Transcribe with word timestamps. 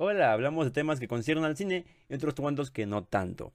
Hola, 0.00 0.32
hablamos 0.32 0.64
de 0.64 0.70
temas 0.70 1.00
que 1.00 1.08
conciernen 1.08 1.44
al 1.44 1.56
cine 1.56 1.84
y 2.08 2.14
otros 2.14 2.34
cuantos 2.34 2.70
que 2.70 2.86
no 2.86 3.02
tanto. 3.02 3.52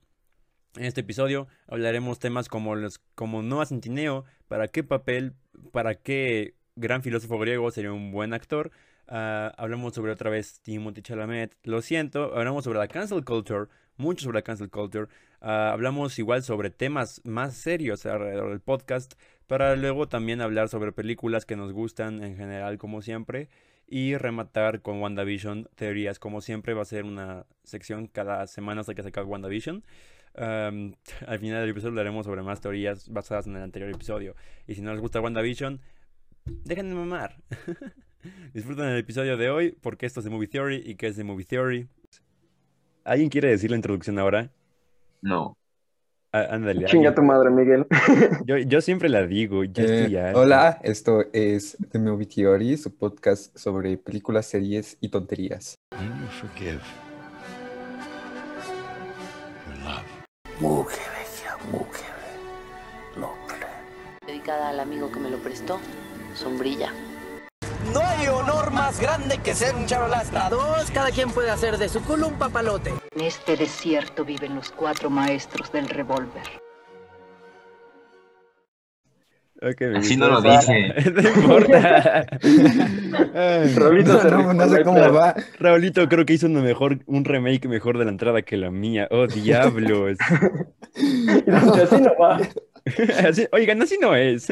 En 0.76 0.84
este 0.84 1.00
episodio 1.00 1.48
hablaremos 1.70 2.20
temas 2.20 2.50
como 2.50 2.76
los 2.76 3.00
como 3.16 3.42
Noah 3.42 3.66
Centineo, 3.66 4.26
para 4.50 4.68
qué 4.68 4.84
papel, 4.84 5.36
para 5.72 5.96
qué 5.96 6.56
gran 6.76 7.02
filósofo 7.02 7.40
griego 7.40 7.72
sería 7.72 7.94
un 7.94 8.12
buen 8.12 8.34
actor. 8.34 8.72
Ah, 9.08 9.54
hablamos 9.56 9.94
sobre 9.94 10.12
otra 10.12 10.30
vez 10.30 10.60
Timothy 10.60 11.02
Chalamet, 11.02 11.56
lo 11.64 11.82
siento, 11.82 12.36
hablamos 12.36 12.66
sobre 12.66 12.80
la 12.80 12.90
cancel 12.90 13.24
culture, 13.24 13.68
mucho 13.96 14.26
sobre 14.26 14.40
la 14.40 14.42
cancel 14.42 14.70
culture. 14.70 15.08
Ah, 15.40 15.72
hablamos 15.72 16.20
igual 16.20 16.44
sobre 16.44 16.72
temas 16.72 17.22
más 17.24 17.54
serios 17.54 18.06
alrededor 18.06 18.50
del 18.50 18.60
podcast, 18.60 19.14
para 19.48 19.78
luego 19.78 20.10
también 20.10 20.42
hablar 20.42 20.68
sobre 20.68 20.92
películas 20.92 21.46
que 21.46 21.56
nos 21.56 21.72
gustan 21.72 22.22
en 22.22 22.36
general 22.36 22.78
como 22.78 23.02
siempre 23.02 23.48
y 23.88 24.16
rematar 24.18 24.82
con 24.82 25.02
WandaVision 25.02 25.70
teorías. 25.76 26.20
Como 26.20 26.42
siempre 26.42 26.74
va 26.74 26.82
a 26.82 26.86
ser 26.86 27.06
una 27.06 27.46
sección 27.64 28.08
cada 28.08 28.48
semana 28.48 28.82
hasta 28.82 28.96
que 28.96 29.04
se 29.04 29.10
acabe 29.10 29.28
WandaVision. 29.28 29.84
al 30.36 31.40
final 31.40 31.62
del 31.62 31.70
episodio 31.70 31.90
hablaremos 31.90 32.26
sobre 32.26 32.42
más 32.42 32.60
teorías 32.60 33.10
basadas 33.10 33.48
en 33.48 33.56
el 33.56 33.64
anterior 33.64 33.92
episodio. 33.92 34.36
Y 34.68 34.76
si 34.76 34.82
no 34.82 34.92
les 34.92 35.02
gusta 35.02 35.22
WandaVision, 35.22 35.80
dejen 36.46 36.90
de 36.90 36.96
mamar. 36.96 37.38
Disfruten 38.54 38.86
el 38.86 38.98
episodio 38.98 39.38
de 39.38 39.50
hoy 39.50 39.78
porque 39.82 40.06
esto 40.06 40.22
es 40.22 40.24
de 40.24 40.30
Movie 40.30 40.48
Theory 40.48 40.82
y 40.86 40.96
qué 40.96 41.08
es 41.08 41.18
de 41.18 41.24
Movie 41.24 41.46
Theory. 41.46 41.88
¿Alguien 43.04 43.30
quiere 43.30 43.50
decir 43.50 43.70
la 43.70 43.76
introducción 43.76 44.18
ahora? 44.18 44.50
No. 45.22 45.58
Ah, 46.36 46.48
ándale. 46.50 46.86
Chinga 46.86 47.14
tu 47.14 47.22
madre, 47.22 47.52
Miguel. 47.52 47.86
Yo, 48.48 48.58
yo 48.58 48.82
siempre 48.82 49.08
la 49.08 49.28
digo. 49.28 49.64
Ya 49.66 49.84
Eh, 49.84 50.06
estoy 50.06 50.18
hola, 50.34 50.80
esto 50.82 51.26
es 51.32 51.78
The 51.92 52.00
Movie 52.00 52.26
Theory, 52.26 52.76
su 52.76 52.98
podcast 52.98 53.56
sobre 53.56 53.98
películas, 53.98 54.48
series 54.48 54.98
y 55.00 55.10
tonterías. 55.10 55.76
When 55.92 56.10
you 56.10 56.28
forgive, 56.42 56.82
you 59.68 59.86
love. 59.86 60.04
dedicada 64.26 64.70
al 64.70 64.80
amigo 64.80 65.12
que 65.12 65.20
me 65.20 65.30
lo 65.30 65.38
prestó, 65.38 65.80
Sombrilla. 66.34 66.92
No 67.92 68.00
hay 68.02 68.28
honor 68.28 68.72
más 68.72 69.00
grande 69.00 69.40
que 69.44 69.54
ser 69.54 69.76
un 69.76 69.86
charolastra. 69.86 70.50
Dos, 70.50 70.90
cada 70.92 71.12
quien 71.12 71.30
puede 71.32 71.50
hacer 71.50 71.78
de 71.78 71.90
su 71.90 72.02
culo 72.04 72.28
un 72.28 72.36
papalote. 72.36 72.92
En 73.16 73.22
este 73.22 73.58
desierto 73.58 74.24
viven 74.24 74.56
los 74.56 74.72
cuatro 74.72 75.10
maestros 75.10 75.72
del 75.72 75.90
revólver. 75.90 76.44
Ok, 79.62 79.80
me 79.82 79.98
Así 80.00 80.18
no 80.18 80.28
lo 80.28 80.42
dije. 80.42 80.94
no 81.14 81.22
importa. 81.30 82.26
Raulito 83.76 84.22
se 84.22 84.32
No, 84.32 84.54
no 84.54 84.68
sé 84.70 84.84
cómo 84.84 85.14
va. 85.14 85.36
Raulito 85.60 86.08
creo 86.10 86.26
que 86.26 86.34
hizo 86.34 86.48
una 86.48 86.62
mejor, 86.62 87.00
un 87.06 87.24
remake 87.24 87.68
mejor 87.70 87.98
de 87.98 88.06
la 88.06 88.12
entrada 88.12 88.42
que 88.42 88.58
la 88.58 88.72
mía. 88.72 89.08
Oh, 89.10 89.26
diablos. 89.28 90.18
Así 90.98 92.02
no 92.02 92.16
va. 92.20 92.40
Así- 93.26 93.48
oigan, 93.54 93.82
así 93.82 93.98
no 94.02 94.14
es. 94.14 94.52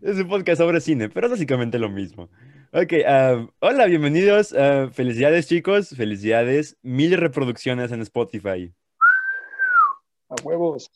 Es 0.00 0.16
un 0.16 0.28
podcast 0.28 0.60
sobre 0.60 0.80
cine, 0.80 1.08
pero 1.08 1.26
es 1.26 1.32
básicamente 1.32 1.78
lo 1.78 1.88
mismo. 1.88 2.28
Ok, 2.72 2.92
hola, 3.60 3.86
bienvenidos. 3.86 4.54
felicidades, 4.92 5.48
chicos. 5.48 5.90
Felicidades. 5.90 6.76
Mil 6.82 7.16
reproducciones 7.16 7.90
en 7.92 8.00
Spotify. 8.02 8.72
A 10.28 10.34
huevos. 10.44 10.90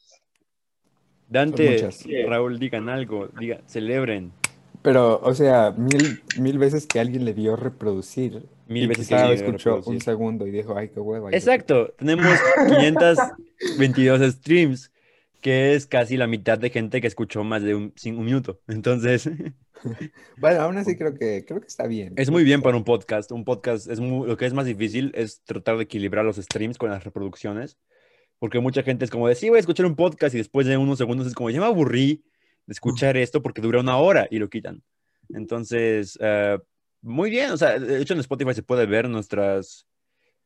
Dante. 1.28 1.88
Raúl, 2.28 2.58
digan 2.58 2.88
algo. 2.88 3.28
Diga, 3.38 3.60
celebren. 3.66 4.32
Pero, 4.82 5.20
o 5.22 5.34
sea, 5.34 5.72
mil, 5.76 6.22
mil 6.38 6.58
veces 6.58 6.86
que 6.86 7.00
alguien 7.00 7.24
le 7.24 7.34
dio 7.34 7.56
reproducir. 7.56 8.42
Mil 8.66 8.84
y 8.84 8.86
veces 8.86 9.08
que 9.08 9.14
alguien 9.14 9.38
escuchó 9.44 9.76
reproducir. 9.76 9.94
un 9.94 10.00
segundo 10.00 10.46
y 10.46 10.50
dijo, 10.50 10.76
ay, 10.76 10.90
qué 10.90 11.00
hueva. 11.00 11.30
y 11.30 11.34
Exacto, 11.34 11.92
tenemos 11.98 12.26
522 12.68 14.32
streams, 14.32 14.90
que 15.42 15.74
es 15.74 15.86
casi 15.86 16.16
la 16.16 16.26
mitad 16.26 16.58
de 16.58 16.70
gente 16.70 17.02
que 17.02 17.06
escuchó 17.08 17.44
más 17.44 17.62
de 17.62 17.74
un, 17.74 17.92
un 18.06 18.24
minuto. 18.24 18.62
Entonces, 18.68 19.28
Bueno, 20.38 20.60
aún 20.62 20.78
así 20.78 20.96
creo 20.96 21.12
que, 21.14 21.44
creo 21.44 21.60
que 21.60 21.66
está 21.66 21.86
bien. 21.86 22.14
es 22.16 22.30
muy 22.30 22.44
bien 22.44 22.62
para 22.62 22.76
un 22.76 22.84
podcast. 22.84 23.30
Un 23.32 23.44
podcast 23.44 23.88
es 23.88 24.00
muy- 24.00 24.26
lo 24.28 24.36
que 24.36 24.46
es 24.46 24.54
más 24.54 24.64
difícil 24.64 25.10
es 25.14 25.42
tratar 25.44 25.76
de 25.76 25.82
equilibrar 25.82 26.24
los 26.24 26.36
streams 26.36 26.78
con 26.78 26.88
las 26.90 27.02
reproducciones, 27.04 27.76
porque 28.38 28.60
mucha 28.60 28.82
gente 28.82 29.04
es 29.04 29.10
como 29.10 29.26
de, 29.28 29.34
sí, 29.34 29.48
voy 29.48 29.56
a 29.56 29.60
escuchar 29.60 29.86
un 29.86 29.96
podcast 29.96 30.34
y 30.34 30.38
después 30.38 30.66
de 30.66 30.76
unos 30.76 30.98
segundos 30.98 31.26
es 31.26 31.34
como, 31.34 31.50
ya 31.50 31.60
me 31.60 31.66
aburrí 31.66 32.24
de 32.66 32.72
escuchar 32.72 33.16
esto 33.16 33.42
porque 33.42 33.60
dura 33.60 33.80
una 33.80 33.96
hora 33.98 34.28
y 34.30 34.38
lo 34.38 34.48
quitan. 34.48 34.82
Entonces, 35.30 36.16
eh, 36.20 36.58
muy 37.00 37.30
bien, 37.30 37.50
o 37.50 37.56
sea, 37.56 37.78
de 37.78 38.00
hecho 38.00 38.14
en 38.14 38.20
Spotify 38.20 38.54
se 38.54 38.62
puede 38.62 38.86
ver 38.86 39.08
nuestras... 39.08 39.86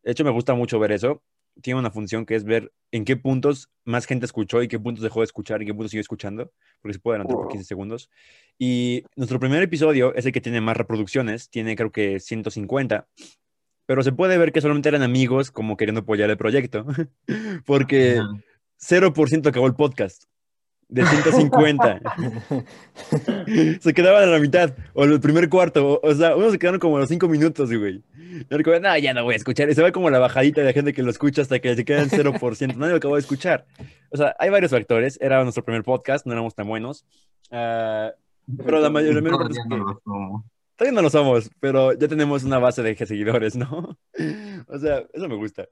De 0.03 0.13
hecho, 0.13 0.25
me 0.25 0.31
gusta 0.31 0.55
mucho 0.55 0.79
ver 0.79 0.93
eso. 0.93 1.23
Tiene 1.63 1.81
una 1.81 1.91
función 1.91 2.27
que 2.27 2.35
es 2.35 2.45
ver 2.45 2.73
en 2.93 3.05
qué 3.05 3.17
puntos 3.17 3.71
más 3.85 4.07
gente 4.07 4.27
escuchó 4.27 4.63
y 4.63 4.69
qué 4.69 4.79
puntos 4.79 5.03
dejó 5.03 5.21
de 5.21 5.25
escuchar 5.25 5.63
y 5.63 5.67
qué 5.67 5.75
puntos 5.75 5.91
sigue 5.91 6.01
escuchando, 6.01 6.53
porque 6.81 6.95
se 6.95 7.01
puede 7.01 7.15
adelantar 7.15 7.37
por 7.37 7.47
Wow. 7.47 7.51
15 7.53 7.65
segundos. 7.67 8.11
Y 8.59 9.05
nuestro 9.17 9.41
primer 9.41 9.63
episodio 9.63 10.15
es 10.15 10.27
el 10.27 10.33
que 10.33 10.41
tiene 10.41 10.61
más 10.61 10.77
reproducciones, 10.77 11.51
tiene 11.51 11.77
creo 11.77 11.91
que 11.93 12.21
150, 12.21 13.09
pero 13.87 14.03
se 14.03 14.13
puede 14.13 14.37
ver 14.39 14.53
que 14.53 14.61
solamente 14.61 14.89
eran 14.89 15.03
amigos 15.03 15.51
como 15.51 15.77
queriendo 15.77 16.01
apoyar 16.01 16.29
el 16.31 16.37
proyecto, 16.37 16.87
porque 17.67 18.21
Ujú. 18.21 18.41
0% 18.79 19.49
acabó 19.49 19.67
el 19.67 19.75
podcast. 19.75 20.25
De 20.89 21.05
150. 21.05 22.01
se 23.81 23.93
quedaban 23.93 24.23
a 24.23 24.27
la 24.27 24.39
mitad, 24.39 24.73
o 24.95 25.05
el 25.05 25.21
primer 25.21 25.49
cuarto, 25.49 25.95
o, 25.95 26.09
o 26.09 26.15
sea, 26.15 26.37
unos 26.37 26.53
se 26.53 26.59
quedaron 26.59 26.79
como 26.79 26.97
a 26.97 27.01
los 27.01 27.09
5 27.09 27.29
minutos, 27.29 27.73
güey. 27.73 28.03
Y 28.17 28.47
era 28.49 28.63
como, 28.63 28.79
no, 28.79 28.97
ya 28.99 29.13
no 29.13 29.25
voy 29.25 29.35
a 29.35 29.37
escuchar. 29.37 29.69
Y 29.69 29.75
se 29.75 29.83
va 29.83 29.91
como 29.91 30.11
la 30.11 30.19
bajadita 30.19 30.61
de 30.61 30.73
gente 30.73 30.93
que 30.93 31.03
lo 31.03 31.11
escucha 31.11 31.43
hasta 31.43 31.59
que 31.59 31.75
se 31.75 31.85
queda 31.85 32.03
en 32.03 32.11
0%. 32.11 32.77
Nadie 32.77 32.93
lo 32.93 32.97
acabó 32.99 33.15
de 33.15 33.21
escuchar. 33.21 33.67
O 34.11 34.17
sea, 34.17 34.37
hay 34.39 34.51
varios 34.51 34.71
factores. 34.71 35.19
Era 35.21 35.43
nuestro 35.43 35.65
primer 35.65 35.83
podcast, 35.83 36.27
no 36.27 36.33
éramos 36.33 36.55
tan 36.55 36.69
buenos. 36.69 37.05
Ah, 37.51 38.13
pero 38.65 38.81
la 38.81 38.91
mayoría 38.91 39.23
parte 39.23 39.53
es 39.53 39.59
Todavía 39.59 39.79
no 39.79 39.93
lo 39.93 39.99
tomo. 40.05 40.45
Todavía 40.77 40.95
no 40.95 41.03
lo 41.03 41.11
somos, 41.11 41.51
pero 41.59 41.95
ya 41.95 42.07
tenemos 42.07 42.45
una 42.45 42.59
base 42.59 42.83
de 42.83 42.95
seguidores, 42.95 43.57
¿no? 43.57 43.99
O 44.69 44.79
sea, 44.79 45.05
eso 45.13 45.29
me 45.29 45.37
gusta. 45.37 45.67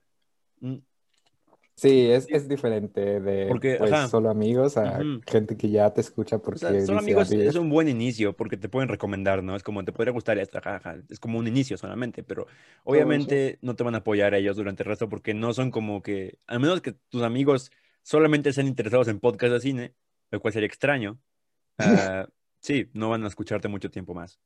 Sí, 1.76 2.06
es, 2.08 2.26
es 2.30 2.48
diferente 2.48 3.20
de 3.20 3.48
Porque, 3.48 3.76
pues, 3.78 3.92
ajá. 3.92 4.08
solo 4.08 4.30
amigos 4.30 4.76
a 4.76 5.02
gente 5.26 5.56
que 5.56 5.70
ya 5.70 5.92
te 5.92 6.00
escucha 6.00 6.36
O 6.36 6.42
porque 6.42 6.60
sea, 6.60 6.86
solo 6.86 7.00
amigos 7.00 7.30
"Oye, 7.30 7.46
es 7.46 7.56
un 7.56 7.68
buen 7.68 7.88
inicio 7.88 8.34
porque 8.36 8.56
te 8.56 8.68
pueden 8.68 8.88
recomendar, 8.88 9.42
¿no? 9.42 9.56
Es 9.56 9.62
como 9.62 9.84
te 9.84 9.92
podría 9.92 10.12
gustar 10.12 10.38
esto, 10.38 10.60
jaja. 10.62 10.96
Es 11.08 11.18
como 11.18 11.38
un 11.38 11.48
inicio 11.48 11.76
solamente, 11.76 12.22
pero 12.22 12.46
obviamente 12.84 13.58
no 13.60 13.74
te 13.74 13.82
van 13.82 13.96
a 13.96 13.98
apoyar 13.98 14.34
ellos 14.34 14.56
durante 14.56 14.84
el 14.84 14.88
resto 14.88 15.08
porque 15.08 15.34
no 15.34 15.52
son 15.52 15.70
como 15.70 16.02
que, 16.02 16.38
al 16.46 16.60
menos 16.60 16.80
que 16.80 16.92
tus 16.92 17.22
amigos 17.22 17.70
solamente 18.02 18.52
sean 18.52 18.68
interesados 18.68 19.08
en 19.08 19.18
podcast 19.18 19.52
de 19.54 19.60
cine, 19.60 19.94
lo 20.30 20.40
cual 20.40 20.52
sería 20.52 20.66
extraño. 20.68 21.18
ah, 21.78 22.28
sí, 22.60 22.88
no 22.92 23.10
van 23.10 23.24
a 23.24 23.28
escucharte 23.28 23.66
mucho 23.68 23.90
tiempo 23.90 24.14
más. 24.14 24.38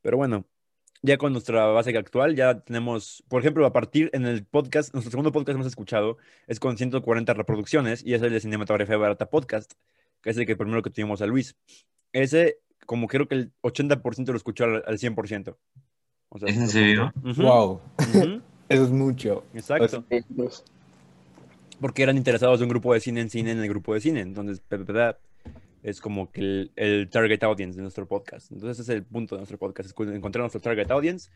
Pero 0.00 0.16
bueno, 0.16 0.46
ya 1.02 1.16
con 1.16 1.32
nuestra 1.32 1.66
base 1.66 1.96
actual, 1.96 2.34
ya 2.34 2.60
tenemos, 2.60 3.22
por 3.28 3.40
ejemplo, 3.40 3.64
a 3.66 3.72
partir 3.72 4.10
en 4.12 4.26
el 4.26 4.44
podcast, 4.44 4.92
nuestro 4.92 5.10
segundo 5.10 5.32
podcast 5.32 5.56
más 5.58 5.66
escuchado 5.66 6.16
es 6.46 6.58
con 6.60 6.76
140 6.76 7.34
reproducciones 7.34 8.04
y 8.04 8.14
es 8.14 8.22
el 8.22 8.32
de 8.32 8.40
Cinematografía 8.40 8.96
Barata 8.96 9.26
Podcast, 9.30 9.72
que 10.22 10.30
es 10.30 10.36
el 10.36 10.46
que 10.46 10.56
primero 10.56 10.82
que 10.82 10.90
tuvimos 10.90 11.22
a 11.22 11.26
Luis. 11.26 11.56
Ese, 12.12 12.58
como 12.86 13.06
creo 13.06 13.28
que 13.28 13.34
el 13.36 13.52
80% 13.62 14.32
lo 14.32 14.36
escuchó 14.36 14.64
al, 14.64 14.82
al 14.86 14.98
100%. 14.98 15.56
O 16.30 16.38
sea, 16.38 16.48
¿Es 16.48 16.56
en 16.56 16.68
serio? 16.68 17.12
Ujú, 17.24 17.42
Wow, 17.42 17.80
ujú, 17.98 18.42
eso 18.68 18.84
es 18.84 18.90
mucho. 18.90 19.44
exacto. 19.54 20.04
Pues, 20.36 20.64
Porque 21.80 22.02
eran 22.02 22.16
interesados 22.16 22.58
de 22.58 22.64
un 22.64 22.70
grupo 22.70 22.92
de 22.92 23.00
cine 23.00 23.20
en 23.20 23.30
cine 23.30 23.52
en 23.52 23.60
el 23.60 23.68
grupo 23.68 23.94
de 23.94 24.00
cine. 24.00 24.20
Entonces, 24.20 24.60
pe- 24.60 24.78
pe- 24.78 24.92
pe- 24.92 25.16
es 25.82 26.00
como 26.00 26.30
que 26.30 26.40
el, 26.40 26.72
el 26.76 27.08
target 27.10 27.42
audience 27.44 27.76
de 27.76 27.82
nuestro 27.82 28.06
podcast. 28.06 28.50
Entonces, 28.52 28.80
ese 28.80 28.92
es 28.92 28.96
el 28.98 29.04
punto 29.04 29.34
de 29.36 29.40
nuestro 29.40 29.58
podcast, 29.58 29.88
es 29.90 30.08
encontrar 30.08 30.42
nuestro 30.42 30.60
target 30.60 30.90
audience. 30.90 31.30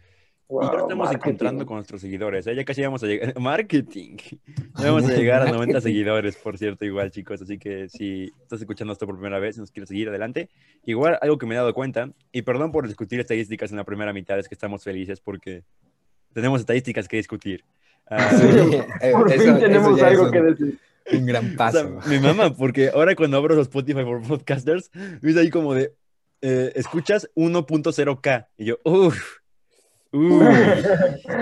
y 0.48 0.54
ya 0.54 0.58
wow, 0.58 0.64
estamos 0.64 0.96
marketing. 0.98 1.16
encontrando 1.28 1.66
con 1.66 1.76
nuestros 1.76 2.00
seguidores. 2.00 2.46
¿eh? 2.46 2.54
Ya 2.54 2.64
casi 2.64 2.82
vamos 2.82 3.02
a 3.02 3.06
llegar. 3.06 3.34
Marketing. 3.40 4.16
Ya 4.78 4.90
vamos 4.92 5.08
a 5.08 5.14
llegar 5.16 5.42
a 5.42 5.44
90 5.46 5.58
Marketing. 5.58 5.80
seguidores, 5.80 6.36
por 6.36 6.58
cierto, 6.58 6.84
igual, 6.84 7.10
chicos. 7.10 7.40
Así 7.40 7.58
que 7.58 7.88
si 7.88 8.32
estás 8.42 8.60
escuchando 8.60 8.92
esto 8.92 9.06
por 9.06 9.14
primera 9.16 9.38
vez 9.38 9.56
y 9.56 9.60
nos 9.60 9.70
quieres 9.70 9.88
seguir 9.88 10.08
adelante, 10.08 10.48
igual 10.84 11.18
algo 11.22 11.38
que 11.38 11.46
me 11.46 11.54
he 11.54 11.58
dado 11.58 11.72
cuenta, 11.74 12.10
y 12.32 12.42
perdón 12.42 12.72
por 12.72 12.86
discutir 12.86 13.20
estadísticas 13.20 13.70
en 13.70 13.76
la 13.76 13.84
primera 13.84 14.12
mitad, 14.12 14.38
es 14.38 14.48
que 14.48 14.54
estamos 14.54 14.82
felices 14.84 15.20
porque 15.20 15.62
tenemos 16.32 16.60
estadísticas 16.60 17.08
que 17.08 17.16
discutir. 17.18 17.64
Ah, 18.10 18.30
Sí, 18.30 18.46
eh, 19.00 19.12
Por 19.12 19.30
fin 19.30 19.40
eso- 19.40 19.50
eso 19.52 19.58
tenemos 19.60 20.02
algo 20.02 20.24
un- 20.24 20.30
que 20.32 20.40
decir. 20.42 20.78
Un 21.12 21.26
gran 21.26 21.44
O 21.46 21.48
sea, 21.48 21.56
paso. 21.56 22.00
mi 22.06 22.18
mamá, 22.18 22.54
porque 22.54 22.90
ahora 22.90 23.14
cuando 23.14 23.36
abro 23.36 23.54
los 23.54 23.66
Spotify 23.68 24.02
for 24.02 24.22
Podcasters, 24.22 24.90
ves 25.20 25.36
ahí 25.36 25.50
como 25.50 25.74
de, 25.74 25.94
eh, 26.42 26.72
escuchas 26.76 27.28
1.0K. 27.34 28.48
Y 28.58 28.64
yo, 28.66 28.78
uff, 28.84 29.38
uy, 30.12 30.44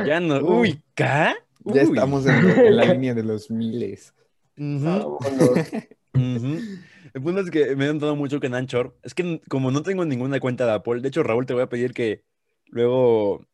ya 0.06 0.20
no, 0.20 0.38
uy, 0.44 0.80
¿K? 0.94 1.34
Ya 1.64 1.82
estamos 1.82 2.26
en, 2.26 2.34
en 2.50 2.76
la 2.76 2.84
línea 2.86 3.14
de 3.14 3.22
los 3.22 3.50
miles. 3.50 4.14
Ujú, 4.56 5.18
Vámonos. 5.20 5.50
ujú. 6.14 6.58
El 7.12 7.22
punto 7.22 7.40
es 7.40 7.50
que 7.50 7.74
me 7.76 7.86
han 7.88 7.98
dado 7.98 8.14
mucho 8.16 8.38
que 8.40 8.46
en 8.46 8.54
Anchor. 8.54 8.96
Es 9.02 9.14
que 9.14 9.40
como 9.48 9.70
no 9.70 9.82
tengo 9.82 10.04
ninguna 10.04 10.38
cuenta 10.40 10.64
de 10.64 10.72
Apple, 10.72 11.00
de 11.00 11.08
hecho, 11.08 11.22
Raúl, 11.22 11.44
te 11.44 11.54
voy 11.54 11.62
a 11.62 11.68
pedir 11.68 11.92
que 11.92 12.22
luego 12.66 13.46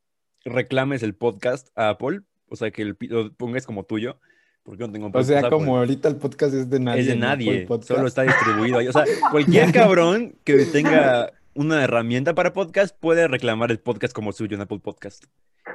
reclames 0.45 1.03
el 1.03 1.15
podcast 1.15 1.69
a 1.75 1.89
Apple, 1.89 2.21
o 2.49 2.57
sea, 2.57 2.71
que 2.71 2.83
el 2.83 2.97
lo 3.01 3.33
pongas 3.35 3.67
como 3.67 3.85
tuyo, 3.85 4.21
porque 4.67 4.85
no 4.87 4.93
tengo 4.93 5.07
O 5.07 5.11
podcast 5.13 5.29
sea, 5.31 5.39
Apple. 5.39 5.51
como 5.51 5.79
ahorita 5.79 6.09
el 6.09 6.17
podcast 6.17 6.53
es 6.55 6.69
de 6.69 6.81
nadie. 6.81 7.01
es 7.01 7.07
de 7.07 7.17
nadie, 7.17 7.67
solo 7.87 8.07
está 8.07 8.23
distribuido 8.23 8.79
ahí. 8.79 8.89
O 8.89 8.93
sea, 8.93 9.05
cualquier 9.31 9.73
cabrón 9.73 10.35
que 10.45 10.67
tenga 10.67 11.33
una 11.55 11.83
herramienta 11.83 12.35
para 12.35 12.53
podcast 12.53 12.95
puede 12.99 13.29
reclamar 13.29 13.71
el 13.71 13.79
podcast 13.79 14.13
como 14.13 14.33
suyo 14.33 14.57
en 14.57 14.61
Apple 14.63 14.81
Podcast. 14.81 15.25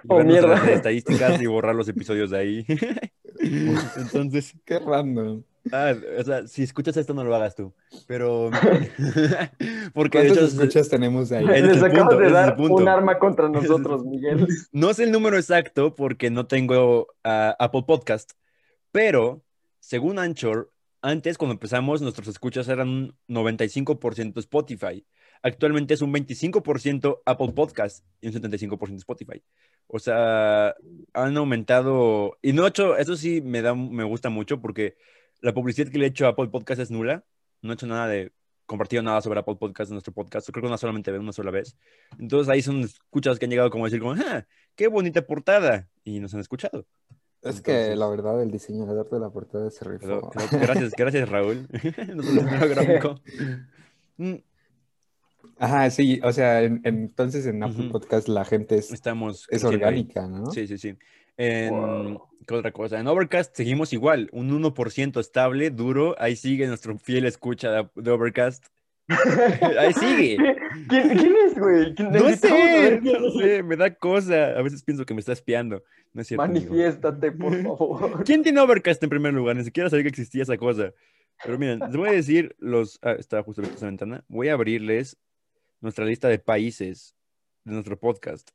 Y 0.04 0.08
Oh, 0.10 0.24
mierda. 0.24 0.70
estadísticas 0.72 1.42
y 1.42 1.46
borrar 1.48 1.74
los 1.76 1.88
episodios 1.88 2.30
de 2.30 2.38
ahí. 2.38 2.66
Entonces, 3.98 4.54
Qué 4.66 4.80
random. 4.80 5.44
ah, 5.72 5.94
o 6.20 6.24
sea, 6.24 6.48
si 6.48 6.64
escuchas 6.64 6.96
esto 6.98 7.14
no 7.14 7.24
lo 7.24 7.36
hagas 7.36 7.56
tú. 7.56 7.74
Pero 8.08 8.52
porque 9.94 10.20
de 10.20 10.28
¿Cuántos 10.28 10.54
hecho 10.54 10.62
escuchas 10.64 10.90
tenemos 10.90 11.32
ahí? 11.32 11.46
Es 11.54 11.64
Les 11.64 11.84
acabas 11.84 12.10
punto, 12.10 12.18
de 12.18 12.28
es 12.28 12.34
dar 12.34 12.56
punto. 12.56 12.76
un 12.76 12.88
arma 12.88 13.20
contra 13.20 13.50
nosotros, 13.50 14.06
Miguel. 14.06 14.48
No 14.72 14.94
sé 14.94 15.04
el 15.04 15.12
número 15.12 15.38
exacto 15.38 15.96
porque 15.96 16.30
no 16.30 16.46
tengo 16.48 17.08
ah, 17.24 17.56
Apple 17.60 17.84
Podcast, 17.86 18.32
pero 18.92 19.44
según 19.80 20.20
Anchor, 20.20 20.72
antes 21.02 21.38
cuando 21.38 21.54
empezamos 21.54 22.02
nuestros 22.02 22.28
escuchas 22.28 22.68
eran 22.68 22.88
un 22.90 23.18
95% 23.28 24.40
Spotify. 24.40 25.06
Actualmente 25.44 25.96
es 25.96 26.02
un 26.02 26.14
25% 26.14 27.22
Apple 27.26 27.54
Podcast 27.54 28.06
y 28.22 28.28
un 28.28 28.34
75% 28.34 28.98
Spotify. 28.98 29.44
O 29.88 29.98
sea, 30.00 30.76
han 31.14 31.38
aumentado 31.38 32.38
y 32.42 32.54
no 32.54 32.66
he 32.66 32.70
hecho, 32.70 32.96
eso 32.98 33.16
sí 33.16 33.42
me 33.42 33.62
da 33.62 33.74
me 33.74 34.04
gusta 34.04 34.30
mucho 34.30 34.62
porque 34.62 34.96
la 35.42 35.54
publicidad 35.54 35.92
que 35.92 35.98
le 35.98 36.06
he 36.06 36.10
hecho 36.10 36.28
a 36.28 36.30
Apple 36.30 36.50
Podcast 36.50 36.82
es 36.82 36.92
nula. 36.92 37.26
No 37.62 37.72
he 37.72 37.74
hecho 37.74 37.88
nada 37.88 38.08
de 38.08 38.32
compartido 38.68 39.02
nada 39.04 39.22
sobre 39.22 39.40
Apple 39.40 39.56
Podcast 39.60 39.90
en 39.90 39.96
nuestro 39.96 40.14
podcast. 40.14 40.50
Creo 40.50 40.62
que 40.62 40.68
una 40.68 40.78
solamente 40.78 41.12
una 41.12 41.34
sola 41.34 41.52
vez. 41.52 41.78
Entonces 42.20 42.48
ahí 42.48 42.62
son 42.62 42.82
escuchas 42.82 43.38
que 43.40 43.46
han 43.46 43.52
llegado 43.52 43.70
como 43.70 43.86
a 43.86 43.88
decir 43.88 44.00
como, 44.00 44.14
"Ah, 44.14 44.46
qué 44.76 44.88
bonita 44.88 45.26
portada. 45.26 45.90
Y 46.04 46.20
nos 46.20 46.34
han 46.34 46.40
escuchado. 46.40 46.86
Es 47.44 47.62
que 47.62 47.96
la 47.96 48.08
verdad, 48.08 48.42
el 48.44 48.52
diseñador 48.52 49.10
de 49.10 49.20
la 49.20 49.30
portada 49.30 49.70
se 49.72 49.84
rifó. 49.86 50.30
pero 50.34 50.48
gracias, 50.62 50.92
gracias 50.98 51.30
Raúl. 51.30 51.68
Mm, 54.18 54.36
Ajá, 55.58 55.90
sí, 55.90 56.20
o 56.24 56.32
sea, 56.32 56.62
en- 56.64 56.82
en- 56.84 56.98
entonces 57.04 57.46
en 57.46 57.64
Apple 57.64 57.86
Ujú. 57.86 57.92
Podcast 57.94 58.28
la 58.28 58.46
gente 58.46 58.76
es, 58.76 58.92
Estamos 58.92 59.48
es 59.50 59.64
ahí. 59.64 59.74
orgánica, 59.76 60.28
¿no? 60.28 60.52
Sí, 60.52 60.68
sí, 60.68 60.78
sí. 60.78 60.96
En, 61.38 61.74
Wow. 61.74 62.28
¿Qué 62.48 62.54
otra 62.56 62.72
cosa? 62.72 63.00
En 63.00 63.08
Overcast 63.08 63.56
seguimos 63.56 63.94
igual, 63.94 64.30
un 64.34 64.50
1% 64.52 65.20
estable, 65.20 65.70
duro. 65.72 66.16
Ahí 66.20 66.36
sigue 66.36 66.68
nuestro 66.68 66.98
fiel 66.98 67.26
escucha 67.26 67.72
de, 67.72 67.90
de 67.96 68.12
Overcast. 68.12 68.66
Ahí 69.80 69.94
sigue. 69.94 70.38
¿Quién, 70.88 71.10
quién 71.10 71.36
es, 71.46 71.58
güey? 71.60 71.94
¿Quién- 71.96 72.12
No 72.12 72.30
sé, 72.36 73.02
no 73.02 73.32
sé, 73.32 73.64
me 73.64 73.76
da 73.76 73.94
cosa. 73.94 74.58
A 74.58 74.62
veces 74.62 74.84
pienso 74.84 75.06
que 75.06 75.14
me 75.14 75.20
está 75.20 75.34
espiando. 75.34 75.84
No 76.14 76.22
es 76.22 76.28
cierto. 76.28 76.44
amigo. 76.44 76.66
Manifiéstate, 76.66 77.32
por 77.32 77.52
favor. 77.64 78.24
¿Quién 78.24 78.44
tiene 78.44 78.60
Overcast 78.62 79.04
en 79.04 79.10
primer 79.10 79.34
lugar? 79.34 79.56
Ni 79.56 79.64
siquiera 79.64 79.90
sabía 79.90 80.04
que 80.04 80.10
existía 80.10 80.44
esa 80.44 80.58
cosa. 80.58 80.94
Pero 81.44 81.58
miren, 81.58 81.80
les 81.80 81.96
voy 81.96 82.10
a 82.10 82.14
decir 82.14 82.56
los. 82.60 83.00
Ah, 83.02 83.14
está 83.18 83.42
justo 83.44 83.62
abierta 83.62 83.78
esa 83.78 83.86
ventana. 83.88 84.24
Voy 84.28 84.50
a 84.50 84.54
abrirles 84.54 85.18
nuestra 85.82 86.06
lista 86.06 86.28
de 86.30 86.40
países 86.40 87.16
de 87.66 87.74
nuestro 87.74 88.00
podcast. 88.00 88.50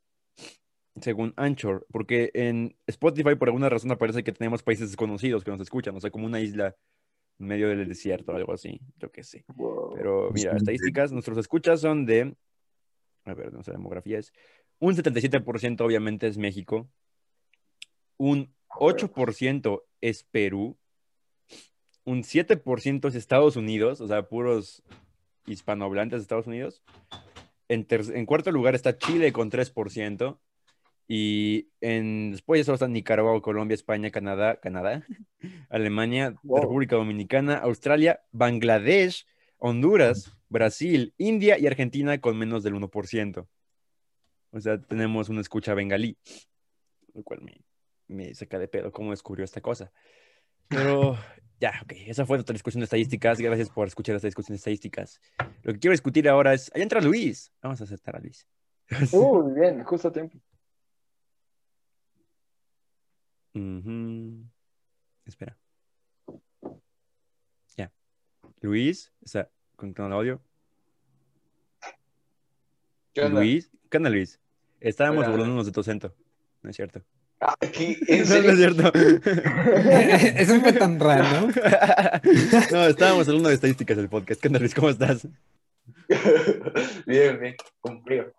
Según 1.00 1.34
Anchor, 1.37 1.87
porque 1.93 2.31
en 2.32 2.75
Spotify 2.87 3.34
por 3.34 3.48
alguna 3.48 3.69
razón 3.69 3.90
aparece 3.90 4.25
que 4.25 4.32
tenemos 4.32 4.62
países 4.62 4.88
desconocidos 4.88 5.44
que 5.44 5.50
nos 5.50 5.60
escuchan, 5.60 5.94
o 5.94 6.00
sea, 6.00 6.10
como 6.10 6.25
una 6.25 6.40
isla 6.40 6.75
en 7.38 7.46
medio 7.46 7.68
del 7.68 7.88
desierto 7.88 8.32
o 8.32 8.36
algo 8.36 8.52
así, 8.52 8.80
yo 8.98 9.10
qué 9.10 9.22
sé. 9.22 9.44
Wow. 9.54 9.94
Pero 9.94 10.30
mira, 10.32 10.56
estadísticas, 10.56 11.12
nuestros 11.12 11.38
escuchas 11.38 11.80
son 11.80 12.06
de, 12.06 12.34
a 13.24 13.34
ver, 13.34 13.52
nuestra 13.52 13.74
demografía 13.74 14.18
es, 14.18 14.32
un 14.78 14.94
77% 14.94 15.80
obviamente 15.82 16.26
es 16.26 16.38
México, 16.38 16.88
un 18.18 18.54
8% 18.68 19.82
es 20.00 20.24
Perú, 20.24 20.76
un 22.04 22.22
7% 22.22 23.08
es 23.08 23.14
Estados 23.14 23.56
Unidos, 23.56 24.00
o 24.00 24.06
sea, 24.08 24.28
puros 24.28 24.82
hispanohablantes 25.46 26.18
de 26.20 26.22
Estados 26.22 26.46
Unidos. 26.46 26.82
En, 27.68 27.84
ter- 27.84 28.14
en 28.14 28.26
cuarto 28.26 28.52
lugar 28.52 28.74
está 28.74 28.96
Chile 28.96 29.32
con 29.32 29.50
3%. 29.50 30.38
Y 31.08 31.69
en, 31.81 32.32
después 32.32 32.58
ya 32.58 32.64
solo 32.64 32.75
están 32.75 32.93
Nicaragua, 32.93 33.41
Colombia, 33.41 33.75
España, 33.75 34.11
Canadá, 34.11 34.58
Canadá, 34.61 35.06
Alemania, 35.70 36.35
Wow. 36.43 36.62
República 36.62 36.97
Dominicana, 36.97 37.58
Australia, 37.58 38.20
Bangladesh, 38.32 39.26
Honduras, 39.58 40.37
Brasil, 40.49 41.14
India 41.19 41.58
y 41.58 41.67
Argentina 41.67 42.20
con 42.20 42.37
menos 42.37 42.62
del 42.62 42.75
1%. 42.75 43.47
O 44.50 44.61
sea, 44.61 44.81
tenemos 44.81 45.29
una 45.29 45.41
escucha 45.41 45.75
bengalí, 45.75 46.17
lo 47.14 47.23
cual 47.23 47.43
me, 47.43 47.61
me 48.08 48.35
saca 48.35 48.58
de 48.58 48.69
pedo 48.69 48.91
cómo 48.93 49.11
descubrió 49.11 49.44
esta 49.44 49.61
cosa. 49.61 49.93
Pero 50.69 51.17
ya, 51.61 51.81
ok, 51.82 51.93
esa 52.06 52.26
fue 52.26 52.37
nuestra 52.37 52.53
discusión 52.53 52.81
de 52.81 52.85
estadísticas. 52.85 53.38
Gracias 53.38 53.70
por 53.70 53.87
escuchar 53.87 54.17
esta 54.17 54.29
discusión 54.29 54.55
de 54.55 54.58
estadísticas. 54.58 55.20
Lo 55.62 55.73
que 55.73 55.79
quiero 55.79 55.93
discutir 55.93 56.29
ahora 56.29 56.55
es, 56.55 56.70
ahí 56.75 56.82
entra 56.82 57.00
Luis. 57.00 57.53
Vamos 57.62 57.81
a 57.81 57.85
aceptar 57.85 58.17
a 58.17 58.20
Luis. 58.20 58.47
Uy, 59.12 59.53
bien, 59.55 59.82
justo 59.85 60.08
a 60.08 60.12
tiempo. 60.12 60.38
Ujú. 63.56 64.44
Espera. 65.25 65.56
Ya. 67.76 67.91
Luis, 68.61 69.12
está 69.23 69.50
conectando 69.76 70.08
el 70.08 70.12
audio. 70.12 70.43
¿Qué 73.14 73.23
onda? 73.23 73.41
Luis, 73.41 73.70
¿qué 73.91 73.97
onda, 73.97 74.11
Luis? 74.11 74.38
Estábamos 74.79 75.25
Hola. 75.25 75.31
burlándonos 75.31 75.64
de 75.67 75.73
tu 75.73 75.81
acento. 75.81 76.14
No 76.62 76.69
es 76.69 76.76
cierto. 76.76 77.03
Ah, 77.41 77.56
¿qué? 77.61 77.97
¿En 78.08 78.29
No, 78.29 78.35
es 78.35 78.58
cierto. 78.58 78.93
Eso 78.94 80.61
fue 80.61 80.73
tan 80.75 81.00
raro. 81.00 81.49
no, 82.73 82.87
estábamos 82.87 83.26
hablando 83.26 83.49
de 83.49 83.55
estadísticas 83.55 83.97
del 83.97 84.11
podcast. 84.11 84.41
¿Qué 84.41 84.49
onda, 84.49 84.61
Luis? 84.61 84.75
¿Cómo 84.75 84.91
estás? 84.91 85.26
bien, 87.06 87.41
bien, 87.41 87.56
con 87.81 88.03
frío. 88.03 88.32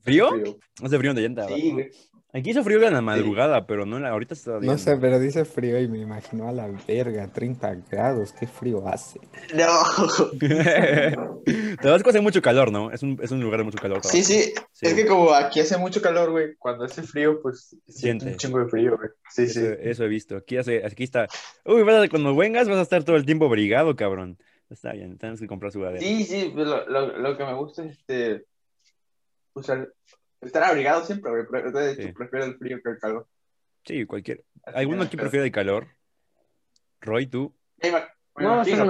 ¿Frío? 0.00 0.30
frío. 0.30 0.58
Hace 0.80 0.98
frío 0.98 1.10
donde 1.10 1.22
ya 1.22 1.26
andaba. 1.28 1.56
Sí, 1.56 1.72
güey. 1.72 1.90
Aquí 2.38 2.50
hizo 2.50 2.62
frío 2.64 2.82
en 2.86 2.92
la 2.94 3.00
madrugada, 3.00 3.66
pero 3.66 3.84
no 3.86 3.96
en 3.96 4.04
la... 4.04 4.10
ahorita 4.10 4.34
está 4.34 4.58
bien. 4.58 4.70
No 4.72 4.78
sé, 4.78 4.96
pero 4.96 5.18
dice 5.18 5.44
frío 5.44 5.80
y 5.80 5.88
me 5.88 5.98
imagino 5.98 6.48
a 6.48 6.52
la 6.52 6.68
verga, 6.86 7.26
30 7.32 7.74
grados, 7.90 8.32
qué 8.32 8.46
frío 8.46 8.86
hace. 8.86 9.20
No. 9.54 9.66
Tabasco 11.82 12.10
hace 12.10 12.20
mucho 12.20 12.42
calor, 12.42 12.70
¿no? 12.72 12.90
Es 12.90 13.02
un, 13.02 13.18
es 13.22 13.30
un 13.30 13.40
lugar 13.40 13.58
de 13.60 13.64
mucho 13.64 13.78
calor. 13.78 14.00
Sí, 14.04 14.22
sí, 14.22 14.52
Sí. 14.72 14.86
es 14.86 14.94
que 14.94 15.06
como 15.06 15.32
aquí 15.32 15.60
hace 15.60 15.76
mucho 15.76 16.00
calor, 16.00 16.30
güey, 16.30 16.54
cuando 16.56 16.84
hace 16.84 17.02
frío, 17.02 17.40
pues 17.42 17.76
Siente. 17.88 18.26
un 18.26 18.36
chingo 18.36 18.58
de 18.60 18.68
frío, 18.68 18.96
güey. 18.96 19.10
Sí, 19.30 19.42
Eso, 19.44 19.60
sí. 19.60 19.66
eso 19.80 20.04
he 20.04 20.08
visto. 20.08 20.36
Aquí, 20.36 20.56
hace, 20.56 20.84
aquí 20.84 21.04
está. 21.04 21.26
Uy, 21.64 21.82
vas 21.82 22.04
a- 22.04 22.08
cuando 22.08 22.34
vengas 22.36 22.68
vas 22.68 22.78
a 22.78 22.82
estar 22.82 23.02
todo 23.04 23.16
el 23.16 23.24
tiempo 23.26 23.46
abrigado, 23.46 23.96
cabrón. 23.96 24.38
Está 24.70 24.92
bien, 24.92 25.16
tenemos 25.18 25.40
que 25.40 25.46
comprar 25.46 25.72
sudadera. 25.72 26.00
Sí, 26.00 26.24
sí, 26.24 26.52
lo, 26.54 26.86
lo, 26.88 27.18
lo 27.18 27.36
que 27.36 27.44
me 27.44 27.54
gusta 27.54 27.84
es 27.84 27.92
este, 27.98 28.44
usar, 29.54 29.88
estar 30.40 30.62
abrigado 30.62 31.04
siempre, 31.04 31.30
güey. 31.30 31.44
pero 31.50 31.94
Sí. 31.94 32.12
prefiero 32.12 32.46
el 32.46 32.56
frío 32.58 32.80
que 32.82 32.90
el 32.90 32.98
calor. 32.98 33.26
Sí, 33.84 34.04
cualquier. 34.06 34.44
¿Alguno 34.64 35.00
que, 35.00 35.06
aquí 35.06 35.16
prefiere 35.16 35.46
el 35.46 35.52
calor? 35.52 35.88
Roy, 37.00 37.26
tú. 37.26 37.54
No, 38.36 38.64
sí, 38.64 38.72
no. 38.74 38.86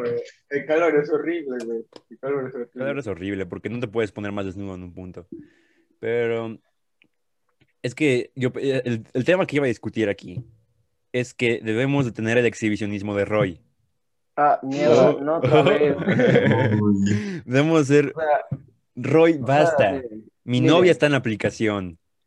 güey. 0.00 0.12
El 0.50 0.66
calor 0.66 0.94
es 0.96 1.10
horrible, 1.10 1.64
güey. 1.64 1.84
El 2.10 2.18
calor 2.18 2.48
es 2.48 2.54
horrible. 2.54 2.70
El 2.74 2.80
calor 2.80 2.98
es 2.98 3.06
horrible 3.06 3.46
porque 3.46 3.68
no 3.68 3.80
te 3.80 3.88
puedes 3.88 4.12
poner 4.12 4.32
más 4.32 4.44
desnudo 4.44 4.74
en 4.74 4.84
un 4.84 4.94
punto. 4.94 5.26
Pero 5.98 6.58
es 7.82 7.94
que 7.94 8.30
yo 8.36 8.52
el, 8.56 9.04
el 9.12 9.24
tema 9.24 9.46
que 9.46 9.56
iba 9.56 9.64
a 9.64 9.68
discutir 9.68 10.08
aquí 10.08 10.44
es 11.12 11.34
que 11.34 11.60
debemos 11.62 12.04
de 12.04 12.12
tener 12.12 12.38
el 12.38 12.46
exhibicionismo 12.46 13.14
de 13.16 13.24
Roy. 13.24 13.60
Ah, 14.36 14.58
mierda, 14.62 15.12
no 15.20 15.36
otra 15.36 15.62
vez. 15.62 15.94
Debemos 17.44 17.86
ser 17.86 18.12
O 18.16 18.20
sea, 18.20 18.58
Roy, 18.96 19.32
o 19.32 19.34
sea, 19.36 19.44
basta. 19.44 20.02
Mi 20.44 20.60
novia 20.60 20.90
está 20.92 21.06
en 21.06 21.12
la 21.12 21.18
aplicación 21.18 21.98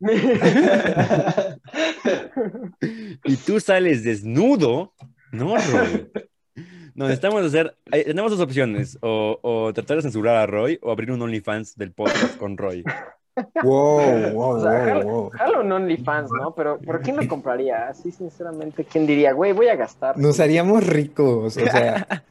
y 3.24 3.36
tú 3.36 3.60
sales 3.60 4.04
desnudo. 4.04 4.94
No, 5.32 5.56
Roy. 5.56 6.10
No, 6.94 7.04
necesitamos 7.08 7.44
hacer. 7.44 7.76
eh, 7.92 8.04
Tenemos 8.04 8.30
dos 8.30 8.40
opciones: 8.40 8.98
o, 9.02 9.38
o 9.42 9.72
tratar 9.72 9.96
de 9.96 10.02
censurar 10.02 10.36
a 10.36 10.46
Roy 10.46 10.78
o 10.82 10.90
abrir 10.90 11.10
un 11.10 11.22
OnlyFans 11.22 11.76
del 11.76 11.92
podcast 11.92 12.36
con 12.36 12.56
Roy. 12.56 12.84
Wow, 13.60 14.30
wow, 14.32 14.56
O 14.56 14.60
sea, 14.60 14.72
wow, 14.72 14.84
jalo, 14.84 15.02
wow. 15.02 15.30
jalo 15.30 15.60
un 15.60 15.72
OnlyFans, 15.72 16.30
¿no? 16.32 16.54
Pero, 16.54 16.80
¿pero 16.84 17.00
quién 17.02 17.16
lo 17.16 17.26
compraría? 17.28 17.88
Así, 17.88 18.10
sinceramente, 18.10 18.84
¿quién 18.86 19.06
diría, 19.06 19.32
güey, 19.32 19.52
voy 19.52 19.68
a 19.68 19.76
gastar? 19.76 20.16
Nos 20.16 20.40
haríamos 20.40 20.86
ricos, 20.86 21.56
o 21.58 21.66
sea, 21.66 22.24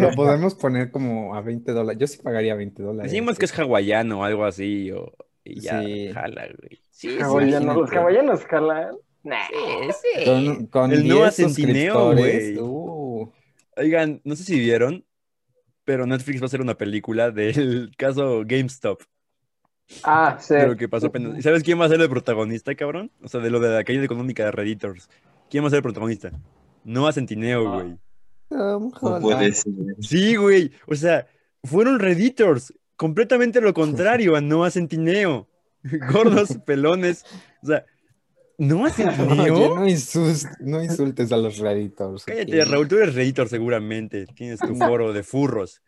lo 0.00 0.12
podemos 0.12 0.54
poner 0.54 0.90
como 0.90 1.34
a 1.34 1.42
20 1.42 1.72
dólares. 1.72 2.00
Yo 2.00 2.06
sí 2.06 2.18
pagaría 2.22 2.54
20 2.54 2.82
dólares. 2.82 3.12
Decimos 3.12 3.38
que 3.38 3.44
es 3.44 3.58
hawaiano 3.58 4.20
o 4.20 4.24
algo 4.24 4.46
así, 4.46 4.90
o 4.92 5.12
y 5.46 5.60
ya, 5.60 5.82
Sí. 5.82 6.12
jala, 6.12 6.46
güey. 6.58 6.80
Sí, 6.90 7.10
sí, 7.10 7.18
los 7.18 7.90
hawaianos 7.92 8.44
jalan. 8.46 8.96
Nah. 9.22 9.36
sí. 9.90 10.24
Con, 10.24 10.66
con 10.66 10.92
El 10.92 11.02
10 11.02 11.14
Noah 11.14 11.30
Centineo, 11.30 11.94
suscriptores. 12.12 12.58
güey. 12.58 12.58
Uh, 12.60 13.32
Oigan, 13.76 14.20
no 14.24 14.36
sé 14.36 14.44
si 14.44 14.58
vieron, 14.58 15.04
pero 15.84 16.06
Netflix 16.06 16.40
va 16.40 16.44
a 16.44 16.46
hacer 16.46 16.60
una 16.60 16.76
película 16.78 17.30
del 17.30 17.90
caso 17.98 18.42
GameStop. 18.46 19.02
Ah, 20.02 20.36
sí. 20.40 20.54
de 20.54 20.66
lo 20.66 20.76
que 20.76 20.88
pasó 20.88 21.06
apenas. 21.08 21.38
¿Y 21.38 21.42
sabes 21.42 21.62
quién 21.62 21.80
va 21.80 21.84
a 21.84 21.88
ser 21.88 22.00
el 22.00 22.08
protagonista, 22.08 22.74
cabrón? 22.74 23.10
O 23.22 23.28
sea, 23.28 23.40
de 23.40 23.50
lo 23.50 23.60
de 23.60 23.68
la 23.70 23.84
caída 23.84 24.04
económica 24.04 24.44
de 24.44 24.50
Redditors. 24.50 25.08
¿Quién 25.50 25.62
va 25.62 25.68
a 25.68 25.70
ser 25.70 25.76
el 25.78 25.82
protagonista? 25.84 26.32
Noah 26.84 27.12
Centineo, 27.12 27.68
Ah. 27.68 27.74
güey. 27.82 27.96
Tom 28.48 28.92
No 29.02 29.20
puede 29.20 29.52
ser. 29.52 29.72
Sí, 30.00 30.36
güey. 30.36 30.72
O 30.86 30.94
sea, 30.94 31.26
fueron 31.64 31.98
Redditors. 32.00 32.72
Completamente 32.96 33.60
lo 33.60 33.72
contrario 33.74 34.36
a 34.36 34.40
Noah 34.40 34.70
Centineo. 34.70 35.48
Gordos, 36.12 36.58
pelones. 36.64 37.24
O 37.62 37.66
sea, 37.66 37.84
Noah 38.58 38.90
Centineo. 38.90 39.76
no, 39.76 39.88
insultes, 39.88 40.48
no 40.60 40.82
insultes 40.82 41.30
a 41.32 41.36
los 41.36 41.58
Redditors. 41.58 42.24
Cállate. 42.24 42.64
Raúl, 42.64 42.88
tú 42.88 42.96
eres 42.96 43.14
Redditor 43.14 43.48
seguramente. 43.48 44.26
Tienes 44.26 44.60
tu 44.60 44.74
foro 44.74 45.12
de 45.12 45.22
furros. 45.22 45.82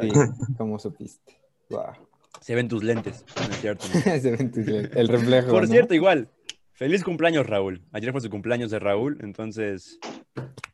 Sí. 0.00 0.08
¿cómo 0.56 0.78
supiste? 0.78 1.38
Wow. 1.68 1.92
Se 2.40 2.54
ven 2.54 2.68
tus 2.68 2.82
lentes. 2.82 3.24
No 3.36 3.54
es 3.54 3.60
cierto. 3.60 3.86
Se 3.86 4.30
ven 4.30 4.50
tus 4.50 4.64
lentes, 4.64 4.96
el 4.96 5.08
reflejo. 5.08 5.50
Por 5.50 5.62
¿no? 5.62 5.68
cierto, 5.68 5.94
igual. 5.94 6.28
Feliz 6.72 7.04
cumpleaños, 7.04 7.46
Raúl. 7.46 7.82
Ayer 7.92 8.10
fue 8.12 8.20
su 8.20 8.30
cumpleaños 8.30 8.70
de 8.70 8.78
Raúl, 8.78 9.18
entonces. 9.20 9.98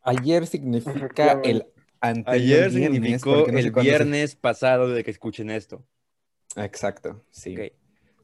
Ayer 0.03 0.47
significa 0.47 1.41
el 1.45 1.67
Ayer 2.01 2.71
viernes, 2.71 2.73
significó 2.93 3.47
no 3.51 3.59
el 3.59 3.63
se- 3.65 3.71
viernes 3.81 4.35
pasado 4.37 4.89
de 4.89 5.05
que 5.05 5.11
escuchen 5.11 5.51
esto. 5.51 5.85
Exacto, 6.57 7.23
sí. 7.31 7.57
Ok. 7.57 7.73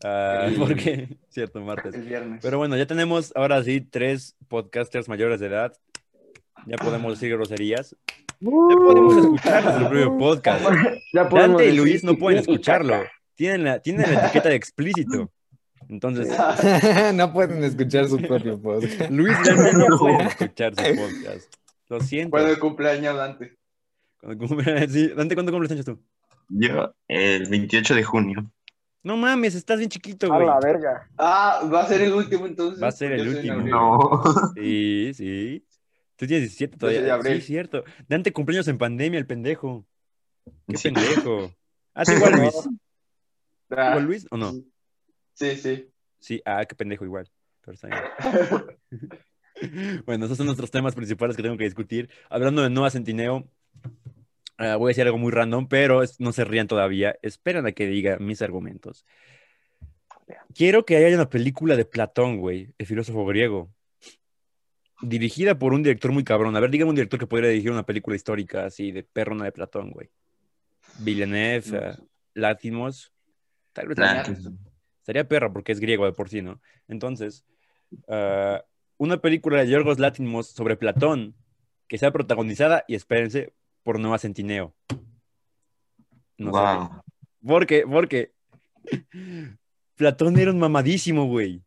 Ah, 0.05 0.47
Sí. 0.51 0.55
porque, 0.59 1.09
cierto, 1.29 1.61
martes. 1.61 1.95
El 1.95 2.03
viernes. 2.03 2.41
Pero 2.43 2.59
bueno, 2.59 2.77
ya 2.77 2.87
tenemos 2.87 3.33
ahora 3.35 3.63
sí 3.63 3.81
tres 3.81 4.37
podcasters 4.49 5.09
mayores 5.09 5.41
de 5.41 5.47
edad. 5.47 5.73
Ya 6.67 6.77
podemos 6.77 7.13
decir 7.13 7.35
groserías. 7.37 7.95
Ya 8.41 8.77
podemos 8.77 9.17
escuchar 9.17 9.65
nuestro 9.65 9.89
propio 9.89 10.19
podcast. 10.19 10.65
Ya 11.13 11.29
podemos 11.29 11.57
Dante 11.59 11.73
y 11.73 11.77
Luis 11.77 12.05
no 12.05 12.17
pueden 12.17 12.41
escucharlo. 12.41 13.03
Tienen 13.35 13.65
la, 13.65 13.81
tienen 13.81 14.13
la 14.13 14.25
etiqueta 14.25 14.49
de 14.51 14.55
explícito. 14.57 15.31
Entonces, 15.89 16.29
no 17.15 17.33
pueden 17.33 17.63
escuchar 17.65 18.09
su 18.09 18.19
propio 18.19 18.61
podcast. 18.61 19.11
Luis 19.11 19.37
Dante 19.45 19.73
no 19.75 19.99
pueden 19.99 20.21
escuchar 20.23 20.75
su 20.75 20.83
podcast. 20.83 21.55
Lo 21.89 22.01
siento. 22.01 22.31
¿Cuándo 22.33 22.51
el 22.51 22.59
cumpleaños, 22.59 23.17
Dante? 23.17 23.56
Sí, 24.89 25.09
Dante, 25.09 25.35
¿cuándo 25.35 25.53
cumples 25.53 25.71
años 25.73 25.85
tú? 25.85 26.03
Yo, 26.49 26.95
el 27.09 27.49
28 27.49 27.95
de 27.95 28.03
junio. 28.05 28.51
No 29.03 29.17
mames, 29.17 29.55
estás 29.55 29.79
bien 29.79 29.89
chiquito, 29.91 30.33
A 30.33 30.37
güey. 30.37 30.47
la 30.49 30.59
verga. 30.59 31.09
Ah, 31.17 31.69
va 31.73 31.83
a 31.83 31.87
ser 31.87 32.03
el 32.03 32.13
último 32.13 32.47
entonces. 32.47 32.83
Va 32.83 32.89
a 32.89 32.93
ser 32.93 33.13
el 33.13 33.21
soy 33.33 33.49
en 33.49 33.55
último. 33.57 33.71
No. 33.71 34.23
Sí, 34.55 35.13
sí. 35.15 35.65
Tú 36.17 36.27
tienes 36.27 36.49
17 36.49 36.77
Yo 36.81 36.87
soy 36.89 36.95
de 36.97 37.01
todavía. 37.03 37.35
Sí, 37.35 37.41
cierto. 37.43 37.85
Dante 38.09 38.33
cumpleaños 38.33 38.67
en 38.69 38.79
pandemia, 38.79 39.19
el 39.19 39.27
pendejo. 39.27 39.87
Qué 40.67 40.77
Sí. 40.77 40.91
pendejo. 40.91 41.53
Ah, 41.95 42.05
sí, 42.05 42.15
igual 42.15 42.33
Luis. 42.41 42.69
Ah, 43.71 43.91
¿Igual 43.91 44.05
Luis 44.05 44.27
o 44.31 44.37
no? 44.37 44.53
Sí, 45.35 45.57
sí. 45.57 45.89
Sí, 46.19 46.43
ah, 46.45 46.65
qué 46.65 46.75
pendejo 46.75 47.05
igual. 47.05 47.31
Bueno, 50.05 50.27
esos 50.27 50.37
son 50.37 50.47
nuestros 50.47 50.71
temas 50.71 50.95
principales 50.95 51.35
que 51.37 51.43
tengo 51.43 51.57
que 51.57 51.65
discutir. 51.65 52.11
Hablando 52.29 52.63
de 52.63 52.69
Noah 52.71 52.91
Centineo, 52.91 53.49
ah, 54.59 54.77
voy 54.77 54.89
a 54.89 54.91
decir 54.91 55.05
algo 55.05 55.19
muy 55.19 55.31
random, 55.33 55.69
pero 55.69 56.03
es- 56.03 56.21
no 56.21 56.33
se 56.33 56.45
rían 56.45 56.67
todavía. 56.67 57.17
Esperen 57.23 57.67
a 57.67 57.73
que 57.73 57.87
diga 57.87 58.19
mis 58.19 58.43
argumentos. 58.43 59.05
Quiero 60.55 60.85
que 60.85 60.97
haya 60.97 61.15
una 61.15 61.29
película 61.31 61.77
de 61.77 61.85
Platón, 61.85 62.39
güey, 62.39 62.73
el 62.79 62.87
filósofo 62.87 63.25
griego. 63.27 63.71
Dirigida 65.03 65.59
por 65.59 65.73
un 65.75 65.83
director 65.83 66.11
muy 66.11 66.25
cabrón. 66.25 66.57
A 66.57 66.61
ver, 66.61 66.71
dígame 66.71 66.89
un 66.89 66.97
director 66.97 67.21
que 67.21 67.27
podría 67.27 67.51
dirigir 67.51 67.71
una 67.71 67.85
película 67.85 68.17
histórica 68.17 68.65
así 68.65 68.93
de 68.93 69.03
perrona 69.03 69.45
de 69.45 69.53
Platón, 69.53 69.91
güey. 69.91 70.09
Villeneuve, 70.99 71.77
ah, 71.79 71.99
Látimos. 72.35 73.13
Tal 73.73 73.89
vez 73.89 73.99
Nah. 73.99 74.23
Estaría 75.01 75.29
perra 75.29 75.53
porque 75.53 75.73
es 75.73 75.81
griego 75.81 76.07
de 76.07 76.13
por 76.13 76.29
sí, 76.31 76.41
¿no? 76.43 76.61
Entonces, 76.89 77.45
ah, 78.09 78.65
una 78.97 79.19
película 79.21 79.61
de 79.61 79.69
Yorgos 79.69 79.99
Látimos 79.99 80.49
sobre 80.49 80.77
Platón 80.77 81.35
que 81.89 81.99
sea 81.99 82.11
protagonizada, 82.11 82.85
y 82.89 82.95
espérense, 82.97 83.53
por 83.87 84.01
Noah 84.01 84.19
Centineo. 84.19 84.75
No 86.39 86.47
sé. 86.47 86.59
wow. 86.59 87.03
Porque, 87.47 87.85
porque 87.87 88.33
Platón 89.95 90.37
era 90.41 90.51
un 90.51 90.59
mamadísimo, 90.59 91.27
güey. 91.29 91.63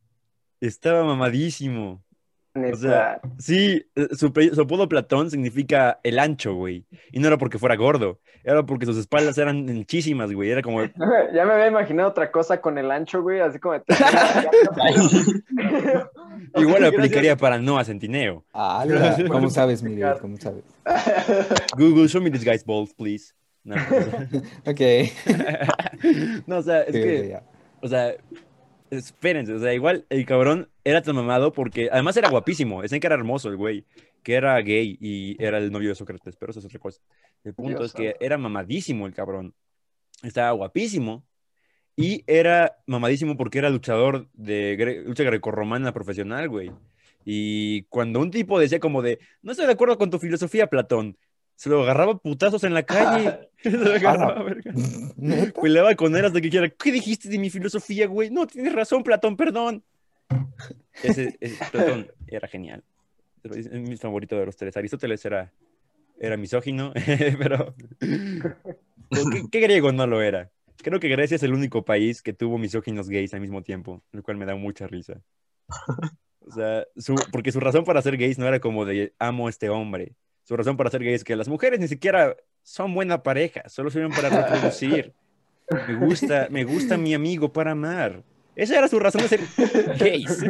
Estaba 0.59 1.05
mamadísimo. 1.05 2.03
O 2.55 2.75
sea, 2.75 3.21
sí, 3.37 3.85
eh, 3.95 4.07
su, 4.11 4.33
su 4.53 4.61
apodo 4.61 4.89
Platón 4.89 5.29
significa 5.29 5.99
el 6.03 6.17
ancho, 6.19 6.55
güey. 6.55 6.85
Y 7.11 7.19
no 7.19 7.27
era 7.27 7.37
porque 7.37 7.59
fuera 7.59 7.75
gordo, 7.75 8.19
era 8.43 8.65
porque 8.65 8.85
sus 8.87 8.97
espaldas 8.97 9.37
eran 9.37 9.69
anchísimas, 9.69 10.31
güey. 10.33 10.49
Era 10.49 10.61
como, 10.61 10.81
Ya 11.33 11.45
me 11.45 11.53
había 11.53 11.67
imaginado 11.67 12.09
otra 12.09 12.31
cosa 12.31 12.59
con 12.59 12.77
el 12.77 12.91
ancho, 12.91 13.21
güey, 13.21 13.39
así 13.39 13.59
como... 13.59 13.75
igual 16.55 16.83
Ok, 16.85 16.93
aplicaría 16.93 17.35
para 17.37 17.59
Noah 17.59 17.85
Centineo. 17.85 18.43
Ah, 18.53 18.85
¿Cómo 19.29 19.49
sabes, 19.49 19.83
Miguel? 19.83 20.15
¿Cómo 20.19 20.37
sabes? 20.37 20.63
Google, 21.77 22.07
show 22.07 22.21
me 22.21 22.31
this 22.31 22.43
guy's 22.43 22.65
balls, 22.65 22.93
please. 22.93 23.33
No, 23.63 23.75
Ok. 24.65 24.81
no, 26.47 26.57
o 26.57 26.61
sea, 26.63 26.81
es 26.81 26.95
Sí, 26.95 27.01
que, 27.01 27.27
ya. 27.29 27.43
o 27.81 27.87
sea, 27.87 28.15
espérense, 28.91 29.53
o 29.53 29.59
sea, 29.59 29.73
igual 29.73 30.05
el 30.09 30.25
cabrón 30.25 30.69
era 30.83 31.01
tan 31.01 31.15
mamado 31.15 31.51
porque 31.53 31.89
además 31.91 32.17
era 32.17 32.29
guapísimo, 32.29 32.81
decían 32.81 32.99
que 32.99 33.07
era 33.07 33.15
hermoso 33.15 33.49
el 33.49 33.57
güey, 33.57 33.85
que 34.23 34.33
era 34.35 34.59
gay 34.61 34.97
y 34.99 35.41
era 35.43 35.57
el 35.57 35.71
novio 35.71 35.89
de 35.89 35.95
Sócrates, 35.95 36.35
pero 36.35 36.51
eso 36.51 36.59
es 36.59 36.65
otra 36.65 36.79
cosa. 36.79 37.01
El 37.43 37.53
punto 37.53 37.79
Dios 37.79 37.85
es 37.87 37.93
que 37.93 38.15
era 38.19 38.37
mamadísimo 38.37 39.07
el 39.07 39.13
cabrón, 39.13 39.53
estaba 40.23 40.51
guapísimo 40.51 41.25
y 41.95 42.23
era 42.27 42.77
mamadísimo 42.85 43.37
porque 43.37 43.59
era 43.59 43.69
luchador 43.69 44.27
de 44.33 44.77
gre- 44.77 45.03
lucha 45.03 45.23
grecorromana 45.23 45.93
profesional, 45.93 46.49
güey. 46.49 46.71
Y 47.25 47.83
cuando 47.83 48.19
un 48.21 48.31
tipo 48.31 48.59
decía 48.59 48.79
como 48.79 49.01
de, 49.01 49.19
no 49.41 49.51
estoy 49.51 49.67
de 49.67 49.73
acuerdo 49.73 49.97
con 49.97 50.09
tu 50.09 50.19
filosofía, 50.19 50.67
Platón, 50.67 51.17
se 51.59 51.69
lo 51.69 51.83
agarraba 51.83 52.17
putazos 52.17 52.63
en 52.63 52.73
la 52.73 52.83
calle. 52.83 53.49
se 53.61 53.71
lo 53.71 53.91
agarraba, 53.93 54.41
verga. 54.43 54.71
Peleaba 55.61 55.93
con 55.95 56.15
él 56.15 56.23
hasta 56.23 56.39
que 56.39 56.49
quiera. 56.49 56.69
¿Qué 56.69 56.89
dijiste 56.89 57.27
de 57.27 57.37
mi 57.37 57.49
filosofía, 57.49 58.07
güey? 58.07 58.29
No, 58.29 58.47
tienes 58.47 58.71
razón, 58.71 59.03
Platón, 59.03 59.35
perdón. 59.35 59.83
Ese, 61.03 61.37
ese 61.41 61.65
Platón 61.69 62.07
era 62.27 62.47
genial. 62.47 62.81
Es 63.43 63.65
es 63.67 63.71
mi 63.73 63.97
favorito 63.97 64.37
de 64.37 64.45
los 64.45 64.55
tres. 64.55 64.77
Aristóteles 64.77 65.25
era, 65.25 65.51
era 66.17 66.37
misógino, 66.37 66.93
pero 67.37 67.75
¿qué, 67.99 69.43
qué 69.51 69.59
griego 69.59 69.91
no 69.91 70.07
lo 70.07 70.21
era? 70.21 70.49
Creo 70.77 70.99
que 71.01 71.09
Grecia 71.09 71.35
es 71.35 71.43
el 71.43 71.53
único 71.53 71.83
país 71.83 72.21
que 72.21 72.31
tuvo 72.31 72.57
misóginos 72.57 73.09
gays 73.09 73.33
al 73.33 73.41
mismo 73.41 73.63
tiempo, 73.63 74.01
lo 74.13 74.23
cual 74.23 74.37
me 74.37 74.45
da 74.45 74.55
mucha 74.55 74.87
risa. 74.87 75.21
O 76.39 76.51
sea, 76.51 76.85
su- 76.95 77.15
porque 77.33 77.51
su 77.51 77.59
razón 77.59 77.83
para 77.83 78.01
ser 78.01 78.15
gays 78.17 78.37
no 78.39 78.47
era 78.47 78.59
como 78.59 78.85
de 78.85 79.13
amo 79.19 79.47
a 79.47 79.49
este 79.49 79.69
hombre. 79.69 80.13
Su 80.49 80.57
razón 80.57 80.77
para 80.77 80.89
ser 80.89 81.03
gay 81.03 81.13
es 81.13 81.23
que 81.23 81.35
las 81.35 81.47
mujeres 81.47 81.79
ni 81.79 81.87
siquiera 81.87 82.35
son 82.63 82.95
buena 82.95 83.21
pareja, 83.21 83.69
solo 83.69 83.91
sirven 83.91 84.09
para 84.09 84.29
reproducir. 84.29 85.13
Me 85.87 85.93
gusta, 85.93 86.47
me 86.49 86.63
gusta 86.63 86.97
mi 86.97 87.13
amigo 87.13 87.53
para 87.53 87.73
amar. 87.73 88.23
Esa 88.55 88.79
era 88.79 88.87
su 88.87 88.97
razón 88.97 89.21
de 89.21 89.27
ser 89.27 89.41
gays. 89.99 90.43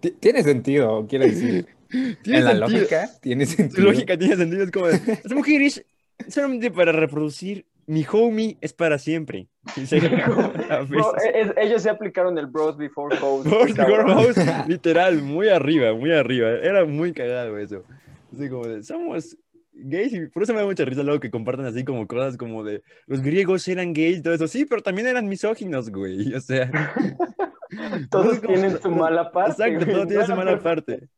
Ti- 0.00 0.10
Tiene 0.18 0.42
sentido, 0.42 1.06
quiero 1.08 1.24
decir. 1.24 1.66
Tiene 1.88 2.38
en 2.38 2.44
la 2.46 2.50
sentido. 2.50 2.68
lógica, 2.80 3.10
tiene 3.20 3.46
sentido. 3.46 3.84
lógica 3.84 4.18
tiene 4.18 4.34
sentido. 4.34 4.64
Es 4.64 4.70
como, 4.72 4.86
de, 4.88 5.00
las 5.22 5.32
mujeres 5.32 5.84
solamente 6.26 6.72
para 6.72 6.90
reproducir. 6.90 7.64
Mi 7.86 8.04
homie 8.10 8.56
es 8.60 8.72
para 8.72 8.98
siempre. 8.98 9.46
Bro, 9.76 10.52
veces. 10.88 11.30
es- 11.32 11.52
ellos 11.58 11.80
se 11.82 11.90
aplicaron 11.90 12.36
el 12.38 12.46
bros 12.46 12.76
before 12.76 13.16
hoes. 13.20 13.72
Cabrón. 13.72 14.08
Girl 14.08 14.34
House, 14.34 14.66
literal, 14.66 15.22
muy 15.22 15.48
arriba, 15.48 15.94
muy 15.94 16.10
arriba. 16.10 16.48
Era 16.60 16.84
muy 16.84 17.12
cagado 17.12 17.56
eso. 17.56 17.84
Así 18.32 18.48
como 18.48 18.66
de, 18.66 18.82
somos 18.82 19.36
gays 19.72 20.12
y 20.14 20.26
por 20.28 20.42
eso 20.42 20.52
me 20.54 20.60
da 20.60 20.66
mucha 20.66 20.84
risa 20.84 21.02
luego 21.02 21.20
que 21.20 21.30
compartan 21.30 21.66
así 21.66 21.84
como 21.84 22.06
cosas 22.06 22.36
como 22.36 22.64
de, 22.64 22.82
los 23.06 23.20
griegos 23.20 23.66
eran 23.68 23.92
gays 23.92 24.18
y 24.18 24.22
todo 24.22 24.34
eso. 24.34 24.48
Sí, 24.48 24.64
pero 24.64 24.82
también 24.82 25.06
eran 25.06 25.28
misóginos, 25.28 25.90
güey. 25.90 26.32
O 26.34 26.40
sea, 26.40 26.70
Todos 28.10 28.38
como- 28.40 28.54
tienen 28.54 28.80
su 28.80 28.90
mala 28.90 29.30
parte. 29.32 29.62
Exacto, 29.64 29.84
güey. 29.84 29.96
todo 29.96 30.06
tiene 30.06 30.26
su 30.26 30.34
mala 30.36 30.58
parte. 30.60 31.08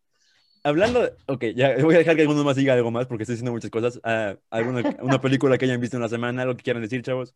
Hablando 0.65 1.03
de... 1.03 1.13
Ok, 1.27 1.45
ya 1.55 1.77
voy 1.83 1.95
a 1.95 1.99
dejar 1.99 2.17
que 2.17 2.23
alguno 2.23 2.43
más 2.43 2.57
diga 2.57 2.75
algo 2.75 2.91
más 2.91 3.07
porque 3.07 3.23
estoy 3.23 3.35
diciendo 3.35 3.53
muchas 3.53 3.71
cosas. 3.71 4.01
Ah, 4.03 4.35
¿Alguna 4.51 4.83
una 5.03 5.21
película 5.21 5.57
que 5.57 5.65
hayan 5.67 5.81
visto 5.81 5.97
en 5.97 6.03
la 6.03 6.09
semana? 6.09 6.43
¿Algo 6.43 6.57
que 6.57 6.65
quieran 6.65 6.83
decir, 6.83 7.01
chavos? 7.03 7.35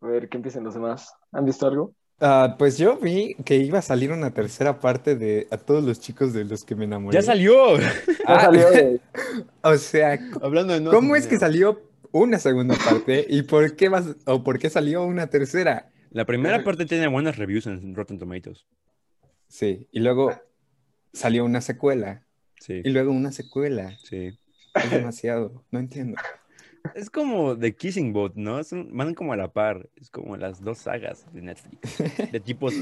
A 0.00 0.06
ver, 0.08 0.28
que 0.28 0.36
empiecen 0.36 0.64
los 0.64 0.74
demás. 0.74 1.14
¿Han 1.32 1.44
visto 1.44 1.66
algo? 1.66 1.94
Ah, 2.20 2.54
pues 2.58 2.78
yo 2.78 2.96
vi 2.98 3.34
que 3.44 3.56
iba 3.56 3.80
a 3.80 3.82
salir 3.82 4.12
una 4.12 4.30
tercera 4.32 4.80
parte 4.80 5.16
de 5.16 5.46
A 5.50 5.56
todos 5.58 5.84
los 5.84 6.00
chicos 6.00 6.32
de 6.32 6.44
los 6.44 6.64
que 6.64 6.74
me 6.74 6.84
enamoré. 6.84 7.14
¡Ya 7.14 7.22
salió! 7.22 7.78
Ya 7.78 7.92
Ah, 8.26 8.40
salió. 8.42 9.00
O 9.62 9.76
sea, 9.76 10.18
Hablando 10.40 10.74
de... 10.74 10.80
no 10.80 10.90
¿cómo 10.90 11.16
es 11.16 11.26
que 11.26 11.38
salió? 11.38 11.72
salió 11.74 11.90
una 12.12 12.38
segunda 12.38 12.76
parte 12.76 13.26
y 13.28 13.42
por 13.42 13.74
qué 13.76 13.88
vas 13.88 14.14
o 14.26 14.44
por 14.44 14.58
qué 14.58 14.70
salió 14.70 15.02
una 15.04 15.26
tercera? 15.28 15.90
La 16.10 16.24
primera 16.24 16.62
parte 16.62 16.86
tiene 16.86 17.08
buenas 17.08 17.36
reviews 17.36 17.66
en 17.66 17.94
Rotten 17.94 18.18
Tomatoes. 18.20 18.66
Sí, 19.48 19.88
y 19.90 19.98
luego 20.00 20.32
salió 21.12 21.44
una 21.44 21.60
secuela 21.60 22.24
Sí, 22.60 22.80
y 22.84 22.90
luego 22.90 23.10
una 23.10 23.32
secuela. 23.32 23.98
sí. 24.04 24.38
Es 24.74 24.90
demasiado, 24.90 25.64
no 25.70 25.78
entiendo. 25.78 26.16
Es 26.94 27.08
como 27.10 27.56
The 27.56 27.74
Kissing 27.74 28.12
Boat, 28.12 28.34
¿no? 28.36 28.62
Son- 28.62 28.88
van 28.96 29.14
como 29.14 29.32
a 29.32 29.36
la 29.36 29.48
par. 29.52 29.88
Es 30.00 30.10
como 30.10 30.36
las 30.36 30.62
dos 30.62 30.78
sagas 30.78 31.24
de 31.32 31.42
Netflix. 31.42 32.30
De 32.30 32.40
tipos. 32.40 32.74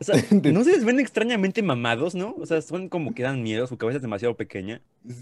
O 0.00 0.04
sea, 0.04 0.16
no 0.52 0.64
se 0.64 0.72
les 0.72 0.84
ven 0.84 0.98
extrañamente 0.98 1.62
mamados, 1.62 2.14
¿no? 2.14 2.34
O 2.38 2.46
sea, 2.46 2.62
son 2.62 2.88
como 2.88 3.14
que 3.14 3.22
dan 3.22 3.42
miedo, 3.42 3.66
su 3.66 3.76
cabeza 3.76 3.96
es 3.96 4.02
demasiado 4.02 4.34
pequeña. 4.36 4.80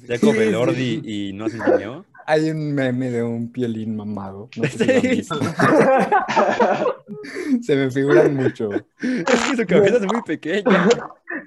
Ya 0.09 0.19
como 0.19 0.33
Belordi 0.33 1.03
y 1.05 1.33
no 1.33 1.47
hacen 1.47 1.61
video. 1.77 2.07
Hay 2.27 2.51
un 2.51 2.75
meme 2.75 3.11
de 3.11 3.23
un 3.23 3.51
piolín 3.51 3.97
mamado. 3.97 4.49
No 4.57 4.65
sé 4.65 4.71
si 4.79 4.85
lo 4.87 4.93
han 4.95 5.01
Sí. 5.01 5.09
visto. 5.09 5.41
Se 7.63 7.77
me 7.77 7.91
figuran 7.91 8.35
mucho. 8.35 8.71
Es 8.73 8.83
que 9.25 9.57
su 9.57 9.67
cabeza 9.67 9.97
es 9.97 10.13
muy 10.13 10.23
pequeña. 10.27 10.89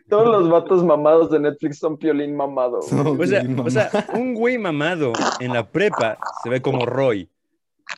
Todos 0.10 0.28
los 0.28 0.50
vatos 0.50 0.84
mamados 0.84 1.32
de 1.32 1.40
Netflix 1.40 1.80
son 1.80 1.98
piolín 1.98 2.36
mamado. 2.36 2.82
Son 2.82 3.08
O 3.20 3.26
sea, 3.26 3.42
piolín 3.42 3.60
o 3.60 3.70
sea, 3.70 3.90
mamado. 3.94 4.20
un 4.20 4.34
güey 4.36 4.58
mamado 4.58 5.14
en 5.40 5.54
la 5.54 5.70
prepa 5.70 6.18
se 6.44 6.50
ve 6.50 6.62
como 6.62 6.86
Roy. 6.86 7.30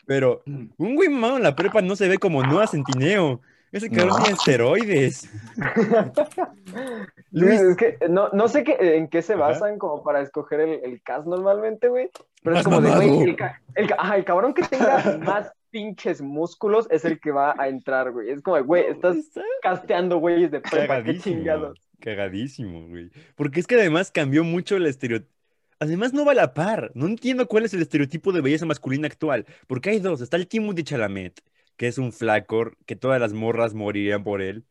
Pero 0.05 0.41
un 0.45 0.95
güey 0.95 1.09
mamado 1.09 1.37
en 1.37 1.43
la 1.43 1.55
prepa 1.55 1.81
no 1.81 1.95
se 1.95 2.07
ve 2.07 2.17
como 2.17 2.43
Noah 2.43 2.67
Centineo. 2.67 3.41
Ese 3.71 3.89
cabrón 3.89 4.09
No. 4.09 4.15
tiene 4.17 4.33
esteroides. 4.37 5.29
Luis, 7.31 7.59
Es 7.61 7.77
que 7.77 7.97
no, 8.09 8.29
no 8.29 8.47
sé 8.47 8.63
qué, 8.63 8.77
en 8.79 9.07
qué 9.07 9.21
se 9.21 9.33
Ajá. 9.33 9.41
basan 9.43 9.77
como 9.77 10.03
para 10.03 10.21
escoger 10.21 10.59
el, 10.61 10.79
el 10.83 11.01
cast 11.01 11.27
normalmente, 11.27 11.87
güey. 11.89 12.09
Pero 12.43 12.55
Más 12.55 12.61
es 12.61 12.65
como 12.65 12.81
de, 12.81 12.95
güey, 12.95 13.29
el, 13.31 13.37
el, 13.75 13.93
ajá, 13.97 14.15
el 14.17 14.25
cabrón 14.25 14.53
que 14.53 14.63
tenga 14.63 15.17
más 15.23 15.51
pinches 15.69 16.21
músculos 16.21 16.87
es 16.89 17.03
el 17.05 17.19
que 17.19 17.31
va 17.31 17.55
a 17.57 17.67
entrar, 17.67 18.11
güey. 18.11 18.29
Es 18.29 18.41
como, 18.41 18.55
de, 18.57 18.63
güey, 18.63 18.85
estás 18.85 19.17
está 19.17 19.41
casteando 19.61 20.17
güeyes 20.19 20.51
de 20.51 20.61
prepa, 20.61 20.77
qué 20.81 20.87
cagadísimo. 20.87 21.35
chingados. 21.35 21.79
Cagadísimo, 21.99 22.87
güey. 22.87 23.09
Porque 23.35 23.59
es 23.59 23.67
que 23.67 23.75
además 23.75 24.11
cambió 24.11 24.43
mucho 24.43 24.75
el 24.77 24.85
estereotipo. 24.85 25.31
Además 25.79 26.11
no 26.11 26.25
va 26.25 26.31
a 26.31 26.35
la 26.35 26.53
par. 26.55 26.91
No 26.95 27.05
entiendo 27.05 27.47
cuál 27.47 27.65
es 27.65 27.73
el 27.73 27.81
estereotipo 27.83 28.31
de 28.31 28.41
belleza 28.41 28.65
masculina 28.65 29.05
actual. 29.07 29.45
Porque 29.67 29.91
hay 29.91 29.99
dos. 29.99 30.21
Está 30.21 30.35
el 30.37 30.47
Timothée 30.47 30.83
Chalamet, 30.83 31.39
que 31.77 31.87
es 31.87 31.97
un 31.97 32.11
flacor, 32.11 32.77
que 32.85 32.95
todas 32.95 33.19
las 33.21 33.33
morras 33.33 33.73
morirían 33.73 34.23
por 34.23 34.41
él. 34.41 34.65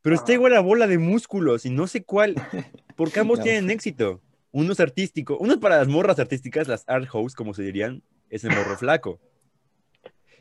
Pero 0.00 0.14
está 0.16 0.26
Ajá. 0.26 0.34
igual 0.34 0.54
a 0.56 0.60
bola 0.60 0.86
de 0.86 0.98
músculos 0.98 1.66
y 1.66 1.70
no 1.70 1.86
sé 1.86 2.04
cuál. 2.04 2.34
Porque 2.96 3.20
ambos 3.20 3.38
No. 3.38 3.44
tienen 3.44 3.70
éxito. 3.70 4.20
Uno 4.52 4.72
es 4.72 4.80
artístico. 4.80 5.38
Uno 5.38 5.54
es 5.54 5.58
para 5.58 5.78
las 5.78 5.88
morras 5.88 6.18
artísticas, 6.18 6.68
las 6.68 6.84
art 6.86 7.08
hoes, 7.12 7.34
como 7.34 7.54
se 7.54 7.62
dirían, 7.62 8.02
es 8.30 8.44
el 8.44 8.50
morro 8.50 8.76
flaco. 8.76 9.20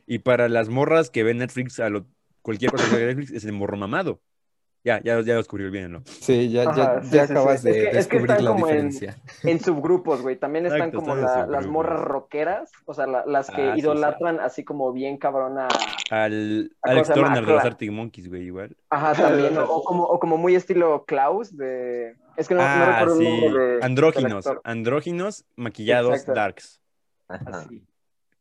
Y 0.05 0.19
para 0.19 0.49
las 0.49 0.69
morras 0.69 1.09
que 1.09 1.23
ven 1.23 1.37
Netflix, 1.37 1.79
a 1.79 1.89
lo, 1.89 2.05
cualquier 2.41 2.71
cosa 2.71 2.89
que 2.89 3.05
Netflix, 3.05 3.31
es 3.31 3.45
el 3.45 3.53
morro 3.53 3.77
mamado. 3.77 4.21
Ya, 4.83 5.00
ya, 5.03 5.21
ya 5.21 5.35
descubrí 5.35 5.69
bien, 5.69 5.91
¿no? 5.91 6.01
Sí, 6.05 6.50
ya, 6.50 6.63
ya, 6.63 6.69
Ajá, 6.71 7.03
sí, 7.03 7.09
ya 7.11 7.27
sí, 7.27 7.31
acabas 7.33 7.61
sí. 7.61 7.69
de 7.69 7.71
Es 7.71 7.75
que- 7.77 7.83
es 7.83 7.91
que 7.91 7.97
descubrir 8.17 8.31
están 8.31 8.45
la 8.45 8.51
en- 8.51 8.57
diferencia. 8.57 9.15
En 9.43 9.59
subgrupos, 9.59 10.21
güey. 10.23 10.38
También 10.38 10.65
están 10.65 10.79
Exacto, 10.89 11.00
como 11.01 11.15
están 11.17 11.45
en 11.45 11.51
la- 11.51 11.57
las 11.59 11.67
morras 11.67 12.01
rockeras, 12.01 12.71
o 12.85 12.93
sea, 12.95 13.05
la- 13.05 13.23
las 13.27 13.51
que 13.51 13.61
Ah, 13.61 13.73
sí, 13.75 13.79
sí. 13.81 13.85
idolatran 13.85 14.39
así 14.39 14.63
como 14.63 14.91
bien 14.91 15.17
cabrona. 15.17 15.67
Al 16.09 16.71
¿Cómo 16.81 16.91
Alex? 16.93 17.13
Turner 17.13 17.45
de 17.45 17.51
los 17.53 17.63
Arctic 17.63 17.91
Monkeys, 17.91 18.27
güey, 18.27 18.41
igual. 18.43 18.75
Ajá, 18.89 19.13
también. 19.53 19.57
O, 19.59 19.65
o 19.65 19.83
como, 19.83 20.03
o 20.05 20.19
como 20.19 20.38
muy 20.38 20.55
estilo 20.55 21.05
Klaus 21.05 21.55
de. 21.55 22.15
Es 22.35 22.47
que 22.47 22.55
no, 22.55 22.61
no 22.61 22.67
ah, 22.67 22.85
recuerdo 23.00 23.17
sí. 23.19 23.27
el 23.27 23.41
nombre 23.41 23.63
de. 23.65 23.85
Andróginos. 23.85 24.47
actor. 24.47 24.61
Andróginos 24.63 25.45
maquillados 25.55 26.11
Exacto. 26.13 26.33
darks. 26.33 26.81
Así. 27.27 27.83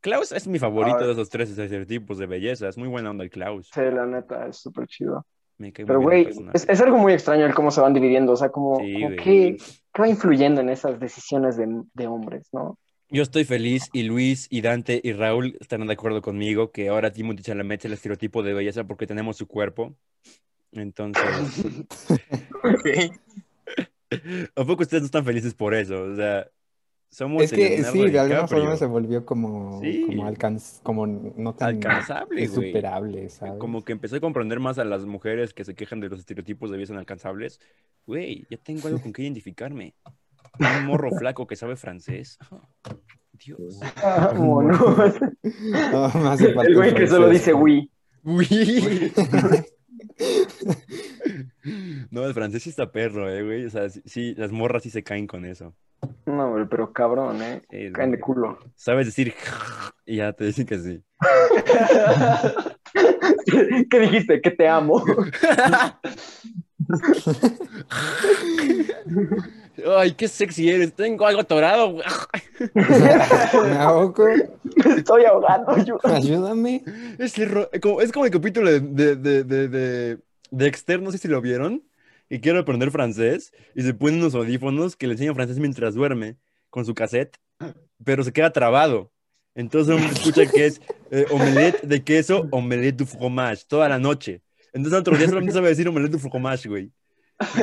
Klaus 0.00 0.32
es 0.32 0.49
mi 0.49 0.59
favorito 0.59 1.06
de 1.06 1.12
esos 1.12 1.28
tres 1.28 1.50
estereotipos 1.50 2.16
de 2.16 2.25
belleza. 2.25 2.66
Es 2.68 2.78
muy 2.78 2.88
buena 2.88 3.11
onda 3.11 3.25
el 3.25 3.28
Klaus. 3.30 3.68
Sí, 3.75 3.82
la 3.82 4.06
neta, 4.06 4.47
es 4.47 4.56
súper 4.56 4.87
chido. 4.87 5.26
Me 5.61 5.73
cae 5.73 5.85
Pero, 5.85 6.00
güey, 6.00 6.26
es, 6.55 6.67
es 6.67 6.81
algo 6.81 6.97
muy 6.97 7.12
extraño 7.12 7.45
el 7.45 7.52
cómo 7.55 7.71
se 7.71 7.83
van 7.83 7.93
dividiendo. 7.93 8.33
O 8.33 8.37
sea, 8.37 8.49
como, 8.49 8.79
Sí, 8.79 8.95
como 8.95 9.11
qué, 9.11 9.59
qué 9.93 10.02
va 10.02 10.09
influyendo 10.09 10.62
en 10.62 10.71
esas 10.71 10.99
decisiones 10.99 11.59
de, 11.59 11.83
de 11.93 12.07
hombres, 12.07 12.49
¿no? 12.50 12.79
Yo 13.11 13.23
estoy 13.23 13.45
feliz 13.45 13.90
y 13.93 14.05
Luis 14.05 14.47
y 14.50 14.62
Dante 14.62 15.00
y 15.02 15.12
Raúl 15.12 15.59
estarán 15.61 15.88
de 15.88 15.93
acuerdo 15.93 16.23
conmigo 16.23 16.71
que 16.71 16.88
ahora 16.88 17.12
Timothy 17.12 17.43
Chalamet 17.43 17.81
es 17.81 17.85
el 17.87 17.93
estereotipo 17.93 18.43
de 18.43 18.55
belleza 18.55 18.85
porque 18.85 19.07
tenemos 19.07 19.37
su 19.37 19.47
cuerpo. 19.47 19.95
Entonces, 20.73 21.23
¿a 24.57 24.64
poco 24.64 24.83
ustedes 24.83 25.02
no 25.02 25.07
están 25.07 25.26
felices 25.26 25.52
por 25.52 25.75
eso? 25.75 26.00
O 26.05 26.17
sea, 26.17 26.47
somos 27.11 27.43
Es 27.43 27.52
que 27.52 27.83
sí, 27.85 28.09
de 28.09 28.18
alguna 28.20 28.46
forma 28.46 28.77
se 28.77 28.87
volvió 28.87 29.27
como, 29.27 29.81
Sí. 29.81 30.05
como, 30.07 30.27
alcanz, 30.27 30.81
como 30.83 31.07
no 31.07 31.55
tan 31.55 31.70
Alcanzable, 31.77 32.27
güey. 32.37 32.44
insuperable, 32.44 33.29
¿sabes? 33.31 33.55
Como 33.59 33.85
que 33.85 33.92
empecé 33.92 34.16
a 34.16 34.20
comprender 34.20 34.61
más 34.61 34.79
a 34.79 34.85
las 34.85 35.05
mujeres 35.05 35.53
que 35.53 35.64
se 35.64 35.75
quejan 35.75 36.01
de 36.01 36.09
los 36.09 36.20
estereotipos 36.20 36.70
de 36.70 36.77
belleza 36.77 36.92
inalcanzables. 36.92 37.61
Güey, 38.07 38.46
ya 38.49 38.57
tengo 38.59 38.87
algo 38.88 39.01
con 39.03 39.12
qué 39.12 39.23
identificarme. 39.23 39.94
Un 40.59 40.87
morro 40.87 41.11
flaco 41.18 41.46
que 41.46 41.57
sabe 41.57 41.77
francés. 41.77 42.38
Dios. 43.33 43.81
Ah. 44.03 44.33
No, 45.92 46.33
el 46.62 46.75
güey 46.77 46.94
que 46.94 47.07
solo 47.07 47.29
dice 47.29 47.53
oui. 47.53 47.90
Uy. 48.23 49.12
No, 52.11 52.25
el 52.27 52.35
francés 52.35 52.62
sí 52.62 52.71
está 52.71 52.90
perro, 52.90 53.29
eh, 53.31 53.43
güey. 53.45 53.66
O 53.66 53.71
sea, 53.71 53.88
sí, 53.90 54.35
las 54.37 54.53
morras 54.53 54.83
sí 54.83 54.90
se 54.90 55.03
caen 55.03 55.27
con 55.27 55.45
eso. 55.45 55.75
No, 56.27 56.51
güey, 56.53 56.64
pero 56.69 56.93
cabrón, 56.93 57.43
¿eh? 57.43 57.62
Sí, 57.71 57.93
Caen 57.93 58.11
de 58.12 58.21
culo. 58.21 58.59
Sabes 58.75 59.07
decir 59.07 59.35
y 60.07 60.16
ya 60.16 60.33
te 60.33 60.45
dicen 60.45 60.66
que 60.66 60.79
sí. 60.79 61.03
¿Qué 63.90 64.01
dijiste? 64.01 64.40
Que 64.40 64.51
te 64.51 64.69
amo. 64.69 65.03
Ay, 69.99 70.12
qué 70.12 70.29
sexy 70.29 70.69
eres. 70.71 70.93
Tengo 70.95 71.27
algo 71.27 71.40
atorado. 71.40 71.93
güey. 71.93 72.05
¿Me 72.75 73.77
ahogo? 73.79 74.25
Estoy 74.97 75.25
ahogando. 75.25 75.73
Ayúdame. 76.05 76.83
Es, 77.19 77.38
el 77.38 77.51
ro- 77.51 77.71
como, 77.81 78.01
es 78.01 78.12
como 78.12 78.27
el 78.27 78.31
capítulo 78.31 78.71
de, 78.71 78.81
de, 78.81 79.16
de, 79.16 79.45
de, 79.45 79.69
de 79.69 80.19
Dexter, 80.50 81.00
no 81.00 81.12
sé 81.12 81.18
si 81.18 81.28
lo 81.28 81.40
vieron. 81.40 81.84
Y 82.28 82.40
quiere 82.40 82.60
aprender 82.60 82.90
francés. 82.90 83.52
Y 83.74 83.82
se 83.82 83.94
pone 83.94 84.16
unos 84.18 84.34
audífonos 84.34 84.96
que 84.96 85.06
le 85.06 85.14
enseñan 85.14 85.34
francés 85.34 85.58
mientras 85.58 85.94
duerme 85.94 86.36
con 86.68 86.84
su 86.84 86.94
cassette. 86.94 87.36
Pero 88.04 88.22
se 88.24 88.32
queda 88.32 88.52
trabado. 88.52 89.12
Entonces 89.54 89.94
uno 89.94 90.06
escucha 90.10 90.46
que 90.46 90.66
es 90.66 90.80
eh, 91.10 91.26
omelette 91.30 91.82
de 91.82 92.04
queso, 92.04 92.48
omelette 92.50 92.96
du 92.96 93.06
fromage, 93.06 93.64
toda 93.66 93.88
la 93.88 93.98
noche. 93.98 94.42
Entonces 94.72 95.00
otro 95.00 95.16
día 95.16 95.26
solamente 95.26 95.52
sabe 95.52 95.68
decir 95.68 95.88
omelette 95.88 96.12
du 96.12 96.18
fromage, 96.18 96.68
güey. 96.68 96.92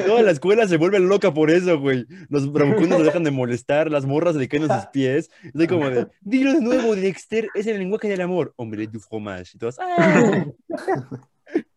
Toda 0.06 0.24
la 0.24 0.32
escuela 0.32 0.68
se 0.68 0.78
vuelve 0.78 1.00
loca 1.00 1.34
por 1.34 1.52
eso, 1.52 1.80
güey. 1.80 2.06
Los 2.30 2.52
bravucones 2.52 3.04
dejan 3.04 3.24
de 3.24 3.32
molestar, 3.32 3.92
las 3.92 4.06
morras 4.06 4.36
le 4.36 4.48
caen 4.48 4.70
a 4.70 4.82
sus 4.82 4.90
pies. 4.90 5.30
Es 5.44 5.68
como 5.68 5.90
de, 5.90 6.08
dilo 6.22 6.54
de 6.54 6.62
nuevo, 6.62 6.96
Dexter, 6.96 7.48
es 7.54 7.68
el 7.68 7.78
lenguaje 7.78 8.10
del 8.10 8.22
amor. 8.22 8.54
Omelette 8.58 8.92
du 8.92 9.00
fromage. 9.00 9.52
Y 9.54 9.58
todos, 9.60 9.78
¡ah! 9.80 10.46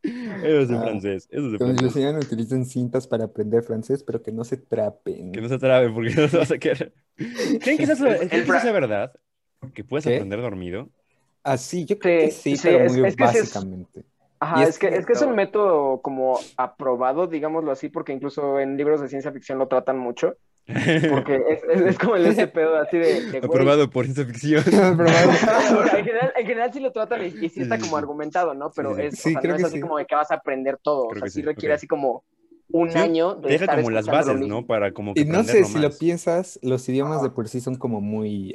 Eso 0.02 0.61
es 0.61 0.70
en 0.70 0.76
Ah, 0.76 0.83
francés, 0.83 1.28
eso 1.30 1.46
es 1.48 1.52
en 1.52 1.59
francés. 1.59 1.85
enseñan 1.87 2.16
utilicen 2.16 2.64
cintas 2.64 3.06
para 3.06 3.24
aprender 3.24 3.62
francés, 3.62 4.02
pero 4.02 4.22
que 4.22 4.33
no 4.33 4.44
se 4.44 4.56
trapen. 4.56 5.33
Que 5.33 5.40
no 5.40 5.48
se 5.48 5.59
trabe 5.59 5.90
porque 5.90 6.14
no 6.16 6.28
se 6.28 6.37
va 6.37 6.42
a 6.44 6.46
sacar. 6.46 6.92
¿Creen 7.16 7.78
que 7.78 7.85
eso 7.85 8.06
es, 8.06 8.28
¿creen 8.30 8.30
que 8.30 8.38
eso 8.38 8.46
fra- 8.46 8.61
sea 8.61 8.72
verdad? 8.72 9.12
¿Que 9.74 9.85
puedes 9.85 10.06
¿Qué? 10.06 10.16
aprender 10.16 10.40
dormido? 10.40 10.88
Ah, 11.42 11.56
sí, 11.56 11.85
yo 11.87 11.98
creo 11.98 12.16
que 12.18 12.30
Sí, 12.30 12.56
sí, 12.56 12.56
sí, 12.56 12.68
pero 12.68 12.78
es- 12.85 12.92
muy 12.92 13.00
es 13.02 13.16
que 13.16 13.28
sí 13.28 13.38
es- 13.38 13.50
básicamente. 13.52 14.04
Ajá, 14.40 14.62
es, 14.62 14.70
es 14.70 14.78
que, 14.78 14.88
que- 14.88 14.96
es 14.96 15.06
que 15.06 15.12
es 15.12 15.22
un 15.22 15.35
método 15.37 16.00
como 16.02 16.38
aprobado, 16.56 17.26
digámoslo 17.26 17.72
así, 17.72 17.88
porque 17.90 18.12
incluso 18.12 18.59
en 18.59 18.76
libros 18.76 19.00
de 19.02 19.09
ciencia 19.09 19.33
ficción 19.33 19.59
lo 19.59 19.68
tratan 19.68 19.98
mucho, 19.98 20.35
porque 21.10 21.36
es, 21.48 21.62
es- 21.64 21.80
es 21.82 21.98
como 21.98 22.16
el 22.16 22.26
ese 22.26 22.46
pedo 22.48 22.76
así 22.76 22.96
de, 22.98 23.22
de, 23.30 23.40
güey, 23.40 23.44
Aprobado 23.44 23.90
por 23.90 24.04
ciencia 24.04 24.24
ficción. 24.26 24.62
En, 25.92 26.04
general, 26.04 26.32
en 26.36 26.46
general 26.46 26.72
sí 26.72 26.80
lo 26.80 26.92
tratan 26.92 27.22
y, 27.22 27.44
y 27.44 27.48
sí 27.48 27.60
está 27.62 27.78
como 27.78 27.96
argumentado, 27.96 28.54
¿no? 28.54 28.70
Pero 28.70 28.96
es, 28.98 29.18
Sí, 29.18 29.30
o 29.30 29.32
sea, 29.32 29.40
creo 29.40 29.52
no 29.52 29.56
es 29.56 29.62
que 29.62 29.66
así 29.66 29.76
sí. 29.76 29.80
como 29.80 29.98
de 29.98 30.06
que 30.06 30.14
vas 30.14 30.30
a 30.30 30.34
aprender 30.34 30.78
todo, 30.82 31.04
o 31.04 31.08
Creo 31.08 31.20
sea, 31.20 31.24
que 31.26 31.30
sí 31.30 31.40
sí, 31.40 31.42
requiere 31.42 31.74
así 31.74 31.86
como 31.86 32.24
un 32.72 32.90
Sí, 32.90 32.98
año 32.98 33.34
de 33.34 33.48
Deja 33.48 33.64
estar 33.64 33.78
como 33.78 33.90
las 33.90 34.06
bases. 34.06 34.36
¿no? 34.46 34.64
Para 34.66 34.92
como 34.92 35.12
que 35.14 35.22
Y 35.22 35.24
no 35.24 35.42
sé, 35.42 35.64
si 35.64 35.78
lo 35.78 35.90
piensas, 35.90 36.58
los 36.62 36.88
idiomas 36.88 37.20
de 37.22 37.30
por 37.30 37.48
sí 37.48 37.60
son 37.60 37.74
como 37.74 38.00
muy... 38.00 38.54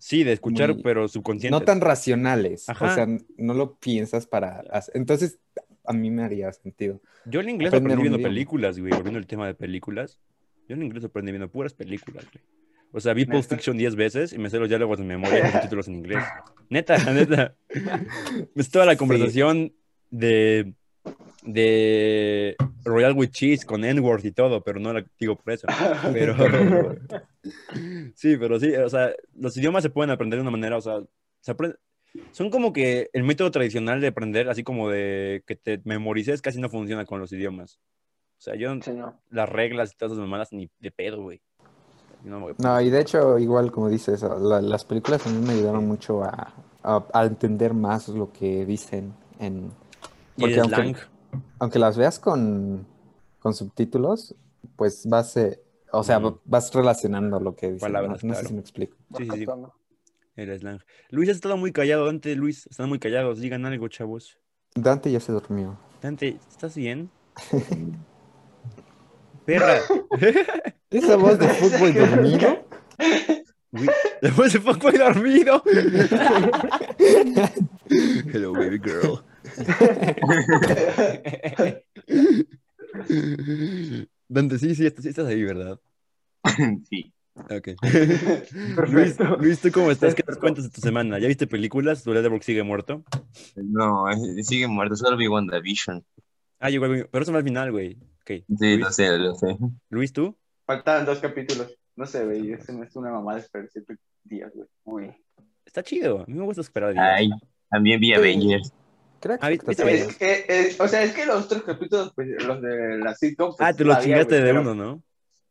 Sí, 0.00 0.22
de 0.22 0.32
escuchar, 0.32 0.74
muy- 0.74 0.82
pero 0.82 1.08
subconsciente. 1.08 1.50
no 1.58 1.64
tan 1.64 1.80
racionales. 1.80 2.68
Ajá. 2.68 2.84
O 2.86 2.94
sea, 2.94 3.06
no 3.38 3.54
lo 3.54 3.76
piensas 3.76 4.26
para... 4.26 4.60
hacer- 4.70 4.96
Entonces, 4.96 5.38
a 5.86 5.92
mí 5.94 6.10
me 6.10 6.24
haría 6.24 6.52
sentido. 6.52 7.00
Yo 7.24 7.40
el 7.40 7.48
inglés 7.48 7.72
aprendí 7.72 8.02
viendo 8.02 8.20
películas, 8.20 8.78
güey. 8.78 8.92
Volviendo 8.92 9.18
al 9.18 9.26
tema 9.26 9.46
de 9.46 9.54
películas. 9.54 10.20
Yo 10.68 10.74
el 10.76 10.82
inglés 10.82 11.04
aprendí 11.04 11.32
viendo 11.32 11.48
puras 11.50 11.74
películas, 11.74 12.24
güey. 12.32 12.44
O 12.92 13.00
sea, 13.00 13.12
vi 13.12 13.24
Pulp. 13.26 13.44
Fiction 13.44 13.76
10 13.76 13.96
veces 13.96 14.32
y 14.32 14.38
me 14.38 14.48
sé 14.50 14.58
los 14.58 14.68
diálogos 14.68 14.98
de 14.98 15.04
memoria 15.04 15.40
con 15.42 15.52
subtítulos 15.52 15.88
en 15.88 15.94
inglés. 15.96 16.22
Neta, 16.70 16.96
neta. 17.12 17.56
Es 18.54 18.70
toda 18.70 18.86
la 18.86 18.92
Sí. 18.92 18.98
conversación 18.98 19.72
de, 20.10 20.74
de 21.42 22.54
Royal 22.84 23.12
with 23.14 23.30
Cheese 23.30 23.64
con 23.66 23.84
N-word 23.84 24.24
y 24.24 24.30
todo, 24.30 24.62
pero 24.62 24.78
no 24.78 24.92
la 24.92 25.04
digo 25.18 25.36
por 25.36 25.52
eso. 25.52 25.66
Pero 26.12 26.36
sí, 28.14 28.36
pero 28.36 28.60
sí, 28.60 28.72
o 28.74 28.88
sea, 28.88 29.10
los 29.34 29.56
idiomas 29.56 29.82
se 29.82 29.90
pueden 29.90 30.10
aprender 30.10 30.38
de 30.38 30.42
una 30.42 30.50
manera, 30.50 30.76
o 30.76 30.80
sea, 30.80 31.00
se 31.40 31.52
aprende- 31.52 31.76
son 32.30 32.48
como 32.50 32.72
que 32.72 33.10
el 33.12 33.24
método 33.24 33.50
tradicional 33.50 34.00
de 34.00 34.06
aprender, 34.06 34.48
así 34.48 34.62
como 34.62 34.88
de 34.88 35.42
que 35.46 35.56
te 35.56 35.80
memorices, 35.84 36.40
casi 36.42 36.60
no 36.60 36.68
funciona 36.68 37.04
con 37.04 37.18
los 37.18 37.32
idiomas. 37.32 37.80
O 38.38 38.42
sea, 38.44 38.56
yo 38.56 38.74
Sí, 38.82 38.92
no. 38.92 39.18
las 39.30 39.48
reglas 39.48 39.92
y 39.92 39.96
todas 39.96 40.12
esas 40.12 40.20
mamadas 40.24 40.52
ni 40.52 40.70
de 40.80 40.90
pedo, 40.90 41.22
güey. 41.22 41.40
No, 42.24 42.46
No, 42.58 42.80
y 42.80 42.88
de 42.90 43.00
hecho, 43.00 43.38
igual 43.38 43.70
como 43.70 43.88
dices, 43.90 44.22
la- 44.22 44.62
las 44.62 44.84
películas 44.84 45.26
a 45.26 45.30
mí 45.30 45.44
me 45.46 45.52
ayudaron 45.52 45.86
mucho 45.86 46.22
a, 46.24 46.54
a- 46.82 47.04
a 47.12 47.24
entender 47.26 47.74
más 47.74 48.08
lo 48.08 48.32
que 48.32 48.64
dicen 48.64 49.12
en... 49.38 49.70
y 50.36 50.44
el 50.44 50.58
aunque- 50.60 50.74
slang. 50.74 50.96
aunque 51.58 51.78
las 51.78 51.98
veas 51.98 52.18
con, 52.18 52.86
con 53.40 53.52
subtítulos, 53.54 54.34
pues 54.76 55.06
vas, 55.06 55.36
eh, 55.36 55.60
o 55.92 56.02
sea, 56.02 56.18
vas 56.46 56.72
relacionando 56.72 57.40
lo 57.40 57.54
que 57.54 57.72
dicen. 57.72 57.92
Palabras, 57.92 58.24
no, 58.24 58.32
No 58.32 58.34
sé 58.40 58.46
si 58.46 58.54
me 58.54 58.60
explico. 58.60 58.96
Sí, 59.18 59.28
sí, 59.30 59.44
sí. 59.44 59.46
El 60.36 60.58
slang. 60.58 60.80
Luis 61.10 61.28
has 61.28 61.36
estado 61.36 61.56
muy 61.58 61.72
callado, 61.72 62.06
Dante, 62.06 62.34
Luis. 62.36 62.66
Están 62.68 62.88
muy 62.88 62.98
callados. 62.98 63.38
Digan 63.38 63.66
algo, 63.66 63.86
chavos. 63.88 64.38
Dante 64.74 65.12
ya 65.12 65.20
se 65.20 65.30
durmió. 65.30 65.78
Dante, 66.02 66.38
¿estás 66.50 66.74
bien? 66.74 67.10
Perra. 69.46 69.78
¿Esa 70.90 71.16
voz 71.16 71.38
de 71.38 71.48
fútbol 71.54 71.94
dormido? 71.94 72.66
Después 74.22 74.52
se 74.52 74.60
fue 74.60 74.74
muy 74.74 74.92
dormido. 74.92 75.62
Hello, 78.32 78.52
baby 78.52 78.78
girl. 78.78 79.20
Dante, 84.28 84.58
sí, 84.58 84.74
sí, 84.74 84.88
sí 84.98 85.08
estás 85.08 85.26
ahí, 85.26 85.42
¿verdad? 85.42 85.78
Sí. 86.88 87.12
Ok. 87.50 87.68
Luis, 87.82 89.14
Perfecto. 89.16 89.36
Luis, 89.40 89.60
¿tú 89.60 89.72
cómo 89.72 89.90
estás? 89.90 90.14
¿Qué 90.14 90.22
te 90.22 90.36
cuentas 90.36 90.64
de 90.64 90.70
tu 90.70 90.80
semana? 90.80 91.18
¿Ya 91.18 91.26
viste 91.26 91.48
películas? 91.48 92.04
¿Tu 92.04 92.12
Letterboxd 92.14 92.46
sigue 92.46 92.62
muerto? 92.62 93.02
No, 93.56 94.08
eh, 94.08 94.42
sigue 94.44 94.68
muerto, 94.68 94.94
solo 94.94 95.16
vi 95.16 95.26
WandaVision. 95.26 96.04
Ah, 96.60 96.70
yo 96.70 96.76
igual, 96.76 97.08
pero 97.10 97.22
eso 97.22 97.32
fue 97.32 97.40
al 97.40 97.44
final, 97.44 97.72
güey. 97.72 97.98
Ok. 98.24 98.44
Sí, 98.58 98.76
Luis, 98.76 98.80
lo 98.80 98.90
sé, 98.90 99.18
lo 99.18 99.34
sé. 99.34 99.56
Luis, 99.90 100.12
¿tú? 100.12 100.36
Faltaban 100.66 101.04
dos 101.04 101.18
capítulos. 101.20 101.76
No 101.96 102.06
sé, 102.06 102.24
güey. 102.24 102.52
Ese 102.52 102.72
me 102.72 102.86
es 102.86 102.96
una 102.96 103.10
mamada 103.10 103.38
esperar 103.38 103.68
siete 103.70 103.96
días, 104.24 104.50
güey. 104.54 104.68
Uy. 105.08 105.16
Está 105.66 105.82
chido. 105.82 106.20
A 106.22 106.26
mí 106.26 106.34
me 106.34 106.44
gusta 106.44 106.62
esperar 106.62 106.92
días. 106.92 107.04
Ay, 107.06 107.30
también 107.70 108.00
vi 108.00 108.14
Avengers. 108.14 108.72
Ah, 109.22 109.38
que 109.38 109.50
¿viste 109.50 109.72
expectativas. 109.72 110.08
Es 110.08 110.16
que, 110.76 110.82
o 110.82 110.88
sea, 110.88 111.02
es 111.02 111.12
que 111.14 111.24
los 111.26 111.44
otros 111.46 111.62
capítulos, 111.62 112.12
pues, 112.14 112.28
los 112.44 112.60
de 112.60 112.98
la 112.98 113.14
sitcom. 113.14 113.54
pues, 113.56 113.60
Ah, 113.60 113.72
te 113.72 113.84
lo 113.84 113.90
todavía, 113.92 114.16
chingaste 114.16 114.34
de 114.36 114.42
pero- 114.42 114.60
uno, 114.60 114.74
¿no? 114.74 115.02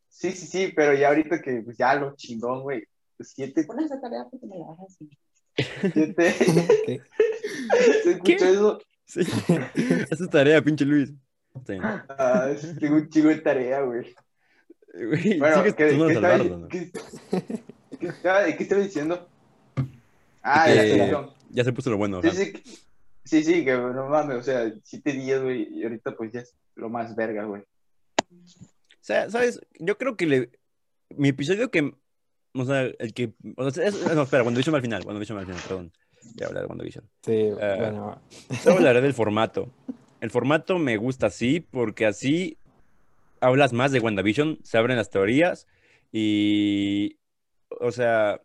Sí, 0.10 0.32
sí, 0.32 0.46
sí, 0.46 0.74
pero 0.76 0.94
ya 0.94 1.08
ahorita 1.10 1.42
que 1.42 1.62
pues, 1.64 1.78
ya 1.78 1.96
lo 1.96 2.16
chingón, 2.16 2.62
güey. 2.62 2.84
Pues, 3.18 3.32
Siete. 3.36 3.64
Pon 3.64 3.80
esa 3.80 4.00
tarea 4.00 4.26
porque 4.30 4.46
me 4.48 4.58
la 4.60 4.66
vas 4.68 4.80
a 4.80 4.84
hacer. 4.84 5.92
Siete. 5.94 6.36
¿Qué? 6.86 7.02
¿Se 8.04 8.12
escuchó 8.12 8.46
eso? 8.46 8.80
Sí. 9.06 9.22
Es 10.10 10.18
tu 10.18 10.28
tarea, 10.28 10.62
pinche 10.62 10.86
Luis. 10.86 11.12
Sí. 11.68 11.74
Ah, 11.82 12.50
tengo 12.80 12.96
un 12.96 13.10
chingo 13.10 13.30
de 13.30 13.36
tarea, 13.38 13.82
güey. 13.82 14.14
Güey, 14.94 15.40
Bueno, 15.40 15.64
¿qué, 15.64 15.74
qué 15.76 15.88
estaba, 16.14 16.38
qué- 16.70 16.92
qué 18.00 18.08
estaba- 18.08 18.44
¿de 18.44 18.56
qué 18.58 18.64
estaba 18.64 18.82
diciendo? 18.82 19.28
Ah, 20.42 20.66
Que 20.68 20.76
la 20.76 21.06
sitcom. 21.06 21.30
Ya 21.52 21.64
se 21.64 21.74
puso 21.74 21.90
lo 21.90 21.98
bueno. 21.98 22.22
Sí, 22.22 22.30
sí, 22.32 22.52
que- 22.54 22.64
sí, 23.24 23.44
sí, 23.44 23.66
que 23.66 23.74
no 23.78 24.08
mames, 24.10 24.38
o 24.38 24.44
sea, 24.44 24.72
siete 24.84 25.14
días, 25.14 25.42
güey, 25.42 25.68
y 25.72 25.84
ahorita 25.84 26.16
pues 26.16 26.32
ya 26.32 26.42
es 26.42 26.56
lo 26.76 26.90
más 26.90 27.16
verga, 27.16 27.46
güey. 27.46 27.62
O 27.62 29.06
sea, 29.06 29.30
¿sabes? 29.30 29.62
Yo 29.80 29.98
creo 29.98 30.16
que 30.18 30.26
le... 30.26 30.50
mi 31.10 31.30
episodio 31.30 31.70
que. 31.72 31.94
O 32.56 32.66
sea, 32.66 32.82
el 32.84 33.14
que. 33.14 33.34
O 33.58 33.70
sea, 33.72 33.86
es- 33.88 34.14
no, 34.16 34.24
espera, 34.24 34.44
va 34.44 34.50
al 34.50 34.82
final. 34.82 35.08
Va 35.08 35.14
al 35.14 35.26
final, 35.26 35.46
perdón. 35.68 35.92
Ya 36.36 36.48
hablaré 36.48 36.66
de 36.66 36.70
WandaVision. 36.70 37.10
Sí, 37.24 37.50
Ah. 37.62 37.76
bueno. 37.80 38.22
Solo 38.62 38.76
hablaré 38.78 39.02
del 39.02 39.14
formato. 39.14 39.70
El 40.24 40.32
formato 40.32 40.80
me 40.80 40.96
gusta 40.96 41.28
así 41.28 41.60
porque 41.60 42.06
así 42.06 42.58
hablas 43.42 43.74
más 43.74 43.92
de 43.92 44.00
WandaVision, 44.00 44.58
se 44.64 44.78
abren 44.78 44.96
las 44.96 45.10
teorías 45.10 45.68
y. 46.14 47.18
O 47.82 47.92
sea. 47.92 48.40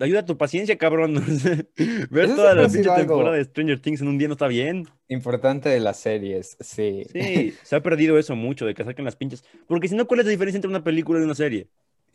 Ayuda 0.00 0.20
a 0.20 0.24
tu 0.24 0.38
paciencia, 0.38 0.78
cabrón. 0.78 1.16
Ver 2.10 2.24
Eso 2.24 2.36
toda 2.36 2.54
la 2.54 2.66
pinche 2.66 2.88
temporada 2.96 3.36
de 3.36 3.44
Stranger 3.44 3.78
Things 3.78 4.00
en 4.00 4.08
un 4.08 4.16
día 4.16 4.26
no 4.26 4.32
está 4.32 4.48
bien. 4.48 4.88
Importante 5.06 5.68
de 5.68 5.80
las 5.80 5.98
series, 5.98 6.56
sí. 6.60 7.04
Sí, 7.12 7.54
se 7.62 7.76
ha 7.76 7.82
perdido 7.82 8.18
eso 8.18 8.34
mucho 8.34 8.64
de 8.64 8.72
que 8.72 8.84
saquen 8.84 9.04
las 9.04 9.16
pinches. 9.16 9.44
Porque 9.66 9.88
si 9.88 9.94
no, 9.94 10.06
¿cuál 10.06 10.20
es 10.20 10.26
la 10.26 10.32
diferencia 10.32 10.56
entre 10.56 10.70
una 10.70 10.82
película 10.82 11.20
y 11.20 11.24
una 11.24 11.34
serie? 11.34 11.68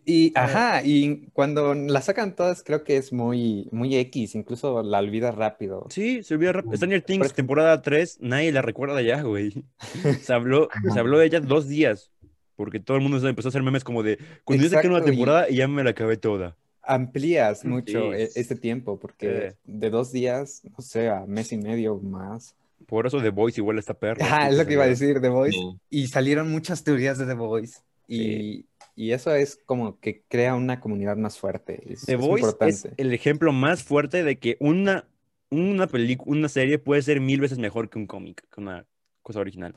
Y, 0.09 0.31
ajá, 0.35 0.83
y 0.85 1.27
cuando 1.33 1.73
la 1.73 1.99
sacan 2.01 2.33
todas 2.33 2.63
creo 2.63 2.85
que 2.85 2.95
es 2.95 3.11
muy, 3.11 3.67
muy 3.73 3.93
X, 3.97 4.35
incluso 4.35 4.81
la 4.81 4.99
olvidas 4.99 5.35
rápido. 5.35 5.85
Sí, 5.89 6.23
se 6.23 6.35
olvida 6.35 6.53
rápido. 6.53 6.77
Stranger 6.77 7.01
Things, 7.01 7.19
Parece- 7.19 7.35
temporada 7.35 7.81
3, 7.81 8.19
nadie 8.21 8.53
la 8.53 8.61
recuerda 8.61 9.01
ya, 9.01 9.21
güey. 9.21 9.53
Se 10.21 10.31
habló, 10.33 10.69
se 10.93 10.97
habló 10.99 11.19
de 11.19 11.25
ella 11.25 11.41
dos 11.41 11.67
días. 11.67 12.09
Porque 12.55 12.79
todo 12.79 12.95
el 12.97 13.03
mundo 13.03 13.17
empezó 13.27 13.49
a 13.49 13.51
hacer 13.51 13.61
memes 13.63 13.83
como 13.83 14.01
de, 14.01 14.17
cuando 14.45 14.63
yo 14.63 14.69
saqué 14.69 14.87
una 14.87 14.99
y- 14.99 15.03
temporada 15.03 15.49
y 15.49 15.57
ya 15.57 15.67
me 15.67 15.83
la 15.83 15.89
acabé 15.89 16.15
toda. 16.17 16.55
Amplías 16.81 17.65
mucho 17.65 18.13
Sí. 18.13 18.17
e- 18.21 18.29
este 18.35 18.55
tiempo, 18.55 18.97
porque 18.97 19.51
Sí. 19.51 19.57
de 19.65 19.89
dos 19.89 20.13
días, 20.13 20.61
no 20.75 20.81
sé, 20.81 21.09
a 21.09 21.25
mes 21.27 21.51
y 21.51 21.57
medio 21.57 21.97
más. 21.99 22.55
Por 22.85 23.05
eso 23.05 23.21
The 23.21 23.29
Voice 23.29 23.59
igual 23.59 23.77
está 23.77 23.93
perro. 23.93 24.23
Ajá, 24.23 24.47
es 24.49 24.55
lo 24.57 24.65
que 24.65 24.73
iba 24.73 24.85
a 24.85 24.87
decir, 24.87 25.19
The 25.19 25.27
Voice. 25.27 25.57
Sí. 25.57 25.77
Y 25.89 26.07
salieron 26.07 26.49
muchas 26.49 26.83
teorías 26.85 27.17
de 27.17 27.25
The 27.25 27.33
Voice. 27.33 27.81
Y, 28.07 28.63
y 28.97 29.13
eso 29.13 29.33
es 29.35 29.57
como 29.65 30.01
que 30.01 30.23
crea 30.27 30.55
una 30.55 30.81
comunidad 30.81 31.17
más 31.17 31.39
fuerte. 31.39 31.93
Es, 31.93 32.05
The 32.05 32.15
es 32.15 32.27
Voice 32.27 32.57
es 32.61 32.87
importante. 32.87 32.97
el 32.97 33.13
ejemplo 33.13 33.51
más 33.53 33.83
fuerte 33.83 34.23
de 34.23 34.39
que 34.39 34.57
una, 34.59 35.09
una 35.49 35.87
película, 35.87 36.37
una 36.37 36.49
serie 36.49 36.79
puede 36.79 37.01
ser 37.01 37.19
mil 37.21 37.41
veces 37.41 37.59
mejor 37.59 37.89
que 37.89 37.99
un 37.99 38.07
cómic, 38.07 38.47
que 38.51 38.61
una 38.61 38.87
cosa 39.23 39.39
original. 39.41 39.75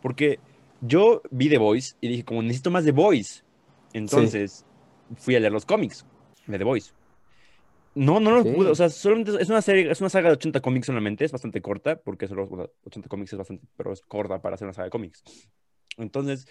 Porque 0.00 0.44
yo 0.80 1.22
vi 1.30 1.48
The 1.48 1.58
Voice 1.58 1.96
y 2.00 2.08
dije, 2.08 2.24
como 2.24 2.42
necesito 2.42 2.70
más 2.70 2.84
The 2.84 2.92
Voice. 2.92 3.42
Entonces 3.92 4.66
fui 5.16 5.34
a 5.36 5.40
leer 5.40 5.52
los 5.52 5.66
cómics 5.66 6.06
de 6.46 6.58
The 6.58 6.64
Voice. 6.64 6.92
No, 7.94 8.20
no 8.20 8.30
lo 8.30 8.44
Ok. 8.44 8.52
pude, 8.52 8.70
o 8.70 8.74
sea, 8.76 8.88
solamente 8.88 9.32
es 9.42 9.48
una 9.48 9.62
serie, 9.62 9.90
es 9.90 10.00
una 10.00 10.10
saga 10.10 10.28
de 10.28 10.34
80 10.34 10.60
cómics 10.60 10.86
solamente, 10.86 11.24
es 11.24 11.32
bastante 11.32 11.60
corta, 11.60 11.96
porque 12.00 12.28
solo 12.28 12.44
o 12.48 12.56
sea, 12.56 12.66
80 12.84 13.08
cómics 13.08 13.32
es 13.32 13.38
bastante, 13.38 13.66
pero 13.76 13.92
es 13.92 14.00
corta 14.02 14.40
para 14.40 14.54
hacer 14.54 14.66
una 14.66 14.74
saga 14.74 14.84
de 14.86 14.90
cómics. 14.90 15.24
Entonces, 15.96 16.46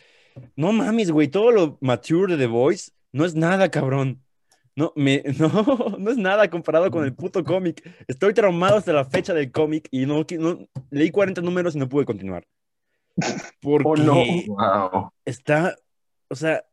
no 0.56 0.72
mames, 0.72 1.12
güey, 1.12 1.28
todo 1.28 1.52
lo 1.52 1.78
mature 1.82 2.36
de 2.36 2.46
The 2.46 2.48
Voice 2.48 2.92
no 3.12 3.26
es 3.26 3.36
nada, 3.36 3.70
cabrón. 3.70 4.24
No, 4.76 4.94
me, 4.96 5.24
no, 5.40 5.98
no 5.98 6.12
es 6.12 6.18
nada 6.18 6.50
comparado 6.50 6.90
con 6.92 7.04
el 7.04 7.14
puto 7.14 7.44
cómic. 7.44 7.84
Estoy 8.08 8.34
traumado 8.34 8.78
hasta 8.78 8.94
la 8.94 9.06
fecha 9.06 9.34
del 9.34 9.52
cómic 9.52 9.88
y 9.92 10.06
no, 10.06 10.26
no 10.40 10.68
leí 10.90 11.12
40 11.12 11.42
números 11.42 11.76
y 11.76 11.80
no 11.80 11.90
pude 11.90 12.06
continuar. 12.06 12.48
Porque 13.62 13.86
Oh, 13.86 13.96
no. 13.96 14.24
Wow. 14.48 15.12
está, 15.26 15.76
o 16.30 16.36
sea, 16.36 16.66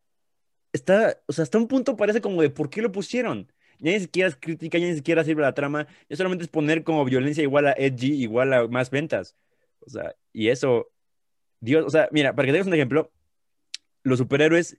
está, 0.72 1.18
o 1.26 1.32
sea, 1.32 1.42
hasta 1.42 1.58
un 1.58 1.66
punto 1.66 1.96
parece 1.96 2.20
como 2.20 2.42
de 2.42 2.50
¿por 2.50 2.70
qué 2.70 2.82
lo 2.82 2.92
pusieron? 2.92 3.50
Ya 3.78 3.92
ni 3.92 4.00
siquiera 4.00 4.28
es 4.28 4.36
crítica, 4.36 4.78
ya 4.78 4.86
ni 4.86 4.94
siquiera 4.94 5.24
sirve 5.24 5.42
la 5.42 5.54
trama, 5.54 5.86
ya 6.08 6.16
solamente 6.16 6.44
es 6.44 6.50
poner 6.50 6.82
como 6.84 7.04
violencia 7.04 7.42
igual 7.42 7.66
a 7.66 7.72
edgy, 7.72 8.12
igual 8.22 8.52
a 8.52 8.68
más 8.68 8.90
ventas. 8.90 9.36
O 9.80 9.90
sea, 9.90 10.14
y 10.32 10.48
eso, 10.48 10.90
Dios, 11.60 11.84
o 11.84 11.90
sea, 11.90 12.08
mira, 12.12 12.34
para 12.34 12.46
que 12.46 12.52
tengas 12.52 12.66
un 12.66 12.74
ejemplo, 12.74 13.12
los 14.06 14.18
superhéroes, 14.18 14.78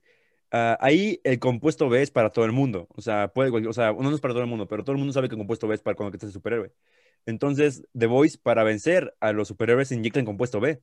ah, 0.52 0.78
ahí 0.80 1.20
el 1.24 1.38
compuesto 1.38 1.88
B 1.88 2.02
es 2.02 2.10
para 2.10 2.30
todo 2.30 2.44
el 2.44 2.52
mundo. 2.52 2.88
O 2.96 3.02
sea, 3.02 3.28
puede, 3.28 3.66
o 3.66 3.72
sea, 3.72 3.92
no 3.92 4.14
es 4.14 4.20
para 4.20 4.34
todo 4.34 4.42
el 4.42 4.48
mundo, 4.48 4.66
pero 4.68 4.84
todo 4.84 4.92
el 4.92 4.98
mundo 4.98 5.12
sabe 5.12 5.28
que 5.28 5.34
el 5.34 5.38
compuesto 5.38 5.68
B 5.68 5.74
es 5.74 5.82
para 5.82 5.96
cuando 5.96 6.16
estás 6.16 6.28
el 6.28 6.34
superhéroe. 6.34 6.72
Entonces, 7.26 7.86
The 7.96 8.06
Voice, 8.06 8.38
para 8.38 8.64
vencer 8.64 9.14
a 9.20 9.32
los 9.32 9.48
superhéroes, 9.48 9.92
inyectan 9.92 10.24
compuesto 10.24 10.60
B 10.60 10.82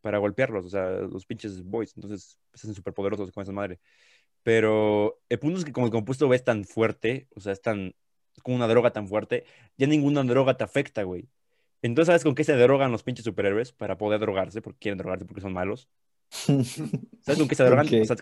para 0.00 0.18
golpearlos, 0.18 0.66
o 0.66 0.70
sea, 0.70 0.90
los 0.90 1.26
pinches 1.26 1.62
boys. 1.64 1.92
Entonces, 1.96 2.38
se 2.54 2.66
hacen 2.66 2.74
súper 2.74 2.94
poderosos 2.94 3.32
con 3.32 3.42
esa 3.42 3.52
madre. 3.52 3.80
Pero 4.42 5.20
el 5.28 5.38
punto 5.38 5.58
es 5.58 5.64
que 5.64 5.72
como 5.72 5.86
el 5.86 5.92
compuesto 5.92 6.28
B 6.28 6.36
es 6.36 6.44
tan 6.44 6.64
fuerte, 6.64 7.28
o 7.34 7.40
sea, 7.40 7.52
es 7.52 7.62
tan, 7.62 7.94
como 8.42 8.56
una 8.56 8.68
droga 8.68 8.92
tan 8.92 9.08
fuerte, 9.08 9.44
ya 9.78 9.86
ninguna 9.86 10.24
droga 10.24 10.56
te 10.56 10.64
afecta, 10.64 11.04
güey. 11.04 11.28
Entonces, 11.82 12.08
¿sabes 12.08 12.24
con 12.24 12.34
qué 12.34 12.44
se 12.44 12.56
drogan 12.56 12.92
los 12.92 13.02
pinches 13.04 13.24
superhéroes? 13.24 13.72
Para 13.72 13.98
poder 13.98 14.20
drogarse, 14.20 14.62
porque 14.62 14.78
quieren 14.80 14.98
drogarse 14.98 15.26
porque 15.26 15.42
son 15.42 15.52
malos. 15.52 15.88
¿Sabes 16.32 17.38
con 17.38 17.46
qué 17.48 17.54
se 17.54 17.64
drogan? 17.64 17.86
O 17.86 18.04
sea, 18.04 18.16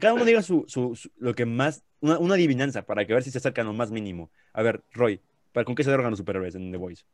cada 0.00 0.14
uno 0.14 0.24
diga 0.24 0.42
su, 0.42 0.64
su- 0.68 0.94
su- 0.94 1.10
lo 1.18 1.34
que 1.34 1.44
más, 1.44 1.82
una, 2.00 2.18
una 2.18 2.34
adivinanza 2.34 2.82
para 2.82 3.04
que 3.06 3.14
ver 3.14 3.22
si 3.24 3.30
se 3.32 3.38
acercan 3.38 3.66
lo 3.66 3.72
más 3.72 3.90
mínimo. 3.90 4.30
A 4.52 4.62
ver, 4.62 4.84
Roy, 4.92 5.20
¿para 5.52 5.64
con 5.64 5.74
qué 5.74 5.82
se 5.84 5.90
drogan 5.90 6.10
los 6.10 6.18
superhéroes 6.18 6.54
en 6.54 6.70
The 6.70 6.76
Voice? 6.78 7.04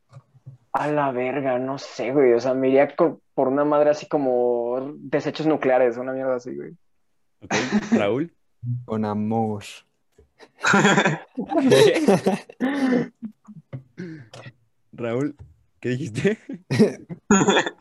A 0.73 0.87
la 0.89 1.11
verga, 1.13 1.59
no 1.59 1.79
sé, 1.79 2.13
güey. 2.13 2.35
O 2.35 2.41
sea, 2.41 2.53
me 2.55 2.69
iría 2.69 2.95
por 3.35 3.49
una 3.49 3.65
madre 3.65 3.91
así 3.91 4.07
como 4.07 4.93
desechos 4.99 5.47
nucleares, 5.47 5.97
una 5.97 6.13
mierda 6.13 6.37
así, 6.37 6.55
güey. 6.55 6.73
¿Ok? 7.41 7.55
Raúl. 7.93 8.35
Con 8.85 9.05
amor. 9.05 9.65
Raúl, 14.93 15.37
¿qué 15.81 15.89
dijiste? 15.91 16.39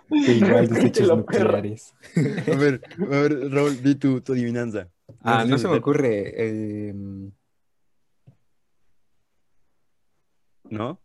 Que 0.10 0.31
igual 0.31 0.67
desechos 0.69 1.10
nucleares. 1.10 1.93
A 2.51 2.55
ver, 2.55 2.81
a 2.97 3.05
ver, 3.05 3.51
Raúl, 3.51 3.81
di 3.83 3.95
tu, 3.95 4.21
tu 4.21 4.31
adivinanza. 4.33 4.88
Ah, 5.21 5.43
no 5.45 5.57
se 5.57 5.67
me 5.67 5.75
ocurre. 5.75 6.33
eh, 6.36 6.93
¿No? 10.69 10.99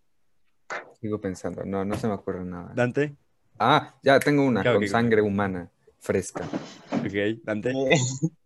sigo 1.01 1.21
pensando. 1.21 1.65
No, 1.65 1.85
no 1.85 1.97
se 1.97 2.07
me 2.07 2.15
ocurre 2.15 2.45
nada. 2.45 2.73
¿Dante? 2.75 3.17
Ah, 3.59 3.95
ya 4.03 4.21
tengo 4.21 4.45
una 4.45 4.61
ok, 4.61 4.73
con 4.75 4.89
sangre 4.89 5.21
humana 5.21 5.69
fresca. 5.99 6.45
Ok, 6.93 7.43
Dante. 7.45 7.73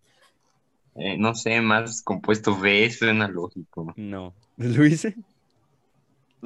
Eh, 0.98 1.18
no 1.18 1.34
sé, 1.34 1.60
más 1.60 2.00
compuesto 2.00 2.58
B 2.58 2.90
suena 2.90 3.28
lógico. 3.28 3.92
No. 3.96 4.34
¿Luis? 4.56 5.06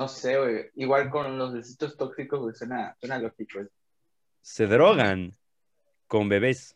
No 0.01 0.09
sé, 0.09 0.39
güey. 0.39 0.71
Igual 0.77 1.11
con 1.11 1.37
los 1.37 1.53
besitos 1.53 1.95
tóxicos, 1.99 2.41
güey, 2.41 2.55
suena, 2.55 2.97
suena 2.99 3.19
lógico. 3.19 3.59
güey. 3.59 3.67
Se 4.41 4.67
drogan 4.67 5.37
con 6.07 6.31
bebés. 6.31 6.75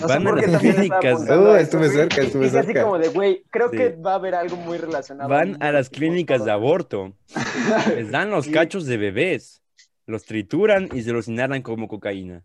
No 0.00 0.06
Van 0.06 0.26
a 0.28 0.32
las 0.36 0.60
clínicas. 0.60 1.22
eso, 1.24 1.56
estuve 1.56 1.88
cerca, 1.88 2.22
estuve 2.22 2.44
dije 2.44 2.58
así 2.58 2.66
cerca. 2.68 2.82
como 2.84 2.98
de, 2.98 3.08
güey, 3.08 3.42
creo 3.50 3.70
Sí. 3.70 3.78
que 3.78 3.88
va 3.96 4.12
a 4.12 4.14
haber 4.14 4.36
algo 4.36 4.56
muy 4.58 4.78
relacionado. 4.78 5.28
Van 5.28 5.60
a 5.60 5.72
las 5.72 5.90
clínicas 5.90 6.44
de 6.44 6.52
aborto. 6.52 7.14
Les 7.96 8.12
dan 8.12 8.30
los 8.30 8.44
Sí. 8.44 8.52
cachos 8.52 8.86
de 8.86 8.96
bebés. 8.98 9.60
Los 10.06 10.24
trituran 10.24 10.88
y 10.94 11.02
se 11.02 11.10
los 11.12 11.26
inhalan 11.26 11.62
como 11.62 11.88
cocaína. 11.88 12.44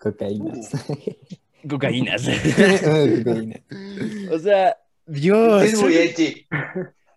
Cocaínas. 0.00 0.70
Cocaínas. 1.70 2.22
Cocaína. 3.24 3.60
o 4.32 4.38
sea, 4.40 4.76
Dios. 5.06 5.62
Es 5.62 5.80
muy 5.80 5.94
edgy. 5.94 6.44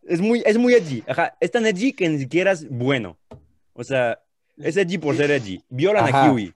Es 0.07 0.21
muy, 0.21 0.41
es 0.45 0.57
muy 0.57 0.73
edgy. 0.73 1.03
Ajá, 1.07 1.35
es 1.39 1.51
tan 1.51 1.65
edgy 1.65 1.93
que 1.93 2.07
ni 2.09 2.17
siquiera 2.19 2.51
es 2.53 2.67
bueno. 2.69 3.17
O 3.73 3.83
sea, 3.83 4.19
es 4.57 4.77
edgy 4.77 4.97
por 4.97 5.15
ser 5.15 5.29
edgy. 5.31 5.61
Violan 5.69 6.13
a. 6.13 6.31
Huey. 6.31 6.53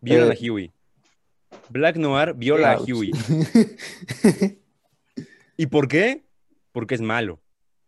Violan 0.00 0.30
Eh. 0.32 0.34
a 0.34 0.52
Huey. 0.52 0.70
Black 1.70 1.96
Noir 1.96 2.34
viola 2.34 2.76
Ouch. 2.76 2.88
a 2.90 2.94
Huey. 2.94 3.10
¿Y 5.56 5.66
por 5.66 5.88
qué? 5.88 6.24
Porque 6.72 6.94
es 6.94 7.00
malo. 7.00 7.40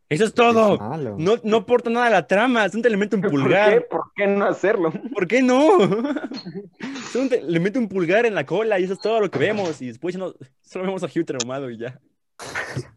Eso 0.08 0.24
es 0.24 0.34
todo. 0.34 0.74
Es 0.74 0.80
malo. 0.80 1.16
No, 1.18 1.36
no 1.42 1.56
aporta 1.58 1.90
nada 1.90 2.06
a 2.06 2.10
la 2.10 2.26
trama. 2.26 2.64
Es 2.66 2.74
un 2.74 2.84
elemento 2.86 3.16
un 3.16 3.22
¿Por 3.22 3.30
qué? 3.32 3.36
pulgar. 3.38 3.86
¿Por 3.88 4.02
qué 4.14 4.26
no 4.26 4.44
hacerlo? 4.44 4.92
¿Por 5.12 5.26
qué 5.26 5.42
no? 5.42 5.78
Solo 7.12 7.28
te- 7.30 7.42
le 7.42 7.58
mete 7.60 7.78
un 7.78 7.88
pulgar 7.88 8.26
en 8.26 8.34
la 8.34 8.44
cola 8.44 8.78
y 8.78 8.84
eso 8.84 8.92
es 8.92 9.00
todo 9.00 9.20
lo 9.20 9.30
que 9.30 9.38
vemos. 9.38 9.80
Y 9.82 9.86
después 9.88 10.16
no, 10.16 10.34
solo 10.62 10.84
vemos 10.86 11.02
a 11.02 11.06
Hugh 11.06 11.24
traumado 11.24 11.70
y 11.70 11.78
ya. 11.78 12.00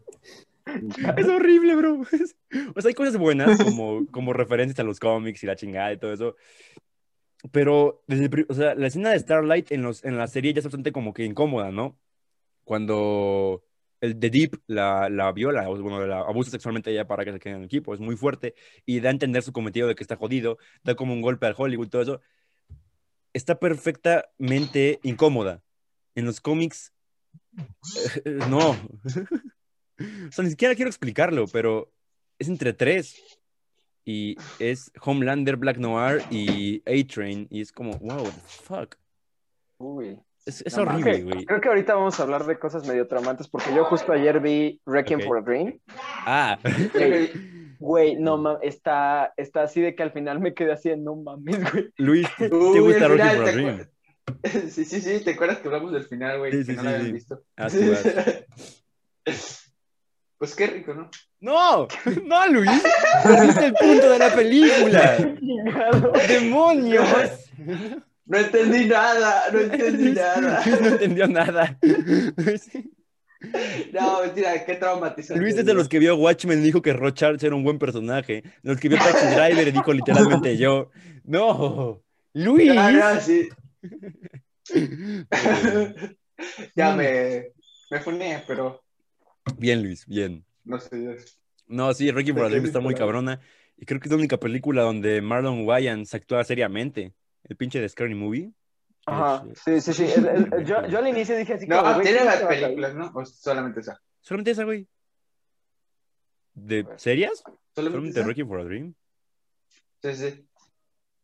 Es 1.16 1.28
horrible, 1.28 1.76
bro. 1.76 2.02
O 2.74 2.80
sea, 2.80 2.88
hay 2.88 2.94
cosas 2.94 3.16
buenas 3.16 3.62
como, 3.62 4.06
como 4.10 4.32
referencias 4.32 4.78
a 4.78 4.82
los 4.82 5.00
cómics 5.00 5.42
y 5.42 5.46
la 5.46 5.56
chingada 5.56 5.92
y 5.92 5.98
todo 5.98 6.12
eso. 6.12 6.36
Pero, 7.52 8.02
o 8.48 8.54
sea, 8.54 8.74
la 8.74 8.86
escena 8.88 9.10
de 9.10 9.18
Starlight 9.18 9.70
en, 9.70 9.82
los, 9.82 10.04
en 10.04 10.16
la 10.16 10.26
serie 10.26 10.52
ya 10.52 10.58
es 10.58 10.64
bastante 10.64 10.92
como 10.92 11.12
que 11.12 11.24
incómoda, 11.24 11.70
¿no? 11.70 11.98
Cuando 12.64 13.64
el 14.00 14.18
The 14.18 14.30
Deep 14.30 14.62
la, 14.66 15.08
la 15.08 15.32
viola, 15.32 15.66
bueno, 15.68 16.04
la 16.06 16.20
abusa 16.20 16.50
sexualmente 16.50 16.90
a 16.90 16.92
ella 16.92 17.06
para 17.06 17.24
que 17.24 17.32
se 17.32 17.38
quede 17.38 17.54
en 17.54 17.60
el 17.60 17.66
equipo. 17.66 17.94
Es 17.94 18.00
muy 18.00 18.16
fuerte 18.16 18.54
y 18.86 19.00
da 19.00 19.10
a 19.10 19.12
entender 19.12 19.42
su 19.42 19.52
cometido 19.52 19.88
de 19.88 19.94
que 19.94 20.02
está 20.02 20.16
jodido, 20.16 20.58
da 20.82 20.94
como 20.94 21.12
un 21.12 21.22
golpe 21.22 21.46
al 21.46 21.54
Hollywood 21.56 21.88
todo 21.88 22.02
eso. 22.02 22.20
Está 23.32 23.58
perfectamente 23.58 25.00
incómoda. 25.02 25.62
En 26.14 26.24
los 26.24 26.40
cómics, 26.40 26.92
eh, 27.56 28.22
eh, 28.24 28.38
no. 28.48 28.76
o 30.28 30.32
sea, 30.32 30.44
ni 30.44 30.50
siquiera 30.50 30.74
quiero 30.74 30.88
explicarlo, 30.88 31.46
pero 31.48 31.90
es 32.38 32.48
entre 32.48 32.72
tres. 32.72 33.16
Y 34.04 34.36
es 34.58 34.90
Homelander, 35.02 35.56
Black 35.56 35.76
Noir 35.76 36.22
y 36.30 36.82
A-Train. 36.86 37.46
Y 37.50 37.60
es 37.60 37.72
como, 37.72 37.92
wow, 37.98 38.22
what 38.22 38.32
the 38.32 38.40
fuck. 38.64 38.96
Uy. 39.76 40.18
Es, 40.46 40.62
es 40.62 40.74
No, 40.78 40.84
horrible, 40.84 41.24
güey. 41.24 41.44
Creo 41.44 41.60
que 41.60 41.68
ahorita 41.68 41.94
vamos 41.94 42.18
a 42.18 42.22
hablar 42.22 42.46
de 42.46 42.58
cosas 42.58 42.86
medio 42.86 43.06
traumantes 43.06 43.48
porque 43.48 43.74
yo 43.74 43.84
justo 43.84 44.10
ayer 44.12 44.40
vi 44.40 44.80
Requiem 44.86 45.20
Ok. 45.20 45.26
for 45.26 45.36
a 45.38 45.40
Dream. 45.42 45.78
Ah, 46.24 46.58
Güey, 47.78 48.16
no 48.18 48.38
mames, 48.38 48.60
está, 48.62 49.34
está 49.36 49.64
así 49.64 49.82
de 49.82 49.94
que 49.94 50.02
al 50.02 50.12
final 50.12 50.40
me 50.40 50.54
quedé 50.54 50.72
así 50.72 50.88
de 50.88 50.96
no 50.96 51.14
mames, 51.16 51.70
güey. 51.70 51.92
Luis, 51.98 52.26
¿te 52.38 52.48
Uy, 52.50 52.80
gusta 52.80 53.10
final, 53.10 53.36
for 53.36 53.42
a 53.42 53.44
¿te 53.44 53.52
Dream? 53.52 53.88
Sí, 54.70 54.84
sí, 54.86 55.00
sí, 55.00 55.22
¿te 55.22 55.32
acuerdas 55.32 55.58
que 55.58 55.68
hablamos 55.68 55.92
del 55.92 56.04
final, 56.04 56.38
güey? 56.38 56.52
Sí, 56.52 56.58
que 56.58 56.64
sí, 56.64 56.72
no 56.72 56.78
sí, 56.80 56.84
lo 56.84 56.90
habían 56.90 57.06
sí. 57.06 57.12
visto. 57.12 57.42
Ah, 57.56 57.68
sí. 57.68 57.78
Pues 60.38 60.54
qué 60.54 60.68
rico, 60.68 60.94
¿no? 60.94 61.10
No, 61.40 61.88
no, 62.24 62.46
Luis. 62.48 62.70
Perdiste 63.24 63.66
el 63.66 63.74
punto 63.74 64.10
de 64.10 64.18
la 64.18 64.34
película. 64.34 65.16
¡Demonios! 66.28 67.50
No 68.24 68.38
entendí 68.38 68.86
nada, 68.86 69.50
no 69.52 69.60
entendí 69.60 70.12
nada. 70.12 70.62
Luis 70.64 70.80
no 70.80 70.86
entendió 70.88 71.26
nada. 71.26 71.78
Luis, 72.36 72.70
No, 73.92 74.20
mentira, 74.22 74.64
qué 74.64 74.74
traumatizante. 74.74 75.40
Luis 75.40 75.56
es 75.56 75.64
de 75.64 75.74
los 75.74 75.88
que 75.88 75.98
vio 75.98 76.16
Watchmen 76.16 76.60
y 76.60 76.62
dijo 76.62 76.82
que 76.82 76.92
Rochard 76.92 77.42
era 77.42 77.54
un 77.56 77.64
buen 77.64 77.78
personaje. 77.78 78.44
Los 78.62 78.78
que 78.78 78.88
vio 78.88 78.98
Taxi 78.98 79.26
Driver 79.26 79.66
y 79.66 79.72
dijo 79.72 79.92
literalmente 79.92 80.56
yo. 80.56 80.90
No, 81.24 82.00
Luis. 82.34 82.72
Ah, 82.76 82.92
no, 82.92 83.20
sí. 83.20 83.48
ya 86.76 86.94
me, 86.94 87.46
me 87.90 88.00
funé, 88.00 88.44
pero 88.46 88.82
Bien, 89.56 89.82
Luis, 89.82 90.06
bien. 90.06 90.44
no 90.64 90.78
sé. 90.78 91.16
No, 91.66 91.92
sí, 91.94 92.10
Rocky 92.10 92.32
for 92.32 92.40
a 92.40 92.44
Te 92.44 92.50
Dream 92.50 92.62
quedé 92.62 92.68
está 92.68 92.80
muy 92.80 92.94
cabrona. 92.94 93.40
Y 93.76 93.86
creo 93.86 94.00
que 94.00 94.08
es 94.08 94.10
la 94.10 94.16
única 94.18 94.38
película 94.38 94.82
donde 94.82 95.20
Marlon 95.20 95.64
Wayans 95.66 96.12
actúa 96.14 96.42
seriamente. 96.44 97.14
El 97.44 97.56
pinche 97.56 97.80
de 97.80 97.88
Scary 97.88 98.14
Movie. 98.14 98.52
Ajá, 99.06 99.46
sí, 99.54 99.80
sí, 99.80 99.92
sí. 99.94 100.04
El- 100.04 100.26
el- 100.28 100.54
el- 100.54 100.64
yo, 100.66 100.86
yo 100.86 100.98
al 100.98 101.08
inicio 101.08 101.36
dije 101.36 101.54
así 101.54 101.66
No, 101.66 101.78
como, 101.78 101.94
güey, 101.94 102.02
tiene 102.02 102.18
¿quién 102.18 102.26
las 102.26 102.42
películas, 102.42 102.94
¿no? 102.94 103.10
O 103.14 103.24
solamente 103.24 103.80
esa. 103.80 104.00
Solamente 104.20 104.50
esa, 104.50 104.64
güey. 104.64 104.86
¿De 106.54 106.86
serias? 106.96 107.42
Solamente. 107.74 108.22
Rocky 108.22 108.44
for 108.44 108.60
a 108.60 108.64
Dream. 108.64 108.94
Sí, 110.02 110.14
sí. 110.14 110.48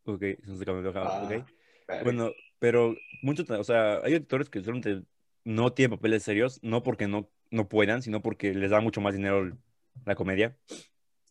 Ok, 0.04 0.22
eso 0.22 0.56
se 0.56 0.64
cambió, 0.64 0.92
Ah, 0.94 1.22
ok. 1.24 2.02
Bueno, 2.02 2.30
pero 2.58 2.94
muchos, 3.22 3.48
o 3.50 3.64
sea, 3.64 3.98
hay 4.04 4.14
actores 4.14 4.48
que 4.48 4.60
solamente 4.60 5.02
no 5.44 5.72
tienen 5.72 5.96
papeles 5.96 6.22
serios, 6.22 6.58
no 6.62 6.82
porque 6.82 7.06
no, 7.06 7.28
no 7.50 7.68
puedan, 7.68 8.02
sino 8.02 8.22
porque 8.22 8.54
les 8.54 8.70
da 8.70 8.80
mucho 8.80 9.00
más 9.00 9.14
dinero 9.14 9.56
la 10.04 10.14
comedia. 10.14 10.56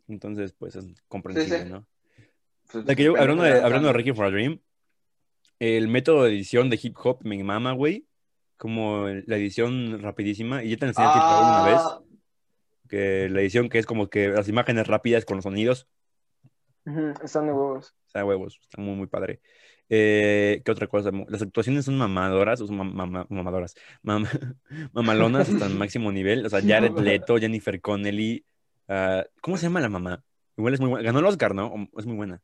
Entonces, 0.08 0.54
pues 0.54 0.76
es 0.76 0.86
comprensible, 1.08 1.58
Sí, 1.60 1.64
sí. 1.66 1.70
¿no? 1.70 1.88
Pues, 2.72 2.86
La 2.86 2.96
que 2.96 3.04
yo, 3.04 3.18
hablando 3.18 3.44
de, 3.44 3.62
hablando 3.62 3.88
de 3.88 3.94
Rocky 3.94 4.14
for 4.14 4.26
a 4.26 4.32
Dream, 4.32 4.60
el 5.60 5.88
método 5.88 6.24
de 6.24 6.32
edición 6.32 6.70
de 6.70 6.80
hip 6.82 6.96
hop 7.04 7.20
me 7.24 7.42
mama, 7.44 7.72
güey. 7.74 8.08
Como 8.58 9.08
la 9.08 9.36
edición 9.38 10.02
rapidísima. 10.02 10.64
Y 10.64 10.70
ya 10.70 10.78
te 10.78 10.86
enseñé 10.86 11.08
a 11.08 11.14
ti, 11.14 11.20
Raúl, 11.20 11.46
una 11.46 11.64
vez. 11.66 11.82
Ah, 11.84 12.02
Que 12.90 13.30
la 13.30 13.42
edición 13.42 13.70
que 13.70 13.80
es 13.80 13.86
como 13.86 14.10
que 14.10 14.30
las 14.30 14.48
imágenes 14.48 14.88
rápidas 14.88 15.26
con 15.26 15.38
los 15.38 15.44
sonidos. 15.44 15.88
Ujú, 16.86 17.14
Están 17.24 17.48
de 17.48 17.54
huevos. 17.54 17.96
Está 18.08 18.26
huevos, 18.26 18.60
está 18.62 18.82
muy, 18.82 18.96
muy 18.96 19.08
padre. 19.08 19.42
Eh, 19.96 20.62
¿qué 20.66 20.72
otra 20.72 20.88
cosa? 20.88 21.12
Las 21.28 21.44
actuaciones 21.44 21.86
son 21.86 21.98
mamadoras, 22.00 22.60
o 22.62 22.66
son 22.68 22.78
mam- 22.80 22.94
mama- 22.94 23.28
mamadoras, 23.30 23.76
mam- 24.02 24.26
mamalonas 24.94 25.48
hasta 25.50 25.68
el 25.68 25.76
máximo 25.78 26.12
nivel. 26.12 26.44
O 26.46 26.50
sea, 26.50 26.62
Jared 26.62 26.98
Leto, 26.98 27.38
Jennifer 27.38 27.80
Connelly. 27.80 28.44
ah, 28.88 29.24
¿Cómo 29.42 29.56
se 29.58 29.68
llama 29.68 29.82
la 29.82 29.90
mamá? 29.90 30.24
Igual 30.58 30.74
es 30.74 30.80
muy 30.80 30.90
buena. 30.90 31.06
Ganó 31.06 31.20
el 31.20 31.26
Oscar, 31.26 31.54
¿no? 31.54 31.72
Es 31.96 32.08
muy 32.08 32.16
buena. 32.16 32.42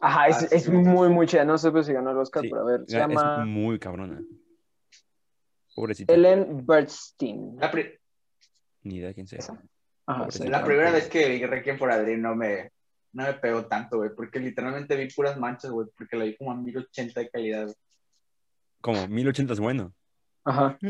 Ajá, 0.00 0.26
es, 0.26 0.42
Ah, 0.42 0.48
es 0.50 0.64
sí. 0.64 0.70
muy, 0.72 1.08
muy 1.08 1.28
chida. 1.28 1.44
No 1.44 1.56
sé 1.56 1.70
si 1.84 1.92
ganó 1.92 2.10
el 2.10 2.18
Oscar, 2.18 2.42
Sí, 2.42 2.48
pero 2.50 2.62
a 2.62 2.64
ver, 2.64 2.80
se 2.88 2.96
Es 2.96 3.00
llama 3.00 3.44
muy 3.44 3.78
cabrona. 3.78 4.20
Pobrecita. 5.76 6.12
Ellen 6.12 6.66
Bernstein. 6.66 7.56
La, 7.60 7.70
pri- 7.70 7.96
Ni 8.82 8.96
idea 8.96 9.14
quién 9.14 9.28
sea. 9.28 9.38
Esa. 9.38 9.62
Ajá, 10.06 10.28
sí. 10.30 10.48
La 10.48 10.64
primera 10.64 10.90
vez 10.90 11.08
que 11.08 11.28
vi 11.28 11.46
Requiem 11.46 11.78
for 11.78 11.92
a 11.92 12.00
Dream 12.02 12.20
no 12.20 12.34
me, 12.34 12.72
no 13.12 13.24
me 13.24 13.34
pegó 13.34 13.66
tanto, 13.66 13.98
güey, 13.98 14.10
porque 14.16 14.40
literalmente 14.40 14.96
vi 14.96 15.08
puras 15.12 15.36
manchas, 15.38 15.70
güey, 15.70 15.88
porque 15.96 16.16
la 16.16 16.24
vi 16.24 16.36
como 16.36 16.52
a 16.52 16.56
1080 16.56 17.20
de 17.20 17.28
calidad. 17.30 17.64
güey. 17.64 17.76
Como 18.80 19.06
1080 19.08 19.52
es 19.52 19.60
bueno. 19.60 19.92
Ajá. 20.44 20.78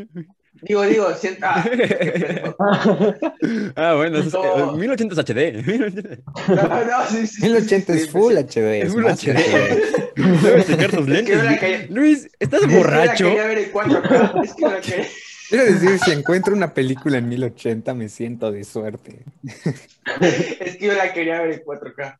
Digo, 0.62 0.82
digo, 0.82 1.10
siento, 1.14 1.46
ah. 1.48 1.64
Ah, 3.76 3.94
bueno, 3.94 4.18
eso 4.18 4.28
es, 4.28 4.34
No. 4.58 4.74
eh, 4.74 4.78
1080 4.78 5.14
es 5.14 5.18
HD. 5.18 5.66
No, 6.48 6.84
no, 6.84 7.06
sí, 7.08 7.26
sí, 7.26 7.28
sí, 7.36 7.42
1080 7.42 7.92
sí, 7.94 7.98
es 8.00 8.10
Full 8.10 8.34
sí. 8.34 8.38
HD. 8.60 8.82
Es 8.82 8.92
Full 8.92 9.04
HD. 9.06 10.42
Debes 10.42 10.66
checar 10.66 10.90
tus 10.90 11.08
lentes. 11.08 11.90
Luis, 11.90 12.28
¿estás 12.38 12.62
Es 12.62 12.68
que 12.68 12.76
borracho? 12.76 13.24
la 13.24 13.30
quería 13.30 13.46
ver 13.46 13.58
en 13.58 13.72
4K, 13.72 14.44
es 14.44 14.54
que 14.54 14.62
la 14.66 14.80
quería- 14.80 15.06
Quiero 15.52 15.66
decir, 15.66 15.98
si 15.98 16.12
encuentro 16.12 16.54
una 16.54 16.72
película 16.72 17.18
en 17.18 17.28
1080 17.28 17.92
me 17.92 18.08
siento 18.08 18.50
de 18.50 18.64
suerte. 18.64 19.22
es 20.62 20.78
que 20.78 20.86
yo 20.86 20.94
la 20.94 21.12
quería 21.12 21.42
ver 21.42 21.52
en 21.52 21.60
4K. 21.62 22.18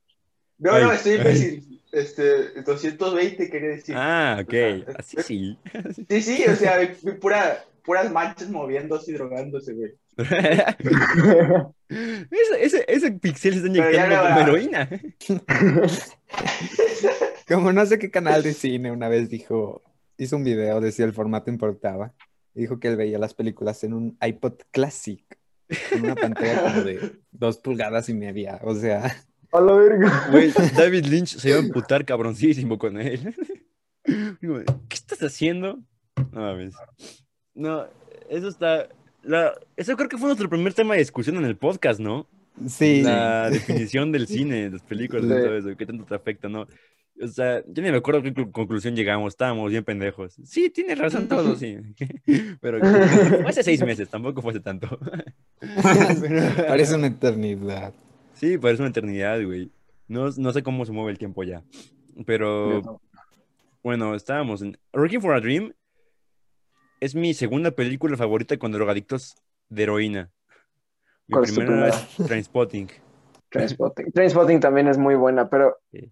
No, 0.58 0.74
Ay, 0.74 0.82
no, 0.82 0.92
estoy 0.92 1.14
imbécil. 1.14 1.80
Este, 1.90 2.60
220 2.60 3.48
quería 3.48 3.70
decir. 3.70 3.94
Ah, 3.96 4.36
ok. 4.42 4.48
O 4.48 4.52
sea, 4.52 4.94
Así 4.98 5.16
sí. 5.22 5.58
Sí, 6.10 6.20
sí, 6.20 6.44
o 6.46 6.54
sea, 6.56 6.94
pura, 7.22 7.64
puras 7.82 8.12
manchas 8.12 8.50
moviéndose 8.50 9.12
y 9.12 9.14
drogándose, 9.14 9.72
güey. 9.72 9.92
ese, 11.88 12.64
ese, 12.64 12.84
ese 12.86 13.12
pixel 13.12 13.54
se 13.54 13.60
está 13.60 13.68
inyectando 13.68 14.28
como 14.28 14.40
heroína. 14.40 14.90
Como 17.48 17.72
no 17.72 17.86
sé 17.86 17.98
qué 17.98 18.10
canal 18.10 18.42
de 18.42 18.52
cine 18.52 18.92
una 18.92 19.08
vez 19.08 19.30
dijo, 19.30 19.82
hizo 20.18 20.36
un 20.36 20.44
video 20.44 20.82
de 20.82 20.92
si 20.92 21.02
el 21.02 21.14
formato 21.14 21.50
importaba. 21.50 22.12
Y 22.54 22.60
Dijo 22.62 22.78
que 22.80 22.88
él 22.88 22.96
veía 22.96 23.18
las 23.18 23.34
películas 23.34 23.82
en 23.84 23.94
un 23.94 24.18
iPod 24.20 24.54
Classic, 24.70 25.24
con 25.90 26.04
una 26.04 26.14
pantalla 26.14 26.62
como 26.62 26.82
de 26.82 27.12
dos 27.32 27.58
pulgadas 27.58 28.08
y 28.08 28.14
media. 28.14 28.58
O 28.62 28.74
sea, 28.74 29.16
A 29.52 29.60
la 29.60 29.72
verga. 29.72 30.28
Güey, 30.30 30.52
David 30.76 31.06
Lynch 31.06 31.36
se 31.38 31.48
iba 31.50 31.58
a 31.58 31.60
emputar 31.64 32.04
cabroncísimo 32.04 32.78
con 32.78 33.00
él. 33.00 33.34
¿Qué 34.04 34.94
estás 34.94 35.22
haciendo? 35.22 35.78
No 36.32 36.40
mames. 36.40 36.74
No, 37.54 37.86
eso 38.28 38.48
está. 38.48 38.88
La, 39.22 39.52
eso 39.76 39.96
creo 39.96 40.08
que 40.08 40.18
fue 40.18 40.26
nuestro 40.26 40.48
primer 40.48 40.74
tema 40.74 40.94
de 40.94 41.00
discusión 41.00 41.36
en 41.36 41.44
el 41.44 41.56
podcast, 41.56 42.00
¿no? 42.00 42.26
Sí. 42.68 43.02
La 43.02 43.48
definición 43.50 44.10
del 44.12 44.26
cine, 44.26 44.64
de 44.64 44.70
las 44.70 44.82
películas, 44.82 45.24
y 45.24 45.28
Sí. 45.28 45.34
todo 45.34 45.56
eso, 45.56 45.76
qué 45.76 45.86
tanto 45.86 46.04
te 46.04 46.14
afecta, 46.14 46.48
¿no? 46.48 46.66
O 47.20 47.29
sea, 47.29 47.62
yo 47.66 47.83
ni 47.83 47.90
me 47.90 47.98
acuerdo 47.98 48.22
qué 48.22 48.33
clu- 48.35 48.51
conclusión 48.51 48.96
llegamos, 48.96 49.33
estábamos 49.35 49.70
bien 49.70 49.85
pendejos. 49.85 50.35
Sí, 50.44 50.70
tienes 50.70 50.98
razón 50.98 51.29
todo, 51.29 51.55
sí. 51.57 51.77
Pero 52.61 52.79
fue 52.81 53.48
hace 53.48 53.62
seis 53.62 53.85
meses, 53.85 54.09
tampoco 54.09 54.40
fue 54.42 54.53
hace 54.53 54.61
tanto. 54.61 54.98
Parece 56.66 56.94
una 56.96 57.09
eternidad. 57.09 57.92
Sí, 58.35 58.59
parece 58.59 58.83
una 58.83 58.90
eternidad, 58.90 59.42
güey. 59.44 59.70
No, 60.09 60.29
no 60.37 60.53
sé 60.53 60.62
cómo 60.62 60.85
se 60.85 60.92
mueve 60.92 61.12
el 61.12 61.18
tiempo 61.18 61.44
ya. 61.44 61.62
Pero 62.27 63.01
bueno, 63.83 64.14
estábamos 64.14 64.62
en. 64.62 64.79
Working 64.92 65.20
for 65.20 65.35
a 65.35 65.40
Dream 65.40 65.72
es 67.01 67.14
mi 67.14 67.35
segunda 67.35 67.70
película 67.70 68.16
favorita 68.16 68.57
con 68.57 68.72
drogadictos 68.72 69.37
de 69.68 69.83
heroína. 69.85 70.31
Mi 71.29 71.33
¿Cuál 71.35 71.44
es 71.44 71.51
tu 71.55 71.57
primera 71.61 71.88
es 71.88 72.16
Trainspotting. 72.27 72.88
Trainspotting. 73.48 74.12
Trainspotting 74.12 74.61
también 74.61 74.88
es 74.88 74.98
muy 74.98 75.14
buena, 75.14 75.48
pero. 75.48 75.79
Sí. 75.92 76.11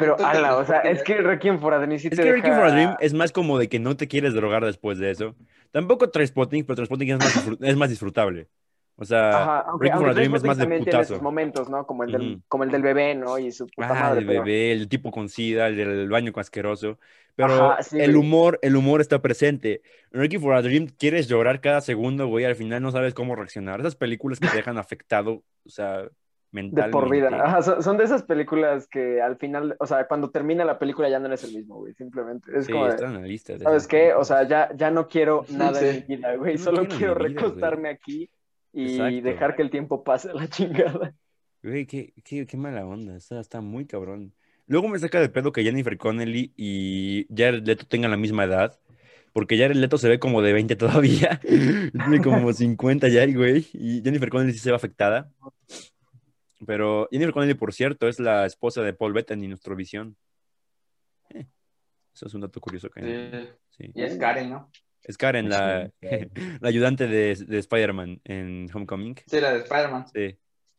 Pero, 0.00 0.16
ala, 0.18 0.56
o 0.56 0.64
sea, 0.64 0.78
es 0.80 1.02
que 1.04 1.18
Requiem 1.18 1.60
for 1.60 1.72
a 1.74 1.78
Dream 1.78 1.98
sí 2.00 2.08
Es 2.10 2.16
te 2.16 2.22
que 2.24 2.30
Working 2.32 2.52
for 2.54 2.62
a 2.64 2.66
deja- 2.66 2.74
Dream 2.74 2.96
es 3.00 3.14
más 3.14 3.30
como 3.30 3.56
de 3.58 3.68
que 3.68 3.78
no 3.78 3.96
te 3.96 4.08
quieres 4.08 4.34
drogar 4.34 4.64
después 4.64 4.98
de 4.98 5.12
eso. 5.12 5.36
Tampoco 5.70 6.10
Trainspotting, 6.10 6.64
pero 6.64 6.74
Trainspotting 6.74 7.10
es 7.10 7.18
más, 7.18 7.48
es 7.60 7.76
más 7.76 7.88
disfrutable. 7.90 8.48
O 8.96 9.04
sea, 9.04 9.30
Ajá, 9.30 9.58
aunque, 9.68 9.90
for 9.92 10.08
a 10.10 10.14
Dream 10.14 10.34
es 10.34 10.42
más 10.44 10.58
de 10.58 10.66
tiene 10.66 10.80
putazo. 10.84 11.14
sus 11.14 11.22
momentos, 11.22 11.70
¿no? 11.70 11.86
Como 11.86 12.04
el, 12.04 12.12
del, 12.12 12.32
Ujú. 12.32 12.42
como 12.48 12.64
el 12.64 12.70
del 12.70 12.82
bebé, 12.82 13.14
¿no? 13.14 13.38
Y 13.38 13.52
su 13.52 13.66
puta 13.66 13.88
Ah, 13.90 13.94
madre. 13.94 14.20
el 14.20 14.26
pero- 14.26 14.42
bebé, 14.42 14.72
el 14.72 14.88
tipo 14.88 15.10
con 15.10 15.28
sida, 15.28 15.68
el 15.68 15.76
del 15.76 16.08
baño 16.10 16.32
asqueroso. 16.36 16.98
Pero 17.36 17.70
Ajá, 17.72 17.82
sí, 17.82 17.98
el 17.98 18.16
humor, 18.16 18.58
el 18.60 18.76
humor 18.76 19.00
está 19.00 19.22
presente. 19.22 19.80
En 20.12 20.20
Requiem 20.20 20.42
for 20.42 20.52
a 20.54 20.60
Dream 20.60 20.88
quieres 20.98 21.28
llorar 21.28 21.60
cada 21.62 21.80
segundo, 21.80 22.26
güey, 22.26 22.44
al 22.44 22.56
final 22.56 22.82
no 22.82 22.90
sabes 22.90 23.14
cómo 23.14 23.34
reaccionar. 23.36 23.80
Esas 23.80 23.96
películas 23.96 24.38
que 24.40 24.48
te 24.48 24.56
dejan 24.56 24.76
afectado, 24.76 25.42
o 25.64 25.70
sea, 25.70 26.06
De 26.52 26.62
mentalmente. 26.62 26.90
por 26.90 27.10
vida. 27.10 27.28
Ajá, 27.44 27.80
son, 27.82 27.96
de 27.96 28.04
esas 28.04 28.22
películas 28.24 28.88
que 28.88 29.20
al 29.22 29.36
final, 29.36 29.76
o 29.78 29.86
sea, 29.86 30.06
cuando 30.08 30.30
termina 30.30 30.64
la 30.64 30.78
película 30.78 31.08
ya 31.08 31.18
no 31.20 31.26
eres 31.26 31.44
el 31.44 31.54
mismo, 31.54 31.76
güey. 31.76 31.94
Simplemente. 31.94 32.50
Es 32.58 32.66
Sí, 32.66 32.72
como 32.72 32.84
de, 32.86 32.90
está 32.90 33.06
en 33.06 33.14
la 33.14 33.26
lista. 33.26 33.52
de 33.52 33.60
¿sabes 33.60 33.86
qué? 33.86 34.14
O 34.14 34.24
sea, 34.24 34.42
ya, 34.48 34.70
ya 34.76 34.90
no 34.90 35.06
quiero 35.08 35.44
nada 35.50 35.80
en 35.80 35.94
Sí. 35.94 36.04
mi 36.08 36.16
vida, 36.16 36.34
güey. 36.36 36.56
No 36.56 36.60
Solo 36.64 36.86
quiero 36.88 37.14
güey. 37.16 37.34
recostarme 37.34 37.88
aquí 37.90 38.30
y 38.72 38.94
Exacto. 38.96 39.22
dejar 39.22 39.56
que 39.56 39.62
el 39.62 39.70
tiempo 39.70 40.02
pase 40.04 40.30
a 40.30 40.34
la 40.34 40.48
chingada. 40.48 41.14
Güey, 41.62 41.86
qué, 41.86 42.12
qué, 42.24 42.46
qué 42.46 42.56
mala 42.56 42.86
onda, 42.86 43.16
está, 43.16 43.38
está 43.40 43.60
muy 43.60 43.86
cabrón. 43.86 44.32
Luego 44.66 44.88
me 44.88 44.98
saca 44.98 45.20
de 45.20 45.28
pedo 45.28 45.52
que 45.52 45.62
Jennifer 45.62 45.98
Connelly 45.98 46.52
y 46.56 47.26
Jared 47.34 47.64
Leto 47.64 47.86
tengan 47.86 48.10
la 48.12 48.16
misma 48.16 48.44
edad, 48.44 48.78
porque 49.32 49.58
Jared 49.58 49.76
Leto 49.76 49.98
se 49.98 50.08
ve 50.08 50.18
como 50.18 50.42
de 50.42 50.52
20 50.52 50.74
todavía, 50.76 51.40
tiene 51.92 52.20
como 52.22 52.52
50 52.52 53.08
ya, 53.08 53.26
güey, 53.26 53.66
y 53.74 54.00
Jennifer 54.02 54.30
Connelly 54.30 54.52
sí 54.52 54.58
se 54.60 54.70
ve 54.70 54.76
afectada. 54.76 55.30
Pero 56.66 57.08
Jennifer 57.10 57.32
Connelly, 57.32 57.54
por 57.54 57.72
cierto, 57.72 58.06
es 58.08 58.20
la 58.20 58.44
esposa 58.46 58.82
de 58.82 58.92
Paul 58.92 59.12
Bettany, 59.12 59.48
nuestro 59.48 59.74
visión. 59.76 60.16
Eh, 61.30 61.46
eso 62.14 62.26
es 62.26 62.34
un 62.34 62.42
dato 62.42 62.60
curioso 62.60 62.90
que 62.90 63.00
Sí. 63.00 63.84
sí. 63.86 63.92
Y 63.94 64.02
es 64.02 64.16
Karen, 64.18 64.50
¿no? 64.50 64.70
Es 65.02 65.16
Karen, 65.16 65.48
la, 65.48 65.90
la 66.60 66.68
ayudante 66.68 67.06
de, 67.06 67.34
de 67.34 67.58
Spider-Man 67.58 68.20
en 68.24 68.68
Homecoming. 68.72 69.16
Sí, 69.26 69.40
la 69.40 69.52
de 69.54 69.60
Spider-Man. 69.60 70.06
Sí, 70.12 70.38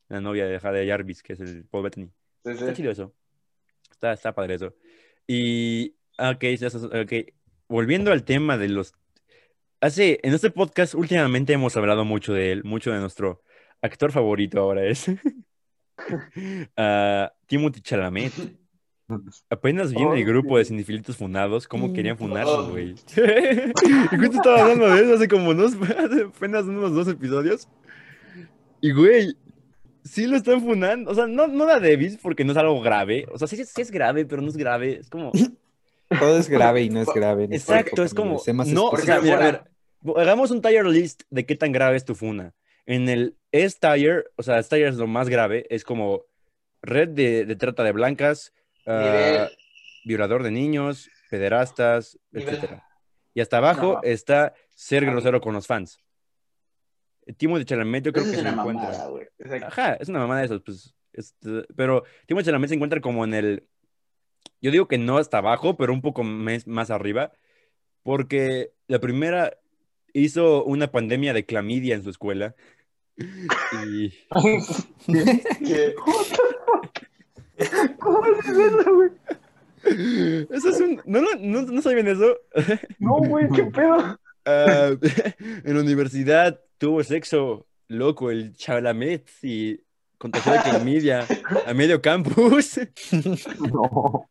la 0.10 0.22
novia 0.22 0.46
de, 0.46 0.60
de 0.60 0.88
Jarvis, 0.88 1.24
que 1.24 1.34
es 1.34 1.40
el 1.40 1.66
Paul 1.66 1.84
Bettany. 1.84 2.12
Sí, 2.44 2.52
Está 2.52 2.74
chido 2.74 2.92
eso. 2.92 3.16
Está, 3.90 4.14
está 4.14 4.34
padre 4.36 4.56
eso. 4.56 4.76
Y, 5.28 5.96
ah, 6.18 6.32
ok, 6.32 6.44
eso- 6.44 6.68
eso- 6.68 6.88
ok. 6.88 7.14
Volviendo 7.68 8.12
al 8.12 8.24
tema 8.24 8.58
de 8.58 8.70
los... 8.70 8.94
Hace, 9.80 10.20
en 10.22 10.34
este 10.34 10.52
podcast 10.52 10.94
últimamente 10.94 11.54
hemos 11.54 11.76
hablado 11.78 12.06
mucho 12.06 12.34
de 12.34 12.52
él, 12.52 12.64
mucho 12.64 12.92
de 12.92 13.00
nuestro 13.00 13.42
actor 13.82 14.12
favorito 14.12 14.60
ahora 14.60 14.86
es 14.86 15.06
ah, 16.78 17.32
Timothy 17.48 17.82
Chalamet. 17.82 18.34
Apenas 19.50 19.92
vi 19.92 20.02
en 20.02 20.14
el 20.14 20.24
Oh, 20.24 20.26
grupo 20.26 20.58
de 20.58 20.64
cinefilitos 20.64 21.18
funados 21.18 21.68
cómo 21.68 21.92
querían 21.92 22.18
funarse, 22.18 22.52
Oh. 22.54 22.70
güey. 22.70 22.92
y 23.16 24.16
justo 24.18 24.38
estaba 24.38 24.62
hablando 24.62 24.90
de 24.90 25.04
eso 25.04 25.16
hace 25.16 25.28
como 25.28 25.50
unos, 25.50 25.74
apenas 25.76 26.64
unos 26.66 26.94
dos 26.94 27.10
episodios. 27.10 27.68
Y, 28.80 28.92
güey, 28.94 29.36
sí 30.04 30.28
lo 30.28 30.38
están 30.38 30.62
funando. 30.62 31.12
O 31.12 31.14
sea, 31.14 31.28
no, 31.28 31.48
no 31.48 31.66
la 31.66 31.80
Davis 31.80 32.18
porque 32.22 32.46
no 32.46 32.54
es 32.54 32.58
algo 32.58 32.80
grave. 32.82 33.28
O 33.34 33.38
sea, 33.38 33.48
sí, 33.50 33.58
sí 33.66 33.82
es 33.82 33.92
grave, 33.92 34.26
pero 34.26 34.42
no 34.42 34.48
es 34.48 34.56
grave. 34.58 35.00
Es 35.02 35.10
como... 35.10 35.32
Todo 36.18 36.38
es 36.38 36.50
grave 36.50 36.84
y 36.84 36.90
no 36.90 37.02
es 37.02 37.08
grave. 37.14 37.46
en 37.46 37.54
esta 37.54 37.80
Exacto, 37.80 38.04
es 38.04 38.14
como... 38.14 38.42
No, 38.66 38.90
o 38.90 38.98
sea, 38.98 39.22
mira, 39.22 39.36
a 39.36 39.40
ver, 39.40 39.64
hagamos 40.18 40.52
un 40.52 40.62
tier 40.62 40.86
list 40.86 41.24
de 41.30 41.46
qué 41.46 41.56
tan 41.56 41.72
grave 41.72 41.98
es 41.98 42.06
tu 42.06 42.16
funa. 42.16 42.54
En 42.86 43.08
el 43.10 43.38
S 43.52 43.78
tier, 43.80 44.32
o 44.36 44.44
sea, 44.44 44.62
tier 44.64 44.88
es 44.88 44.96
lo 44.96 45.08
más 45.08 45.30
grave, 45.30 45.66
es 45.70 45.84
como 45.84 46.26
red 46.82 47.10
de, 47.10 47.46
de 47.46 47.56
trata 47.56 47.84
de 47.84 47.92
blancas, 47.92 48.54
Nivel. 48.86 49.50
violador 50.06 50.44
de 50.44 50.52
niños, 50.52 51.10
pederastas, 51.30 52.18
etcétera. 52.32 52.88
Y 53.34 53.42
hasta 53.42 53.58
abajo 53.58 53.94
No. 53.94 54.04
está 54.04 54.54
ser 54.76 55.06
grosero 55.06 55.40
con 55.42 55.54
los 55.54 55.68
fans. 55.68 56.00
Timo 57.38 57.62
Chalamet 57.64 58.04
yo 58.06 58.12
creo 58.14 58.26
que 58.26 58.32
es 58.32 58.36
se 58.38 58.42
una 58.42 58.52
encuentra. 58.52 58.90
mamada. 58.90 59.68
Ajá, 59.68 59.94
es 59.94 60.10
una 60.10 60.20
mamada 60.20 60.40
de 60.42 60.46
esos, 60.48 60.62
pues. 60.64 60.94
este, 61.14 61.64
pero 61.76 62.04
Timo 62.26 62.42
Chalamet 62.42 62.70
se 62.70 62.76
encuentra 62.76 63.00
como 63.00 63.24
en 63.24 63.34
el. 63.34 63.68
Yo 64.60 64.72
digo 64.72 64.88
que 64.88 64.98
no 64.98 65.18
hasta 65.18 65.38
abajo, 65.38 65.78
pero 65.78 65.94
un 65.94 66.02
poco 66.02 66.24
mes- 66.24 66.68
más 66.68 66.90
arriba. 66.92 67.32
Porque 68.04 68.72
la 68.88 69.00
primera 69.00 69.58
hizo 70.14 70.64
una 70.66 70.92
pandemia 70.92 71.34
de 71.34 71.46
clamidia 71.46 71.96
en 71.96 72.04
su 72.04 72.10
escuela. 72.10 72.56
Y. 73.18 74.10
Que- 75.66 75.96
¿Cómo 78.00 78.26
es 78.26 78.48
eso, 78.48 78.96
güey? 78.96 79.10
Eso 80.50 80.70
es 80.70 80.80
un. 80.82 81.02
¿No, 81.06 81.22
no, 81.22 81.30
no, 81.40 81.62
no 81.64 81.82
saben 81.82 82.08
eso? 82.08 82.38
No, 83.00 83.18
güey, 83.18 83.48
qué 83.50 83.64
pedo. 83.66 84.20
Ah, 84.46 84.90
en 85.40 85.74
la 85.76 85.82
universidad 85.82 86.60
tuvo 86.78 87.04
sexo 87.04 87.68
loco 87.88 88.32
el 88.32 88.56
Chalamet 88.56 89.30
y 89.44 89.80
contagió 90.18 90.54
de 90.54 90.60
clamidia 90.62 91.26
a 91.66 91.74
medio 91.74 92.02
campus. 92.02 92.80
No. 93.12 94.28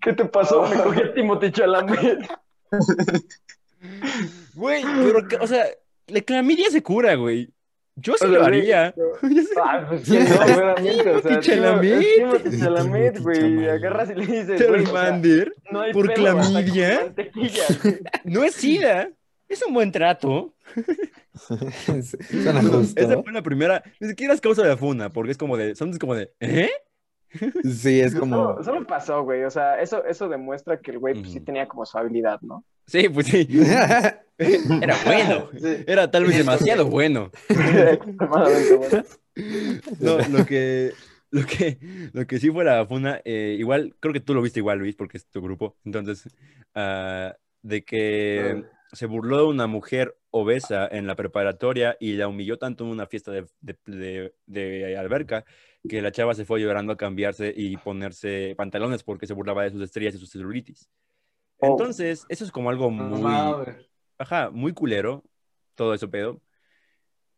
¿Qué 0.00 0.12
te 0.12 0.24
pasó? 0.26 0.62
Me 0.68 0.76
cogí 0.76 1.00
a 1.02 1.14
Timothy 1.14 1.52
Chalamet. 1.52 2.18
Güey, 4.54 4.82
pero, 4.82 5.42
o 5.42 5.46
sea, 5.46 5.64
la 6.08 6.20
clamidia 6.22 6.70
se 6.70 6.82
cura, 6.82 7.14
güey. 7.14 7.50
Yo 8.00 8.12
sí 8.16 8.24
O 8.26 8.28
sea, 8.28 8.28
lo 8.28 8.44
güey, 8.44 8.60
haría. 8.60 8.94
Yo 9.22 9.42
sí- 9.42 9.48
Ah, 9.60 9.86
pues 9.88 10.02
sí, 10.04 10.12
no, 10.18 10.24
verdaderamente, 10.24 11.10
o 11.10 11.20
sea, 11.20 11.40
Timothy 11.40 12.58
Chalamet. 12.60 13.20
Güey, 13.20 13.68
agarras 13.68 14.10
y 14.10 14.14
le 14.14 14.26
dices, 14.26 14.46
güey, 14.46 14.82
o 14.82 14.86
sea, 14.86 14.94
Charmander, 14.94 15.52
no 15.72 15.80
hay 15.80 15.92
por 15.92 16.06
con 16.06 16.14
clamidia. 16.14 17.12
no 18.24 18.44
es 18.44 18.54
SIDA. 18.54 19.10
Es 19.48 19.64
un 19.66 19.72
buen 19.72 19.90
trato. 19.90 20.54
Esa 21.48 23.22
fue 23.22 23.32
la 23.32 23.42
primera. 23.42 23.82
Ni 24.00 24.08
siquiera 24.08 24.34
es 24.34 24.40
causa 24.40 24.62
de 24.62 24.68
la 24.68 24.76
funa, 24.76 25.10
porque 25.10 25.32
es 25.32 25.38
como 25.38 25.56
de. 25.56 25.74
Son 25.74 25.96
como 25.98 26.14
de. 26.14 26.32
¿Eh? 26.40 26.70
Sí, 27.64 28.00
es 28.00 28.14
como. 28.14 28.36
Solo, 28.36 28.64
solo 28.64 28.86
pasó, 28.86 29.22
güey, 29.22 29.44
o 29.44 29.50
sea, 29.50 29.80
eso, 29.80 30.04
eso 30.04 30.28
demuestra 30.28 30.80
que 30.80 30.92
el 30.92 30.98
güey 30.98 31.14
pues, 31.14 31.32
sí 31.32 31.40
tenía 31.40 31.66
como 31.68 31.84
su 31.86 31.98
habilidad, 31.98 32.40
¿no? 32.42 32.64
Sí, 32.86 33.08
pues 33.08 33.26
sí. 33.26 33.46
Era 34.38 34.96
bueno. 35.04 35.48
Sí. 35.60 35.84
Era 35.86 36.10
tal 36.10 36.24
vez 36.24 36.38
demasiado 36.38 36.86
bueno. 36.86 37.30
No, 40.00 40.18
lo 40.28 40.46
que, 40.46 40.92
lo 41.30 41.44
que, 41.46 41.78
lo 42.12 42.26
que 42.26 42.38
sí 42.38 42.50
fue 42.50 42.64
la 42.64 42.86
funa, 42.86 43.20
eh, 43.24 43.56
igual, 43.58 43.94
creo 44.00 44.12
que 44.12 44.20
tú 44.20 44.34
lo 44.34 44.42
viste 44.42 44.60
igual, 44.60 44.78
Luis, 44.78 44.96
porque 44.96 45.16
es 45.18 45.26
tu 45.26 45.40
grupo. 45.42 45.76
Entonces, 45.84 46.28
ah, 46.74 47.36
de 47.62 47.84
que 47.84 48.64
se 48.92 49.06
burló 49.06 49.38
de 49.38 49.44
una 49.44 49.66
mujer 49.66 50.16
obesa 50.30 50.86
en 50.90 51.06
la 51.06 51.14
preparatoria 51.16 51.96
y 52.00 52.12
la 52.14 52.28
humilló 52.28 52.58
tanto 52.58 52.84
en 52.84 52.90
una 52.90 53.06
fiesta 53.06 53.30
de, 53.32 53.46
de- 53.60 53.76
de- 53.86 54.32
de 54.46 54.96
alberca 54.96 55.44
que 55.86 56.02
la 56.02 56.12
chava 56.12 56.34
se 56.34 56.44
fue 56.44 56.60
llorando 56.60 56.92
a 56.92 56.96
cambiarse 56.96 57.52
y 57.54 57.76
ponerse 57.76 58.54
pantalones 58.56 59.02
porque 59.02 59.26
se 59.26 59.34
burlaba 59.34 59.64
de 59.64 59.70
sus 59.70 59.82
estrías 59.82 60.14
y 60.14 60.18
sus 60.18 60.30
celulitis. 60.30 60.88
Oh. 61.58 61.72
Entonces, 61.72 62.24
eso 62.28 62.44
es 62.44 62.50
como 62.50 62.70
algo 62.70 62.90
muy, 62.90 63.32
ajá, 64.18 64.50
muy 64.50 64.72
culero, 64.72 65.24
todo 65.74 65.94
eso 65.94 66.10
pedo. 66.10 66.40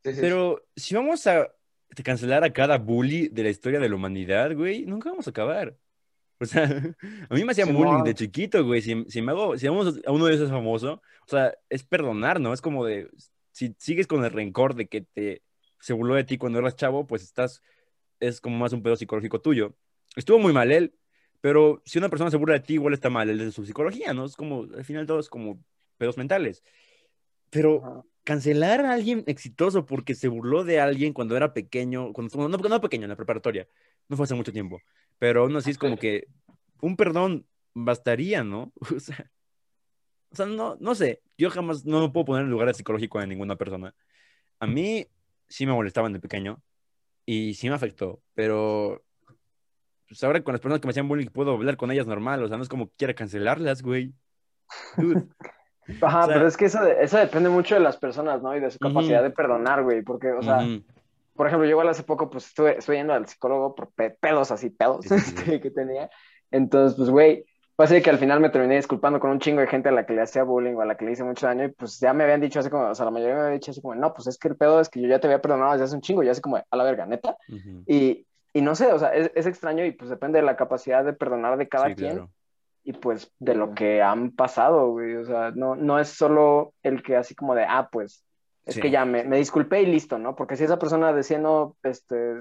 Sí, 0.02 0.14
sí, 0.14 0.20
Pero 0.20 0.66
si 0.76 0.94
vamos 0.94 1.26
a 1.26 1.52
cancelar 2.04 2.44
a 2.44 2.52
cada 2.52 2.78
bully 2.78 3.28
de 3.28 3.42
la 3.42 3.50
historia 3.50 3.80
de 3.80 3.88
la 3.88 3.96
humanidad, 3.96 4.54
güey, 4.54 4.86
nunca 4.86 5.10
vamos 5.10 5.26
a 5.26 5.30
acabar. 5.30 5.76
O 6.38 6.46
sea, 6.46 6.64
a 7.28 7.34
mí 7.34 7.44
me 7.44 7.52
hacían 7.52 7.68
Simón. 7.68 7.84
bullying 7.84 8.04
de 8.04 8.14
chiquito, 8.14 8.64
güey. 8.64 8.80
Si, 8.80 9.04
si 9.08 9.20
me 9.20 9.32
hago, 9.32 9.58
si 9.58 9.68
vamos 9.68 10.00
a 10.06 10.12
uno 10.12 10.26
de 10.26 10.34
esos 10.34 10.50
famosos, 10.50 10.94
o 10.98 11.28
sea, 11.28 11.54
es 11.68 11.84
perdonar, 11.84 12.40
¿no? 12.40 12.52
Es 12.52 12.62
como 12.62 12.84
de, 12.84 13.10
si 13.52 13.74
sigues 13.78 14.06
con 14.06 14.24
el 14.24 14.30
rencor 14.30 14.74
de 14.74 14.88
que 14.88 15.02
te 15.02 15.42
se 15.80 15.92
burló 15.94 16.14
de 16.14 16.24
ti 16.24 16.38
cuando 16.38 16.58
eras 16.58 16.76
chavo, 16.76 17.06
pues 17.06 17.22
estás, 17.22 17.62
es 18.20 18.40
como 18.40 18.56
más 18.58 18.72
un 18.72 18.82
pedo 18.82 18.96
psicológico 18.96 19.40
tuyo. 19.40 19.74
Estuvo 20.16 20.38
muy 20.38 20.52
mal 20.52 20.70
él, 20.70 20.94
pero 21.40 21.82
si 21.84 21.98
una 21.98 22.08
persona 22.08 22.30
se 22.30 22.36
burla 22.36 22.54
de 22.54 22.60
ti, 22.60 22.74
igual 22.74 22.94
está 22.94 23.10
mal 23.10 23.28
él 23.28 23.38
de 23.38 23.52
su 23.52 23.64
psicología, 23.64 24.12
¿no? 24.12 24.24
Es 24.24 24.36
como, 24.36 24.62
al 24.62 24.84
final 24.84 25.06
todo 25.06 25.20
es 25.20 25.28
como 25.28 25.62
pedos 25.96 26.16
mentales. 26.16 26.62
Pero 27.50 28.06
cancelar 28.24 28.84
a 28.84 28.92
alguien 28.92 29.24
exitoso 29.26 29.86
porque 29.86 30.14
se 30.14 30.28
burló 30.28 30.64
de 30.64 30.80
alguien 30.80 31.12
cuando 31.12 31.36
era 31.36 31.52
pequeño, 31.52 32.12
cuando 32.12 32.48
no, 32.48 32.56
no 32.56 32.80
pequeño, 32.80 33.04
en 33.04 33.10
la 33.10 33.16
preparatoria, 33.16 33.66
no 34.08 34.16
fue 34.16 34.24
hace 34.24 34.34
mucho 34.34 34.52
tiempo, 34.52 34.80
pero 35.18 35.42
aún 35.42 35.56
así 35.56 35.70
es 35.70 35.78
como 35.78 35.96
que 35.96 36.26
un 36.80 36.96
perdón 36.96 37.46
bastaría, 37.74 38.44
¿no? 38.44 38.72
O 38.96 39.00
sea, 39.00 39.30
o 40.32 40.36
sea, 40.36 40.46
no, 40.46 40.76
no 40.78 40.94
sé, 40.94 41.22
yo 41.36 41.50
jamás 41.50 41.84
no 41.84 42.02
me 42.02 42.10
puedo 42.10 42.26
poner 42.26 42.44
en 42.44 42.50
lugar 42.50 42.68
de 42.68 42.74
psicológico 42.74 43.18
de 43.18 43.26
ninguna 43.26 43.56
persona. 43.56 43.94
A 44.60 44.66
mí 44.66 45.08
sí 45.48 45.66
me 45.66 45.72
molestaban 45.72 46.12
de 46.12 46.20
pequeño 46.20 46.62
y 47.32 47.54
sí 47.54 47.68
me 47.68 47.74
afectó, 47.76 48.20
pero 48.34 49.02
pues 50.08 50.24
ahora 50.24 50.42
con 50.42 50.52
las 50.52 50.60
personas 50.60 50.80
que 50.80 50.86
me 50.88 50.90
hacían 50.90 51.06
bullying 51.06 51.28
puedo 51.28 51.52
hablar 51.52 51.76
con 51.76 51.90
ellas 51.92 52.06
normal, 52.06 52.42
o 52.42 52.48
sea, 52.48 52.56
no 52.56 52.62
es 52.64 52.68
como 52.68 52.88
quiera 52.96 53.14
cancelarlas, 53.14 53.82
güey. 53.82 54.12
Dude. 54.96 55.26
Ajá, 56.02 56.20
O 56.20 56.26
sea- 56.26 56.34
pero 56.34 56.46
es 56.48 56.56
que 56.56 56.64
eso, 56.64 56.82
de- 56.82 57.02
eso 57.02 57.18
depende 57.18 57.48
mucho 57.48 57.74
de 57.76 57.80
las 57.80 57.96
personas, 57.96 58.42
¿no? 58.42 58.56
Y 58.56 58.60
de 58.60 58.70
su 58.70 58.78
capacidad 58.78 59.22
de 59.22 59.30
perdonar, 59.30 59.82
güey. 59.84 60.02
Porque, 60.02 60.32
o 60.32 60.42
sea, 60.42 60.58
por 61.34 61.46
ejemplo, 61.46 61.66
yo 61.66 61.70
igual 61.72 61.88
hace 61.88 62.02
poco, 62.02 62.28
pues 62.30 62.46
estuve, 62.46 62.78
estuve 62.78 62.96
yendo 62.96 63.12
al 63.12 63.26
psicólogo 63.28 63.74
por 63.74 63.90
pe- 63.92 64.10
pedos 64.20 64.50
así, 64.50 64.70
pedos 64.70 65.04
Sí, 65.06 65.18
sí, 65.18 65.36
sí. 65.36 65.60
que 65.60 65.70
tenía. 65.70 66.10
Entonces, 66.50 66.96
pues, 66.96 67.10
güey, 67.10 67.44
pasa 67.80 67.94
de 67.94 68.02
que 68.02 68.10
al 68.10 68.18
final 68.18 68.40
me 68.40 68.50
terminé 68.50 68.76
disculpando 68.76 69.18
con 69.20 69.30
un 69.30 69.40
chingo 69.40 69.60
de 69.60 69.66
gente 69.66 69.88
a 69.88 69.92
la 69.92 70.04
que 70.04 70.12
le 70.12 70.22
hacía 70.22 70.42
bullying 70.44 70.74
o 70.74 70.82
a 70.82 70.84
la 70.84 70.96
que 70.96 71.04
le 71.04 71.12
hice 71.12 71.24
mucho 71.24 71.46
daño. 71.46 71.64
Y 71.64 71.68
pues 71.68 71.98
ya 71.98 72.12
me 72.12 72.24
habían 72.24 72.40
dicho 72.40 72.60
así 72.60 72.68
como, 72.70 72.84
o 72.88 72.94
sea, 72.94 73.04
la 73.06 73.10
mayoría 73.10 73.34
me 73.34 73.40
había 73.40 73.54
dicho 73.54 73.70
así 73.70 73.80
como, 73.80 73.94
no, 73.94 74.12
pues 74.12 74.26
es 74.26 74.38
que 74.38 74.48
el 74.48 74.56
pedo 74.56 74.80
es 74.80 74.88
que 74.88 75.00
yo 75.00 75.08
ya 75.08 75.18
te 75.18 75.26
había 75.26 75.40
perdonado 75.40 75.72
desde 75.72 75.84
hace 75.84 75.94
un 75.96 76.02
chingo, 76.02 76.22
ya 76.22 76.32
así 76.32 76.40
como, 76.40 76.56
a 76.56 76.76
la 76.76 76.84
verga, 76.84 77.06
neta. 77.06 77.36
Y, 77.86 78.26
y 78.52 78.60
no 78.62 78.74
sé, 78.74 78.92
o 78.92 78.98
sea, 78.98 79.14
es, 79.14 79.30
es 79.34 79.46
extraño 79.46 79.84
y 79.84 79.92
pues 79.92 80.10
depende 80.10 80.38
de 80.40 80.44
la 80.44 80.56
capacidad 80.56 81.04
de 81.04 81.12
perdonar 81.12 81.56
de 81.56 81.68
cada 81.68 81.88
Sí, 81.88 81.94
quien 81.94 82.10
claro. 82.12 82.30
y 82.84 82.92
pues 82.92 83.32
de 83.38 83.54
lo 83.54 83.74
que 83.74 84.02
han 84.02 84.30
pasado, 84.32 84.90
güey. 84.90 85.16
O 85.16 85.24
sea, 85.24 85.50
no, 85.54 85.74
no 85.74 85.98
es 85.98 86.08
solo 86.08 86.72
el 86.82 87.02
que 87.02 87.16
así 87.16 87.34
como 87.34 87.54
de, 87.54 87.64
ah, 87.68 87.88
pues, 87.90 88.24
es 88.66 88.74
Sí. 88.74 88.80
que 88.82 88.90
ya 88.90 89.04
me, 89.06 89.24
me 89.24 89.38
disculpé 89.38 89.82
y 89.82 89.86
listo, 89.86 90.18
¿no? 90.18 90.36
Porque 90.36 90.56
si 90.56 90.64
esa 90.64 90.78
persona 90.78 91.12
decía 91.12 91.38
no, 91.38 91.76
este, 91.82 92.34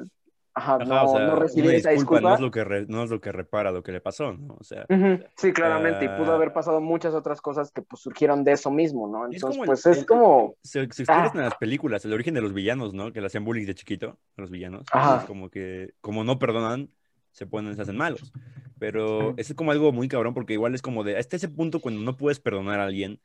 ajá, 0.60 0.76
Ajá, 0.76 0.86
no, 0.86 1.03
o 1.05 1.16
sea, 1.18 1.26
no 1.28 1.36
recibir 1.36 1.74
esa 1.76 1.89
disculpa 1.91 2.22
no 2.30 2.34
es 2.36 2.39
lo 2.39 2.51
que 2.51 2.64
re- 2.64 2.86
no 2.88 3.03
es 3.03 3.10
lo 3.10 3.20
que 3.20 3.32
repara 3.32 3.72
lo 3.72 3.82
que 3.84 3.91
le 3.91 4.01
pasó, 4.01 4.34
¿no? 4.34 4.55
O 4.60 4.64
sea, 4.64 4.86
Ujú, 4.89 5.24
Sí, 5.36 5.51
claramente, 5.53 6.05
y 6.05 6.07
Ah. 6.07 6.18
pudo 6.18 6.32
haber 6.34 6.53
pasado 6.53 6.80
muchas 6.82 7.14
otras 7.14 7.41
cosas 7.41 7.72
que 7.72 7.82
pues 7.82 8.01
surgieron 8.01 8.43
de 8.43 8.51
eso 8.53 8.70
mismo, 8.72 9.07
¿no? 9.07 9.28
Es 9.28 9.36
Entonces, 9.36 9.60
el- 9.62 9.66
pues 9.66 9.86
es 9.86 9.97
el- 9.99 10.05
como, 10.05 10.55
se, 10.64 10.80
se 10.80 10.84
explica 10.84 11.24
Ah. 11.24 11.32
en 11.34 11.41
las 11.41 11.55
películas, 11.55 12.03
el 12.05 12.14
origen 12.14 12.34
de 12.34 12.41
los 12.41 12.53
villanos, 12.53 12.93
¿no? 12.93 13.12
Que 13.12 13.22
le 13.22 13.28
hacían 13.28 13.43
bullying 13.45 13.66
de 13.66 13.76
chiquito 13.76 14.20
a 14.38 14.41
los 14.41 14.49
villanos. 14.51 14.86
Ajá. 14.91 15.20
Es 15.22 15.26
como 15.26 15.49
que, 15.49 15.93
como 16.01 16.24
no 16.24 16.38
perdonan, 16.39 16.89
se 17.32 17.45
ponen, 17.47 17.76
se 17.76 17.82
hacen 17.82 17.97
malos. 17.97 18.32
Pero 18.80 19.34
es 19.38 19.53
como 19.53 19.72
algo 19.72 19.91
muy 19.91 20.07
cabrón, 20.07 20.34
porque 20.34 20.53
igual 20.53 20.74
es 20.76 20.82
como 20.82 21.03
de, 21.03 21.18
hasta 21.18 21.36
ese 21.36 21.47
punto 21.49 21.80
cuando 21.80 22.01
no 22.01 22.18
puedes 22.18 22.39
perdonar 22.39 22.80
a 22.80 22.86
alguien, 22.86 23.20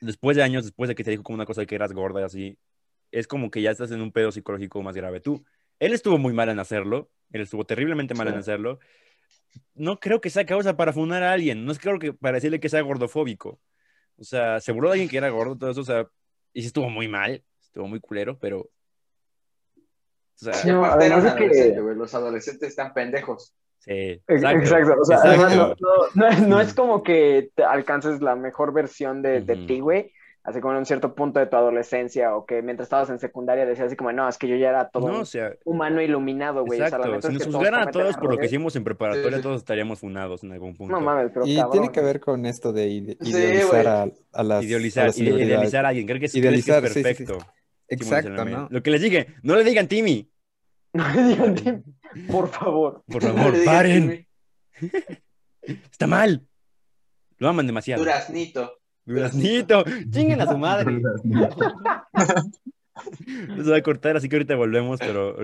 después 0.00 0.36
de 0.36 0.42
años, 0.42 0.64
después 0.64 0.88
de 0.88 0.94
que 0.94 1.04
te 1.04 1.10
dijo 1.10 1.22
como 1.22 1.34
una 1.34 1.46
cosa 1.46 1.60
de 1.62 1.66
que 1.66 1.74
eras 1.74 1.92
gorda 1.92 2.20
y 2.20 2.24
así, 2.24 2.58
es 3.10 3.26
como 3.26 3.50
que 3.50 3.62
ya 3.62 3.70
estás 3.70 3.90
en 3.90 4.00
un 4.00 4.12
pedo 4.12 4.30
psicológico 4.32 4.82
más 4.82 4.94
grave 4.96 5.20
tú. 5.20 5.44
Él 5.78 5.92
estuvo 5.92 6.18
muy 6.18 6.32
mal 6.32 6.48
en 6.48 6.58
hacerlo, 6.58 7.10
él 7.32 7.42
estuvo 7.42 7.64
terriblemente 7.64 8.14
mal 8.14 8.26
Sí. 8.28 8.32
en 8.34 8.38
hacerlo. 8.40 8.78
No 9.74 9.98
creo 10.00 10.20
que 10.20 10.30
sea 10.30 10.44
causa 10.46 10.76
para 10.76 10.92
funar 10.92 11.22
a 11.22 11.32
alguien, 11.32 11.64
no 11.64 11.72
es 11.72 11.78
creo 11.78 11.98
que 11.98 12.12
para 12.12 12.34
decirle 12.36 12.60
que 12.60 12.68
sea 12.68 12.80
gordofóbico. 12.82 13.60
O 14.16 14.24
sea, 14.24 14.60
se 14.60 14.72
burló 14.72 14.88
de 14.88 14.94
alguien 14.94 15.08
que 15.08 15.16
era 15.18 15.28
gordo, 15.30 15.56
todo 15.56 15.70
eso, 15.70 15.80
o 15.80 15.84
sea, 15.84 16.08
y 16.52 16.60
sí 16.62 16.66
estuvo 16.68 16.90
muy 16.90 17.06
mal, 17.08 17.42
estuvo 17.62 17.86
muy 17.86 18.00
culero, 18.00 18.38
pero... 18.38 18.60
O 18.60 18.70
sea, 20.34 20.52
No, 20.72 20.84
Aparte 20.84 21.06
era 21.06 21.16
un 21.16 21.36
que-. 21.36 21.74
Los 21.96 22.14
adolescentes 22.14 22.68
están 22.70 22.92
pendejos. 22.94 23.54
sí, 23.78 23.92
Ex- 23.92 24.22
Exacto, 24.28 24.94
o 25.00 25.04
sea, 25.04 25.16
exacto. 25.16 25.56
no, 25.56 25.66
no- 25.80 26.06
no 26.14 26.28
es- 26.28 26.40
no 26.46 26.60
es 26.60 26.74
como 26.74 27.02
que 27.02 27.50
te 27.54 27.64
alcances 27.64 28.20
la 28.20 28.36
mejor 28.36 28.72
versión 28.72 29.22
de, 29.22 29.40
de 29.40 29.56
ti, 29.66 29.80
güey, 29.80 30.12
así 30.48 30.60
como 30.60 30.72
en 30.72 30.78
un 30.78 30.86
cierto 30.86 31.14
punto 31.14 31.38
de 31.40 31.46
tu 31.46 31.56
adolescencia 31.56 32.34
o 32.34 32.46
que 32.46 32.62
mientras 32.62 32.86
estabas 32.86 33.10
en 33.10 33.18
secundaria 33.18 33.66
decías 33.66 33.88
así 33.88 33.96
como, 33.96 34.10
no, 34.12 34.28
es 34.28 34.38
que 34.38 34.48
yo 34.48 34.56
ya 34.56 34.70
era 34.70 34.88
todo 34.88 35.08
No, 35.08 35.14
un 35.16 35.20
o 35.20 35.24
sea, 35.24 35.52
humano 35.64 36.00
iluminado, 36.00 36.64
güey. 36.64 36.80
O 36.80 36.88
sea, 36.88 36.98
la 36.98 37.06
exacto. 37.06 37.28
Si 37.28 37.34
nos 37.34 37.46
juzgaran 37.56 37.88
a 37.88 37.90
todos 37.90 38.16
por 38.16 38.30
lo 38.32 38.38
que 38.38 38.46
hicimos 38.46 38.74
en 38.76 38.84
preparatoria, 38.84 39.36
Sí, 39.38 39.42
todos 39.42 39.58
estaríamos 39.60 40.00
funados 40.00 40.42
en 40.44 40.52
algún 40.52 40.74
punto. 40.76 40.92
No 40.94 41.00
mames, 41.00 41.30
pero 41.32 41.46
Y 41.46 41.56
cabrón. 41.56 41.72
tiene 41.72 41.92
que 41.92 42.00
ver 42.00 42.20
con 42.20 42.46
esto 42.46 42.72
de 42.72 42.88
ide- 42.88 43.16
idealizar 43.20 43.86
a, 43.86 44.02
a 44.32 44.42
las, 44.42 44.60
a 44.60 44.64
Idealizar, 44.64 45.06
las 45.06 45.16
ide- 45.18 45.24
celebridades. 45.26 45.48
idealizar 45.54 45.84
a 45.84 45.88
alguien, 45.88 46.06
creo 46.06 46.18
que 46.20 46.26
es, 46.26 46.34
Idealizar, 46.34 46.82
que 46.82 46.88
perfecto. 46.90 47.38
Exacto. 47.88 48.44
Lo 48.70 48.82
que 48.82 48.90
les 48.90 49.00
dije, 49.00 49.28
no 49.42 49.54
le 49.56 49.64
digan 49.64 49.86
Timmy. 49.88 50.30
No 50.94 51.06
le 51.14 51.22
digan, 51.24 51.54
Tim, 51.54 51.82
por 52.30 52.48
favor. 52.48 53.04
Por 53.06 53.22
favor, 53.22 53.54
paren. 53.64 54.26
Timmy. 54.80 54.98
Está 55.90 56.06
mal. 56.06 56.46
Lo 57.36 57.48
aman 57.48 57.66
demasiado. 57.66 58.02
Duraznito. 58.02 58.77
Duraznito. 59.08 59.84
Chinguen 60.10 60.40
a 60.40 60.46
su 60.46 60.58
madre. 60.58 61.00
No 63.48 63.64
se 63.64 63.70
va 63.70 63.76
a 63.76 63.82
cortar, 63.82 64.16
así 64.16 64.28
que 64.28 64.36
ahorita 64.36 64.56
volvemos, 64.56 64.98
pero, 64.98 65.36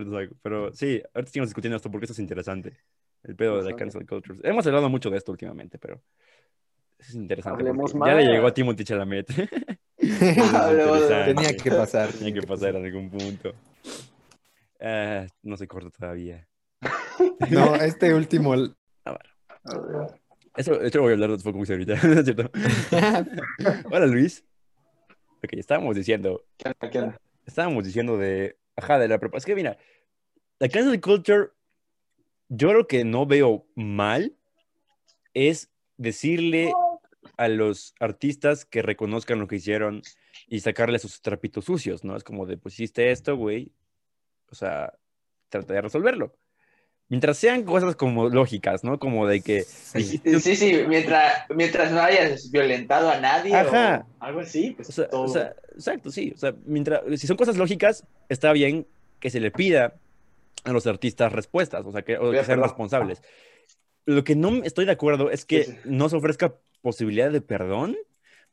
pero 0.42 0.72
sí, 0.72 1.02
ahorita 1.14 1.30
seguimos 1.30 1.48
discutiendo 1.48 1.76
esto 1.76 1.90
porque 1.90 2.04
esto 2.04 2.12
es 2.12 2.18
interesante. 2.18 2.76
El 3.22 3.36
pedo 3.36 3.62
de 3.62 3.70
la 3.70 3.76
cancel 3.76 4.06
culture. 4.06 4.38
Hemos 4.42 4.66
hablado 4.66 4.88
mucho 4.90 5.08
de 5.08 5.16
esto 5.16 5.32
últimamente, 5.32 5.78
pero 5.78 6.02
es 6.98 7.14
interesante. 7.14 7.64
Ya 7.64 8.14
le 8.14 8.26
llegó 8.26 8.48
a 8.48 8.54
Timothy 8.54 8.84
Chalamet. 8.84 9.26
Tenía 9.96 11.56
que 11.56 11.70
pasar. 11.70 12.12
Tenía 12.12 12.34
que 12.34 12.46
pasar 12.46 12.76
en 12.76 12.84
algún 12.84 13.10
punto. 13.10 13.54
Ah, 14.80 15.26
no 15.42 15.56
se 15.56 15.66
corta 15.66 15.90
todavía. 15.90 16.46
No, 17.50 17.74
este 17.76 18.12
último. 18.16 18.54
Eso, 20.56 20.80
esto 20.80 21.00
voy 21.00 21.10
a 21.10 21.14
hablar 21.14 21.30
de 21.30 21.38
Focus 21.38 21.70
ahorita, 21.70 21.94
¿no 22.04 22.20
es 22.20 22.24
cierto? 22.24 22.50
Hola 23.90 24.06
Luis. 24.06 24.44
Ok, 25.42 25.54
estábamos 25.54 25.96
diciendo, 25.96 26.44
estábamos 27.44 27.84
diciendo 27.84 28.16
de, 28.16 28.56
ajá, 28.76 28.98
de 28.98 29.08
la 29.08 29.18
prepa. 29.18 29.36
Es 29.36 29.44
que 29.44 29.54
mira, 29.54 29.76
la 30.60 30.68
cancel 30.68 31.00
culture, 31.00 31.48
yo 32.48 32.72
lo 32.72 32.86
que 32.86 33.04
no 33.04 33.26
veo 33.26 33.66
mal 33.74 34.36
es 35.34 35.70
decirle 35.96 36.72
a 37.36 37.48
los 37.48 37.94
artistas 37.98 38.64
que 38.64 38.80
reconozcan 38.80 39.40
lo 39.40 39.48
que 39.48 39.56
hicieron 39.56 40.02
y 40.46 40.60
sacarle 40.60 40.98
sus 41.00 41.20
trapitos 41.20 41.64
sucios, 41.64 42.04
¿no? 42.04 42.16
Es 42.16 42.22
como 42.22 42.46
de, 42.46 42.56
pues 42.56 42.74
hiciste 42.74 43.10
esto, 43.10 43.36
güey. 43.36 43.72
O 44.50 44.54
sea, 44.54 44.94
trata 45.48 45.74
de 45.74 45.80
resolverlo. 45.82 46.36
Mientras 47.08 47.36
sean 47.36 47.64
cosas 47.64 47.96
como 47.96 48.28
lógicas, 48.30 48.82
¿no? 48.82 48.98
Como 48.98 49.26
de 49.26 49.42
que 49.42 49.62
Sí, 49.62 50.56
sí, 50.56 50.84
mientras, 50.88 51.44
mientras 51.54 51.92
no 51.92 52.00
hayas 52.00 52.50
violentado 52.50 53.10
a 53.10 53.20
nadie 53.20 53.54
Ajá. 53.54 54.06
o 54.20 54.24
algo 54.24 54.40
así, 54.40 54.70
pues 54.70 54.88
O 54.88 54.92
sea, 54.92 55.08
todo. 55.08 55.22
o 55.22 55.28
sea, 55.28 55.54
exacto, 55.74 56.10
sí. 56.10 56.32
O 56.34 56.38
sea, 56.38 56.54
mientras, 56.64 57.02
si 57.20 57.26
son 57.26 57.36
cosas 57.36 57.56
lógicas, 57.56 58.04
está 58.28 58.52
bien 58.52 58.86
que 59.20 59.30
se 59.30 59.40
le 59.40 59.50
pida 59.50 59.94
a 60.64 60.72
los 60.72 60.86
artistas 60.86 61.30
respuestas, 61.32 61.84
o 61.84 61.92
sea, 61.92 62.02
que, 62.02 62.16
o 62.16 62.30
que 62.30 62.42
sean 62.42 62.62
responsables. 62.62 63.22
Lo 64.06 64.24
que 64.24 64.34
no 64.34 64.64
estoy 64.64 64.86
de 64.86 64.92
acuerdo 64.92 65.30
es 65.30 65.44
que 65.44 65.64
Sí, 65.64 65.72
sí. 65.72 65.78
no 65.84 66.08
se 66.08 66.16
ofrezca 66.16 66.54
posibilidad 66.80 67.30
de 67.30 67.40
perdón. 67.42 67.96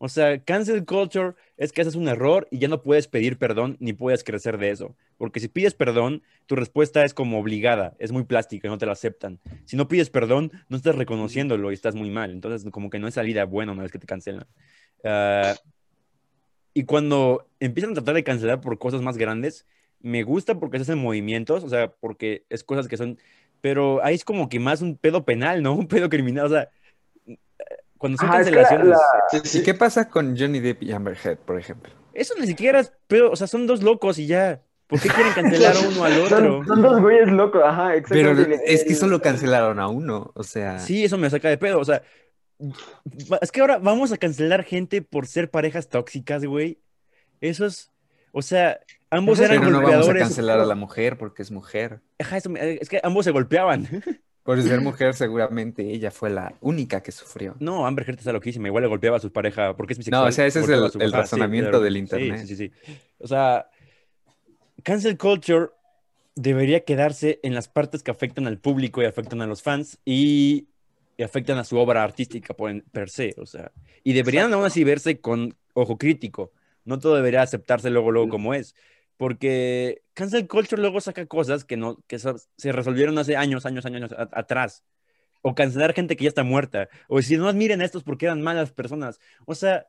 O 0.03 0.09
sea, 0.09 0.43
cancel 0.43 0.83
culture 0.83 1.35
es 1.57 1.71
que 1.71 1.81
haces 1.81 1.93
un 1.93 2.07
error 2.07 2.47
y 2.49 2.57
ya 2.57 2.67
no 2.67 2.81
puedes 2.81 3.07
pedir 3.07 3.37
perdón 3.37 3.77
ni 3.79 3.93
puedes 3.93 4.23
crecer 4.23 4.57
de 4.57 4.71
eso. 4.71 4.95
Porque 5.19 5.39
si 5.39 5.47
pides 5.47 5.75
perdón, 5.75 6.23
tu 6.47 6.55
respuesta 6.55 7.05
es 7.05 7.13
como 7.13 7.39
obligada, 7.39 7.95
es 7.99 8.11
muy 8.11 8.23
plástica, 8.23 8.67
no 8.67 8.79
te 8.79 8.87
la 8.87 8.93
aceptan. 8.93 9.39
Si 9.65 9.77
no 9.77 9.87
pides 9.87 10.09
perdón, 10.09 10.51
no 10.69 10.77
estás 10.77 10.95
reconociéndolo 10.95 11.69
y 11.69 11.75
estás 11.75 11.93
muy 11.93 12.09
mal. 12.09 12.31
Entonces, 12.31 12.67
como 12.71 12.89
que 12.89 12.97
no 12.97 13.07
es 13.07 13.13
salida 13.13 13.45
buena 13.45 13.73
una 13.73 13.83
vez 13.83 13.91
que 13.91 13.99
te 13.99 14.07
cancelan. 14.07 14.47
Ah, 15.03 15.53
y 16.73 16.85
cuando 16.85 17.47
empiezan 17.59 17.91
a 17.91 17.93
tratar 17.93 18.15
de 18.15 18.23
cancelar 18.23 18.59
por 18.59 18.79
cosas 18.79 19.03
más 19.03 19.17
grandes, 19.17 19.67
me 19.99 20.23
gusta 20.23 20.57
porque 20.57 20.79
se 20.79 20.81
hacen 20.81 20.97
movimientos, 20.97 21.63
o 21.63 21.69
sea, 21.69 21.91
porque 21.91 22.43
es 22.49 22.63
cosas 22.63 22.87
que 22.87 22.97
son, 22.97 23.19
pero 23.61 24.03
ahí 24.03 24.15
es 24.15 24.25
como 24.25 24.49
que 24.49 24.59
más 24.59 24.81
un 24.81 24.97
pedo 24.97 25.25
penal, 25.25 25.61
¿no? 25.61 25.73
Un 25.75 25.87
pedo 25.87 26.09
criminal, 26.09 26.47
o 26.47 26.49
sea, 26.49 26.69
cuando 28.01 28.17
son 28.17 28.27
Ajá, 28.27 28.39
la- 28.39 28.43
cancelaciones, 28.43 28.87
la- 28.89 28.97
Sí, 29.31 29.39
sí. 29.45 29.59
¿Y 29.59 29.63
qué 29.63 29.73
pasa 29.73 30.09
con 30.09 30.37
Johnny 30.37 30.59
Depp 30.59 30.83
y 30.83 30.91
Amber 30.91 31.17
Heard, 31.23 31.37
por 31.37 31.57
ejemplo? 31.57 31.93
eso 32.13 32.33
ni 32.37 32.45
siquiera 32.47 32.81
es 32.81 32.91
pedo, 33.07 33.31
o 33.31 33.35
sea, 33.37 33.47
son 33.47 33.65
dos 33.67 33.81
locos 33.81 34.19
y 34.19 34.27
ya. 34.27 34.61
¿Por 34.87 34.99
qué 34.99 35.07
quieren 35.07 35.31
cancelar 35.31 35.73
a 35.77 35.79
uno 35.87 36.03
al 36.03 36.19
otro? 36.19 36.37
Son, 36.37 36.67
son 36.67 36.81
dos 36.81 36.99
güeyes 37.01 37.29
locos, 37.29 37.61
ajá, 37.63 37.93
Pero 38.09 38.31
exactamente. 38.31 38.73
es 38.73 38.83
que 38.83 38.95
solo 38.95 39.21
cancelaron 39.21 39.79
a 39.79 39.87
uno, 39.87 40.31
o 40.35 40.43
sea. 40.43 40.79
Sí, 40.79 41.05
eso 41.05 41.17
me 41.17 41.29
saca 41.29 41.47
de 41.47 41.57
pedo, 41.57 41.79
o 41.79 41.85
sea, 41.85 42.01
es 43.41 43.51
que 43.51 43.61
ahora 43.61 43.77
vamos 43.79 44.11
a 44.11 44.17
cancelar 44.17 44.63
gente 44.65 45.01
por 45.01 45.25
ser 45.27 45.49
parejas 45.49 45.87
tóxicas, 45.87 46.43
güey. 46.43 46.79
Eso 47.39 47.65
es, 47.65 47.89
o 48.33 48.41
sea, 48.41 48.79
ambos 49.09 49.39
eran 49.39 49.59
Pero 49.59 49.71
no 49.71 49.77
vamos 49.77 49.89
a 49.91 49.95
golpeadores. 49.95 50.23
cancelar 50.23 50.59
a 50.59 50.65
la 50.65 50.75
mujer 50.75 51.17
porque 51.17 51.41
es 51.43 51.51
mujer. 51.51 52.01
Ajá, 52.19 52.37
eso 52.37 52.49
me- 52.49 52.73
es 52.73 52.89
que 52.89 52.99
ambos 53.03 53.23
se 53.25 53.31
golpeaban. 53.31 53.87
Por 54.43 54.61
ser 54.61 54.81
mujer, 54.81 55.13
seguramente 55.13 55.83
ella 55.91 56.09
fue 56.11 56.29
la 56.29 56.55
única 56.61 57.01
que 57.01 57.11
sufrió. 57.11 57.55
No, 57.59 57.85
Amber 57.85 58.05
Heard 58.07 58.19
está 58.19 58.33
loquísima. 58.33 58.67
Igual 58.67 58.83
le 58.83 58.87
golpeaba 58.89 59.17
a 59.17 59.19
su 59.19 59.31
pareja 59.31 59.75
porque 59.75 59.93
es 59.93 59.99
bisexual. 59.99 60.23
No, 60.23 60.29
o 60.29 60.31
sea, 60.31 60.45
ese 60.47 60.61
es 60.61 60.69
el- 60.69 60.89
su- 60.89 60.99
el 60.99 61.09
Ajá, 61.13 61.21
razonamiento 61.21 61.69
claro. 61.71 61.83
del 61.83 61.93
Sí, 61.93 61.99
internet. 61.99 62.39
Sí, 62.41 62.47
sí, 62.47 62.55
sí. 62.55 62.71
O 63.19 63.27
sea, 63.27 63.69
cancel 64.83 65.17
culture 65.17 65.67
debería 66.35 66.83
quedarse 66.85 67.39
en 67.43 67.53
las 67.53 67.67
partes 67.67 68.03
que 68.03 68.11
afectan 68.11 68.47
al 68.47 68.57
público 68.57 69.01
y 69.01 69.05
afectan 69.05 69.41
a 69.41 69.47
los 69.47 69.61
fans 69.61 69.99
y, 70.05 70.67
y 71.17 71.23
afectan 71.23 71.57
a 71.57 71.63
su 71.63 71.77
obra 71.77 72.03
artística 72.03 72.53
por, 72.53 72.83
per 72.91 73.09
se. 73.09 73.35
O 73.37 73.45
sea, 73.45 73.71
y 74.03 74.13
deberían 74.13 74.51
aún 74.53 74.65
así 74.65 74.83
verse 74.83 75.19
con 75.19 75.55
ojo 75.73 75.97
crítico. 75.97 76.51
No 76.83 76.97
todo 76.99 77.15
debería 77.15 77.41
aceptarse 77.43 77.89
luego, 77.91 78.11
luego 78.11 78.29
como 78.29 78.53
es. 78.53 78.75
Porque 79.21 80.01
cancel 80.15 80.47
culture 80.47 80.81
luego 80.81 80.99
saca 80.99 81.27
cosas 81.27 81.63
que, 81.63 81.77
no, 81.77 81.99
que 82.07 82.17
se 82.17 82.71
resolvieron 82.71 83.19
hace 83.19 83.35
años, 83.37 83.67
años, 83.67 83.85
años 83.85 84.11
a- 84.13 84.27
atrás. 84.31 84.83
O 85.43 85.53
cancelar 85.53 85.93
gente 85.93 86.15
que 86.17 86.23
ya 86.23 86.29
está 86.29 86.41
muerta. 86.43 86.89
O 87.07 87.17
decir, 87.17 87.37
no 87.37 87.53
miren 87.53 87.83
estos 87.83 88.01
porque 88.03 88.25
eran 88.25 88.41
malas 88.41 88.71
personas. 88.71 89.19
O 89.45 89.53
sea, 89.53 89.85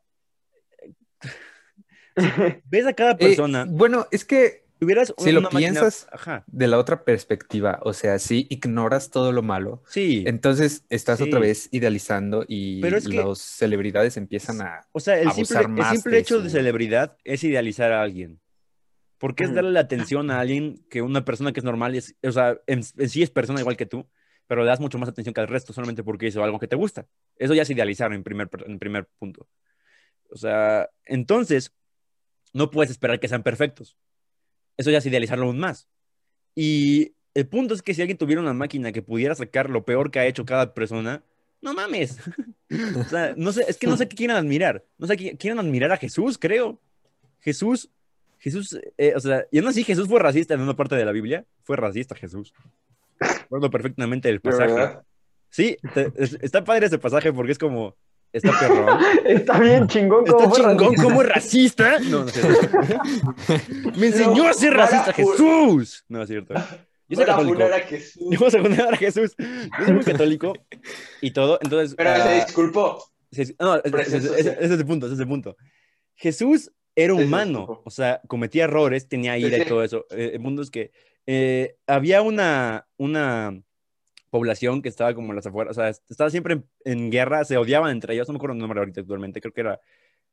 ves 2.66 2.86
a 2.86 2.92
cada 2.92 3.12
Eh, 3.12 3.16
persona. 3.18 3.64
bueno, 3.68 4.06
es 4.10 4.26
que 4.26 4.64
si 4.78 4.84
hubieras 4.84 5.14
si 5.16 5.30
una 5.30 5.32
lo 5.32 5.40
máquina- 5.42 5.58
piensas 5.60 6.08
Ajá. 6.12 6.44
de 6.46 6.66
la 6.68 6.78
otra 6.78 7.02
perspectiva, 7.04 7.78
o 7.84 7.94
sea, 7.94 8.18
si 8.18 8.46
ignoras 8.50 9.10
todo 9.10 9.32
lo 9.32 9.40
malo, 9.42 9.82
Sí. 9.86 10.24
entonces 10.26 10.84
estás 10.90 11.20
Sí. 11.20 11.24
otra 11.24 11.40
vez 11.40 11.68
idealizando 11.70 12.44
y 12.46 12.82
Pero 12.82 12.98
es 12.98 13.08
que- 13.08 13.16
las 13.16 13.38
celebridades 13.38 14.18
empiezan 14.18 14.60
a... 14.60 14.86
O 14.92 15.00
sea, 15.00 15.18
el 15.18 15.30
simple, 15.32 15.58
el 15.80 15.84
simple 15.86 16.12
de 16.12 16.18
hecho 16.18 16.40
de 16.42 16.50
su- 16.50 16.56
celebridad 16.56 17.16
es 17.24 17.42
idealizar 17.44 17.92
a 17.92 18.02
alguien. 18.02 18.40
Porque 19.22 19.44
es 19.44 19.50
Ujú. 19.50 19.54
darle 19.54 19.70
la 19.70 19.78
atención 19.78 20.32
a 20.32 20.40
alguien 20.40 20.84
que 20.90 21.00
una 21.00 21.24
persona 21.24 21.52
que 21.52 21.60
es 21.60 21.64
normal, 21.64 21.94
es, 21.94 22.16
o 22.24 22.32
sea, 22.32 22.58
en, 22.66 22.80
en 22.98 23.08
sí 23.08 23.22
es 23.22 23.30
persona 23.30 23.60
igual 23.60 23.76
que 23.76 23.86
tú, 23.86 24.04
pero 24.48 24.62
le 24.62 24.66
das 24.66 24.80
mucho 24.80 24.98
más 24.98 25.08
atención 25.08 25.32
que 25.32 25.40
al 25.40 25.46
resto 25.46 25.72
solamente 25.72 26.02
porque 26.02 26.26
hizo 26.26 26.42
algo 26.42 26.58
que 26.58 26.66
te 26.66 26.74
gusta. 26.74 27.06
Eso 27.36 27.54
ya 27.54 27.62
es 27.62 27.70
idealizar 27.70 28.12
en 28.12 28.24
primer, 28.24 28.50
en 28.66 28.80
primer 28.80 29.06
punto. 29.20 29.46
O 30.28 30.36
sea, 30.36 30.90
entonces, 31.04 31.72
no 32.52 32.72
puedes 32.72 32.90
esperar 32.90 33.20
que 33.20 33.28
sean 33.28 33.44
perfectos. 33.44 33.96
Eso 34.76 34.90
ya 34.90 34.98
es 34.98 35.06
idealizarlo 35.06 35.46
aún 35.46 35.60
más. 35.60 35.86
Y 36.56 37.14
el 37.34 37.46
punto 37.46 37.74
es 37.74 37.82
que 37.82 37.94
si 37.94 38.02
alguien 38.02 38.18
tuviera 38.18 38.40
una 38.42 38.54
máquina 38.54 38.90
que 38.90 39.02
pudiera 39.02 39.36
sacar 39.36 39.70
lo 39.70 39.84
peor 39.84 40.10
que 40.10 40.18
ha 40.18 40.26
hecho 40.26 40.44
cada 40.44 40.74
persona, 40.74 41.22
no 41.60 41.74
mames. 41.74 42.18
o 42.96 43.04
sea, 43.04 43.34
no 43.36 43.52
sé, 43.52 43.66
es 43.68 43.78
que 43.78 43.86
no 43.86 43.96
sé 43.96 44.08
qué 44.08 44.16
quieren 44.16 44.34
admirar. 44.36 44.84
No 44.98 45.06
sé, 45.06 45.16
qué- 45.16 45.36
quieren 45.36 45.60
admirar 45.60 45.92
a 45.92 45.96
Jesús, 45.96 46.38
creo. 46.38 46.80
Jesús, 47.38 47.88
Jesús, 48.42 48.76
eh, 48.98 49.12
o 49.14 49.20
sea, 49.20 49.46
yo 49.52 49.62
no 49.62 49.68
sé 49.68 49.74
si 49.76 49.84
Jesús 49.84 50.08
fue 50.08 50.18
racista 50.18 50.54
en 50.54 50.60
una 50.62 50.74
parte 50.74 50.96
de 50.96 51.04
la 51.04 51.12
Biblia. 51.12 51.44
Fue 51.62 51.76
racista 51.76 52.16
Jesús. 52.16 52.52
Recuerdo 53.20 53.70
perfectamente 53.70 54.28
el 54.28 54.36
¿De 54.36 54.40
pasaje. 54.40 54.98
Sí, 55.48 55.76
te- 55.94 56.10
es- 56.16 56.36
está 56.42 56.64
padre 56.64 56.86
ese 56.86 56.98
pasaje 56.98 57.32
porque 57.32 57.52
es 57.52 57.58
como, 57.58 57.94
está 58.32 58.50
perrón. 58.58 58.98
Está 59.26 59.60
bien 59.60 59.86
chingón. 59.86 60.24
Está 60.26 60.32
¿cómo 60.38 60.50
fue 60.50 60.58
chingón 60.60 60.76
racista? 60.96 61.02
como 61.04 61.22
racista. 61.22 61.98
No, 62.00 62.22
no 62.24 62.26
es 62.26 62.32
cierto. 62.32 62.78
Me 63.96 64.06
enseñó 64.08 64.48
a 64.48 64.54
ser 64.54 64.74
racista 64.74 65.12
Jesús. 65.12 66.04
No 66.08 66.22
es 66.22 66.28
cierto. 66.28 66.54
Yo 67.08 67.16
soy 67.16 67.24
católico. 67.26 67.62
a 67.62 67.78
Jesús. 67.78 68.54
A 68.54 68.58
poner 68.62 68.80
a 68.80 68.96
Jesús. 68.96 69.34
Yo 69.38 69.84
soy 69.84 69.94
muy 69.94 70.04
católico 70.04 70.52
y 71.20 71.30
todo. 71.30 71.60
Entonces, 71.62 71.94
Pero 71.94 72.12
se 72.16 72.22
ah, 72.22 72.44
disculpó. 72.44 73.04
sí, 73.30 73.46
sí, 73.46 73.56
no, 73.60 73.76
ese 73.76 74.16
es 74.64 74.70
el 74.72 74.84
punto, 74.84 75.06
ese 75.06 75.14
es 75.14 75.20
el 75.20 75.28
punto. 75.28 75.56
Jesús 76.16 76.72
era 76.94 77.14
humano, 77.14 77.82
o 77.84 77.90
sea, 77.90 78.20
cometía 78.26 78.64
errores, 78.64 79.08
tenía 79.08 79.38
ira 79.38 79.58
y 79.58 79.64
todo 79.66 79.82
eso. 79.82 80.06
Eh, 80.10 80.38
es 80.60 80.70
que 80.70 80.90
eh, 81.26 81.76
había 81.86 82.22
una, 82.22 82.86
una 82.96 83.62
población 84.30 84.82
que 84.82 84.88
estaba 84.88 85.14
como 85.14 85.30
en 85.30 85.36
las 85.36 85.46
afueras, 85.46 85.76
o 85.76 85.80
sea, 85.80 85.88
estaba 85.88 86.30
siempre 86.30 86.54
en, 86.54 86.66
en 86.84 87.10
guerra, 87.10 87.44
se 87.44 87.56
odiaban 87.56 87.90
entre 87.90 88.14
ellos, 88.14 88.28
no 88.28 88.34
me 88.34 88.36
acuerdo 88.38 88.54
el 88.54 88.60
nombre 88.60 88.80
ahorita 88.80 89.00
actualmente, 89.00 89.40
creo 89.40 89.52
que 89.52 89.60
era 89.60 89.80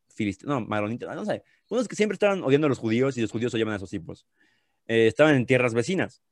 filisteo, 0.08 0.48
no, 0.48 0.60
maronita, 0.60 1.14
no 1.14 1.24
sé. 1.24 1.42
Unos 1.68 1.88
que 1.88 1.96
siempre 1.96 2.14
estaban 2.14 2.42
odiando 2.42 2.66
a 2.66 2.68
los 2.68 2.78
judíos 2.78 3.16
y 3.16 3.20
los 3.20 3.30
judíos 3.30 3.54
odiaban 3.54 3.74
a 3.74 3.76
esos 3.76 3.90
tipos. 3.90 4.26
Eh, 4.86 5.06
estaban 5.06 5.34
en 5.34 5.46
tierras 5.46 5.72
vecinas. 5.72 6.22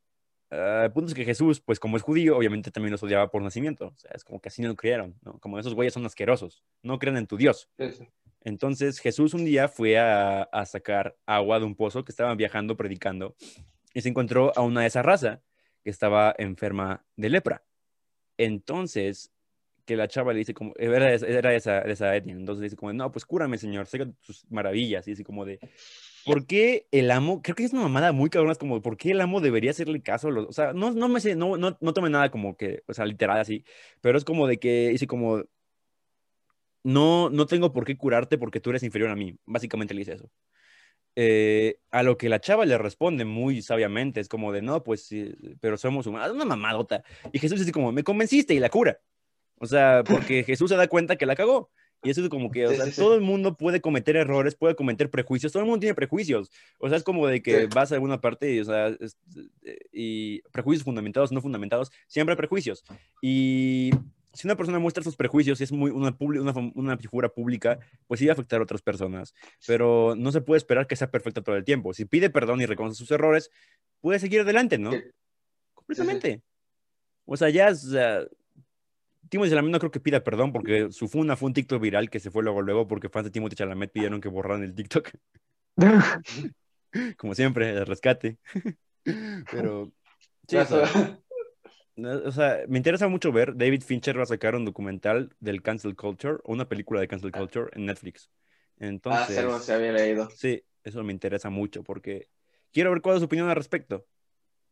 Ah, 0.51 0.82
el 0.84 0.92
punto 0.92 1.09
es 1.09 1.14
que 1.14 1.24
Jesús, 1.24 1.61
pues 1.61 1.78
como 1.78 1.96
es 1.96 2.03
judío, 2.03 2.36
obviamente 2.36 2.70
también 2.70 2.92
los 2.92 3.03
odiaba 3.03 3.30
por 3.30 3.42
nacimiento. 3.42 3.88
O 3.88 3.96
sea, 3.96 4.12
es 4.14 4.24
como 4.24 4.40
que 4.40 4.49
así 4.49 4.62
no 4.62 4.68
lo 4.68 4.76
criaron, 4.76 5.14
¿no? 5.22 5.38
Como 5.40 5.59
esos 5.59 5.74
güeyes 5.74 5.92
son 5.94 6.07
asquerosos, 6.07 6.64
no 6.82 6.99
creen 6.99 7.16
en 7.18 7.26
tu 7.26 7.36
Dios. 7.36 7.68
Sí, 7.78 7.92
sí. 7.92 8.09
Entonces 8.44 8.99
Jesús 9.01 9.34
un 9.34 9.44
día 9.44 9.68
fue 9.68 9.99
a, 9.99 10.42
a 10.44 10.64
sacar 10.64 11.16
agua 11.26 11.59
de 11.59 11.66
un 11.66 11.74
pozo 11.74 12.05
que 12.05 12.12
estaban 12.12 12.36
viajando, 12.36 12.76
predicando, 12.76 13.36
y 13.92 14.01
se 14.01 14.09
encontró 14.09 14.53
a 14.57 14.62
una 14.62 14.82
de 14.82 14.86
esa 14.86 15.03
raza 15.03 15.42
que 15.84 15.90
estaba 15.90 16.34
enferma 16.38 17.05
de 17.16 17.28
lepra. 17.30 17.64
Entonces, 18.36 19.32
que 19.84 19.96
la 19.96 20.07
chava 20.09 20.32
le 20.32 20.38
dice 20.40 20.55
como, 20.55 20.72
era, 20.78 21.07
de 21.07 21.14
esa- 21.16 21.26
era 21.26 21.51
de 21.51 21.57
esa, 21.57 21.80
esa 21.82 22.14
etnia, 22.16 22.34
entonces 22.34 22.61
le 22.61 22.64
dice 22.66 22.76
como, 22.76 22.92
no, 22.92 23.11
pues 23.11 23.24
cúrame, 23.24 23.59
señor, 23.59 23.86
sé 23.86 23.99
tus 24.20 24.44
maravillas, 24.51 25.09
y 25.09 25.12
así 25.12 25.24
como 25.24 25.44
de, 25.44 25.59
¿por 26.29 26.47
qué 26.47 26.87
el 26.93 27.11
amo, 27.11 27.43
creo 27.43 27.57
que 27.57 27.64
es 27.64 27.72
una 27.72 27.83
mamada 27.83 28.12
muy 28.12 28.31
cabrona, 28.31 28.53
es 28.53 28.59
como, 28.59 28.83
¿por 28.83 28.97
qué 28.97 29.11
el 29.12 29.20
amo 29.20 29.41
debería 29.41 29.70
hacerle 29.70 30.03
caso 30.03 30.29
a 30.29 30.31
los, 30.31 30.47
o 30.47 30.53
sea, 30.53 30.72
no, 30.72 30.93
no 30.93 31.09
me 31.09 31.20
sé, 31.20 31.35
no, 31.35 31.57
no, 31.57 31.76
no 31.81 31.93
tome 31.93 32.11
nada 32.11 32.31
como 32.31 32.57
que, 32.57 32.83
o 32.87 32.95
sea, 32.95 33.05
literal 33.07 33.39
así, 33.41 33.64
pero 34.01 34.18
es 34.18 34.24
como 34.24 34.47
de 34.47 34.59
que 34.59 34.91
dice 34.91 35.07
como, 35.07 35.45
no, 36.83 37.31
no 37.31 37.47
tengo 37.47 37.72
por 37.72 37.85
qué 37.85 37.97
curarte 37.97 38.39
porque 38.39 38.61
tú 38.61 38.70
eres 38.70 38.83
inferior 38.83 39.11
a 39.11 39.16
mí. 39.16 39.37
Básicamente 39.45 39.95
le 39.95 40.01
dice 40.01 40.14
eso. 40.14 40.31
Eh, 41.16 41.81
a 41.91 42.03
lo 42.03 42.16
que 42.16 42.29
la 42.29 42.41
chava 42.41 42.64
le 42.64 42.79
responde 42.79 43.24
muy 43.24 43.61
sabiamente, 43.62 44.20
es 44.20 44.29
como 44.29 44.53
de, 44.53 44.62
no, 44.62 44.83
pues, 44.83 45.05
sí, 45.05 45.35
pero 45.61 45.76
somos 45.76 46.07
humanos, 46.07 46.33
una 46.33 46.45
mamadota. 46.45 47.03
Y 47.33 47.41
Jesús 47.41 47.59
dice 47.59 47.72
como, 47.72 47.93
me 47.93 48.05
convenciste 48.05 48.55
y 48.55 48.61
la 48.61 48.70
cura. 48.70 49.01
O 49.57 49.66
sea, 49.66 50.05
porque 50.05 50.45
Jesús 50.45 50.70
se 50.70 50.76
da 50.76 50.89
cuenta 50.89 51.16
que 51.16 51.26
la 51.26 51.37
cagó. 51.37 51.70
Y 52.03 52.11
eso 52.11 52.22
es 52.22 52.28
como 52.28 52.51
que, 52.51 52.66
o 52.66 52.70
Sí, 52.70 52.76
sea, 52.76 52.84
sí, 52.86 52.92
sí. 52.92 53.01
todo 53.01 53.14
el 53.16 53.20
mundo 53.20 53.57
puede 53.57 53.80
cometer 53.80 54.14
errores, 54.16 54.55
puede 54.55 54.76
cometer 54.76 55.11
prejuicios, 55.11 55.51
todo 55.53 55.62
el 55.62 55.66
mundo 55.68 55.80
tiene 55.80 55.94
prejuicios. 55.94 56.51
O 56.78 56.88
sea, 56.88 56.96
es 56.96 57.03
como 57.03 57.26
de 57.26 57.42
que 57.42 57.66
vas 57.66 57.90
a 57.90 57.96
alguna 57.96 58.20
parte 58.20 58.53
y, 58.55 58.61
o 58.61 58.64
sea, 58.64 58.88
es- 58.88 59.16
eh, 59.64 59.78
y 59.92 60.40
prejuicios 60.53 60.84
fundamentados, 60.84 61.32
no 61.32 61.40
fundamentados, 61.42 61.90
siempre 62.07 62.34
hay 62.34 62.36
prejuicios. 62.36 62.84
Y 63.20 63.90
si 64.32 64.46
una 64.46 64.57
persona 64.57 64.78
muestra 64.78 65.03
sus 65.03 65.16
prejuicios 65.16 65.61
y 65.61 65.64
es 65.64 65.72
muy 65.72 65.90
una, 65.90 66.14
una, 66.20 66.55
una 66.76 66.96
figura 66.99 67.28
pública, 67.30 67.80
pues 68.07 68.20
sí 68.20 68.26
va 68.26 68.32
a 68.32 68.34
afectar 68.34 68.61
a 68.61 68.62
otras 68.62 68.80
personas. 68.82 69.34
Pero 69.66 70.14
no 70.16 70.30
se 70.30 70.40
puede 70.40 70.59
esperar 70.59 70.86
que 70.86 70.94
sea 70.94 71.11
perfecta 71.11 71.42
todo 71.42 71.57
el 71.57 71.64
tiempo. 71.64 71.92
Si 71.94 72.05
pide 72.05 72.30
perdón 72.30 72.61
y 72.61 72.66
reconoce 72.66 72.94
sus 72.96 73.11
errores, 73.11 73.51
puede 74.01 74.20
seguir 74.20 74.42
adelante, 74.42 74.78
¿no? 74.78 74.92
Completamente. 75.74 76.42
O 77.24 77.36
sea, 77.36 77.51
ya, 77.51 77.70
o 77.70 77.74
sea, 77.74 78.24
Timothy 79.29 79.51
Chalamet 79.51 79.72
no 79.72 79.79
creo 79.79 79.91
que 79.91 80.01
pida 80.01 80.24
perdón 80.24 80.53
porque 80.53 80.91
su 80.91 81.09
funa 81.09 81.37
fue 81.37 81.49
un 81.49 81.55
TikTok 81.55 81.81
viral 81.81 82.11
que 82.11 82.20
se 82.20 82.31
fue 82.31 82.43
luego 82.43 82.62
luego 82.62 82.89
porque 82.89 83.09
fans 83.09 83.24
de 83.24 83.31
Timothy 83.31 83.57
Chalamet 83.57 83.93
pidieron 83.93 84.20
que 84.20 84.29
borraran 84.29 84.62
el 84.62 84.74
TikTok. 84.74 85.11
Como 87.16 87.35
siempre, 87.35 87.70
el 87.70 87.87
rescate. 87.87 88.39
Pero, 89.51 89.93
sí, 90.47 90.57
o 90.57 90.64
sea, 90.64 91.20
o 91.97 92.33
sea, 92.33 92.59
me 92.68 92.79
interesa 92.79 93.09
mucho 93.09 93.33
ver. 93.33 93.57
David 93.57 93.83
Fincher 93.83 94.18
va 94.18 94.22
a 94.22 94.26
sacar 94.26 94.55
un 94.55 94.64
documental 94.64 95.35
del 95.41 95.62
cancel 95.62 95.97
culture, 95.97 96.39
o 96.45 96.53
una 96.53 96.68
película 96.68 97.01
de 97.01 97.09
cancel 97.09 97.33
culture 97.33 97.70
en 97.74 97.87
Netflix. 97.87 98.31
Ah, 98.31 98.87
Entonces, 98.87 99.39
algo 99.39 99.59
se 99.59 99.72
había 99.72 99.93
leído. 99.93 100.29
sí, 100.31 100.62
eso 100.85 101.03
me 101.03 101.12
interesa 101.12 101.51
mucho 101.51 101.83
porque 101.83 102.29
quiero 102.72 102.91
ver 102.91 103.01
cuál 103.01 103.16
es 103.16 103.20
su 103.20 103.26
opinión 103.26 103.49
al 103.49 103.57
respecto. 103.57 104.07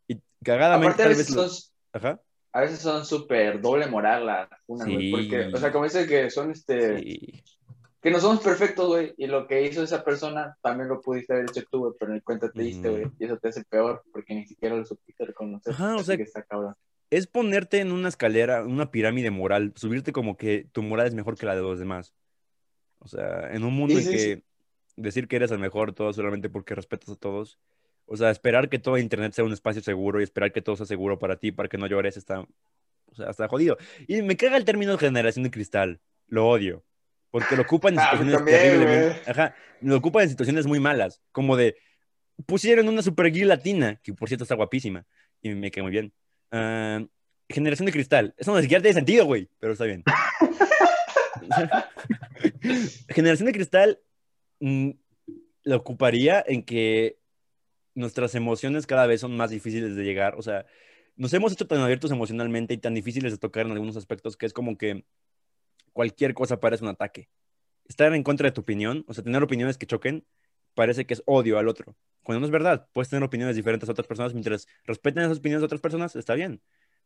Y 0.07 0.21
cagadamente, 0.45 1.03
Aparte, 1.03 1.03
a 1.03 1.27
tal 1.27 1.45
vez. 1.45 1.73
Ajá. 1.93 2.21
A 2.57 2.63
veces 2.63 2.79
son 2.79 3.05
súper 3.05 3.61
doble 3.61 3.87
moral 3.87 4.25
las 4.25 4.49
unas, 4.67 4.89
güey, 4.89 4.99
Sí. 4.99 5.11
Porque, 5.11 5.47
o 5.55 5.59
sea, 5.59 5.71
como 5.71 5.85
dice 5.85 6.07
que 6.07 6.31
son 6.31 6.51
este. 6.51 6.99
Sí. 7.01 7.45
Que 8.01 8.11
no 8.11 8.19
somos 8.19 8.41
perfectos, 8.41 8.87
güey. 8.87 9.13
Y 9.19 9.27
lo 9.27 9.47
que 9.47 9.63
hizo 9.63 9.83
esa 9.83 10.03
persona 10.03 10.57
también 10.63 10.89
lo 10.89 11.03
pudiste 11.03 11.35
haber 11.35 11.51
hecho 11.51 11.65
tú, 11.71 11.81
güey. 11.81 11.93
Pero 12.01 12.15
ni 12.15 12.23
cuenta 12.23 12.51
te 12.51 12.63
diste, 12.63 12.89
güey. 12.89 13.07
Y 13.19 13.27
eso 13.27 13.37
te 13.37 13.49
hace 13.49 13.63
peor 13.65 14.03
porque 14.11 14.35
ni 14.35 14.47
siquiera 14.47 14.75
lo 14.75 14.87
supiste 14.87 15.27
reconocer. 15.27 15.75
Ajá, 15.75 15.97
o 15.97 16.03
sea, 16.03 16.17
que 16.17 16.23
está 16.23 16.45
cabrón. 16.45 16.75
es 17.11 17.27
ponerte 17.27 17.81
en 17.81 17.93
una 17.93 18.09
escalera, 18.09 18.65
una 18.65 18.91
pirámide 18.91 19.31
moral, 19.31 19.75
subirte 19.77 20.13
como 20.13 20.39
que 20.39 20.67
tu 20.73 20.83
moral 20.83 21.09
es 21.09 21.15
mejor 21.15 21.37
que 21.37 21.45
la 21.45 21.57
de 21.57 21.63
los 21.63 21.79
demás. 21.79 22.15
O 23.01 23.09
sea, 23.09 23.53
en 23.53 23.65
un 23.65 23.75
mundo 23.75 23.99
Sí, 23.99 24.07
en 24.07 24.11
que 24.11 24.43
decir 24.97 25.29
que 25.29 25.37
eres 25.37 25.51
el 25.51 25.59
mejor 25.59 25.93
todo 25.93 26.11
solamente 26.15 26.49
porque 26.49 26.75
respetas 26.75 27.11
a 27.11 27.17
todos, 27.17 27.59
o 28.07 28.17
sea, 28.17 28.31
esperar 28.31 28.69
que 28.69 28.79
todo 28.79 28.99
internet 28.99 29.33
sea 29.33 29.45
un 29.45 29.53
espacio 29.53 29.83
seguro 29.83 30.21
y 30.21 30.25
esperar 30.25 30.53
que 30.53 30.63
todo 30.63 30.77
sea 30.77 30.87
seguro 30.87 31.19
para 31.19 31.37
ti, 31.37 31.53
para 31.53 31.69
que 31.69 31.79
no 31.79 31.87
llores, 31.87 32.17
está, 32.17 32.41
o 32.41 33.15
sea, 33.15 33.31
está 33.31 33.49
jodido. 33.49 33.77
Y 34.07 34.23
me 34.23 34.37
caga 34.37 34.57
el 34.57 34.65
término 34.65 34.97
generación 34.97 35.43
de 35.43 35.51
cristal, 35.51 36.01
lo 36.29 36.49
odio, 36.49 36.85
porque 37.31 37.57
lo 37.57 37.63
ocupan 37.63 37.95
en 37.95 38.01
Ah, 38.01 38.11
situaciones 38.13 38.37
también, 38.37 38.59
terriblemente, 38.59 39.31
ajá, 39.31 39.55
lo 39.81 39.97
ocupan 39.97 40.25
en 40.25 40.31
situaciones 40.31 40.67
muy 40.67 40.81
malas, 40.81 41.21
como 41.33 41.57
de, 41.57 41.77
pusieron 42.47 42.89
una 42.89 43.03
super 43.03 43.31
guía 43.31 43.47
latina, 43.47 44.01
que 44.03 44.15
por 44.15 44.29
cierto 44.29 44.45
está 44.45 44.55
guapísima, 44.55 45.05
y 45.43 45.51
me 45.51 45.71
quedó 45.71 45.85
muy 45.85 45.93
bien. 45.93 46.13
Ah, 46.53 47.03
generación 47.49 47.87
de 47.87 47.93
cristal. 47.93 48.35
Eso 48.37 48.53
no 48.53 48.61
siquiera 48.61 48.83
tiene 48.83 48.95
sentido, 48.95 49.25
güey, 49.25 49.49
pero 49.59 49.73
está 49.73 49.85
bien. 49.85 50.03
generación 53.09 53.47
de 53.47 53.53
cristal 53.53 54.01
mm, 54.61 54.91
lo 55.65 55.77
ocuparía 55.77 56.45
en 56.47 56.63
que 56.63 57.19
nuestras 57.97 58.35
emociones 58.37 58.87
cada 58.87 59.07
vez 59.07 59.21
son 59.23 59.37
más 59.37 59.51
difíciles 59.51 59.97
de 59.97 60.05
llegar. 60.05 60.37
O 60.37 60.43
sea, 60.43 60.67
nos 61.17 61.33
hemos 61.33 61.53
hecho 61.53 61.67
tan 61.67 61.81
abiertos 61.81 62.13
emocionalmente 62.13 62.75
y 62.75 62.79
tan 62.79 62.95
difíciles 62.95 63.33
de 63.33 63.39
tocar 63.39 63.67
en 63.67 63.73
algunos 63.73 63.97
aspectos 63.97 64.37
que 64.37 64.47
es 64.47 64.53
como 64.53 64.79
que 64.79 65.05
cualquier 65.93 66.35
cosa 66.35 66.61
parece 66.61 66.85
un 66.85 66.91
ataque. 66.91 67.29
Estar 67.89 68.13
en 68.15 68.23
contra 68.23 68.47
de 68.49 68.53
tu 68.53 68.61
opinión, 68.61 69.05
o 69.09 69.15
sea, 69.15 69.25
tener 69.25 69.43
opiniones 69.43 69.79
que 69.79 69.87
choquen, 69.87 70.25
parece 70.75 71.07
que 71.07 71.15
es 71.15 71.23
odio 71.27 71.59
al 71.59 71.69
otro. 71.69 71.97
Cuando 72.23 72.41
no 72.41 72.47
es 72.47 72.53
verdad, 72.53 72.89
puedes 72.93 73.09
tener 73.09 73.23
opiniones 73.23 73.57
diferentes 73.57 73.89
a 73.89 73.93
otras 73.93 74.07
personas 74.07 74.35
mientras 74.35 74.67
respeten 74.85 75.23
esas 75.25 75.39
opiniones 75.39 75.63
de 75.63 75.67
otras 75.67 75.81
personas, 75.81 76.15
está 76.17 76.35
bien. 76.35 76.61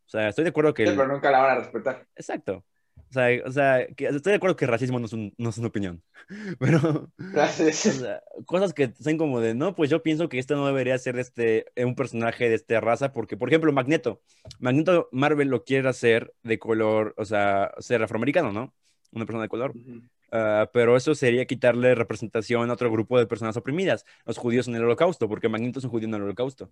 O 0.07 0.09
sea, 0.11 0.29
estoy 0.29 0.45
de 0.45 0.51
acuerdo 0.51 0.75
que... 0.75 0.85
Sí, 0.85 0.91
el- 0.91 0.97
pero 0.97 1.13
nunca 1.13 1.31
la 1.31 1.39
van 1.39 1.57
a 1.57 1.61
respetar. 1.61 2.07
Exacto. 2.17 2.65
O 3.11 3.13
sea, 3.13 3.29
o 3.45 3.51
sea 3.51 3.87
que 3.97 4.07
estoy 4.07 4.31
de 4.31 4.37
acuerdo 4.37 4.55
que 4.57 4.67
racismo 4.67 5.01
no 5.01 5.07
es, 5.07 5.13
un- 5.13 5.35
no 5.37 5.51
es 5.51 5.59
una 5.59 5.67
opinión. 5.69 6.03
Pero, 6.61 7.11
Gracias. 7.19 7.87
o 7.87 7.91
sea, 7.93 8.23
cosas 8.47 8.73
que 8.73 8.93
son 9.01 9.19
como 9.19 9.41
de, 9.41 9.55
no, 9.55 9.75
pues 9.75 9.91
yo 9.91 10.03
pienso 10.03 10.29
que 10.29 10.39
esto 10.39 10.55
no 10.55 10.67
debería 10.67 10.97
ser 10.99 11.19
este, 11.19 11.67
un 11.77 11.97
personaje 11.97 12.49
de 12.49 12.55
esta 12.55 12.81
raza, 12.81 13.13
porque, 13.13 13.37
por 13.37 13.49
ejemplo, 13.49 13.73
Magneto. 13.73 14.23
Magneto 14.61 15.09
Marvel 15.11 15.49
lo 15.49 15.65
quiere 15.65 15.89
hacer 15.89 16.33
de 16.45 16.59
color, 16.61 17.15
o 17.17 17.25
sea, 17.25 17.73
ser 17.79 18.03
afroamericano, 18.03 18.53
¿no? 18.53 18.73
Una 19.13 19.27
persona 19.27 19.43
de 19.43 19.49
color. 19.49 19.73
Ujú. 19.77 20.03
Ah, 20.33 20.71
pero 20.73 20.97
eso 20.97 21.13
sería 21.17 21.45
quitarle 21.47 21.97
representación 21.97 22.71
a 22.71 22.75
otro 22.75 22.93
grupo 22.93 23.19
de 23.19 23.27
personas 23.27 23.57
oprimidas, 23.57 24.05
los 24.25 24.39
judíos 24.39 24.69
en 24.69 24.77
el 24.77 24.85
holocausto, 24.85 25.29
porque 25.29 25.49
Magneto 25.49 25.81
es 25.81 25.85
un 25.85 25.91
judío 25.91 26.07
en 26.07 26.15
el 26.15 26.23
holocausto. 26.23 26.71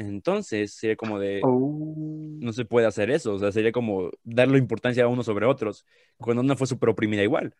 Entonces, 0.00 0.72
sería 0.72 0.96
como 0.96 1.18
de, 1.18 1.42
Oh. 1.44 2.38
no 2.40 2.52
se 2.54 2.64
puede 2.64 2.86
hacer 2.86 3.10
eso, 3.10 3.34
o 3.34 3.38
sea, 3.38 3.52
sería 3.52 3.70
como 3.70 4.10
darle 4.24 4.56
importancia 4.56 5.04
a 5.04 5.08
unos 5.08 5.26
sobre 5.26 5.44
otros, 5.44 5.84
cuando 6.16 6.42
una 6.42 6.56
fue 6.56 6.66
súper 6.66 6.88
oprimida 6.88 7.22
igual. 7.22 7.54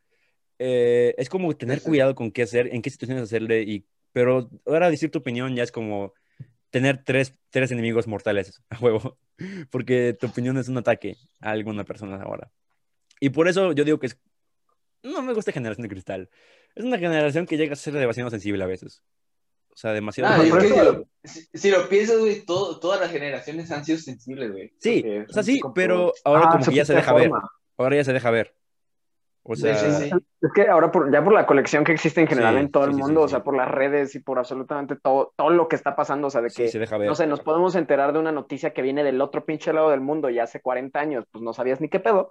Eh, 0.59 1.14
es 1.18 1.28
como 1.28 1.55
tener 1.55 1.82
cuidado 1.82 2.14
con 2.14 2.30
qué 2.30 2.43
hacer, 2.43 2.74
en 2.74 2.80
qué 2.80 2.88
situaciones 2.88 3.24
hacerle, 3.24 3.62
y, 3.62 3.84
pero 4.12 4.49
ahora 4.64 4.88
decir 4.88 5.11
tu 5.11 5.18
opinión 5.18 5.55
ya 5.55 5.62
es 5.62 5.70
como 5.70 6.14
tener 6.70 7.05
tres, 7.05 7.34
tres 7.51 7.72
enemigos 7.72 8.07
mortales 8.07 8.62
a 8.70 8.76
juego, 8.76 9.18
porque 9.70 10.16
tu 10.18 10.26
opinión 10.28 10.57
es 10.57 10.68
un 10.68 10.78
ataque 10.78 11.16
a 11.41 11.51
alguna 11.51 11.84
persona 11.84 12.22
ahora. 12.22 12.51
Y 13.20 13.28
por 13.30 13.49
eso 13.49 13.72
yo 13.72 13.84
digo 13.84 13.99
que 13.99 14.07
es, 14.07 14.18
no 15.03 15.20
me 15.20 15.34
gusta 15.34 15.53
generación 15.53 15.82
de 15.82 15.91
cristal. 15.91 16.30
Es 16.74 16.84
una 16.84 16.99
generación 16.99 17.45
que 17.45 17.59
llega 17.59 17.74
a 17.74 17.76
ser 17.76 17.93
demasiado 17.93 18.30
sensible 18.30 18.64
a 18.64 18.66
veces. 18.66 19.03
O 19.80 19.82
sea, 19.82 19.94
demasiado... 19.94 20.30
Ah, 20.30 20.36
por 20.36 20.58
es 20.62 20.72
que 20.72 20.78
si 20.78 20.84
lo, 20.84 21.04
si, 21.24 21.40
si 21.54 21.70
lo 21.70 21.88
piensas, 21.88 22.18
güey, 22.18 22.44
todo, 22.44 22.78
todas 22.78 23.00
las 23.00 23.10
generaciones 23.10 23.70
han 23.72 23.82
sido 23.82 23.96
sensibles, 23.96 24.52
güey. 24.52 24.74
Sí, 24.78 25.00
Porque 25.00 25.24
o 25.26 25.32
sea, 25.32 25.42
sí, 25.42 25.58
pero 25.74 26.12
ahora 26.22 26.48
Ah, 26.48 26.52
como 26.52 26.64
que 26.66 26.74
ya 26.74 26.84
se 26.84 26.92
deja 26.94 27.14
ver. 27.14 27.30
Ahora 27.78 27.96
ya 27.96 28.04
se 28.04 28.12
deja 28.12 28.30
ver. 28.30 28.54
O 29.42 29.56
Sí, 29.56 29.62
sea, 29.62 29.74
sí, 29.76 30.10
sí. 30.10 30.10
Es 30.42 30.52
que 30.54 30.68
ahora 30.68 30.92
por, 30.92 31.10
ya 31.10 31.24
por 31.24 31.32
la 31.32 31.46
colección 31.46 31.82
que 31.82 31.92
existe 31.92 32.20
en 32.20 32.26
general 32.26 32.56
Sí, 32.56 32.60
en 32.60 32.70
todo 32.70 32.84
sí, 32.84 32.90
el 32.90 32.96
sí, 32.96 33.00
mundo, 33.00 33.20
sí, 33.20 33.24
o 33.24 33.28
sea, 33.28 33.38
sí. 33.38 33.44
por 33.46 33.56
las 33.56 33.70
redes 33.70 34.14
y 34.14 34.18
por 34.20 34.38
absolutamente 34.38 34.96
todo, 34.96 35.32
todo 35.34 35.48
lo 35.48 35.66
que 35.66 35.76
está 35.76 35.96
pasando, 35.96 36.26
o 36.26 36.30
sea, 36.30 36.42
de 36.42 36.50
sí, 36.50 36.64
que, 36.64 36.68
se 36.68 36.78
deja 36.78 36.98
ver. 36.98 37.08
no 37.08 37.14
sé, 37.14 37.26
nos 37.26 37.40
podemos 37.40 37.74
enterar 37.74 38.12
de 38.12 38.18
una 38.18 38.32
noticia 38.32 38.74
que 38.74 38.82
viene 38.82 39.02
del 39.02 39.18
otro 39.22 39.46
pinche 39.46 39.72
lado 39.72 39.88
del 39.88 40.02
mundo 40.02 40.28
y 40.28 40.38
hace 40.38 40.60
40 40.60 41.00
años, 41.00 41.24
pues 41.32 41.42
no 41.42 41.54
sabías 41.54 41.80
ni 41.80 41.88
qué 41.88 42.00
pedo. 42.00 42.30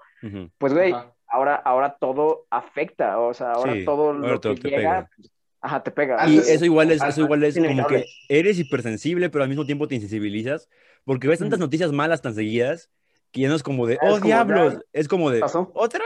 Pues, 0.60 0.72
güey, 0.76 0.94
ahora, 1.28 1.56
ahora 1.56 1.98
todo 2.00 2.46
afecta, 2.52 3.18
o 3.20 3.34
sea, 3.34 3.54
ahora 3.54 3.74
Sí, 3.74 3.86
todo 3.86 4.12
ahora 4.12 4.28
lo 4.34 4.40
todo 4.40 4.54
que 4.54 4.62
te 4.62 4.70
llega, 4.70 5.10
pega. 5.18 5.30
Ajá, 5.62 5.84
te 5.84 5.92
pega. 5.92 6.28
Y 6.30 6.38
eso 6.38 6.66
igual 6.66 6.92
es, 6.92 7.02
eso 7.04 7.22
igual 7.22 7.44
es 7.44 7.58
como 7.58 7.88
que 7.88 8.06
eres 8.28 8.60
hipersensible, 8.60 9.30
pero 9.30 9.44
al 9.44 9.50
mismo 9.50 9.66
tiempo 9.66 9.88
te 9.88 9.96
insensibilizas, 9.96 10.70
porque 11.06 11.28
ves 11.28 11.40
tantas 11.40 11.60
noticias 11.60 11.92
malas 11.92 12.22
tan 12.22 12.34
seguidas 12.36 12.90
que 13.32 13.42
ya 13.42 13.50
no 13.50 13.56
es 13.56 13.64
como 13.64 13.86
de, 13.86 13.94
Es 13.96 14.00
oh 14.04 14.14
como, 14.16 14.26
diablos, 14.26 14.80
es 14.94 15.08
como 15.08 15.30
de, 15.32 15.40
pasó. 15.40 15.72
¿otra? 15.76 16.04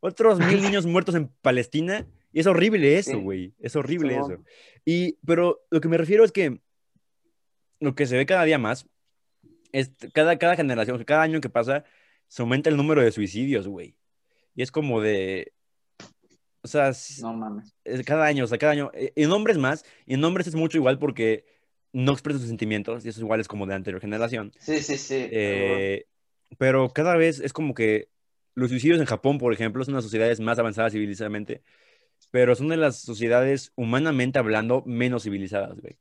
Otros 0.00 0.38
mil 0.38 0.60
niños 0.62 0.86
muertos 0.86 1.14
en 1.14 1.28
Palestina. 1.42 2.06
Y 2.32 2.40
es 2.40 2.46
horrible 2.46 2.96
eso, 2.98 3.10
Sí. 3.10 3.16
güey. 3.18 3.54
Es 3.58 3.76
horrible 3.76 4.14
Simón. 4.14 4.32
eso. 4.32 4.42
Y, 4.86 5.18
pero 5.26 5.60
lo 5.70 5.80
que 5.80 5.88
me 5.88 5.98
refiero 5.98 6.24
es 6.24 6.32
que 6.32 6.60
lo 7.80 7.94
que 7.94 8.06
se 8.06 8.16
ve 8.16 8.24
cada 8.26 8.44
día 8.44 8.58
más 8.58 8.86
es 9.72 9.90
cada, 10.14 10.38
cada 10.38 10.56
generación, 10.56 11.02
cada 11.04 11.22
año 11.22 11.40
que 11.40 11.48
pasa, 11.50 11.84
se 12.28 12.42
aumenta 12.42 12.70
el 12.70 12.76
número 12.76 13.02
de 13.02 13.12
suicidios, 13.12 13.68
güey. 13.68 13.96
Y 14.54 14.62
es 14.62 14.70
como 14.70 15.00
de, 15.00 15.52
o 16.62 16.68
sea, 16.68 16.92
No 17.20 17.32
mames. 17.34 17.74
es 17.84 18.04
cada 18.04 18.26
año, 18.26 18.44
o 18.44 18.46
sea, 18.46 18.58
cada 18.58 18.72
año. 18.72 18.90
eh, 18.94 19.12
En 19.16 19.30
hombres 19.32 19.58
más, 19.58 19.84
y 20.06 20.14
en 20.14 20.24
hombres 20.24 20.46
es 20.46 20.54
mucho 20.54 20.78
igual 20.78 20.98
porque 20.98 21.44
no 21.92 22.12
expresan 22.12 22.40
sus 22.40 22.48
sentimientos, 22.48 23.04
y 23.04 23.08
eso 23.10 23.20
igual 23.20 23.40
es 23.40 23.48
como 23.48 23.66
de 23.66 23.74
anterior 23.74 24.00
generación. 24.00 24.52
Sí, 24.60 24.80
sí, 24.82 24.96
sí. 24.96 25.28
Eh, 25.30 26.06
pero 26.58 26.90
cada 26.92 27.16
vez 27.16 27.40
es 27.40 27.52
como 27.52 27.74
que 27.74 28.08
los 28.54 28.70
suicidios 28.70 29.00
en 29.00 29.06
Japón, 29.06 29.38
por 29.38 29.52
ejemplo, 29.52 29.84
son 29.84 29.94
las 29.94 30.04
sociedades 30.04 30.40
más 30.40 30.58
avanzadas 30.58 30.92
civilizadamente, 30.92 31.62
pero 32.30 32.54
son 32.54 32.68
de 32.68 32.76
las 32.78 32.98
sociedades 33.00 33.72
humanamente 33.76 34.38
hablando 34.38 34.82
menos 34.86 35.24
civilizadas, 35.24 35.80
güey. 35.80 35.98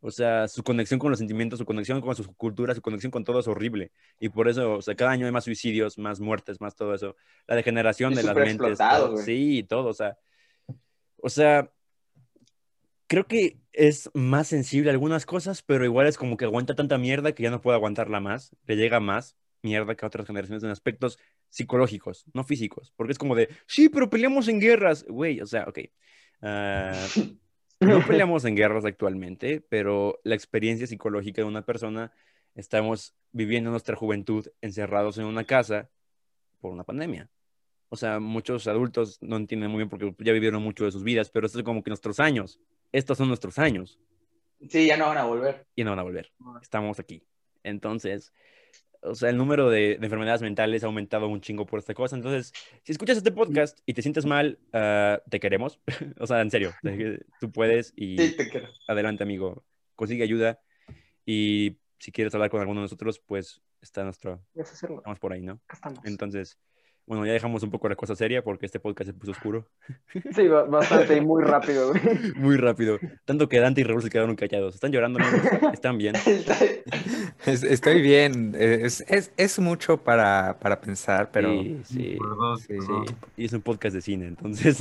O 0.00 0.10
sea, 0.10 0.46
su 0.46 0.62
conexión 0.62 1.00
con 1.00 1.10
los 1.10 1.18
sentimientos, 1.18 1.58
su 1.58 1.64
conexión 1.64 2.00
con 2.00 2.14
su 2.14 2.32
cultura, 2.34 2.74
su 2.74 2.82
conexión 2.82 3.10
con 3.10 3.24
todo 3.24 3.40
es 3.40 3.48
horrible. 3.48 3.90
Y 4.20 4.28
por 4.28 4.48
eso, 4.48 4.74
o 4.74 4.82
sea, 4.82 4.94
cada 4.94 5.10
año 5.10 5.26
hay 5.26 5.32
más 5.32 5.44
suicidios, 5.44 5.98
más 5.98 6.20
muertes, 6.20 6.60
más 6.60 6.76
todo 6.76 6.94
eso. 6.94 7.16
La 7.46 7.56
degeneración 7.56 8.14
de 8.14 8.22
las 8.22 8.36
mentes. 8.36 8.78
todo. 8.78 9.16
Sí, 9.18 9.66
todo, 9.68 9.88
o 9.88 9.94
sea. 9.94 10.16
O 11.20 11.28
sea, 11.28 11.72
creo 13.08 13.26
que 13.26 13.58
es 13.72 14.08
más 14.14 14.46
sensible 14.46 14.90
a 14.90 14.92
algunas 14.92 15.26
cosas, 15.26 15.62
pero 15.62 15.84
igual 15.84 16.06
es 16.06 16.16
como 16.16 16.36
que 16.36 16.44
aguanta 16.44 16.76
tanta 16.76 16.96
mierda 16.96 17.32
que 17.32 17.42
ya 17.42 17.50
no 17.50 17.60
puede 17.60 17.76
aguantarla 17.76 18.20
más. 18.20 18.54
Le 18.66 18.76
llega 18.76 19.00
más 19.00 19.36
mierda 19.62 19.96
que 19.96 20.04
a 20.04 20.08
otras 20.08 20.26
generaciones 20.26 20.62
en 20.62 20.70
aspectos 20.70 21.18
psicológicos, 21.48 22.24
no 22.32 22.44
físicos. 22.44 22.92
Porque 22.96 23.12
es 23.12 23.18
como 23.18 23.34
de, 23.34 23.48
sí, 23.66 23.88
pero 23.88 24.08
peleamos 24.08 24.46
en 24.46 24.60
guerras. 24.60 25.04
Güey, 25.08 25.40
o 25.40 25.46
sea, 25.46 25.64
ok. 25.64 25.80
Ah, 26.42 26.92
no 27.80 28.00
peleamos 28.06 28.44
en 28.44 28.56
guerras 28.56 28.84
actualmente, 28.84 29.60
pero 29.60 30.20
la 30.24 30.34
experiencia 30.34 30.86
psicológica 30.86 31.42
de 31.42 31.48
una 31.48 31.62
persona, 31.62 32.12
estamos 32.54 33.14
viviendo 33.32 33.70
nuestra 33.70 33.96
juventud 33.96 34.46
encerrados 34.60 35.18
en 35.18 35.24
una 35.26 35.44
casa 35.44 35.90
por 36.60 36.72
una 36.72 36.84
pandemia. 36.84 37.30
O 37.90 37.96
sea, 37.96 38.20
muchos 38.20 38.66
adultos 38.66 39.18
no 39.22 39.36
entienden 39.36 39.70
muy 39.70 39.78
bien 39.78 39.88
porque 39.88 40.14
ya 40.18 40.32
vivieron 40.32 40.62
mucho 40.62 40.84
de 40.84 40.92
sus 40.92 41.04
vidas, 41.04 41.30
pero 41.30 41.46
esto 41.46 41.58
es 41.58 41.64
como 41.64 41.82
que 41.82 41.90
nuestros 41.90 42.20
años. 42.20 42.60
Estos 42.92 43.18
son 43.18 43.28
nuestros 43.28 43.58
años 43.58 43.98
Sí, 44.68 44.86
ya 44.86 44.96
no 44.96 45.06
van 45.06 45.18
a 45.18 45.24
volver. 45.24 45.66
y 45.76 45.84
no 45.84 45.90
van 45.90 46.00
a 46.00 46.02
volver. 46.02 46.32
Estamos 46.60 46.98
aquí. 46.98 47.22
Entonces, 47.62 48.32
o 49.02 49.14
sea, 49.14 49.30
el 49.30 49.36
número 49.36 49.70
de, 49.70 49.96
de 49.98 50.04
enfermedades 50.06 50.42
mentales 50.42 50.82
ha 50.82 50.86
aumentado 50.86 51.28
un 51.28 51.40
chingo 51.40 51.66
por 51.66 51.78
esta 51.78 51.94
cosa. 51.94 52.16
Entonces, 52.16 52.52
si 52.84 52.92
escuchas 52.92 53.16
este 53.16 53.32
podcast 53.32 53.78
y 53.86 53.94
te 53.94 54.02
sientes 54.02 54.24
mal, 54.26 54.58
ah, 54.72 55.20
te 55.30 55.40
queremos. 55.40 55.78
o 56.18 56.26
sea, 56.26 56.40
en 56.40 56.50
serio, 56.50 56.72
te- 56.82 57.20
tú 57.40 57.50
puedes 57.52 57.92
y 57.96 58.16
Sí, 58.18 58.36
te 58.36 58.48
quiero. 58.48 58.68
adelante, 58.86 59.22
amigo. 59.22 59.64
Consigue 59.96 60.22
ayuda 60.24 60.60
y 61.26 61.78
si 61.98 62.12
quieres 62.12 62.34
hablar 62.34 62.50
con 62.50 62.60
alguno 62.60 62.80
de 62.80 62.84
nosotros, 62.84 63.18
pues 63.20 63.60
está 63.80 64.02
nuestro, 64.04 64.40
estamos 64.54 65.18
por 65.20 65.32
ahí, 65.32 65.42
¿no? 65.42 65.60
Estamos. 65.72 65.98
Entonces, 66.04 66.58
bueno, 67.08 67.24
ya 67.26 67.32
dejamos 67.32 67.62
un 67.62 67.70
poco 67.70 67.88
la 67.88 67.96
cosa 67.96 68.14
seria 68.14 68.42
porque 68.44 68.66
este 68.66 68.78
podcast 68.78 69.08
se 69.08 69.14
puso 69.14 69.32
oscuro 69.32 69.66
Sí, 70.36 70.46
ba- 70.46 70.64
bastante 70.64 71.16
y 71.16 71.20
muy 71.22 71.42
rápido, 71.42 71.88
güey. 71.88 72.02
muy 72.36 72.56
rápido. 72.56 72.98
Tanto 73.24 73.48
que 73.48 73.58
Dante 73.58 73.80
y 73.80 73.84
Raúl 73.84 74.02
se 74.02 74.10
quedaron 74.10 74.36
callados. 74.36 74.74
¿Están 74.74 74.92
llorando, 74.92 75.18
amigos? 75.18 75.72
¿Están 75.72 75.96
bien? 75.98 76.14
Es- 77.46 77.62
estoy 77.62 78.02
bien. 78.02 78.54
Es, 78.58 79.02
es, 79.08 79.32
es 79.36 79.58
mucho 79.58 79.96
para, 79.96 80.58
para 80.58 80.80
pensar, 80.80 81.30
pero... 81.32 81.50
Sí, 81.62 81.80
sí. 81.84 82.18
Y 83.36 83.44
es 83.46 83.52
un 83.52 83.62
podcast 83.62 83.94
de 83.94 84.02
cine, 84.02 84.26
entonces 84.26 84.78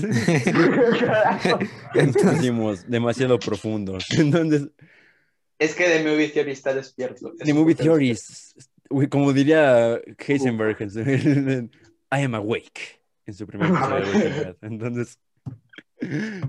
Carajo. 1.00 1.60
Entonces, 1.96 2.90
demasiado 2.90 3.40
profundos. 3.40 4.06
Entonces, 4.18 4.70
Es 5.60 5.76
que 5.76 5.86
The 5.86 6.04
Movie 6.04 6.30
Theory 6.30 6.52
está 6.52 6.74
despierto. 6.74 7.32
Es 7.40 7.46
The 7.46 7.54
Movie 7.54 7.76
uy, 8.90 9.08
como 9.08 9.34
diría 9.34 10.00
Heisenberg, 10.28 10.78
I 12.12 12.24
am 12.24 12.36
awake, 12.36 13.02
en 13.26 13.34
su 13.34 13.46
primer 13.48 13.70
episodio 13.70 14.06
de 14.06 14.12
Breaking 14.12 14.44
Bad. 14.44 14.56
Entonces, 14.62 15.20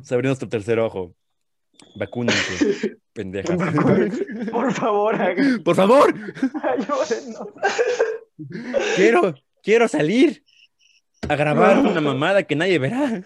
se 0.03 0.15
abrió 0.15 0.29
nuestro 0.31 0.49
tercer 0.49 0.79
ojo. 0.79 1.15
Vacúnense, 1.97 2.97
pendejas. 3.13 3.57
Por 4.51 4.73
favor, 4.73 5.15
hagan- 5.15 5.63
Por 5.63 5.77
favor, 5.77 6.13
ayúdennos. 6.63 7.49
quiero, 8.97 9.35
quiero 9.63 9.87
salir 9.89 10.43
a 11.29 11.37
grabar 11.37 11.79
una 11.79 12.01
mamada 12.01 12.43
que 12.45 12.57
nadie 12.57 12.79
verá. 12.79 13.23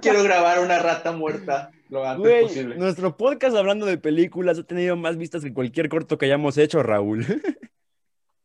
Quiero 0.00 0.22
grabar 0.22 0.60
una 0.60 0.78
rata 0.78 1.10
muerta 1.12 1.72
lo 1.88 2.04
antes 2.06 2.20
Güey, 2.20 2.42
posible. 2.42 2.76
nuestro 2.76 3.16
podcast 3.16 3.56
hablando 3.56 3.84
de 3.84 3.98
películas 3.98 4.58
ha 4.60 4.62
tenido 4.62 4.94
más 4.96 5.16
vistas 5.16 5.42
que 5.42 5.52
cualquier 5.52 5.88
corto 5.88 6.18
que 6.18 6.26
hayamos 6.26 6.56
hecho, 6.56 6.82
Raúl. 6.84 7.26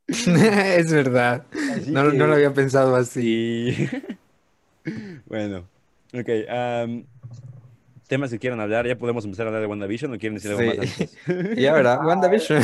es 0.78 0.91
verdad. 0.91 1.45
No, 1.88 2.12
que- 2.12 2.18
no 2.18 2.28
lo 2.28 2.34
había 2.36 2.53
pensado 2.53 2.95
así. 2.95 3.74
Sí. 3.74 3.89
bueno, 5.26 5.68
ok. 6.14 6.30
temas 8.08 8.30
que 8.30 8.38
quieran 8.38 8.60
hablar, 8.60 8.86
ya 8.88 8.97
podemos 8.97 9.26
empezar 9.26 9.47
a 9.47 9.49
hablar 9.49 9.62
de 9.62 9.68
WandaVision 9.68 10.14
o 10.14 10.18
quieren 10.20 10.36
decir 10.36 10.51
algo 10.51 10.62
Sí. 10.62 10.78
más 10.78 11.01
antes. 11.01 11.18
Ya, 11.58 11.74
¿verdad? 11.74 12.06
WandaVision. 12.06 12.62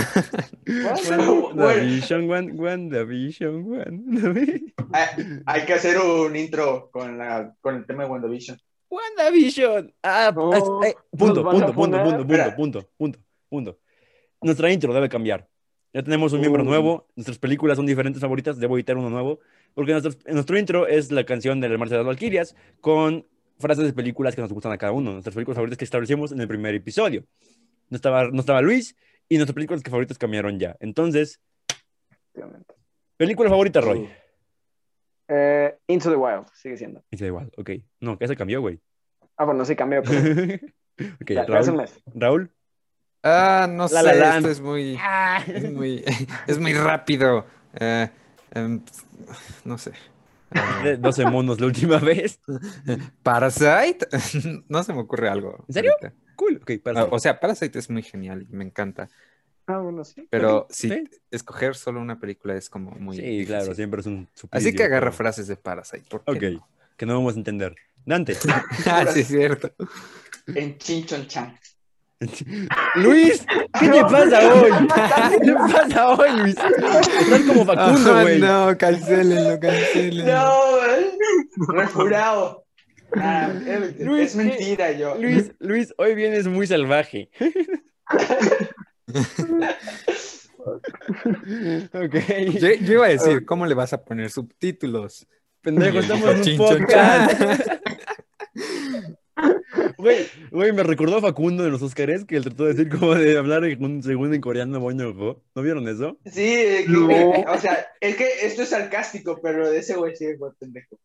WandaVision, 0.68 2.30
Wan- 2.30 2.60
WandaVision, 2.60 3.64
WandaVision. 3.66 4.74
Hay, 4.94 5.08
hay 5.46 5.66
que 5.66 5.74
hacer 5.74 5.98
un 6.00 6.36
intro 6.36 6.90
con, 6.92 7.18
la, 7.18 7.56
con 7.62 7.76
el 7.78 7.86
tema 7.86 8.04
de 8.04 8.10
WandaVision. 8.10 8.60
WandaVision. 8.90 9.94
Ah, 10.04 10.32
No, 10.36 10.54
es- 10.54 10.90
eh, 10.92 10.96
punto, 11.18 11.44
punto, 11.44 11.44
punto, 11.44 11.74
punto, 11.74 12.04
punto, 12.04 12.22
Espera. 12.22 12.56
punto, 12.56 12.90
punto, 12.98 13.20
punto. 13.50 13.80
Nuestra 14.42 14.72
intro 14.72 14.94
debe 14.94 15.10
cambiar. 15.10 15.48
Ya 15.94 16.04
tenemos 16.04 16.32
un 16.34 16.40
miembro 16.40 16.64
Uh. 16.64 16.66
nuevo, 16.66 17.08
nuestras 17.16 17.38
películas 17.38 17.76
son 17.78 17.86
diferentes 17.86 18.22
favoritas, 18.22 18.58
debo 18.60 18.78
editar 18.78 18.98
uno 18.98 19.10
nuevo, 19.10 19.40
porque 19.74 19.92
nuestro, 19.92 20.14
en 20.26 20.34
nuestro 20.36 20.58
intro 20.58 20.88
es 20.88 21.12
la 21.12 21.26
canción 21.26 21.60
de 21.60 21.68
la 21.70 21.78
Marcha 21.78 21.96
de 21.96 22.00
las 22.00 22.08
Valquirias 22.08 22.56
con 22.80 23.26
frases 23.60 23.86
de 23.86 23.94
películas 23.94 24.34
que 24.36 24.42
nos 24.42 24.52
gustan 24.54 24.72
a 24.72 24.78
cada 24.78 24.94
uno, 24.94 25.12
nuestras 25.12 25.36
películas 25.36 25.56
favoritas 25.56 25.78
que 25.78 25.84
establecimos 25.86 26.32
en 26.32 26.40
el 26.42 26.48
primer 26.48 26.74
episodio. 26.76 27.26
No 27.90 27.96
estaba, 27.96 28.30
no 28.32 28.40
estaba 28.40 28.62
Luis 28.62 28.96
y 29.28 29.36
nuestras 29.36 29.54
películas 29.54 29.84
que 29.84 29.90
favoritas 29.92 30.18
cambiaron 30.18 30.58
ya. 30.60 30.78
Entonces, 30.80 31.42
película 33.18 33.50
favorita, 33.50 33.82
Roy. 33.82 34.10
Eh, 35.28 35.78
Into 35.88 36.10
the 36.10 36.16
Wild, 36.16 36.46
sigue 36.54 36.78
siendo. 36.78 37.04
Y 37.12 37.18
da 37.18 37.28
igual, 37.28 37.52
ok. 37.58 37.70
No, 38.00 38.18
que 38.18 38.28
se 38.28 38.36
cambió, 38.36 38.62
güey. 38.62 38.80
Ah, 39.38 39.46
bueno, 39.46 39.64
sí 39.66 39.76
cambió, 39.76 40.02
pero 40.04 40.20
ok, 41.22 41.32
ya, 41.32 41.42
hace 41.42 41.72
un 41.72 41.78
Raúl. 41.78 41.78
mes. 41.78 42.02
Raúl. 42.14 42.52
Ah, 43.24 43.68
no 43.70 43.84
La 43.84 43.88
sé, 43.88 44.04
La 44.18 44.38
esto 44.38 44.50
es 44.50 44.62
muy, 44.62 45.00
es 45.48 45.72
muy, 45.72 46.04
es 46.48 46.60
muy 46.60 46.74
rápido. 46.74 47.46
Eh, 47.80 48.10
em, 48.52 48.82
no 49.64 49.78
sé. 49.78 49.92
Ah, 50.52 50.82
De 50.84 50.98
12 50.98 51.26
monos 51.26 51.60
la 51.60 51.68
última 51.68 51.98
vez. 52.00 52.40
Parasite, 53.24 54.08
no 54.68 54.84
se 54.84 54.94
me 54.94 55.00
ocurre 55.02 55.30
algo. 55.30 55.64
¿En 55.68 55.74
serio? 55.74 55.92
ahorita. 56.02 56.14
Cool. 56.36 56.62
Ah. 56.96 57.08
O 57.12 57.20
sea, 57.20 57.40
Parasite 57.40 57.78
es 57.78 57.90
muy 57.90 58.02
genial 58.02 58.48
y 58.50 58.54
me 58.56 58.64
encanta. 58.66 59.08
Ah, 59.68 59.78
bueno, 59.78 60.04
sí. 60.04 60.28
Pero 60.32 60.66
si 60.72 60.90
sí. 60.90 61.04
escoger 61.30 61.76
solo 61.76 62.02
una 62.02 62.20
película 62.20 62.56
es 62.56 62.70
como 62.70 62.92
muy 62.92 63.16
sí, 63.18 63.22
difícil. 63.22 63.46
claro, 63.48 63.76
siempre 63.76 64.02
es 64.02 64.08
un 64.08 64.28
Así 64.34 64.40
suplicio, 64.42 64.74
que 64.76 64.84
agarra 64.84 65.06
pero- 65.12 65.18
frases 65.18 65.48
de 65.48 65.56
Parasite. 65.56 66.06
¿por 66.10 66.24
qué 66.24 66.32
Ok, 66.32 66.54
no? 66.56 66.68
que 66.98 67.06
no 67.06 67.14
vamos 67.14 67.36
a 67.36 67.38
entender. 67.38 67.76
Dante. 68.06 68.36
ah, 68.88 69.06
sí, 69.14 69.20
es 69.22 69.28
cierto. 69.28 69.72
En 70.48 70.78
Chinchon 70.80 71.28
Chan. 71.28 71.56
Luis, 72.96 73.44
¿qué 73.80 73.90
te 73.90 74.02
pasa 74.02 74.54
hoy? 74.54 74.72
¿Qué 75.32 75.40
te 75.40 75.54
pasa 75.54 76.10
hoy, 76.10 76.30
Luis? 76.38 76.56
Estás 76.58 77.42
como 77.48 77.66
Facundo, 77.66 78.22
güey. 78.22 78.40
no, 78.40 78.78
cancelenlo, 78.78 79.60
cancelenlo. 79.60 80.32
No, 80.32 80.60
güey. 80.78 81.12
Refurado. 81.70 82.66
Ah, 83.16 83.52
es, 83.66 84.00
Luis, 84.00 84.30
es 84.30 84.36
mentira, 84.36 84.92
yo. 84.92 85.16
Luis, 85.16 85.52
Luis, 85.60 85.94
hoy 85.98 86.14
vienes 86.16 86.48
muy 86.48 86.68
salvaje. 86.68 87.30
ok. 91.94 92.16
Yo, 92.60 92.74
yo 92.74 92.94
iba 92.94 93.06
a 93.08 93.10
decir, 93.10 93.46
¿cómo 93.46 93.66
le 93.66 93.74
vas 93.74 93.94
a 93.94 94.04
poner 94.04 94.30
subtítulos? 94.30 95.28
Pendejo, 95.62 96.00
estamos 96.00 96.48
en 96.48 96.52
un 96.52 96.58
podcast. 96.58 97.42
Güey, 99.98 100.28
güey, 100.52 100.72
me 100.74 100.84
recordó 100.84 101.18
a 101.18 101.22
Facundo 101.22 101.64
de 101.64 101.70
los 101.70 101.82
Óscares 101.82 102.26
que 102.26 102.36
él 102.36 102.44
trató 102.44 102.66
de 102.66 102.74
decir 102.74 102.90
como 102.90 103.16
de 103.16 103.38
hablar 103.38 103.64
en 103.66 103.84
un 103.84 104.02
segundo 104.04 104.34
en 104.36 104.42
coreano 104.42 104.80
Boñojo. 104.80 105.42
¿No 105.56 105.62
vieron 105.62 105.88
eso? 105.88 106.18
Sí, 106.26 106.42
eh, 106.44 106.86
que- 106.88 106.94
que- 106.94 107.46
o 107.48 107.58
sea, 107.60 107.86
es 108.00 108.16
que 108.16 108.28
esto 108.44 108.64
es 108.64 108.70
sarcástico, 108.70 109.40
pero 109.42 109.70
de 109.70 109.80
ese 109.80 109.96
güey 109.96 110.16
sí 110.16 110.26
es 110.26 110.38
buen 110.40 110.54
pendejo. 110.60 110.98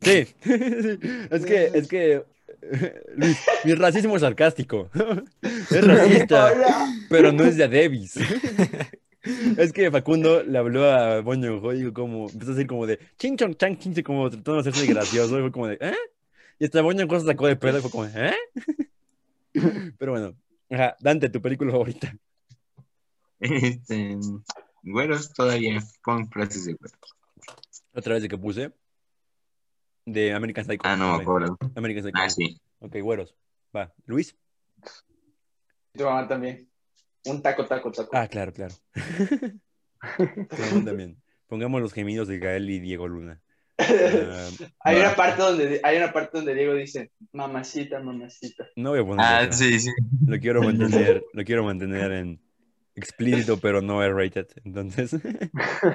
Sí. 0.00 0.26
Sí. 0.42 0.98
Es 1.30 1.44
que, 1.44 1.70
es 1.74 1.88
que, 1.88 2.22
Luis, 3.16 3.38
mi 3.64 3.74
racismo 3.74 4.16
es 4.16 4.22
sarcástico. 4.22 4.90
Es 5.42 5.86
racista, 5.86 6.52
Hola. 6.52 6.86
pero 7.10 7.32
no 7.32 7.44
es 7.44 7.56
de 7.56 7.64
a 7.64 7.68
Davis. 7.68 8.14
Es 9.58 9.72
que 9.72 9.90
Facundo 9.90 10.42
le 10.42 10.56
habló 10.56 10.84
a 10.90 11.20
Boño 11.20 11.56
Ho 11.58 11.72
y 11.74 11.78
dijo 11.80 11.92
como, 11.92 12.28
empezó 12.30 12.52
a 12.52 12.54
decir 12.54 12.66
como 12.66 12.86
de 12.86 12.98
ching 13.18 13.36
chong 13.36 13.56
chang 13.56 13.76
ching, 13.78 13.94
como 14.02 14.30
tratando 14.30 14.62
de 14.62 14.70
hacerse 14.70 14.86
gracioso, 14.86 15.38
y 15.38 15.42
fue 15.42 15.52
como 15.52 15.66
de, 15.68 15.74
¿eh? 15.80 15.94
Y 16.58 16.64
hasta 16.64 16.82
Boño 16.82 17.06
Ho 17.08 17.20
se 17.20 17.26
sacó 17.26 17.46
de 17.46 17.56
pedo 17.56 17.78
y 17.78 17.82
fue 17.82 17.90
como, 17.90 18.04
¿eh? 18.06 18.34
Pero 19.98 20.12
bueno, 20.12 20.34
ajá, 20.70 20.96
Dante, 21.00 21.28
tu 21.28 21.40
película 21.40 21.70
favorita. 21.70 22.14
Este, 23.40 24.18
güeros 24.82 25.32
todavía, 25.32 25.80
pon 26.02 26.28
frases 26.28 26.64
de 26.64 26.74
güeros. 26.74 26.98
Otra 27.94 28.14
vez 28.14 28.22
de 28.22 28.28
que 28.28 28.38
puse. 28.38 28.72
De 30.04 30.32
American 30.32 30.64
Psycho. 30.64 30.82
Ah, 30.84 30.96
no 30.96 31.16
me 31.16 31.22
acuerdo. 31.22 31.58
American 31.76 32.04
Psycho. 32.04 32.18
Ah, 32.18 32.28
sí. 32.28 32.60
Ok, 32.80 32.96
güeros. 33.00 33.34
Va, 33.74 33.92
Luis. 34.06 34.36
Tu 35.92 36.04
mamá 36.04 36.26
también. 36.26 36.68
Un 37.26 37.42
taco, 37.42 37.66
taco, 37.66 37.92
taco. 37.92 38.10
Ah, 38.16 38.26
claro, 38.26 38.52
claro. 38.52 38.74
También. 40.84 41.20
Pongamos 41.46 41.80
los 41.80 41.92
gemidos 41.92 42.28
de 42.28 42.38
Gael 42.38 42.70
y 42.70 42.78
Diego 42.78 43.08
Luna. 43.08 43.40
Ah, 43.78 44.48
hay, 44.80 44.96
una 44.96 45.14
parte 45.14 45.40
donde, 45.42 45.80
hay 45.84 45.96
una 45.98 46.12
parte 46.12 46.38
donde 46.38 46.54
Diego 46.54 46.74
dice, 46.74 47.12
mamacita, 47.32 48.00
mamacita. 48.00 48.66
no 48.76 48.90
voy 48.90 49.00
a 49.00 49.04
poner 49.04 49.24
Ah, 49.26 49.42
eso. 49.44 49.52
sí, 49.58 49.78
sí. 49.80 49.90
Lo 50.26 50.38
quiero 50.40 50.62
mantener, 50.62 51.22
lo 51.32 51.44
quiero 51.44 51.64
mantener 51.64 52.10
en 52.12 52.40
explícito, 52.96 53.58
pero 53.58 53.80
no 53.80 54.02
R-rated. 54.02 54.48
Entonces, 54.64 55.12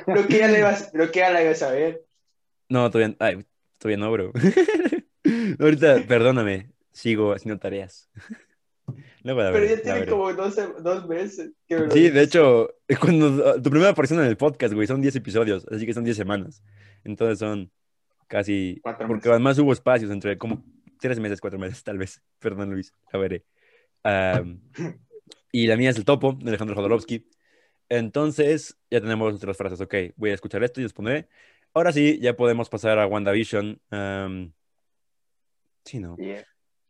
Lo 0.08 0.26
que 0.28 0.38
ya 0.40 0.48
le 0.48 0.60
ibas, 0.60 0.90
lo 0.94 1.12
que 1.12 1.20
ya 1.20 1.32
la 1.32 1.44
ibas 1.44 1.62
a 1.62 1.72
ver. 1.72 2.04
no, 2.70 2.90
todavía, 2.90 3.16
ay, 3.20 3.46
todavía 3.78 3.98
no, 3.98 4.12
bro. 4.12 4.32
Ahorita, 5.60 6.04
perdóname, 6.08 6.70
sigo 6.92 7.34
haciendo 7.34 7.60
tareas. 7.60 8.10
La 9.24 9.34
Pero 9.36 9.66
ya 9.66 9.82
tiene 9.82 10.06
como 10.06 10.34
dos, 10.34 10.56
dos 10.82 11.08
meses. 11.08 11.52
que 11.68 11.78
Sí, 11.92 12.00
dices. 12.00 12.14
de 12.14 12.22
hecho, 12.24 12.70
es 12.88 13.00
cuando 13.00 13.46
ah, 13.48 13.54
tu 13.62 13.70
primera 13.70 13.92
aparición 13.92 14.20
en 14.20 14.26
el 14.28 14.36
podcast, 14.36 14.74
güey, 14.74 14.86
son 14.88 15.02
10 15.02 15.16
episodios, 15.16 15.66
así 15.72 15.86
que 15.86 15.94
son 15.94 16.04
10 16.04 16.18
semanas. 16.18 16.62
Entonces 17.04 17.40
son 17.40 17.72
casi, 18.28 18.80
Cuatro 18.82 19.08
porque 19.08 19.22
meses. 19.22 19.32
además 19.32 19.60
hubo 19.60 19.74
espacios 19.74 20.12
entre 20.12 20.38
como 20.38 20.64
3 21.00 21.20
meses, 21.20 21.42
4 21.42 21.60
meses, 21.60 21.84
tal 21.84 21.98
vez. 21.98 22.22
Perdón, 22.40 22.72
Luis, 22.72 22.94
la 23.12 23.20
veré. 23.20 23.46
Y 25.52 25.68
la 25.68 25.78
mía 25.78 25.92
es 25.92 25.98
el 25.98 26.06
topo, 26.06 26.34
de 26.34 26.50
Alejandro 26.50 26.76
Jodorowsky. 26.76 27.28
Entonces, 27.90 28.78
ya 28.90 29.02
tenemos 29.02 29.30
nuestras 29.30 29.56
frases. 29.56 29.82
Ok, 29.82 29.94
voy 30.16 30.32
a 30.32 30.34
escuchar 30.34 30.64
esto 30.64 30.80
y 30.80 30.84
les 30.84 30.94
pondré. 30.94 31.28
Ahora 31.74 31.92
sí, 31.92 32.20
ya 32.20 32.36
podemos 32.36 32.70
pasar 32.70 32.98
a 33.00 33.08
WandaVision. 33.08 33.80
Am, 33.92 34.54
sí, 35.86 36.00
¿no? 36.00 36.18
Yeah. 36.18 36.46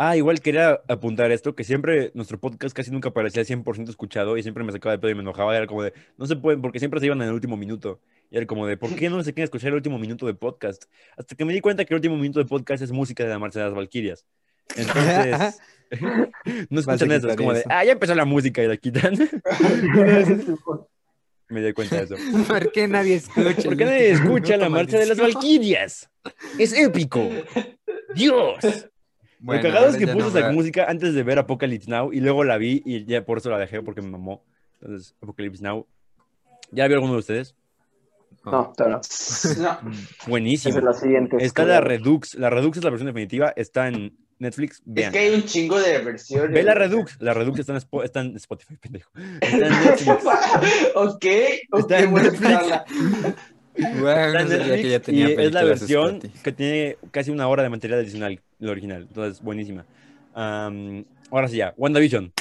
Ah, 0.05 0.17
igual 0.17 0.41
quería 0.41 0.81
apuntar 0.89 1.31
esto, 1.31 1.55
que 1.55 1.63
siempre 1.63 2.11
nuestro 2.13 2.37
podcast 2.37 2.75
casi 2.75 2.91
nunca 2.91 3.11
parecía 3.11 3.43
100% 3.43 3.87
escuchado 3.87 4.35
y 4.37 4.43
siempre 4.43 4.61
me 4.65 4.73
sacaba 4.73 4.91
de 4.91 4.99
pedo 4.99 5.11
y 5.11 5.15
me 5.15 5.21
enojaba. 5.21 5.55
Era 5.55 5.65
como 5.65 5.81
de, 5.81 5.93
no 6.17 6.25
se 6.25 6.35
pueden, 6.35 6.61
porque 6.61 6.79
siempre 6.79 6.99
se 6.99 7.05
iban 7.05 7.21
en 7.21 7.29
el 7.29 7.33
último 7.33 7.55
minuto. 7.55 8.01
Y 8.29 8.35
era 8.35 8.45
como 8.45 8.67
de, 8.67 8.75
¿por 8.75 8.93
qué 8.95 9.09
no 9.09 9.23
se 9.23 9.33
quieren 9.33 9.45
escuchar 9.45 9.69
el 9.69 9.75
último 9.75 9.97
minuto 9.97 10.25
de 10.25 10.33
podcast? 10.33 10.83
Hasta 11.15 11.35
que 11.35 11.45
me 11.45 11.53
di 11.53 11.61
cuenta 11.61 11.85
que 11.85 11.93
el 11.93 11.99
último 11.99 12.17
minuto 12.17 12.39
de 12.39 12.45
podcast 12.45 12.83
es 12.83 12.91
música 12.91 13.23
de 13.23 13.29
la 13.29 13.39
Marcha 13.39 13.59
de 13.59 13.65
las 13.65 13.73
Valquirias. 13.73 14.25
Entonces, 14.75 15.61
no 16.69 16.81
escuchan 16.81 17.09
eso, 17.13 17.29
es 17.29 17.37
como 17.37 17.53
de, 17.53 17.63
ah, 17.69 17.85
ya 17.85 17.93
empezó 17.93 18.13
la 18.13 18.25
música 18.25 18.61
y 18.61 18.67
la 18.67 18.75
quitan. 18.75 19.13
me 21.47 21.61
di 21.61 21.71
cuenta 21.71 21.95
de 21.95 22.03
eso. 22.03 22.15
¿Por 22.45 22.73
qué 22.73 22.89
nadie 22.89 23.15
escucha? 23.15 23.61
¿Por 23.63 23.77
qué 23.77 23.85
nadie 23.85 24.11
escucha 24.11 24.57
la 24.57 24.67
Marcha 24.67 24.99
de 24.99 25.05
las? 25.05 25.17
Valquirias? 25.17 26.09
Es 26.59 26.73
épico. 26.73 27.29
Dios. 28.13 28.89
Bueno, 29.43 29.61
lo 29.61 29.69
cagado 29.69 29.87
es 29.89 29.97
que 29.97 30.07
puse 30.07 30.17
no 30.19 30.27
esa 30.39 30.51
música 30.51 30.85
antes 30.89 31.13
de 31.13 31.21
ver 31.23 31.37
Apocalypse 31.37 31.89
Now 31.89 32.11
y 32.13 32.19
luego 32.21 32.43
la 32.43 32.57
vi 32.57 32.81
y 32.85 33.05
ya 33.05 33.25
por 33.25 33.37
eso 33.37 33.49
la 33.49 33.59
dejé 33.59 33.81
porque 33.81 34.01
me 34.01 34.09
mamó. 34.09 34.43
Entonces, 34.81 35.15
Apocalypse 35.21 35.61
Now. 35.63 35.85
¿Ya 36.71 36.87
vio 36.87 36.95
alguno 36.95 37.13
de 37.13 37.19
ustedes? 37.19 37.55
No, 38.45 38.73
no. 38.77 38.87
No, 38.89 38.99
Es 39.91 40.27
Buenísimo. 40.27 40.75
de 40.75 40.81
las 40.81 40.99
siguientes. 40.99 41.41
Está 41.43 41.65
la 41.65 41.81
Redux. 41.81 42.35
La 42.35 42.49
Redux 42.49 42.77
es 42.77 42.83
la 42.83 42.89
versión 42.89 43.07
definitiva. 43.07 43.53
Está 43.55 43.87
en 43.87 44.17
Netflix. 44.39 44.77
es 44.77 44.81
Vean. 44.85 45.11
que 45.13 45.19
hay 45.19 45.35
un 45.35 45.43
chingo 45.43 45.79
de 45.79 45.99
versiones. 45.99 46.51
Ve 46.51 46.63
la 46.63 46.73
Redux. 46.73 47.15
La 47.21 47.33
Redux 47.33 47.59
está 47.59 47.73
en, 47.73 47.79
Spo- 47.79 48.03
está 48.03 48.21
en 48.21 48.35
Spotify, 48.35 48.75
pendejo. 48.77 49.11
Está 49.41 49.67
en 49.67 49.71
Netflix. 49.85 50.25
ok, 50.95 51.25
ok, 51.69 51.79
Está 51.79 51.99
en 51.99 52.13
Netflix. 52.13 52.59
Bueno, 53.75 54.33
no 54.33 54.47
sabía 54.47 54.75
que 54.75 54.89
ya 54.89 54.99
tenía 54.99 55.29
y 55.29 55.45
es 55.45 55.51
la 55.51 55.63
versión 55.63 56.19
que 56.19 56.51
tiene 56.51 56.97
casi 57.11 57.31
una 57.31 57.47
hora 57.47 57.63
de 57.63 57.69
material 57.69 57.99
adicional, 57.99 58.39
la 58.59 58.71
original. 58.71 59.03
Entonces, 59.07 59.41
buenísima. 59.41 59.85
Am, 60.33 61.05
ahora 61.31 61.47
sí 61.47 61.57
ya, 61.57 61.73
WandaVision. 61.77 62.31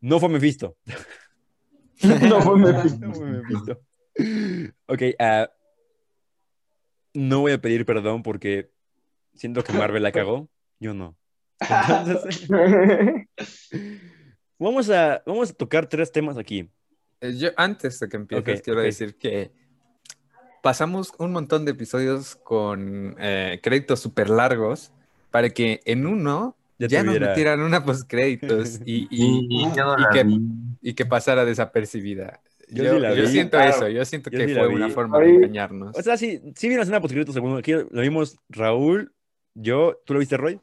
No 0.00 0.20
fue 0.20 0.28
Mephisto. 0.28 0.76
No 2.02 2.40
fue 2.42 2.58
Mephisto. 2.58 2.98
No 3.06 3.14
fue 3.14 3.26
Mephisto. 3.26 3.80
Ok, 4.86 5.02
ah, 5.18 5.50
no 7.14 7.40
voy 7.40 7.52
a 7.52 7.60
pedir 7.60 7.86
perdón 7.86 8.22
porque 8.22 8.70
siento 9.34 9.64
que 9.64 9.72
Marvel 9.72 10.02
la 10.02 10.12
cagó. 10.12 10.48
Yo 10.78 10.92
no. 10.92 11.16
Entonces, 11.58 12.46
vamos 14.58 14.90
a, 14.90 15.22
vamos 15.26 15.50
a 15.50 15.54
tocar 15.54 15.88
tres 15.88 16.12
temas 16.12 16.36
aquí. 16.36 16.70
Eh, 17.22 17.34
Yo, 17.36 17.48
antes 17.56 17.98
de 17.98 18.08
que 18.10 18.16
empieces, 18.16 18.58
Ok, 18.58 18.64
quiero 18.64 18.80
ok. 18.80 18.84
decir 18.86 19.16
que 19.16 19.52
pasamos 20.66 21.12
un 21.18 21.30
montón 21.30 21.64
de 21.64 21.70
episodios 21.70 22.34
con 22.34 23.14
eh, 23.20 23.60
créditos 23.62 24.00
súper 24.00 24.28
largos 24.28 24.90
para 25.30 25.50
que 25.50 25.80
en 25.84 26.08
uno 26.08 26.56
Ya 26.76 26.88
ya, 26.88 27.02
nos 27.04 27.20
metieran 27.20 27.60
una 27.60 27.84
postcréditos 27.84 28.80
y, 28.84 29.06
Y, 29.08 29.70
que, 30.12 30.24
vi. 30.24 30.40
y 30.82 30.94
que 30.94 31.06
pasara 31.06 31.44
desapercibida. 31.44 32.40
Yo 32.68 32.82
Yo, 32.82 32.94
sí 32.94 32.98
la 33.00 33.14
yo 33.14 33.22
vi. 33.22 33.28
siento 33.28 33.58
Claro. 33.58 33.70
eso, 33.70 33.88
yo 33.88 34.04
siento 34.04 34.28
Yo 34.28 34.38
que 34.40 34.48
sí 34.48 34.54
fue 34.54 34.66
una 34.66 34.88
forma 34.88 35.20
de 35.20 35.34
engañarnos. 35.36 35.96
O 35.96 36.02
sea, 36.02 36.16
sí, 36.16 36.42
sí 36.56 36.66
hacer 36.74 36.88
una 36.88 37.00
postcrédito 37.00 37.32
segundo. 37.32 37.58
Aquí 37.58 37.70
lo 37.70 38.00
vimos 38.02 38.36
Raúl, 38.48 39.12
yo. 39.54 40.00
¿Tú 40.04 40.14
lo 40.14 40.18
viste, 40.18 40.36
Roy? 40.36 40.58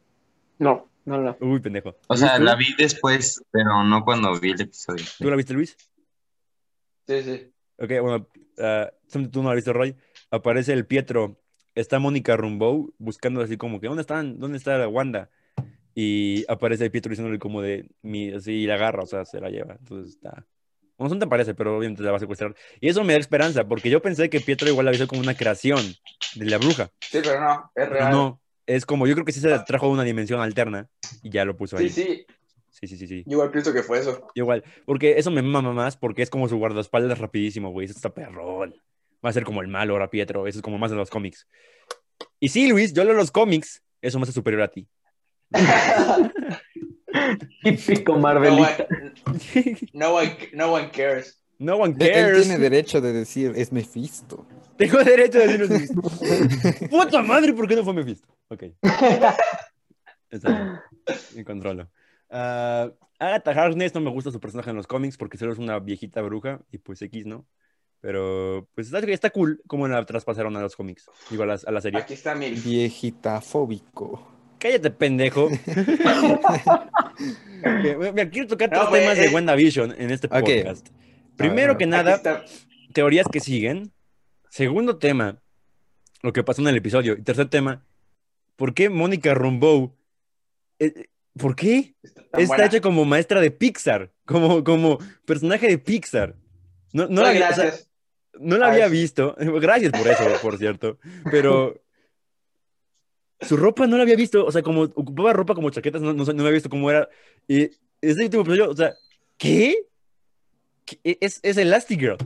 No, 0.59 0.85
no, 1.05 1.17
no. 1.17 1.37
Uy, 1.39 1.61
pendejo. 1.61 1.95
O 2.07 2.17
sea, 2.17 2.37
¿Luis, 2.39 2.49
la 2.49 2.55
vi 2.57 2.75
después, 2.77 3.41
pero 3.51 3.85
no 3.85 4.03
cuando 4.03 4.37
vi 4.37 4.51
el 4.51 4.59
episodio. 4.59 5.05
¿Tú 5.17 5.29
la 5.29 5.37
viste, 5.37 5.53
Luis? 5.53 5.77
Sí, 7.07 7.23
sí. 7.23 7.52
Ok, 7.77 7.91
bueno, 8.01 8.27
ah, 8.59 8.91
tú 9.11 9.41
no 9.41 9.49
la 9.49 9.55
viste, 9.55 9.73
Roy. 9.73 9.95
Aparece 10.31 10.73
el 10.73 10.85
Pietro. 10.85 11.39
Está 11.75 11.97
Mónica 11.97 12.37
Rumbow 12.37 12.93
buscando 12.99 13.41
así 13.41 13.57
como 13.57 13.79
que, 13.79 13.87
¿dónde 13.87 14.01
están? 14.01 14.39
¿Dónde 14.39 14.57
está 14.57 14.77
la 14.77 14.87
Wanda? 14.87 15.29
Y 15.95 16.45
aparece 16.47 16.85
el 16.85 16.91
Pietro 16.91 17.09
diciéndole 17.09 17.39
como 17.39 17.61
de, 17.61 17.89
mi, 18.01 18.31
así, 18.31 18.51
y 18.51 18.67
la 18.67 18.75
agarra, 18.75 19.03
o 19.03 19.07
sea, 19.07 19.25
se 19.25 19.39
la 19.39 19.49
lleva. 19.49 19.75
Entonces 19.79 20.15
está, 20.15 20.45
O 20.97 21.07
no 21.07 21.17
te 21.17 21.27
parece, 21.27 21.55
pero 21.55 21.77
obviamente 21.77 22.03
la 22.03 22.11
va 22.11 22.17
a 22.17 22.19
secuestrar. 22.19 22.55
Y 22.79 22.89
eso 22.89 23.03
me 23.03 23.13
da 23.13 23.19
esperanza, 23.19 23.67
porque 23.67 23.89
yo 23.89 24.01
pensé 24.01 24.29
que 24.29 24.39
Pietro 24.39 24.69
igual 24.69 24.85
la 24.85 24.93
hizo 24.93 25.07
como 25.07 25.21
una 25.21 25.35
creación 25.35 25.81
de 26.35 26.45
la 26.45 26.57
bruja. 26.57 26.91
Sí, 27.01 27.19
pero 27.23 27.41
no, 27.41 27.71
es 27.73 27.89
real. 27.89 28.11
no, 28.11 28.41
es 28.65 28.85
como, 28.85 29.07
yo 29.07 29.13
creo 29.13 29.25
que 29.25 29.31
sí 29.31 29.39
se 29.39 29.57
trajo 29.59 29.87
de 29.87 29.93
una 29.93 30.03
dimensión 30.03 30.41
alterna 30.41 30.89
y 31.21 31.29
ya 31.29 31.45
lo 31.45 31.57
puso 31.57 31.77
ahí. 31.77 31.89
Sí, 31.89 32.03
sí, 32.03 32.25
Sí, 32.83 32.87
sí, 32.87 32.97
sí, 32.97 33.07
sí. 33.07 33.23
yo 33.25 33.31
igual 33.33 33.49
pienso 33.49 33.71
que 33.71 33.81
fue 33.81 33.99
eso. 33.99 34.27
Igual, 34.35 34.61
porque 34.85 35.17
eso 35.17 35.31
me 35.31 35.41
mama 35.41 35.71
más, 35.71 35.95
porque 35.95 36.21
es 36.21 36.29
como 36.29 36.49
su 36.49 36.57
guardaespaldas 36.57 37.17
rapidísimo, 37.17 37.69
güey. 37.71 37.85
Eso 37.85 37.93
está 37.95 38.13
perrón. 38.13 38.75
Va 39.25 39.29
a 39.29 39.33
ser 39.33 39.45
como 39.45 39.61
el 39.61 39.69
malo 39.69 39.93
ahora, 39.93 40.09
Pietro. 40.09 40.47
Eso 40.47 40.59
es 40.59 40.61
como 40.61 40.77
más 40.77 40.91
de 40.91 40.97
los 40.97 41.09
cómics. 41.09 41.47
Y 42.41 42.49
sí, 42.49 42.67
Luis, 42.67 42.93
yo 42.93 43.05
leo 43.05 43.13
los 43.13 43.31
cómics. 43.31 43.81
Eso 44.01 44.19
me 44.19 44.23
hace 44.23 44.33
superior 44.33 44.63
a 44.63 44.67
ti. 44.67 44.85
Típico 47.63 48.17
No 48.17 48.27
one, 48.27 48.85
no 49.93 50.15
one, 50.15 50.37
no 50.53 50.73
one 50.73 50.91
cares. 50.91 51.41
No 51.59 51.77
one 51.77 51.93
De- 51.93 52.07
Él 52.07 52.13
cares. 52.13 52.41
tiene 52.47 52.57
derecho 52.59 52.99
de 52.99 53.13
decir, 53.13 53.53
es 53.55 53.71
Mephisto. 53.71 54.45
Tengo 54.77 55.01
derecho 55.03 55.37
a 55.37 55.41
decirlo. 55.43 55.67
Luis. 55.67 56.89
Puta 56.89 57.21
madre, 57.21 57.53
¿por 57.53 57.65
qué 57.65 57.77
no 57.77 57.83
fue 57.85 57.93
Mephisto? 57.93 58.27
Ok. 58.49 58.63
Está 60.29 60.49
bien. 60.49 60.79
Me 61.35 61.45
controlo. 61.45 61.89
Ah, 62.33 62.91
Agatha 63.19 63.51
Harkness 63.51 63.93
no 63.93 64.01
me 64.01 64.09
gusta 64.09 64.31
su 64.31 64.39
personaje 64.39 64.71
en 64.71 64.75
los 64.75 64.87
cómics 64.87 65.17
porque 65.17 65.37
solo 65.37 65.53
es 65.53 65.59
una 65.59 65.79
viejita 65.79 66.21
bruja 66.21 66.59
y 66.71 66.79
pues 66.79 67.01
X, 67.01 67.25
¿no? 67.25 67.45
Pero 68.01 68.67
pues 68.75 68.87
está, 68.87 68.99
está 68.99 69.29
cool 69.29 69.61
cómo 69.67 69.87
la 69.87 70.05
traspasaron 70.05 70.57
a 70.57 70.61
los 70.61 70.75
cómics. 70.75 71.09
Digo, 71.29 71.43
a 71.43 71.45
la, 71.45 71.59
a 71.65 71.71
la 71.71 71.79
serie. 71.79 72.01
Aquí 72.01 72.15
está 72.15 72.35
mi. 72.35 72.49
Viejita 72.49 73.39
fóbico. 73.39 74.29
Cállate, 74.59 74.91
pendejo. 74.91 75.49
Mira, 77.83 78.11
Mira, 78.11 78.29
quiero 78.29 78.47
tocar 78.47 78.71
No, 78.71 78.79
tres 78.79 78.89
güey, 78.89 79.01
temas 79.03 79.17
de 79.17 79.25
eh. 79.25 79.33
WandaVision 79.33 79.95
en 79.97 80.11
este 80.11 80.27
Ok. 80.27 80.33
podcast. 80.33 80.89
Primero 81.37 81.73
ver. 81.73 81.77
que 81.77 81.85
nada, 81.85 82.21
teorías 82.93 83.27
que 83.31 83.39
siguen. 83.39 83.91
Segundo 84.49 84.97
tema, 84.97 85.41
lo 86.21 86.33
que 86.33 86.43
pasó 86.43 86.61
en 86.61 86.67
el 86.67 86.77
episodio. 86.77 87.13
Y 87.13 87.23
tercer 87.23 87.49
tema, 87.49 87.85
¿por 88.55 88.73
qué 88.73 88.89
Mónica 88.89 89.33
Rambeau? 89.33 89.95
¿Por 91.37 91.55
qué? 91.55 91.95
está 92.03 92.39
Está 92.39 92.65
hecha 92.65 92.81
como 92.81 93.05
maestra 93.05 93.41
de 93.41 93.51
Pixar, 93.51 94.11
como, 94.25 94.63
como 94.63 94.99
personaje 95.25 95.67
de 95.67 95.77
Pixar. 95.77 96.35
No, 96.93 97.07
no, 97.07 97.21
la, 97.21 97.29
Ay, 97.29 97.41
o 97.41 97.55
sea, 97.55 97.73
no 98.39 98.57
la 98.57 98.67
había 98.67 98.87
visto. 98.87 99.35
Gracias 99.37 99.91
por 99.91 100.07
eso, 100.07 100.23
por 100.41 100.57
cierto. 100.57 100.99
Pero 101.31 101.81
su 103.41 103.57
ropa 103.57 103.87
no 103.87 103.97
la 103.97 104.03
había 104.03 104.15
visto. 104.15 104.45
O 104.45 104.51
sea, 104.51 104.61
como 104.61 104.83
ocupaba 104.83 105.33
ropa 105.33 105.55
como 105.55 105.69
chaquetas, 105.71 106.01
no, 106.01 106.13
no, 106.13 106.23
no 106.23 106.41
había 106.41 106.51
visto 106.51 106.69
cómo 106.69 106.89
era. 106.89 107.09
Y 107.47 107.69
ese 108.01 108.23
último 108.23 108.43
episodio, 108.43 108.69
o 108.69 108.75
sea, 108.75 108.93
¿qué? 109.37 109.75
¿Qué? 110.85 111.17
Es, 111.19 111.39
es 111.41 111.57
Elastigirl. 111.57 112.17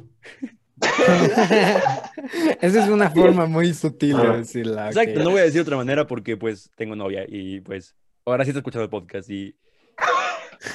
Esa 2.62 2.84
es 2.84 2.90
una 2.90 3.10
forma 3.10 3.46
muy 3.46 3.74
sutil 3.74 4.18
de 4.18 4.38
decirla. 4.38 4.88
Exacto, 4.88 5.24
no 5.24 5.32
voy 5.32 5.40
a 5.40 5.44
decir 5.44 5.56
de 5.56 5.62
otra 5.62 5.78
manera 5.78 6.06
porque 6.06 6.38
pues 6.38 6.70
tengo 6.76 6.96
novia 6.96 7.26
y 7.28 7.62
pues 7.62 7.96
ahora 8.32 8.44
sí 8.44 8.52
está 8.52 8.60
escuchando 8.60 8.84
el 8.84 8.90
podcast 8.90 9.30
y... 9.30 9.56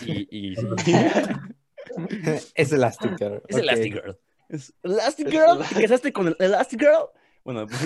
Y, 0.07 0.29
y 0.53 0.57
sí. 0.57 0.67
Es 2.55 2.73
Elastigirl. 2.73 3.43
Es 3.49 3.57
ok. 3.57 3.63
Elastigirl. 3.63 4.19
Es 4.49 4.75
Elastigirl. 4.83 5.59
¿Te 5.75 5.83
casaste 5.83 6.13
con 6.13 6.29
el 6.29 6.37
Elastigirl? 6.39 7.11
Bueno, 7.45 7.67
pues... 7.67 7.81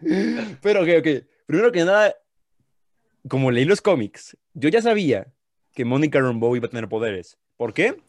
Pero, 0.62 0.82
ok, 0.82 0.88
ok. 1.00 1.08
Primero 1.46 1.72
que 1.72 1.84
nada, 1.84 2.14
como 3.28 3.50
leí 3.50 3.64
los 3.64 3.82
cómics, 3.82 4.36
yo 4.54 4.68
ya 4.68 4.80
sabía 4.80 5.32
que 5.74 5.84
Monica 5.84 6.20
Rambeau 6.20 6.56
iba 6.56 6.66
a 6.66 6.70
tener 6.70 6.88
poderes. 6.88 7.38
¿Por 7.56 7.74
qué? 7.74 8.00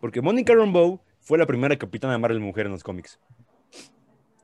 Porque 0.00 0.22
Monica 0.22 0.54
Rambeau 0.54 1.02
fue 1.20 1.38
la 1.38 1.46
primera 1.46 1.76
capitana 1.76 2.16
Marvel 2.18 2.40
mujer 2.40 2.66
en 2.66 2.72
los 2.72 2.82
cómics. 2.82 3.18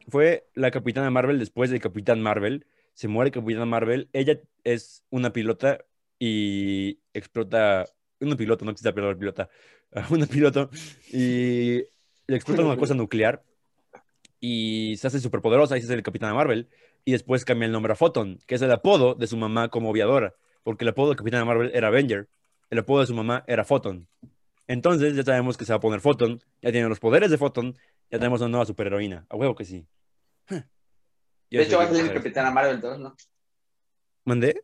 Fue 0.09 0.49
la 0.55 0.71
capitana 0.71 1.11
Marvel 1.11 1.39
después 1.39 1.71
de 1.71 1.81
Capitán 1.81 2.21
Marvel. 2.21 2.67
Se 3.01 3.09
muere 3.09 3.31
Capitán 3.31 3.67
Marvel. 3.67 4.11
Ella 4.13 4.39
es 4.63 5.05
una 5.09 5.33
pilota 5.33 5.87
y 6.19 6.99
explota. 7.15 7.87
Una 8.21 8.37
pilota, 8.37 8.67
no 8.67 8.73
existe 8.73 8.93
la 8.93 9.17
pilota. 9.17 9.49
Una 10.11 10.27
piloto 10.27 10.69
y 11.11 11.83
le 12.27 12.37
explota 12.37 12.63
una 12.63 12.77
cosa 12.77 12.93
nuclear 12.93 13.43
y 14.39 14.97
se 14.99 15.07
hace 15.07 15.19
superpoderosa 15.19 15.79
y 15.79 15.81
se 15.81 15.87
hace 15.87 15.95
el 15.95 16.03
Capitán 16.03 16.35
Marvel. 16.35 16.69
Y 17.07 17.13
después 17.13 17.47
cambia 17.47 17.65
el 17.65 17.73
nombre 17.73 17.95
a 17.95 17.97
Photon, 17.97 18.39
que 18.47 18.57
es 18.57 18.61
el 18.61 18.71
apodo 18.71 19.15
de 19.15 19.27
su 19.27 19.39
mamá 19.39 19.71
como 19.71 19.89
aviadora. 19.89 20.35
Porque 20.63 20.85
el 20.85 20.91
apodo 20.91 21.09
de 21.09 21.17
Capitán 21.17 21.47
Marvel 21.47 21.71
era 21.73 21.89
Avenger. 21.89 22.29
El 22.69 22.81
apodo 22.81 23.01
de 23.01 23.07
su 23.07 23.15
mamá 23.15 23.45
era 23.47 23.65
Photon. 23.65 24.09
Entonces 24.67 25.17
ya 25.17 25.23
sabemos 25.23 25.57
que 25.57 25.65
se 25.65 25.73
va 25.73 25.79
a 25.79 25.81
poner 25.81 26.03
Photon. 26.03 26.43
Ya 26.61 26.71
tiene 26.71 26.87
los 26.87 27.01
poderes 27.01 27.31
de 27.31 27.39
Photon. 27.39 27.79
Ya 28.11 28.19
tenemos 28.19 28.43
una 28.43 28.51
nueva 28.51 28.67
superheroína. 28.67 29.25
A 29.31 29.37
huevo 29.37 29.55
que 29.55 29.65
sí. 29.65 29.87
Yo 31.51 31.61
De 31.61 31.67
hecho, 31.67 31.79
va 31.79 31.85
a 31.85 31.89
salir 31.89 32.07
en. 32.07 32.13
Capitana 32.15 32.51
Marvel 32.51 32.81
2, 32.81 32.99
¿no? 33.01 33.17
¿Mandé? 34.25 34.63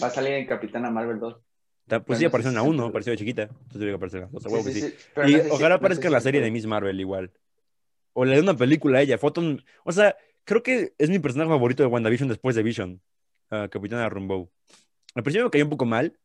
Va 0.00 0.06
a 0.06 0.10
salir 0.10 0.32
en 0.34 0.46
Capitana 0.46 0.90
Marvel 0.90 1.18
2. 1.18 1.36
Ta- 1.88 2.04
Pues 2.04 2.18
sí, 2.18 2.24
no 2.24 2.28
apareció 2.28 2.50
en 2.50 2.54
la 2.56 2.62
se 2.62 2.68
1, 2.68 2.76
puede. 2.76 2.88
apareció 2.90 3.10
de 3.12 3.16
chiquita. 3.18 3.42
Entonces 3.42 3.72
tiene 3.72 3.86
que 3.90 3.96
aparecer 3.96 4.20
en 4.20 4.26
la 4.26 4.30
2. 4.32 4.46
A 4.46 4.62
Sí, 4.62 4.72
sí, 4.72 4.80
sí. 4.80 4.94
Y 5.16 5.20
no 5.20 5.26
sé 5.28 5.42
si- 5.44 5.50
ojalá 5.50 5.68
no 5.70 5.74
aparezca 5.76 6.02
sé 6.02 6.06
en 6.08 6.12
la 6.12 6.20
serie 6.20 6.40
se 6.40 6.44
de. 6.44 6.50
Miss 6.50 6.66
Marvel 6.66 7.00
igual. 7.00 7.32
O 8.12 8.24
le 8.24 8.34
dé 8.36 8.40
una 8.42 8.54
película 8.56 8.98
a 8.98 9.02
ella. 9.02 9.18
Photon, 9.18 9.64
o 9.84 9.92
sea, 9.92 10.16
creo 10.44 10.62
que 10.62 10.94
es 10.98 11.10
mi 11.10 11.18
personaje 11.18 11.50
favorito 11.50 11.82
de 11.82 11.88
WandaVision 11.88 12.28
después 12.28 12.54
de 12.56 12.62
Vision. 12.62 13.00
Capitana 13.48 14.08
Rambeau. 14.08 14.50
Al 15.14 15.22
principio 15.22 15.46
me 15.46 15.50
cayó 15.50 15.64
un 15.64 15.70
poco 15.70 15.86
mal, 15.86 16.18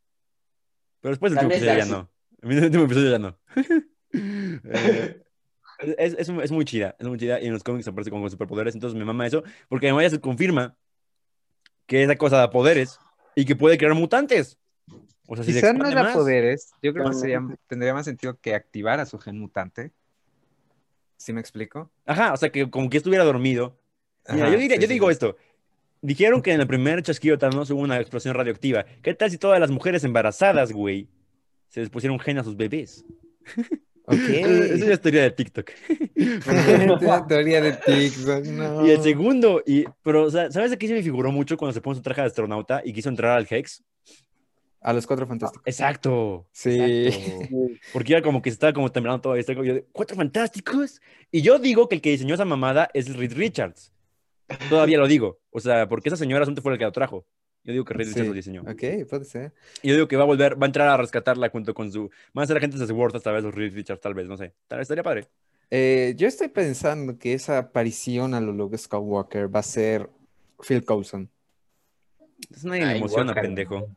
pero 1.00 1.12
después 1.14 1.32
del 1.34 1.46
último 1.46 1.54
episodio 1.58 1.78
ya 1.80 1.86
no. 1.86 2.12
En 2.42 2.52
el 2.58 2.64
último 2.66 2.84
episodio 2.84 3.12
ya 3.12 3.20
no. 3.20 3.40
Eh, 4.16 5.23
es, 5.98 6.16
es, 6.18 6.30
es 6.30 6.52
muy 6.52 6.66
chida, 6.66 6.96
es 7.00 7.08
muy 7.08 7.18
chida. 7.18 7.40
Y 7.40 7.48
en 7.48 7.54
los 7.54 7.64
cómics 7.64 7.88
aparece 7.88 8.12
con 8.12 8.30
superpoderes, 8.30 8.76
entonces 8.76 8.98
me 8.98 9.06
mama 9.06 9.28
eso. 9.28 9.44
Porque 9.70 9.88
además 9.88 10.04
ya 10.04 10.10
se 10.12 10.22
confirma 10.22 10.76
que 11.86 12.04
esa 12.04 12.16
cosa 12.16 12.38
da 12.38 12.50
poderes 12.50 13.00
y 13.36 13.46
que 13.46 13.56
puede 13.56 13.78
crear 13.78 13.94
mutantes. 13.94 14.58
O 15.28 15.36
sea, 15.36 15.46
si 15.46 15.54
se 15.54 15.60
Quizás 15.60 15.76
no 15.76 15.90
da 15.90 16.04
más. 16.04 16.16
poderes. 16.16 16.72
Yo 16.82 16.94
creo 16.94 17.10
que 17.10 17.16
sería, 17.16 17.42
tendría 17.68 17.94
más 17.94 18.06
sentido 18.06 18.38
que 18.40 18.56
activara 18.56 19.06
su 19.06 19.18
gen 19.20 19.40
mutante. 19.40 19.92
¿Sí 21.18 21.32
me 21.32 21.40
explico? 21.40 21.90
Ajá, 22.06 22.34
o 22.34 22.38
sea, 22.38 22.52
que 22.52 22.70
como 22.70 22.90
que 22.90 22.98
estuviera 22.98 23.24
dormido. 23.24 23.80
Mira, 24.30 24.48
Ajá, 24.48 24.54
yo, 24.54 24.60
diría, 24.60 24.76
sí, 24.76 24.82
yo 24.82 24.88
sí, 24.88 24.94
digo 24.94 25.08
sí. 25.08 25.14
esto. 25.14 25.38
Dijeron 26.02 26.42
que 26.42 26.52
en 26.52 26.60
el 26.60 26.68
primer 26.68 27.02
chasquido 27.02 27.38
Thanos 27.38 27.70
hubo 27.70 27.80
una 27.82 28.00
explosión 28.00 28.36
radioactiva. 28.36 28.86
¿Qué 29.02 29.14
tal 29.14 29.32
si 29.32 29.38
todas 29.38 29.60
las 29.60 29.72
mujeres 29.72 30.04
embarazadas, 30.04 30.74
güey, 30.74 31.08
se 31.70 31.80
les 31.80 31.90
pusieron 31.90 32.20
gen 32.20 32.40
a 32.40 32.44
sus 32.44 32.58
bebés? 32.58 33.06
Ok. 34.06 34.18
Esa 34.18 34.86
ya 34.86 34.94
es 34.94 35.02
teoría 35.02 35.24
de 35.24 35.32
TikTok. 35.32 35.72
Teoría 37.28 37.62
de 37.62 37.74
TikTok, 37.74 38.46
no. 38.46 38.86
Y 38.86 38.92
el 38.92 39.02
segundo, 39.02 39.64
y, 39.66 39.86
pero, 40.04 40.24
o 40.26 40.32
sea, 40.32 40.52
¿sabes 40.52 40.72
de 40.72 40.78
qué 40.78 40.88
se 40.88 40.94
me 40.94 41.04
figuró 41.04 41.32
mucho 41.32 41.58
cuando 41.58 41.74
se 41.74 41.82
puso 41.82 41.96
su 41.96 42.02
traje 42.02 42.22
de 42.22 42.28
astronauta 42.28 42.82
y 42.84 42.94
quiso 42.94 43.10
entrar 43.10 43.38
al 43.38 43.48
Hex? 43.50 43.84
A 44.82 44.92
los 44.92 45.08
cuatro 45.08 45.26
fantásticos. 45.26 45.66
Exacto. 45.66 46.46
Sí. 46.52 47.06
exacto. 47.08 47.48
Porque 47.94 48.12
era 48.12 48.22
como 48.22 48.42
que 48.42 48.50
se 48.50 48.56
estaba 48.56 48.74
como 48.74 48.92
temblando 48.92 49.22
todo 49.22 49.36
esto. 49.38 49.54
y 49.54 49.56
Yo 49.66 49.74
de, 49.76 49.86
¿Cuatro 49.94 50.18
fantásticos? 50.18 51.00
Y 51.32 51.42
yo 51.42 51.58
digo 51.58 51.88
que 51.88 51.96
el 51.96 52.02
que 52.02 52.10
diseñó 52.10 52.36
esa 52.36 52.44
mamada 52.44 52.90
es 52.94 53.16
Reed 53.16 53.34
Richards. 53.34 53.94
Todavía 54.70 54.98
lo 54.98 55.08
digo. 55.08 55.40
O 55.52 55.62
sea, 55.62 55.88
porque 55.88 56.10
esa 56.10 56.18
señora 56.18 56.44
asunto 56.44 56.62
fue 56.62 56.74
el 56.74 56.78
que 56.78 56.84
lo 56.84 56.92
trajo. 56.92 57.26
Yo 57.64 57.72
digo 57.72 57.86
que 57.86 57.94
Reed 57.94 58.08
Sí. 58.08 58.12
Richards 58.14 58.28
lo 58.30 58.34
diseñó. 58.34 58.62
Ok, 58.64 59.08
puede 59.10 59.26
ser. 59.26 59.54
Y 59.82 59.90
yo 59.90 59.96
digo 59.96 60.08
que 60.08 60.18
va 60.18 60.24
a 60.24 60.28
volver, 60.28 60.62
va 60.62 60.66
a 60.66 60.68
entrar 60.68 60.88
a 60.90 60.98
rescatarla 60.98 61.50
junto 61.50 61.74
con 61.74 61.92
su. 61.92 62.10
Van 62.34 62.44
a 62.44 62.48
ser 62.48 62.58
agentes 62.58 62.80
de 62.80 62.88
Sword 62.88 63.16
esta 63.16 63.32
vez, 63.32 63.44
los 63.44 63.54
Reed 63.56 63.74
Richards, 63.74 64.02
tal 64.02 64.14
vez, 64.14 64.28
no 64.28 64.36
sé. 64.38 64.54
Tal 64.68 64.80
vez 64.80 64.86
estaría 64.86 65.04
padre. 65.04 65.28
Eh, 65.72 66.14
yo 66.18 66.28
estoy 66.28 66.50
pensando 66.50 67.18
que 67.18 67.34
esa 67.34 67.58
aparición 67.58 68.34
a 68.34 68.42
lo 68.42 68.52
Luke 68.52 68.78
Skywalker 68.78 69.54
va 69.54 69.62
a 69.62 69.64
ser 69.64 70.10
Phil 70.68 70.84
Coulson. 70.84 71.30
Es 72.54 72.66
Ay, 72.66 72.98
emociona, 72.98 73.32
guácala. 73.32 73.42
pendejo. 73.42 73.88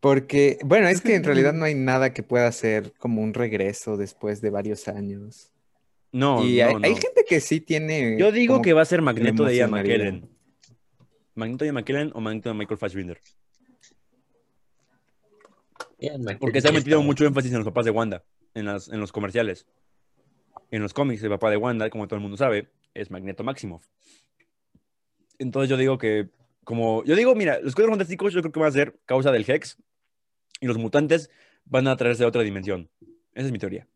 Porque, 0.00 0.58
bueno, 0.64 0.86
es 0.86 1.00
que 1.00 1.16
en 1.16 1.24
realidad 1.24 1.52
no 1.52 1.64
hay 1.64 1.74
nada 1.74 2.14
que 2.14 2.22
pueda 2.22 2.50
ser 2.52 2.92
como 2.98 3.20
un 3.20 3.34
regreso 3.34 3.96
después 3.96 4.40
de 4.40 4.50
varios 4.50 4.86
años. 4.86 5.50
No, 6.12 6.44
y 6.44 6.58
no, 6.58 6.64
hay, 6.68 6.74
hay 6.84 6.94
no. 6.94 6.96
gente 6.96 7.24
que 7.28 7.40
sí 7.40 7.60
tiene. 7.60 8.16
Yo 8.18 8.30
digo 8.30 8.62
que 8.62 8.72
va 8.72 8.82
a 8.82 8.84
ser 8.86 9.02
Magneto 9.02 9.44
de 9.44 9.56
Ian. 9.56 9.70
McKellen. 9.72 10.28
Magneto 11.38 11.64
de 11.64 11.72
McKellen 11.72 12.10
o 12.14 12.20
Magneto 12.20 12.48
de 12.48 12.54
Michael 12.56 12.78
Fassbender. 12.78 13.20
Porque 16.40 16.60
se 16.60 16.68
ha 16.68 16.72
metido 16.72 17.02
mucho 17.02 17.24
énfasis 17.24 17.52
en 17.52 17.58
los 17.58 17.64
papás 17.64 17.84
de 17.84 17.92
Wanda, 17.92 18.24
en, 18.54 18.66
las, 18.66 18.88
en 18.88 19.00
los 19.00 19.12
comerciales. 19.12 19.66
En 20.70 20.82
los 20.82 20.92
cómics, 20.92 21.22
el 21.22 21.30
papá 21.30 21.50
de 21.50 21.56
Wanda, 21.56 21.88
como 21.90 22.06
todo 22.06 22.16
el 22.16 22.22
mundo 22.22 22.36
sabe, 22.36 22.68
es 22.92 23.10
Magneto 23.10 23.44
Maximoff. 23.44 23.86
Entonces 25.38 25.70
yo 25.70 25.76
digo 25.76 25.96
que, 25.96 26.28
como, 26.64 27.04
yo 27.04 27.14
digo, 27.14 27.34
mira, 27.34 27.60
los 27.60 27.74
cuatro 27.74 27.92
fantásticos 27.92 28.32
yo 28.32 28.40
creo 28.40 28.52
que 28.52 28.60
van 28.60 28.68
a 28.68 28.72
ser 28.72 28.98
causa 29.06 29.30
del 29.30 29.48
Hex 29.48 29.78
y 30.60 30.66
los 30.66 30.76
mutantes 30.76 31.30
van 31.64 31.86
a 31.86 31.96
traerse 31.96 32.24
de 32.24 32.28
otra 32.28 32.42
dimensión. 32.42 32.90
Esa 33.32 33.46
es 33.46 33.52
mi 33.52 33.58
teoría. 33.58 33.86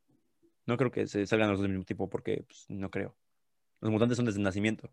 No 0.65 0.77
creo 0.77 0.93
que 0.93 1.09
se 1.09 1.27
salgan 1.27 1.49
los 1.51 1.59
dos 1.59 1.63
del 1.63 1.73
mismo 1.73 1.85
tipo 1.85 2.09
porque 2.09 2.45
pues, 2.47 2.67
no 2.69 2.91
creo. 2.91 3.17
Los 3.81 3.91
mutantes 3.91 4.17
son 4.17 4.27
desde 4.27 4.39
el 4.39 4.45
nacimiento. 4.45 4.93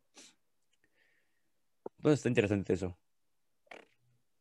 Entonces 2.00 2.20
está 2.20 2.30
interesante 2.30 2.74
eso. 2.74 2.98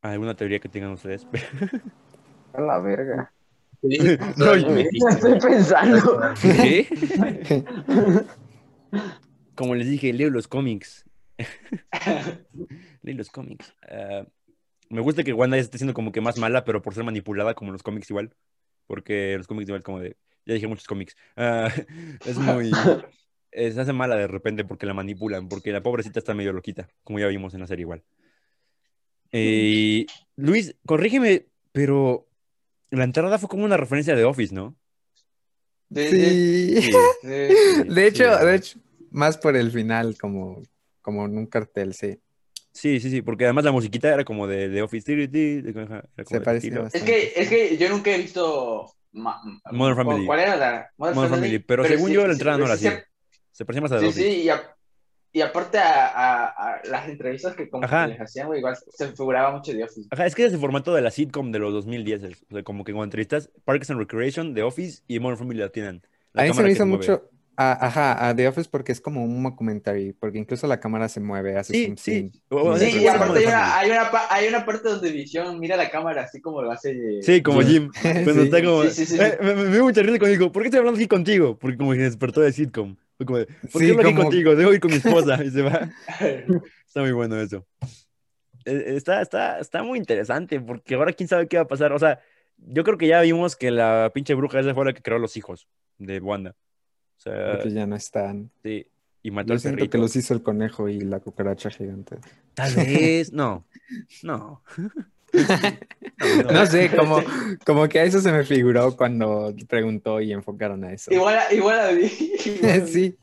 ¿Alguna 0.01 0.33
teoría 0.33 0.59
que 0.59 0.69
tengan 0.69 0.91
ustedes? 0.91 1.27
A 2.53 2.61
la 2.61 2.79
verga. 2.79 3.33
No, 4.37 4.53
Estoy 5.09 5.39
pensando. 5.39 6.21
¿Qué? 6.41 7.65
Como 9.55 9.75
les 9.75 9.87
dije, 9.89 10.11
leo 10.11 10.29
los 10.29 10.47
cómics. 10.47 11.05
leo 13.01 13.15
los 13.15 13.29
cómics. 13.29 13.73
Ah, 13.89 14.25
me 14.89 15.01
gusta 15.01 15.23
que 15.23 15.31
Wanda 15.31 15.55
ya 15.55 15.61
esté 15.61 15.77
siendo 15.77 15.93
como 15.93 16.11
que 16.11 16.19
más 16.19 16.37
mala, 16.37 16.65
pero 16.65 16.81
por 16.81 16.93
ser 16.93 17.05
manipulada 17.05 17.53
como 17.53 17.71
los 17.71 17.83
cómics 17.83 18.09
igual. 18.09 18.33
Porque 18.87 19.37
los 19.37 19.47
cómics 19.47 19.69
igual 19.69 19.83
como 19.83 19.99
de... 19.99 20.17
Ya 20.45 20.55
dije 20.55 20.67
muchos 20.67 20.87
cómics. 20.87 21.15
Ah, 21.37 21.71
es 22.25 22.37
muy... 22.37 22.71
eh, 23.51 23.71
se 23.71 23.81
hace 23.81 23.93
mala 23.93 24.15
de 24.15 24.27
repente 24.27 24.63
porque 24.65 24.85
la 24.85 24.93
manipulan, 24.93 25.47
porque 25.49 25.71
la 25.71 25.81
pobrecita 25.83 26.19
está 26.19 26.33
medio 26.33 26.53
loquita, 26.53 26.87
como 27.03 27.19
ya 27.19 27.27
vimos 27.27 27.53
en 27.53 27.61
la 27.61 27.67
serie 27.67 27.83
igual. 27.83 28.03
Eh, 29.31 30.05
Luis, 30.35 30.75
corrígeme, 30.85 31.45
pero 31.71 32.27
la 32.89 33.03
entrada 33.03 33.37
fue 33.37 33.49
como 33.49 33.63
una 33.65 33.77
referencia 33.77 34.15
de 34.15 34.23
Office, 34.25 34.53
¿no? 34.53 34.75
De, 35.89 36.09
Sí. 36.09 36.81
Sí. 36.81 36.91
de- 37.27 37.55
Sí, 37.55 37.83
De 37.93 38.07
hecho, 38.07 38.37
sí. 38.39 38.45
de 38.45 38.55
hecho, 38.55 38.79
más 39.11 39.37
por 39.37 39.55
el 39.55 39.71
final, 39.71 40.17
como, 40.19 40.61
como 41.01 41.25
en 41.25 41.37
un 41.37 41.45
cartel, 41.47 41.93
sí. 41.93 42.19
Sí, 42.71 42.99
sí, 42.99 43.09
sí, 43.09 43.21
porque 43.23 43.45
además 43.45 43.65
la 43.65 43.71
musiquita 43.71 44.13
era 44.13 44.23
como 44.23 44.47
de, 44.47 44.69
de 44.69 44.81
Office. 44.83 45.05
Se 46.25 46.41
parecía. 46.41 46.69
Es 46.75 46.81
bastante. 46.83 47.05
que, 47.05 47.33
es 47.35 47.49
que 47.49 47.77
yo 47.77 47.89
nunca 47.89 48.11
he 48.13 48.19
visto. 48.19 48.93
ma- 49.11 49.41
Modern 49.71 49.95
Family. 49.97 50.25
¿Cuál 50.25 50.39
era 50.39 50.55
la? 50.55 50.89
Modern 50.97 51.29
Family, 51.31 51.59
pero 51.59 51.83
según 51.83 52.09
sí- 52.09 52.13
yo 52.13 52.21
la 52.21 52.33
sí- 52.33 52.39
entrada 52.39 52.57
no 52.59 52.65
era 52.65 52.77
sí- 52.77 52.87
así. 52.87 52.95
Se 52.97 53.05
parecía 53.65 53.81
más 53.81 53.91
a 53.91 53.99
Sí, 53.99 54.11
sí, 54.11 54.41
y, 54.43 54.49
a- 54.49 54.75
y 55.31 55.41
aparte 55.41 55.77
a, 55.77 56.07
a- 56.07 56.45
a 56.47 56.81
las 56.89 57.07
entrevistas 57.07 57.55
que 57.55 57.69
como 57.69 57.87
que 57.87 58.07
les 58.07 58.19
hacían, 58.21 58.47
güey, 58.47 58.59
igual 58.59 58.75
se 58.75 59.07
figuraba 59.11 59.51
mucho 59.51 59.71
de 59.73 59.83
Office. 59.83 60.07
Ajá, 60.11 60.25
es 60.25 60.33
que 60.35 60.45
es 60.45 60.53
el 60.53 60.59
formato 60.59 60.93
de 60.93 61.01
la 61.01 61.11
sitcom 61.11 61.51
de 61.51 61.59
los 61.59 61.71
2010. 61.73 62.23
O 62.23 62.53
sea, 62.53 62.63
como 62.63 62.83
que 62.83 62.93
con 62.93 63.03
entrevistas, 63.03 63.49
Parks 63.65 63.89
and 63.91 63.99
Recreation, 63.99 64.53
The 64.55 64.63
Office 64.63 65.03
y 65.07 65.19
Modern 65.19 65.37
Family 65.37 65.59
la 65.59 65.69
tienen. 65.69 66.01
La 66.33 66.43
A 66.43 66.45
mí 66.45 66.53
se 66.53 66.63
me 66.63 66.71
hizo 66.71 66.85
mucho, 66.85 67.29
a- 67.61 67.85
ajá, 67.87 68.27
a 68.29 68.35
The 68.35 68.47
Office 68.47 68.69
porque 68.71 68.91
es 68.91 69.01
como 69.01 69.23
un 69.23 69.43
documentary, 69.43 70.13
porque 70.13 70.37
incluso 70.37 70.65
la 70.67 70.79
cámara 70.79 71.09
se 71.09 71.19
mueve, 71.19 71.57
hace 71.57 71.73
Sí, 71.73 71.93
sí. 71.97 72.31
Sí, 72.31 72.31
Sí, 72.91 72.99
y 73.01 73.07
aparte 73.07 73.39
hay 73.39 73.45
una, 73.45 73.77
hay, 73.79 73.89
una, 73.91 74.09
hay 74.29 74.47
una 74.47 74.65
parte 74.65 74.87
donde 74.89 75.11
Visión 75.11 75.59
mira 75.59 75.75
la 75.75 75.89
cámara 75.89 76.23
así 76.23 76.39
como 76.41 76.61
lo 76.61 76.71
hace. 76.71 76.93
de- 76.93 77.21
Sí, 77.23 77.41
como 77.43 77.61
Jim. 77.61 77.89
Cuando 78.01 78.33
Sí. 78.33 78.39
está 78.41 78.63
como. 78.63 78.83
Sí, 78.83 78.89
sí, 78.91 79.05
sí, 79.05 79.17
sí. 79.17 79.21
Eh, 79.23 79.37
me, 79.41 79.55
me, 79.55 79.65
dio 79.71 79.83
mucha 79.83 80.01
risa 80.01 80.17
cuando 80.19 80.37
dijo, 80.37 80.51
¿por 80.51 80.61
qué 80.63 80.67
estoy 80.67 80.79
hablando 80.79 80.97
aquí 80.99 81.07
contigo? 81.07 81.57
Porque 81.59 81.77
como 81.77 81.91
que 81.91 81.97
se 81.97 82.03
despertó 82.03 82.41
de 82.41 82.51
sitcom. 82.53 82.95
Como 83.25 83.37
de, 83.39 83.47
¿por 83.71 83.81
qué 83.81 83.89
hablo 83.89 84.01
aquí 84.01 84.11
como- 84.11 84.23
contigo? 84.23 84.55
Debo 84.55 84.73
ir 84.73 84.79
con 84.79 84.91
mi 84.91 84.97
esposa. 84.97 85.43
Y 85.43 85.49
se 85.51 85.61
va. 85.61 85.89
Está 86.87 87.01
muy 87.01 87.11
bueno 87.11 87.39
eso. 87.39 87.65
Eh, 88.65 88.83
Está, 88.95 89.21
está, 89.21 89.59
está 89.59 89.83
muy 89.83 89.97
interesante 89.99 90.59
porque 90.59 90.95
ahora 90.95 91.13
quién 91.13 91.27
sabe 91.29 91.47
qué 91.47 91.57
va 91.57 91.63
a 91.63 91.67
pasar. 91.67 91.91
O 91.93 91.99
sea, 91.99 92.19
yo 92.57 92.83
creo 92.83 92.97
que 92.97 93.07
ya 93.07 93.21
vimos 93.21 93.55
que 93.55 93.71
la 93.71 94.11
pinche 94.13 94.33
bruja 94.33 94.59
esa 94.59 94.73
fue 94.73 94.85
la 94.85 94.93
que 94.93 95.01
creó 95.01 95.19
los 95.19 95.35
hijos 95.37 95.67
de 95.97 96.19
Wanda. 96.19 96.55
O 97.19 97.21
sea, 97.21 97.51
Porque 97.51 97.71
ya 97.71 97.85
no 97.85 97.95
están. 97.95 98.49
sí. 98.63 98.87
Y 99.21 99.31
mató 99.31 99.49
Yo 99.49 99.53
al 99.55 99.59
siento 99.59 99.77
perrito. 99.79 99.91
que 99.91 99.97
los 99.97 100.15
hizo 100.15 100.33
el 100.33 100.41
conejo 100.41 100.87
y 100.87 101.01
la 101.01 101.19
cucaracha 101.19 101.69
gigante. 101.69 102.19
Tal 102.53 102.73
vez, 102.75 103.33
no. 103.33 103.65
No. 104.23 104.61
No 106.51 106.65
sé, 106.65 106.89
como, 106.95 107.21
como 107.63 107.87
que 107.87 107.99
a 107.99 108.03
eso 108.03 108.19
se 108.19 108.31
me 108.31 108.43
figuró 108.43 108.97
cuando 108.97 109.53
preguntó 109.67 110.19
y 110.21 110.31
enfocaron 110.33 110.83
a 110.83 110.91
eso. 110.91 111.13
igual, 111.13 111.37
vi. 111.51 111.55
igual 111.57 111.97
vi. 111.97 112.09
Sí. 112.87 113.15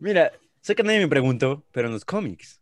Mira, 0.00 0.30
sé 0.60 0.76
que 0.76 0.84
nadie 0.84 1.00
me 1.00 1.08
preguntó, 1.08 1.64
pero 1.72 1.88
en 1.88 1.94
los 1.94 2.04
cómics. 2.04 2.60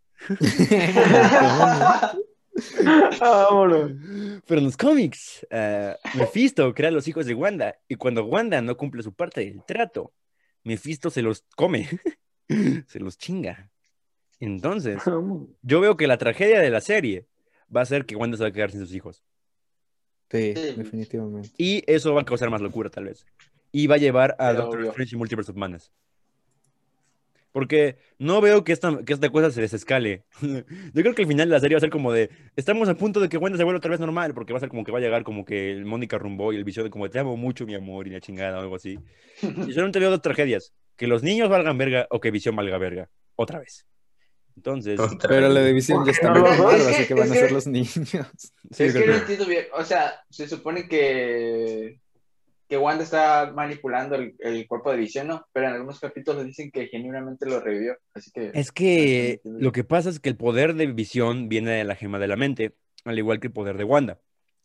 Vámonos. 3.20 3.92
Pero 4.46 4.58
en 4.58 4.64
los 4.64 4.76
cómics, 4.76 5.46
eh, 5.50 5.96
Mephisto 6.14 6.72
crea 6.74 6.88
a 6.88 6.92
los 6.92 7.08
hijos 7.08 7.26
de 7.26 7.34
Wanda 7.34 7.76
y 7.88 7.96
cuando 7.96 8.24
Wanda 8.24 8.60
no 8.60 8.76
cumple 8.76 9.02
su 9.02 9.12
parte 9.14 9.40
del 9.40 9.64
trato, 9.64 10.12
Mephisto 10.64 11.10
se 11.10 11.22
los 11.22 11.44
come, 11.56 11.88
se 12.86 13.00
los 13.00 13.16
chinga. 13.18 13.70
Entonces, 14.40 15.00
yo 15.62 15.80
veo 15.80 15.96
que 15.96 16.06
la 16.06 16.18
tragedia 16.18 16.60
de 16.60 16.70
la 16.70 16.80
serie 16.80 17.26
va 17.74 17.82
a 17.82 17.86
ser 17.86 18.04
que 18.06 18.16
Wanda 18.16 18.36
se 18.36 18.42
va 18.42 18.48
a 18.48 18.52
quedar 18.52 18.70
sin 18.70 18.80
sus 18.80 18.94
hijos. 18.94 19.22
Sí, 20.30 20.54
Sí. 20.56 20.72
definitivamente. 20.76 21.50
Y 21.58 21.84
eso 21.86 22.14
va 22.14 22.22
a 22.22 22.24
causar 22.24 22.50
más 22.50 22.60
locura, 22.60 22.90
tal 22.90 23.04
vez. 23.04 23.24
Y 23.70 23.86
va 23.86 23.94
a 23.96 23.98
llevar 23.98 24.32
a 24.38 24.48
Pero 24.48 24.62
Doctor 24.62 24.80
obvio. 24.80 24.90
Strange 24.90 25.14
y 25.14 25.18
Multiverse 25.18 25.50
of 25.50 25.56
Madness. 25.56 25.92
Porque 27.52 27.98
no 28.18 28.40
veo 28.40 28.64
que 28.64 28.72
esta, 28.72 29.04
que 29.04 29.12
esta 29.12 29.28
cosa 29.30 29.50
se 29.50 29.60
desescale. 29.60 30.24
Yo 30.40 31.02
creo 31.02 31.14
que 31.14 31.22
el 31.22 31.28
final 31.28 31.48
de 31.48 31.54
la 31.54 31.60
serie 31.60 31.74
va 31.76 31.78
a 31.78 31.80
ser 31.82 31.90
como 31.90 32.10
de, 32.12 32.30
estamos 32.56 32.88
a 32.88 32.94
punto 32.94 33.20
de 33.20 33.28
que 33.28 33.36
Wanda 33.36 33.58
se 33.58 33.64
vuelva 33.64 33.76
otra 33.78 33.90
vez 33.90 34.00
normal, 34.00 34.32
porque 34.32 34.52
va 34.54 34.56
a 34.56 34.60
ser 34.60 34.70
como 34.70 34.84
que 34.84 34.92
va 34.92 34.98
a 34.98 35.02
llegar 35.02 35.22
como 35.22 35.44
que 35.44 35.70
el 35.70 35.84
Mónica 35.84 36.16
Rumbo 36.16 36.52
y 36.52 36.56
el 36.56 36.64
visión 36.64 36.84
de 36.84 36.90
como, 36.90 37.10
te 37.10 37.18
amo 37.18 37.36
mucho, 37.36 37.66
mi 37.66 37.74
amor, 37.74 38.06
y 38.06 38.10
la 38.10 38.20
chingada 38.20 38.58
o 38.58 38.62
algo 38.62 38.76
así. 38.76 38.98
Y 39.42 39.72
solamente 39.72 39.98
veo 39.98 40.10
dos 40.10 40.22
tragedias, 40.22 40.72
que 40.96 41.06
los 41.06 41.22
niños 41.22 41.50
valgan 41.50 41.76
verga 41.76 42.06
o 42.10 42.20
que 42.20 42.30
Visión 42.30 42.56
valga 42.56 42.78
verga, 42.78 43.10
otra 43.36 43.58
vez. 43.58 43.86
Entonces, 44.56 45.00
Otra 45.00 45.28
Pero 45.30 45.46
vez. 45.46 45.54
la 45.54 45.64
división 45.64 46.04
ya 46.04 46.10
está 46.12 46.30
no 46.34 46.46
Es 46.72 46.84
que- 46.84 46.90
así 46.90 47.06
que 47.06 47.14
van 47.14 47.30
a 47.30 47.32
que- 47.32 47.38
ser 47.40 47.52
los 47.52 47.66
niños. 47.66 47.92
sí, 47.92 48.82
es 48.84 48.92
que 48.92 48.98
no 49.00 49.12
que- 49.12 49.16
entiendo 49.18 49.46
bien. 49.46 49.64
O 49.74 49.82
sea, 49.84 50.12
se 50.30 50.46
supone 50.46 50.86
que, 50.88 52.00
que 52.72 52.78
Wanda 52.78 53.04
está 53.04 53.52
manipulando 53.54 54.14
el, 54.14 54.34
el 54.38 54.66
cuerpo 54.66 54.90
de 54.90 54.96
Visión, 54.96 55.26
¿no? 55.26 55.46
Pero 55.52 55.66
en 55.68 55.74
algunos 55.74 56.00
capítulos 56.00 56.46
dicen 56.46 56.70
que 56.70 56.86
genuinamente 56.86 57.44
lo 57.44 57.60
revivió. 57.60 57.98
Así 58.14 58.30
que. 58.30 58.50
Es 58.54 58.72
que 58.72 59.42
lo 59.44 59.72
que 59.72 59.84
pasa 59.84 60.08
es 60.08 60.20
que 60.20 60.30
el 60.30 60.38
poder 60.38 60.72
de 60.72 60.86
visión 60.86 61.50
viene 61.50 61.72
de 61.72 61.84
la 61.84 61.96
gema 61.96 62.18
de 62.18 62.28
la 62.28 62.36
mente, 62.36 62.74
al 63.04 63.18
igual 63.18 63.40
que 63.40 63.48
el 63.48 63.52
poder 63.52 63.76
de 63.76 63.84
Wanda. 63.84 64.22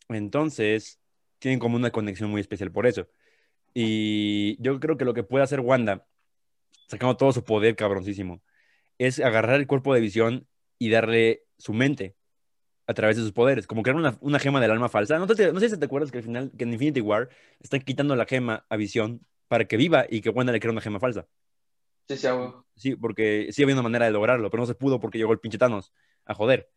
Entonces, 0.08 0.98
tienen 1.38 1.58
como 1.58 1.76
una 1.76 1.90
conexión 1.90 2.30
muy 2.30 2.40
especial 2.40 2.72
por 2.72 2.86
eso. 2.86 3.08
Y 3.74 4.56
yo 4.62 4.80
creo 4.80 4.96
que 4.96 5.04
lo 5.04 5.12
que 5.12 5.22
puede 5.22 5.44
hacer 5.44 5.60
Wanda, 5.60 6.06
sacando 6.86 7.14
todo 7.18 7.34
su 7.34 7.44
poder 7.44 7.76
cabroncísimo, 7.76 8.40
es 8.96 9.20
agarrar 9.20 9.60
el 9.60 9.66
cuerpo 9.66 9.92
de 9.92 10.00
visión 10.00 10.48
y 10.78 10.88
darle 10.88 11.42
su 11.58 11.74
mente 11.74 12.16
a 12.88 12.94
través 12.94 13.16
de 13.16 13.22
sus 13.22 13.32
poderes, 13.32 13.66
como 13.66 13.82
crear 13.82 13.96
una, 13.96 14.16
una 14.20 14.38
gema 14.38 14.60
del 14.60 14.70
alma 14.72 14.88
falsa. 14.88 15.18
No, 15.18 15.26
te- 15.26 15.52
no 15.52 15.60
sé 15.60 15.68
si 15.68 15.78
te 15.78 15.84
acuerdas 15.84 16.10
que 16.10 16.18
al 16.18 16.24
final, 16.24 16.50
que 16.56 16.64
en 16.64 16.72
Infinity 16.72 17.00
War, 17.02 17.28
están 17.60 17.80
quitando 17.82 18.16
la 18.16 18.24
gema 18.24 18.64
a 18.68 18.76
visión 18.76 19.20
para 19.46 19.66
que 19.66 19.76
viva 19.76 20.06
y 20.08 20.20
que 20.22 20.30
Wanda 20.30 20.52
le 20.52 20.58
crea 20.60 20.72
una 20.72 20.80
gema 20.80 20.98
falsa. 20.98 21.26
Sí, 22.08 22.16
sí, 22.16 22.28
güey. 22.28 22.48
Sí, 22.76 22.96
porque 22.96 23.48
sí 23.52 23.62
había 23.62 23.74
una 23.74 23.82
manera 23.82 24.06
de 24.06 24.10
lograrlo, 24.10 24.50
pero 24.50 24.62
no 24.62 24.66
se 24.66 24.74
pudo 24.74 24.98
porque 25.00 25.18
llegó 25.18 25.32
el 25.32 25.38
pinche 25.38 25.58
Thanos 25.58 25.92
a 26.24 26.34
joder. 26.34 26.70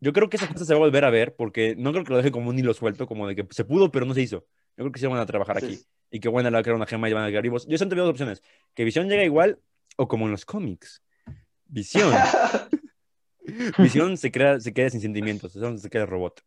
Yo 0.00 0.12
creo 0.12 0.28
que 0.30 0.36
esa 0.36 0.46
cosa 0.46 0.64
se 0.64 0.72
va 0.72 0.78
a 0.78 0.80
volver 0.84 1.04
a 1.04 1.10
ver 1.10 1.34
porque 1.34 1.74
no 1.76 1.90
creo 1.90 2.04
que 2.04 2.10
lo 2.10 2.16
dejen 2.18 2.30
como 2.32 2.50
un 2.50 2.58
hilo 2.58 2.72
suelto, 2.72 3.08
como 3.08 3.26
de 3.26 3.34
que 3.34 3.46
se 3.50 3.64
pudo, 3.64 3.90
pero 3.90 4.06
no 4.06 4.14
se 4.14 4.22
hizo. 4.22 4.46
Yo 4.76 4.84
creo 4.84 4.92
que 4.92 5.00
sí 5.00 5.06
van 5.08 5.18
a 5.18 5.26
trabajar 5.26 5.58
Sí. 5.60 5.66
aquí 5.66 5.78
y 6.12 6.20
que 6.20 6.28
Wanda 6.28 6.50
le 6.50 6.54
va 6.54 6.60
a 6.60 6.62
crear 6.62 6.76
una 6.76 6.86
gema 6.86 7.08
y 7.10 7.12
van 7.12 7.24
a 7.24 7.28
quedar 7.28 7.42
vivos. 7.42 7.66
Yo 7.66 7.76
siempre 7.76 7.96
veo 7.96 8.04
dos 8.04 8.12
opciones: 8.12 8.40
que 8.74 8.84
Visión 8.84 9.08
llega 9.08 9.24
igual 9.24 9.58
o 9.96 10.06
como 10.06 10.26
en 10.26 10.30
los 10.30 10.44
cómics. 10.44 11.02
Visión. 11.66 12.12
Visión 13.78 14.16
se, 14.16 14.30
crea, 14.30 14.60
se 14.60 14.72
queda 14.72 14.90
sin 14.90 15.00
sentimientos, 15.00 15.52
se 15.52 15.90
queda 15.90 16.06
robot. 16.06 16.42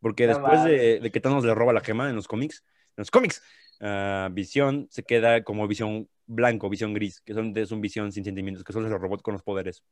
Porque 0.00 0.26
No 0.26 0.34
después 0.34 0.64
de, 0.64 1.00
de 1.00 1.10
que 1.10 1.20
Thanos 1.20 1.44
le 1.44 1.54
roba 1.54 1.72
la 1.72 1.80
gema 1.80 2.10
en 2.10 2.16
los 2.16 2.28
cómics, 2.28 2.62
en 2.96 3.02
los 3.02 3.10
cómics, 3.10 3.42
ah, 3.80 4.28
Visión 4.32 4.86
se 4.90 5.02
queda 5.02 5.42
como 5.42 5.66
Visión 5.66 6.08
blanco, 6.26 6.68
Visión 6.68 6.92
gris, 6.94 7.20
que 7.20 7.34
son, 7.34 7.56
es 7.56 7.70
un 7.70 7.80
Visión 7.80 8.12
sin 8.12 8.24
sentimientos, 8.24 8.64
que 8.64 8.72
solo 8.72 8.86
es 8.86 8.92
el 8.92 9.00
robot 9.00 9.22
con 9.22 9.32
los 9.32 9.42
poderes. 9.42 9.82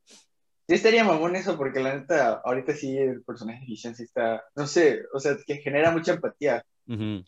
Sí 0.69 0.75
estaría 0.77 1.05
mamón 1.05 1.35
eso, 1.35 1.57
porque 1.57 1.81
la 1.81 1.97
neta, 1.97 2.41
ahorita 2.45 2.75
sí 2.75 2.97
el 2.97 3.23
personaje 3.23 3.61
de 3.61 3.67
Vision 3.67 3.95
sí 3.95 4.05
está, 4.05 4.45
no 4.55 4.67
sé, 4.67 5.03
o 5.13 5.19
sea, 5.19 5.37
que 5.45 5.57
genera 5.57 5.91
mucha 5.91 6.13
empatía. 6.13 6.65
Ujú. 6.87 7.25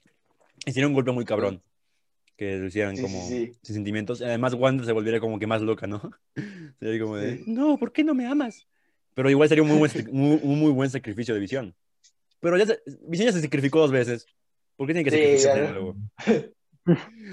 Hicieron 0.66 0.92
un 0.92 0.94
golpe 0.94 1.10
muy 1.12 1.24
cabrón. 1.24 1.62
Que 2.36 2.56
lo 2.56 2.66
hicieran 2.66 2.96
Sí, 2.96 3.02
como 3.02 3.20
sí, 3.28 3.46
sí. 3.46 3.58
sin 3.62 3.74
sentimientos. 3.76 4.20
Además, 4.20 4.54
Wanda 4.54 4.84
se 4.84 4.92
volviera 4.92 5.20
como 5.20 5.38
que 5.38 5.46
más 5.46 5.62
loca, 5.62 5.86
¿no? 5.86 6.00
Sería 6.80 7.00
como 7.00 7.16
de, 7.16 7.42
no, 7.46 7.76
¿por 7.76 7.92
qué 7.92 8.02
no 8.02 8.14
me 8.14 8.26
amas? 8.26 8.66
Pero 9.14 9.30
igual 9.30 9.48
sería 9.48 9.62
un 9.62 9.68
muy 9.68 9.78
buen, 9.78 9.90
muy- 10.12 10.40
un 10.42 10.58
muy 10.58 10.72
buen 10.72 10.90
sacrificio 10.90 11.34
de 11.34 11.40
Visión. 11.40 11.74
Pero 12.40 12.58
ya 12.58 12.66
se, 12.66 12.80
Visión 13.08 13.26
ya 13.28 13.32
se 13.32 13.40
sacrificó 13.40 13.80
dos 13.80 13.90
veces. 13.92 14.26
¿Por 14.76 14.86
qué 14.86 14.94
tiene 14.94 15.08
que 15.08 15.16
Sí, 15.16 15.38
sacrificarse 15.42 15.72
nuevo? 15.72 15.96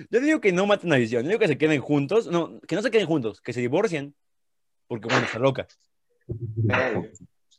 Yo 0.10 0.20
digo 0.22 0.40
que 0.40 0.52
no 0.54 0.66
maten 0.66 0.94
a 0.94 0.98
Visión. 0.98 1.24
Yo 1.24 1.30
digo 1.30 1.40
que 1.40 1.48
se 1.48 1.58
queden 1.58 1.82
juntos. 1.82 2.28
No, 2.28 2.60
que 2.62 2.76
no 2.76 2.82
se 2.82 2.92
queden 2.92 3.08
juntos. 3.08 3.42
Que 3.42 3.52
se 3.54 3.60
divorcien. 3.62 4.16
Porque 4.88 5.08
Wanda 5.08 5.26
está 5.26 5.40
loca. 5.40 5.68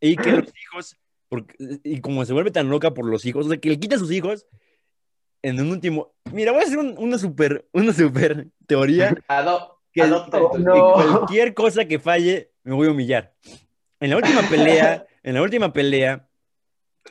Y 0.01 0.17
que 0.17 0.31
los 0.33 0.45
hijos, 0.63 0.97
porque, 1.29 1.55
y 1.85 2.01
como 2.01 2.25
se 2.25 2.33
vuelve 2.33 2.51
tan 2.51 2.69
loca 2.69 2.93
por 2.95 3.07
los 3.07 3.25
hijos, 3.25 3.47
o 3.47 3.49
sea, 3.49 3.59
que 3.59 3.69
le 3.71 3.79
quita 3.81 3.97
a 3.97 3.99
sus 3.99 4.11
hijos 4.11 4.47
en 5.43 5.61
un 5.61 5.71
último. 5.71 6.15
Mira, 6.33 6.53
voy 6.53 6.63
a 6.63 6.65
hacer 6.65 6.79
un- 6.79 6.95
una 6.99 7.19
super, 7.19 7.67
una 7.73 7.93
super 7.93 8.49
teoría. 8.67 9.15
ado- 9.29 9.79
Que, 9.93 10.03
entonces. 10.03 10.41
que 10.53 10.59
no. 10.63 10.93
cualquier 10.95 11.55
cosa 11.55 11.85
que 11.87 11.99
falle, 11.99 12.51
me 12.65 12.75
voy 12.75 12.89
a 12.89 12.93
humillar. 12.93 13.35
En 14.03 14.11
la 14.11 14.17
última 14.17 14.43
pelea, 14.51 15.07
en 15.23 15.35
la 15.35 15.43
última 15.43 15.73
pelea, 15.73 16.29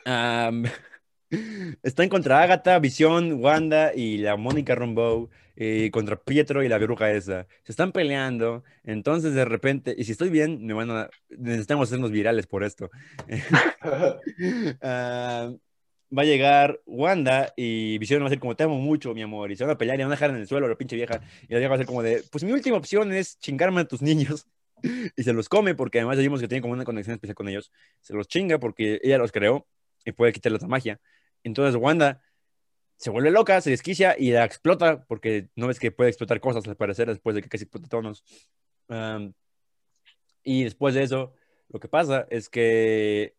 am, 0.04 0.64
están 1.82 2.10
contra 2.10 2.42
Agatha, 2.42 2.78
Visión, 2.80 3.42
Wanda 3.42 3.94
y 3.94 4.18
la 4.18 4.36
Mónica 4.36 4.74
Rambeau, 4.74 5.30
eh, 5.56 5.88
contra 5.90 6.16
Pietro 6.16 6.62
y 6.62 6.68
la 6.68 6.76
bruja 6.76 7.10
esa. 7.10 7.46
Se 7.64 7.72
están 7.72 7.92
peleando, 7.92 8.62
entonces 8.84 9.32
de 9.32 9.46
repente, 9.46 9.94
y 9.96 10.04
si 10.04 10.12
estoy 10.12 10.28
bien, 10.28 10.66
me 10.66 10.74
van 10.74 10.90
a, 10.90 11.08
necesitamos 11.30 11.88
hacernos 11.88 12.10
virales 12.10 12.46
por 12.46 12.62
esto. 12.62 12.90
Ah, 14.82 15.50
va 16.16 16.22
a 16.22 16.26
llegar 16.26 16.78
Wanda 16.84 17.54
y 17.56 17.96
Visión 17.96 18.20
va 18.20 18.26
a 18.26 18.28
ser 18.28 18.38
como, 18.38 18.54
te 18.54 18.64
amo 18.64 18.76
mucho, 18.76 19.14
mi 19.14 19.22
amor, 19.22 19.50
y 19.50 19.56
se 19.56 19.64
van 19.64 19.70
a 19.72 19.78
pelear 19.78 19.98
y 19.98 20.02
van 20.02 20.12
a 20.12 20.16
dejar 20.16 20.28
en 20.28 20.36
el 20.36 20.46
suelo 20.46 20.66
a 20.66 20.68
la 20.68 20.76
pinche 20.76 20.96
vieja, 20.96 21.22
y 21.48 21.54
la 21.54 21.58
vieja 21.58 21.70
va 21.70 21.76
a 21.76 21.78
ser 21.78 21.86
como 21.86 22.02
de, 22.02 22.22
pues 22.30 22.44
mi 22.44 22.52
última 22.52 22.76
opción 22.76 23.14
es 23.14 23.38
chingarme 23.38 23.80
a 23.80 23.84
tus 23.86 24.02
niños, 24.02 24.46
y 25.16 25.22
se 25.22 25.32
los 25.32 25.48
come, 25.48 25.74
porque 25.74 25.98
además 25.98 26.16
ya 26.16 26.22
vimos 26.22 26.40
que 26.40 26.48
tiene 26.48 26.62
como 26.62 26.74
una 26.74 26.84
conexión 26.84 27.14
especial 27.14 27.34
con 27.34 27.48
ellos, 27.48 27.72
se 28.00 28.14
los 28.14 28.28
chinga 28.28 28.58
porque 28.58 29.00
ella 29.02 29.18
los 29.18 29.32
creó, 29.32 29.66
y 30.04 30.12
puede 30.12 30.32
quitarles 30.32 30.62
la 30.62 30.68
magia, 30.68 31.00
entonces 31.44 31.80
Wanda 31.80 32.22
se 32.96 33.10
vuelve 33.10 33.30
loca, 33.32 33.60
se 33.60 33.70
desquicia 33.70 34.14
y 34.18 34.30
la 34.30 34.44
explota, 34.44 35.04
porque 35.06 35.48
no 35.56 35.66
ves 35.66 35.80
que 35.80 35.90
puede 35.90 36.10
explotar 36.10 36.40
cosas 36.40 36.66
al 36.68 36.76
parecer 36.76 37.08
después 37.08 37.34
de 37.34 37.42
que 37.42 37.48
casi 37.48 37.64
explota 37.64 37.88
tonos. 37.88 38.22
Am, 38.88 39.32
y 40.44 40.64
después 40.64 40.94
de 40.94 41.02
eso, 41.02 41.34
lo 41.68 41.80
que 41.80 41.88
pasa 41.88 42.26
es 42.30 42.48
que 42.48 43.34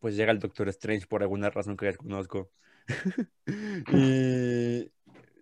pues 0.00 0.16
llega 0.16 0.32
el 0.32 0.38
Doctor 0.38 0.68
Strange 0.68 1.06
por 1.06 1.22
alguna 1.22 1.48
razón 1.48 1.78
que 1.78 1.86
desconozco. 1.86 2.50
y 3.46 4.90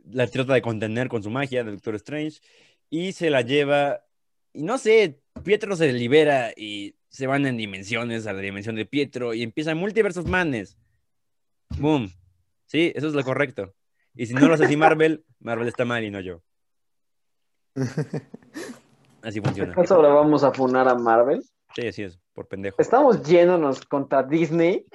la 0.04 0.26
trata 0.28 0.54
de 0.54 0.62
contener 0.62 1.08
con 1.08 1.22
su 1.22 1.30
magia 1.30 1.64
del 1.64 1.74
Doctor 1.74 1.96
Strange 1.96 2.40
y 2.90 3.12
se 3.12 3.30
la 3.30 3.40
lleva 3.40 4.04
y 4.52 4.62
no 4.62 4.78
sé, 4.78 5.20
Pietro 5.44 5.76
se 5.76 5.92
libera 5.92 6.52
y 6.56 6.94
se 7.08 7.26
van 7.26 7.46
en 7.46 7.56
dimensiones 7.56 8.26
a 8.26 8.32
la 8.32 8.40
dimensión 8.40 8.76
de 8.76 8.86
Pietro 8.86 9.34
y 9.34 9.42
empieza 9.42 9.74
Multiverse 9.74 10.20
of 10.20 10.26
Madness. 10.26 10.76
Boom. 11.78 12.10
Sí, 12.66 12.92
eso 12.94 13.08
es 13.08 13.14
lo 13.14 13.22
correcto. 13.22 13.74
Y 14.14 14.26
si 14.26 14.34
no 14.34 14.46
lo 14.46 14.54
hace 14.54 14.64
así 14.64 14.76
Marvel, 14.76 15.24
Marvel 15.40 15.68
está 15.68 15.84
mal 15.84 16.04
y 16.04 16.10
no 16.10 16.20
yo. 16.20 16.42
Así 19.22 19.40
funciona. 19.40 19.72
¿Acaso 19.72 19.94
ahora 19.94 20.08
vamos 20.08 20.44
a 20.44 20.52
funar 20.52 20.88
a 20.88 20.94
Marvel? 20.94 21.42
Sí, 21.74 21.86
así 21.86 22.02
es, 22.02 22.18
por 22.34 22.48
pendejo. 22.48 22.76
Estamos 22.78 23.22
yéndonos 23.22 23.80
contra 23.86 24.22
Disney. 24.22 24.86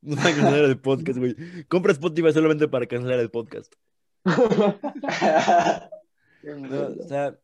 No 0.00 0.16
van 0.16 0.26
a 0.26 0.30
cancelar 0.30 0.64
el 0.64 0.80
podcast, 0.80 1.18
güey. 1.18 1.34
Compra 1.68 1.92
Spotify 1.92 2.32
solamente 2.32 2.68
para 2.68 2.86
cancelar 2.86 3.18
el 3.20 3.30
podcast. 3.30 3.72
No, 6.46 6.94
o 7.04 7.08
sea, 7.08 7.36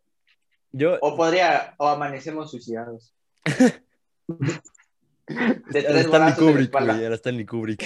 yo. 0.72 0.98
O 1.00 1.16
podría, 1.16 1.74
o 1.78 1.88
amanecemos 1.88 2.50
suicidados. 2.50 3.14
De 5.26 5.82
tres 5.82 6.06
Stanley 6.06 6.34
Kubrick, 6.34 6.72
güey. 6.72 7.12
Stanley 7.14 7.46
Kubrick. 7.46 7.82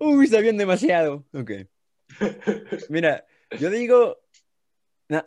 Uy, 0.00 0.26
sabían 0.26 0.56
demasiado. 0.56 1.26
Ok. 1.32 1.50
Mira, 2.88 3.26
yo 3.58 3.70
digo. 3.70 4.18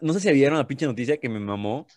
No 0.02 0.14
sé 0.14 0.20
si 0.20 0.32
vieron 0.34 0.58
la 0.58 0.68
pinche 0.68 0.86
noticia 0.86 1.18
que 1.18 1.30
me 1.30 1.40
mamó. 1.40 1.88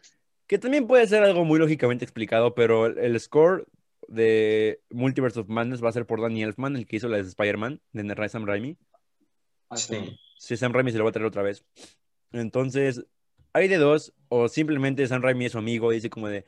Que 0.46 0.58
también 0.58 0.86
puede 0.86 1.06
ser 1.06 1.22
algo 1.22 1.44
muy 1.44 1.58
lógicamente 1.58 2.04
explicado, 2.04 2.54
pero 2.54 2.86
el, 2.86 2.98
el 2.98 3.18
score 3.18 3.66
de 4.08 4.80
Multiverse 4.90 5.40
of 5.40 5.48
Madness 5.48 5.82
va 5.82 5.88
a 5.88 5.92
ser 5.92 6.06
por 6.06 6.20
Danny 6.20 6.42
Elfman, 6.42 6.76
el 6.76 6.86
que 6.86 6.96
hizo 6.96 7.08
la 7.08 7.16
de 7.16 7.22
Spider-Man, 7.22 7.80
de 7.92 8.28
Sam 8.28 8.46
Raimi. 8.46 8.76
Así. 9.70 10.18
Sí, 10.38 10.56
Sam 10.56 10.72
Raimi 10.72 10.92
se 10.92 10.98
lo 10.98 11.04
va 11.04 11.10
a 11.10 11.12
traer 11.12 11.26
otra 11.26 11.42
vez. 11.42 11.64
Entonces, 12.32 13.04
hay 13.52 13.68
de 13.68 13.76
dos, 13.78 14.14
o 14.28 14.48
simplemente 14.48 15.06
Sam 15.06 15.22
Raimi 15.22 15.46
es 15.46 15.52
su 15.52 15.58
amigo 15.58 15.92
y 15.92 15.96
dice 15.96 16.10
como 16.10 16.28
de, 16.28 16.44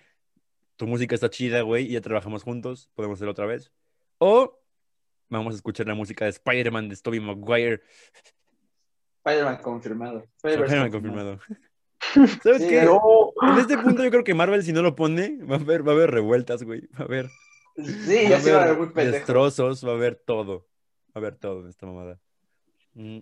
tu 0.76 0.86
música 0.86 1.14
está 1.14 1.30
chida, 1.30 1.60
güey, 1.62 1.86
y 1.86 1.92
ya 1.92 2.00
trabajamos 2.00 2.42
juntos, 2.42 2.90
podemos 2.94 3.18
hacerlo 3.18 3.32
otra 3.32 3.46
vez. 3.46 3.70
O 4.18 4.60
vamos 5.28 5.54
a 5.54 5.56
escuchar 5.56 5.86
la 5.86 5.94
música 5.94 6.24
de 6.24 6.30
Spider-Man 6.32 6.88
de 6.88 6.96
Tobey 6.96 7.20
Maguire. 7.20 7.82
Spider-Man 9.24 9.58
confirmado. 9.62 10.24
Spider-Man 10.42 10.90
confirmado. 10.90 11.38
¿Sabes 12.42 12.62
Sí, 12.62 12.68
qué? 12.68 12.82
no. 12.82 13.00
En 13.42 13.58
este 13.58 13.78
punto 13.78 14.04
yo 14.04 14.10
creo 14.10 14.24
que 14.24 14.34
Marvel 14.34 14.62
si 14.62 14.72
no 14.72 14.82
lo 14.82 14.94
pone, 14.94 15.38
va 15.44 15.56
a 15.56 15.58
haber, 15.58 15.86
va 15.86 15.92
a 15.92 15.94
haber 15.94 16.10
revueltas, 16.10 16.62
güey. 16.62 16.82
Va 16.88 16.98
a 17.00 17.02
haber, 17.04 17.28
Sí, 17.76 18.24
va 18.24 18.28
ya 18.30 18.36
a 18.36 18.40
se 18.40 18.52
va 18.52 18.60
a 18.60 18.64
haber 18.64 18.76
muy 18.78 18.86
pendejo. 18.88 19.16
destrozos, 19.16 19.84
va 19.86 19.92
a 19.92 19.94
haber 19.94 20.16
todo. 20.16 20.68
Va 21.08 21.12
a 21.14 21.18
haber 21.20 21.36
todo 21.36 21.62
en 21.62 21.68
esta 21.68 21.86
mamada. 21.86 22.20
Mm. 22.94 23.20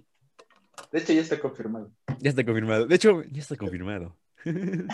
De 0.91 0.99
hecho, 0.99 1.13
ya 1.13 1.21
está 1.21 1.39
confirmado. 1.39 1.93
Ya 2.19 2.31
está 2.31 2.45
confirmado. 2.45 2.87
De 2.87 2.95
hecho, 2.95 3.23
ya 3.31 3.41
está 3.41 3.57
confirmado. 3.57 4.17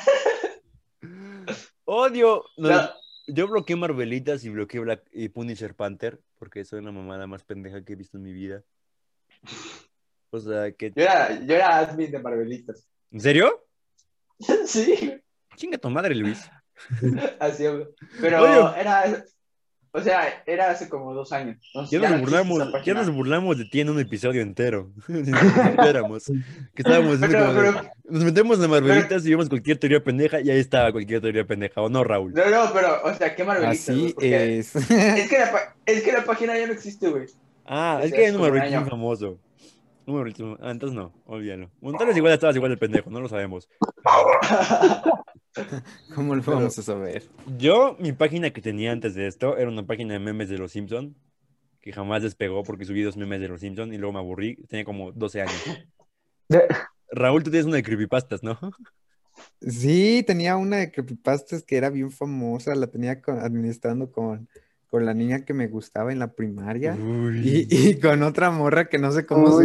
Odio. 1.85 2.45
no, 2.57 2.69
No. 2.69 2.91
Yo 3.31 3.47
bloqueé 3.47 3.77
Marvelitas 3.77 4.43
y 4.45 4.49
bloqueé 4.49 4.81
Black 4.81 5.03
y 5.13 5.29
Punisher 5.29 5.75
Panther 5.75 6.19
porque 6.39 6.65
soy 6.65 6.79
una 6.79 6.93
mamada 6.93 7.27
más 7.27 7.45
pendeja 7.45 7.85
que 7.85 7.93
he 7.93 7.97
visto 7.97 8.17
en 8.17 8.23
mi 8.23 8.33
vida. 8.33 8.63
O 10.31 10.41
sea, 10.41 10.73
que. 10.73 10.93
Yo 10.95 11.03
era, 11.03 11.39
yo 11.45 11.55
era 11.55 11.79
admin 11.79 12.11
de 12.11 12.19
Marvelistas. 12.19 12.89
¿En 13.11 13.21
serio? 13.21 13.67
sí, 14.67 15.21
Chinga 15.57 15.79
tu 15.79 15.91
madre, 15.91 16.15
Luis. 16.15 16.49
así. 17.41 17.65
Pero 18.21 18.75
era, 18.75 19.25
o 19.99 20.03
sea, 20.03 20.43
era 20.47 20.71
hace 20.71 20.89
como 20.89 21.13
dos 21.15 21.33
años. 21.33 21.57
Ya 21.91 22.01
ya 22.01 22.11
nos 22.11 22.21
burlamos, 22.21 22.63
ya 22.85 22.95
nos 22.95 23.11
burlamos 23.11 23.59
de 23.59 23.65
ti 23.67 23.81
en 23.81 23.91
un 23.91 24.01
episodio 24.01 24.41
entero. 24.43 24.91
Supiéramos. 25.07 26.25
Que 26.27 26.83
estábamos 26.83 27.19
Pero- 27.21 27.47
como 27.47 27.55
pero- 27.61 27.83
Nos 28.09 28.25
metemos 28.25 28.63
en 28.63 28.71
Marvelitas 28.71 29.27
y 29.27 29.31
vemos 29.31 29.49
cualquier 29.49 29.79
teoría 29.79 30.03
pendeja 30.03 30.41
y 30.41 30.51
ahí 30.51 30.59
estaba 30.59 30.91
cualquier 30.93 31.21
teoría 31.21 31.47
pendeja. 31.47 31.83
¿O 31.83 31.89
no, 31.89 32.03
Raúl? 32.05 32.33
No, 32.33 32.49
no, 32.49 32.73
pero, 32.73 33.03
o 33.05 33.15
sea, 33.15 33.35
¿qué 33.35 33.45
Marvelistas? 33.45 33.95
Así? 33.97 34.13
Porque 34.15 34.59
es. 34.59 34.75
Es 34.77 35.29
que, 35.29 35.39
la, 35.39 35.75
es 35.87 36.03
que 36.03 36.13
la 36.13 36.25
página 36.25 36.59
ya 36.59 36.67
no 36.67 36.73
existe, 36.73 37.09
güey. 37.09 37.27
Ah, 37.67 38.01
es 38.03 38.13
que 38.13 38.25
hay 38.25 38.31
un 38.31 38.37
como 38.37 38.45
un 38.47 38.51
Marvelita 38.51 38.71
muy 38.81 38.83
año. 38.83 38.91
famoso. 38.91 39.39
Un 40.07 40.15
Marvelita 40.15 40.43
muy- 40.45 40.57
Ah, 40.63 40.71
entonces 40.71 40.97
no, 40.97 41.13
olvídalo. 41.27 41.71
Vez 41.83 42.17
igual 42.17 42.33
estabas 42.33 42.57
igual 42.57 42.71
de 42.71 42.77
pendejo, 42.79 43.11
no 43.11 43.21
lo 43.21 43.29
sabemos. 43.29 43.69
¿Cómo 46.15 46.35
lo 46.35 46.43
vamos 46.43 46.79
a 46.79 46.83
saber? 46.83 47.23
Yo, 47.59 47.97
mi 47.99 48.13
página 48.13 48.51
que 48.51 48.61
tenía 48.61 48.93
antes 48.93 49.15
de 49.15 49.27
esto 49.27 49.57
era 49.57 49.69
una 49.69 49.87
página 49.87 50.15
de 50.15 50.21
memes 50.21 50.49
de 50.49 50.59
los 50.59 50.73
Simpson 50.73 51.15
que 51.81 51.93
jamás 51.93 52.23
despegó 52.23 52.63
porque 52.65 52.85
subí 52.85 53.03
dos 53.03 53.17
memes 53.17 53.41
de 53.41 53.49
los 53.49 53.61
Simpson 53.61 53.93
y 53.93 53.99
luego 53.99 54.13
me 54.13 54.19
aburrí. 54.19 54.57
Tenía 54.69 54.85
como 54.85 55.13
12 55.13 55.43
años. 55.43 55.55
Raúl, 57.11 57.43
tú 57.43 57.51
tienes 57.51 57.67
una 57.67 57.77
de 57.77 57.83
creepypastas, 57.83 58.43
¿no? 58.43 58.59
Sí, 59.61 60.25
tenía 60.27 60.57
una 60.57 60.79
de 60.79 60.91
creepypastas 60.91 61.63
que 61.63 61.77
era 61.77 61.91
bien 61.91 62.11
famosa, 62.11 62.75
la 62.75 62.89
tenía 62.89 63.21
con- 63.23 63.39
administrando 63.39 64.11
con, 64.11 64.49
con 64.89 65.05
la 65.05 65.15
niña 65.15 65.45
que 65.45 65.55
me 65.55 65.69
gustaba 65.69 66.13
en 66.13 66.19
la 66.19 66.33
primaria 66.33 66.97
y, 66.97 67.67
y 67.91 68.01
con 68.01 68.23
otra 68.23 68.51
morra 68.51 68.89
que 68.89 68.99
no 68.99 69.13
sé 69.13 69.27
cómo 69.27 69.59
se 69.59 69.65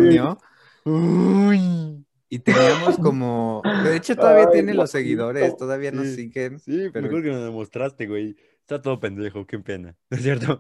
Uy. 0.86 2.06
Y 2.34 2.40
teníamos 2.40 2.98
como, 2.98 3.62
de 3.84 3.96
hecho 3.96 4.16
todavía 4.16 4.46
Ay, 4.46 4.54
tiene 4.54 4.74
los 4.74 4.90
seguidores, 4.90 5.56
todavía 5.56 5.92
nos 5.92 6.08
Sí. 6.08 6.16
siguen. 6.16 6.58
Sí, 6.58 6.90
Pero- 6.92 7.06
mejor 7.06 7.22
que 7.22 7.30
me 7.30 7.38
demostraste, 7.38 8.08
güey. 8.08 8.36
Está 8.62 8.82
todo 8.82 9.00
pendejo, 9.00 9.46
qué 9.46 9.60
pena. 9.60 9.96
¿No 10.10 10.18
es 10.18 10.24
cierto? 10.24 10.58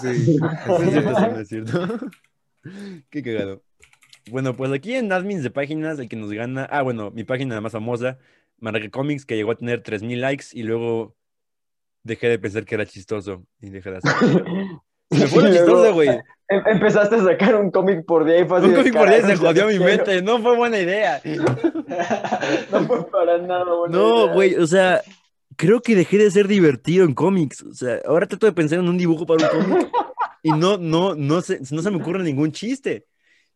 Sí. 0.00 0.38
No 0.38 0.78
es 0.78 0.90
cierto, 0.90 1.14
sí, 1.18 1.26
no 1.32 1.40
es 1.40 1.48
cierto. 1.48 1.98
Qué 3.10 3.22
cagado. 3.22 3.62
Bueno, 4.30 4.56
pues 4.56 4.72
aquí 4.72 4.94
en 4.94 5.12
admins 5.12 5.42
de 5.42 5.50
páginas, 5.50 5.98
el 5.98 6.08
que 6.08 6.16
nos 6.16 6.32
gana. 6.32 6.64
Ah, 6.70 6.80
bueno, 6.80 7.10
mi 7.10 7.24
página 7.24 7.60
más 7.60 7.72
famosa, 7.72 8.16
Marca 8.58 8.88
Comics, 8.88 9.26
que 9.26 9.36
llegó 9.36 9.50
a 9.50 9.56
tener 9.56 9.82
3000 9.82 10.22
likes 10.22 10.46
y 10.54 10.62
luego 10.62 11.14
dejé 12.04 12.28
de 12.30 12.38
pensar 12.38 12.64
que 12.64 12.74
era 12.74 12.86
chistoso 12.86 13.44
y 13.60 13.68
dejé 13.68 13.90
de 13.90 13.96
hacerlo. 13.98 14.82
Se 15.10 15.18
me 15.18 15.26
fue 15.26 15.42
lo 15.42 15.50
chistoso, 15.50 15.92
güey. 15.92 16.08
Em- 16.48 16.62
Empezaste 16.66 17.16
a 17.16 17.22
sacar 17.24 17.56
un 17.56 17.70
cómic 17.70 18.04
por 18.06 18.24
día 18.24 18.40
y 18.40 18.46
fue 18.46 18.58
así 18.58 18.68
Un 18.68 18.74
cómic 18.74 18.94
por 18.94 19.08
día 19.08 19.16
se 19.18 19.22
"Carajo, 19.22 19.46
jodió 19.46 19.66
mi 19.66 19.78
mente. 19.78 20.22
No 20.22 20.40
fue 20.40 20.56
buena 20.56 20.78
idea. 20.78 21.20
quiero". 21.20 21.44
No 22.72 22.86
fue 22.86 23.10
para 23.10 23.38
nada 23.38 23.64
buena 23.74 23.96
No, 23.96 24.32
güey, 24.32 24.54
o 24.56 24.66
sea, 24.66 25.02
creo 25.56 25.80
que 25.82 25.94
dejé 25.94 26.18
de 26.18 26.30
ser 26.30 26.48
divertido 26.48 27.04
en 27.04 27.14
cómics. 27.14 27.62
O 27.62 27.74
sea, 27.74 27.98
ahora 28.06 28.26
trato 28.26 28.46
de 28.46 28.52
pensar 28.52 28.78
en 28.78 28.88
un 28.88 28.96
dibujo 28.98 29.26
para 29.26 29.50
un 29.50 29.62
cómic 29.62 29.88
y 30.42 30.50
no, 30.52 30.78
no, 30.78 31.14
no 31.14 31.40
se, 31.42 31.60
no 31.70 31.82
se 31.82 31.90
me 31.90 31.98
ocurre 31.98 32.22
ningún 32.22 32.52
chiste. 32.52 33.04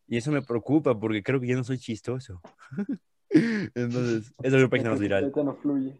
Y 0.07 0.17
eso 0.17 0.31
me 0.31 0.41
preocupa 0.41 0.99
porque 0.99 1.23
creo 1.23 1.39
que 1.39 1.47
ya 1.47 1.55
no 1.55 1.63
soy 1.63 1.79
chistoso. 1.79 2.41
Entonces, 3.29 4.31
esa 4.43 4.57
es 4.57 4.61
mi 4.61 4.67
página 4.67 4.91
más 4.91 4.99
viral. 4.99 5.33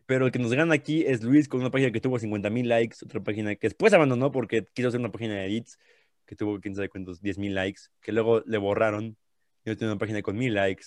Pero 0.06 0.28
el 0.28 0.32
que 0.32 0.38
nos 0.40 0.54
gana 0.54 0.76
aquí 0.76 1.04
es 1.08 1.24
Luis 1.24 1.48
con 1.48 1.62
una 1.62 1.72
página 1.72 1.92
que 1.92 2.00
tuvo 2.00 2.20
50 2.20 2.50
mil 2.52 2.70
likes, 2.70 2.98
otra 3.04 3.22
página 3.24 3.56
que 3.56 3.68
después 3.68 3.92
abandonó 3.94 4.32
porque 4.32 4.68
quiso 4.74 4.90
hacer 4.90 5.00
una 5.00 5.12
página 5.12 5.34
de 5.36 5.46
edits 5.46 5.80
que 6.26 6.36
tuvo, 6.36 6.60
quién 6.60 6.76
sabe 6.76 6.90
cuántos, 6.90 7.22
10 7.22 7.38
mil 7.38 7.54
likes, 7.56 7.82
que 8.02 8.12
luego 8.12 8.42
le 8.46 8.58
borraron. 8.58 9.18
Y 9.66 9.70
ahora 9.70 9.78
tiene 9.78 9.94
una 9.94 10.00
página 10.00 10.22
con 10.22 10.38
mil 10.38 10.54
likes. 10.54 10.86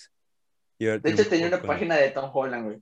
Y 0.79 0.87
ahora 0.87 0.99
De 0.99 1.11
hecho, 1.11 1.27
tenía 1.27 1.47
una 1.47 1.59
con- 1.59 1.67
página 1.67 1.95
de 1.95 2.11
Tom 2.11 2.29
Holland, 2.33 2.65
güey. 2.65 2.81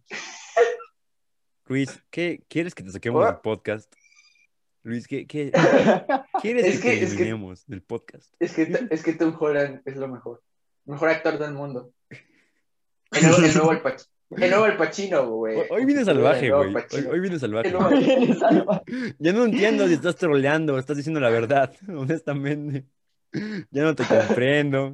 Luis, 1.68 2.04
¿qué 2.12 2.44
quieres 2.48 2.76
que 2.76 2.84
te 2.84 2.92
saquemos 2.92 3.26
del 3.26 3.38
podcast? 3.38 3.92
Luis, 4.84 5.08
¿qué, 5.08 5.26
qué 5.26 5.52
quieres 6.42 6.66
Es 6.66 6.82
que, 6.82 6.92
que- 6.92 6.98
te 6.98 7.04
es 7.04 7.10
que- 7.12 7.16
eliminemos 7.24 7.66
del 7.66 7.82
podcast? 7.82 8.34
Es 8.40 8.54
que, 8.54 8.88
es 8.92 9.04
que 9.04 9.14
Tom 9.14 9.36
Holland 9.40 9.82
es 9.86 9.96
lo 9.96 10.08
mejor. 10.08 10.44
Mejor 10.86 11.10
actor 11.10 11.40
del 11.40 11.54
mundo. 11.54 11.92
El 13.12 13.24
nuevo, 13.24 13.38
el 13.46 13.54
nuevo 13.56 13.72
el 14.32 14.50
nuevo 14.50 14.66
Al 14.66 14.78
Pacino, 14.78 15.28
güey. 15.30 15.58
Hoy, 15.70 15.86
viene 15.86 16.04
salvaje, 16.06 16.52
güey. 16.52 16.74
Hoy, 16.76 17.06
hoy 17.12 17.20
viene 17.20 17.40
salvaje. 17.40 17.72
Ya 19.20 19.34
no 19.34 19.46
entiendo 19.46 19.88
si 19.88 19.94
estás 19.94 20.16
troleando 20.16 20.76
o 20.76 20.80
estás 20.80 20.98
diciendo 20.98 21.20
la 21.20 21.30
verdad, 21.30 21.72
honestamente. 21.88 22.86
Ya 23.70 23.84
no 23.84 23.94
te 23.96 24.04
comprendo. 24.06 24.94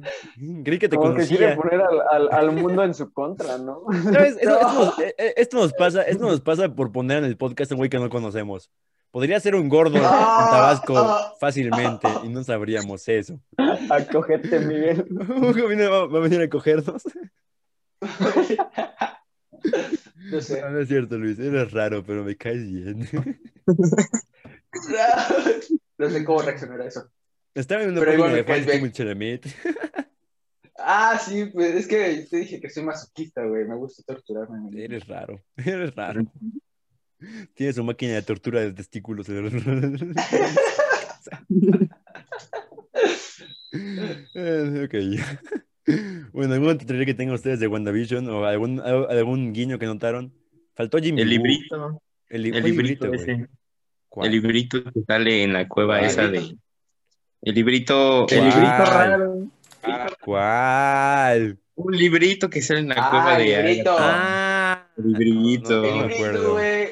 Creí 0.64 0.78
que 0.78 0.88
te 0.88 0.96
Como 0.96 1.14
que 1.14 1.26
quiere 1.26 1.54
conocía. 1.54 1.56
poner 1.56 1.80
al, 1.80 2.00
al, 2.10 2.32
al 2.32 2.52
mundo 2.52 2.82
en 2.82 2.92
su 2.92 3.12
contra, 3.12 3.56
¿no? 3.58 3.84
¿Sabes? 4.12 4.36
Esto, 4.40 4.50
No. 4.50 4.58
esto 4.58 4.84
nos, 4.84 4.98
eh, 4.98 5.14
esto 5.36 5.56
nos 5.58 5.72
pasa, 5.74 6.02
esto 6.02 6.26
nos 6.26 6.40
pasa 6.40 6.68
por 6.74 6.90
poner 6.90 7.18
en 7.18 7.24
el 7.24 7.36
podcast 7.36 7.70
a 7.70 7.74
un 7.76 7.78
güey 7.78 7.90
que 7.90 7.98
no 8.00 8.10
conocemos. 8.10 8.68
Podría 9.12 9.38
ser 9.38 9.54
un 9.54 9.68
gordo 9.68 9.96
en 9.98 10.04
Ah, 10.04 10.48
Tabasco 10.50 10.96
ah. 10.98 11.34
fácilmente 11.38 12.08
y 12.24 12.30
no 12.30 12.42
sabríamos 12.42 13.06
eso. 13.08 13.38
Acógete, 13.90 14.58
Miguel. 14.60 15.06
¿Va 15.20 16.06
va 16.06 16.18
a 16.18 16.22
venir 16.22 16.40
a 16.40 16.48
cogernos? 16.48 17.02
No 20.30 20.40
sé. 20.40 20.60
No, 20.60 20.70
no 20.70 20.80
es 20.80 20.88
cierto, 20.88 21.18
Luis. 21.18 21.38
Eres 21.38 21.72
raro, 21.72 22.04
pero 22.04 22.24
me 22.24 22.36
caes 22.36 22.70
bien. 22.70 23.08
No 25.98 26.10
sé 26.10 26.24
cómo 26.24 26.42
reaccionar 26.42 26.80
a 26.80 26.86
eso. 26.86 27.08
Estaba 27.54 27.82
en 27.82 27.90
una 27.90 28.00
Pero 28.00 28.14
igual 28.14 28.32
me 28.32 28.44
caes 28.44 28.66
bien. 28.66 29.40
Ah, 30.84 31.16
sí, 31.16 31.44
pues 31.44 31.76
es 31.76 31.86
que 31.86 32.26
te 32.28 32.38
dije 32.38 32.60
que 32.60 32.68
soy 32.68 32.82
masoquista, 32.82 33.44
güey. 33.44 33.64
Me 33.66 33.76
gusta 33.76 34.02
torturarme. 34.02 34.82
Eres 34.82 35.06
raro. 35.06 35.40
Eres 35.56 35.94
raro. 35.94 36.24
Tienes 37.54 37.76
su 37.76 37.84
máquina 37.84 38.14
de 38.14 38.22
tortura 38.22 38.62
de 38.62 38.72
testículos. 38.72 39.28
Ok. 44.84 44.94
Bueno, 46.32 46.54
¿alguna 46.54 46.78
teoría 46.78 47.04
que 47.06 47.14
tengan 47.14 47.34
ustedes 47.34 47.58
de 47.60 47.66
WandaVision 47.66 48.28
o 48.28 48.44
algún, 48.44 48.80
al- 48.80 49.10
algún 49.10 49.52
guiño 49.52 49.78
que 49.78 49.86
notaron? 49.86 50.32
Faltó 50.74 50.98
Jimmy 50.98 51.22
El 51.22 51.28
librito. 51.30 52.00
El, 52.28 52.42
li- 52.42 52.48
El 52.50 52.54
¿cuál 52.62 52.64
librito 52.70 53.08
güey? 53.08 53.20
ese. 53.20 53.46
¿Cuál? 54.08 54.26
El 54.26 54.32
librito 54.32 54.84
que 54.84 55.00
sale 55.06 55.42
en 55.42 55.52
la 55.52 55.66
cueva 55.68 55.98
¿Cuál 55.98 56.10
esa 56.10 56.28
de. 56.28 56.56
El 57.42 57.54
librito. 57.54 58.26
¿Cuál? 58.28 58.38
El 58.38 58.44
librito 58.44 58.84
raro. 58.84 59.48
¿Cuál? 60.24 61.58
Un 61.74 61.96
librito 61.96 62.48
que 62.50 62.62
sale 62.62 62.80
en 62.80 62.88
la 62.88 62.94
Ah, 62.98 63.10
cueva 63.10 63.38
de. 63.38 63.44
librito. 63.62 63.96
Ah, 63.98 64.88
El 64.96 65.12
librito. 65.12 65.82
no, 65.82 65.82
no, 65.82 65.88
El 65.88 65.96
no 65.98 66.08
librito, 66.08 66.52
güey. 66.52 66.82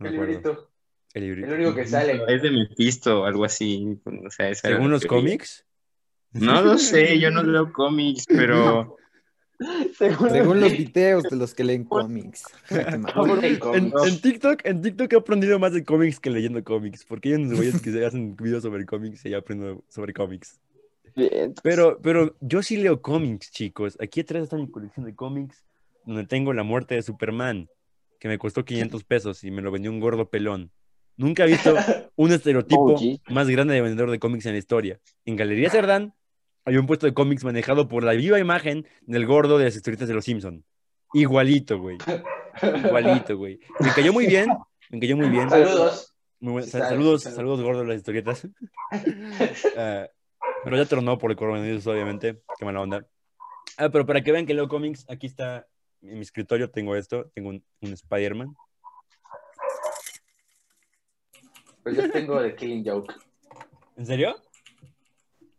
El 0.00 0.06
acuerdo. 0.06 0.26
librito. 0.26 0.70
El 1.14 1.22
librito. 1.24 1.48
El 1.48 1.54
único 1.54 1.74
que 1.74 1.86
sale. 1.86 2.22
Es 2.28 2.42
de 2.42 2.50
Mephisto, 2.50 3.24
algo 3.24 3.44
así. 3.44 3.98
O 4.04 4.30
sea, 4.30 4.54
Según 4.54 4.90
los 4.90 5.04
cómics. 5.06 5.66
No 6.32 6.62
lo 6.62 6.78
sé, 6.78 7.18
yo 7.18 7.30
no 7.30 7.42
leo 7.42 7.72
cómics, 7.72 8.26
pero. 8.28 8.96
Según, 9.98 10.30
Según 10.30 10.60
los 10.60 10.72
videos 10.72 11.24
de 11.24 11.36
los 11.36 11.52
que 11.52 11.64
leen 11.64 11.84
cómics. 11.84 12.44
En, 12.70 13.92
en 14.06 14.20
TikTok, 14.22 14.60
en 14.64 14.80
TikTok 14.80 15.12
he 15.12 15.16
aprendido 15.16 15.58
más 15.58 15.74
de 15.74 15.84
cómics 15.84 16.18
que 16.18 16.30
leyendo 16.30 16.64
cómics, 16.64 17.04
porque 17.04 17.28
hay 17.28 17.34
unos 17.34 17.56
güeyes 17.56 17.82
que 17.82 17.92
se 17.92 18.06
hacen 18.06 18.36
videos 18.36 18.62
sobre 18.62 18.86
cómics 18.86 19.26
y 19.26 19.30
yo 19.30 19.38
aprendo 19.38 19.84
sobre 19.88 20.14
cómics. 20.14 20.58
Pero, 21.62 22.00
pero 22.00 22.36
yo 22.40 22.62
sí 22.62 22.76
leo 22.78 23.02
cómics, 23.02 23.50
chicos. 23.50 23.98
Aquí 24.00 24.20
atrás 24.20 24.44
está 24.44 24.56
mi 24.56 24.70
colección 24.70 25.04
de 25.04 25.14
cómics, 25.14 25.62
donde 26.06 26.26
tengo 26.26 26.54
la 26.54 26.62
muerte 26.62 26.94
de 26.94 27.02
Superman, 27.02 27.68
que 28.18 28.28
me 28.28 28.38
costó 28.38 28.64
500 28.64 29.04
pesos 29.04 29.44
y 29.44 29.50
me 29.50 29.60
lo 29.60 29.70
vendió 29.70 29.90
un 29.90 30.00
gordo 30.00 30.30
pelón. 30.30 30.70
Nunca 31.16 31.44
he 31.44 31.48
visto 31.48 31.74
un 32.16 32.32
estereotipo 32.32 32.94
OG. 32.94 33.20
más 33.30 33.48
grande 33.48 33.74
de 33.74 33.82
vendedor 33.82 34.10
de 34.10 34.18
cómics 34.18 34.46
en 34.46 34.52
la 34.52 34.58
historia. 34.58 35.00
En 35.26 35.36
Galería 35.36 35.68
Cerdán 35.68 36.14
hay 36.64 36.76
un 36.76 36.86
puesto 36.86 37.06
de 37.06 37.14
cómics 37.14 37.44
manejado 37.44 37.88
por 37.88 38.04
la 38.04 38.12
viva 38.12 38.38
imagen 38.38 38.86
del 39.02 39.26
gordo 39.26 39.58
de 39.58 39.64
las 39.66 39.76
historietas 39.76 40.08
de 40.08 40.14
los 40.14 40.24
Simpson. 40.24 40.64
Igualito, 41.12 41.78
güey. 41.78 41.98
Igualito, 42.84 43.36
güey. 43.36 43.58
Me 43.80 43.92
cayó 43.92 44.12
muy 44.12 44.26
bien. 44.26 44.48
Me 44.90 45.00
cayó 45.00 45.16
muy 45.16 45.28
bien. 45.28 45.48
Saludos. 45.50 46.14
Muy 46.40 46.52
buen- 46.52 46.64
Sí, 46.64 46.70
sal- 46.70 46.80
sal- 46.82 46.90
saludos, 46.90 47.22
salud. 47.22 47.36
saludos 47.36 47.62
gordos 47.62 47.82
de 47.82 47.88
las 47.88 47.96
historietas. 47.98 48.46
Ah, 49.76 50.08
pero 50.64 50.76
ya 50.76 50.84
tronó 50.84 51.16
por 51.18 51.30
el 51.30 51.36
coronavirus, 51.36 51.86
obviamente. 51.86 52.42
Qué 52.58 52.64
mala 52.64 52.80
onda. 52.80 53.06
Ah, 53.78 53.88
pero 53.90 54.04
para 54.06 54.22
que 54.22 54.30
vean 54.32 54.46
que 54.46 54.52
leo 54.54 54.68
cómics, 54.68 55.06
aquí 55.08 55.26
está 55.26 55.66
en 56.02 56.14
mi 56.14 56.20
escritorio. 56.20 56.70
Tengo 56.70 56.96
esto. 56.96 57.30
Tengo 57.34 57.48
un, 57.50 57.64
un 57.80 57.92
Spider-Man. 57.92 58.54
Pues 61.82 61.96
yo 61.96 62.10
tengo 62.10 62.40
The 62.42 62.54
Killing 62.56 62.84
Joke. 62.84 63.14
¿En 63.96 64.06
serio? 64.06 64.36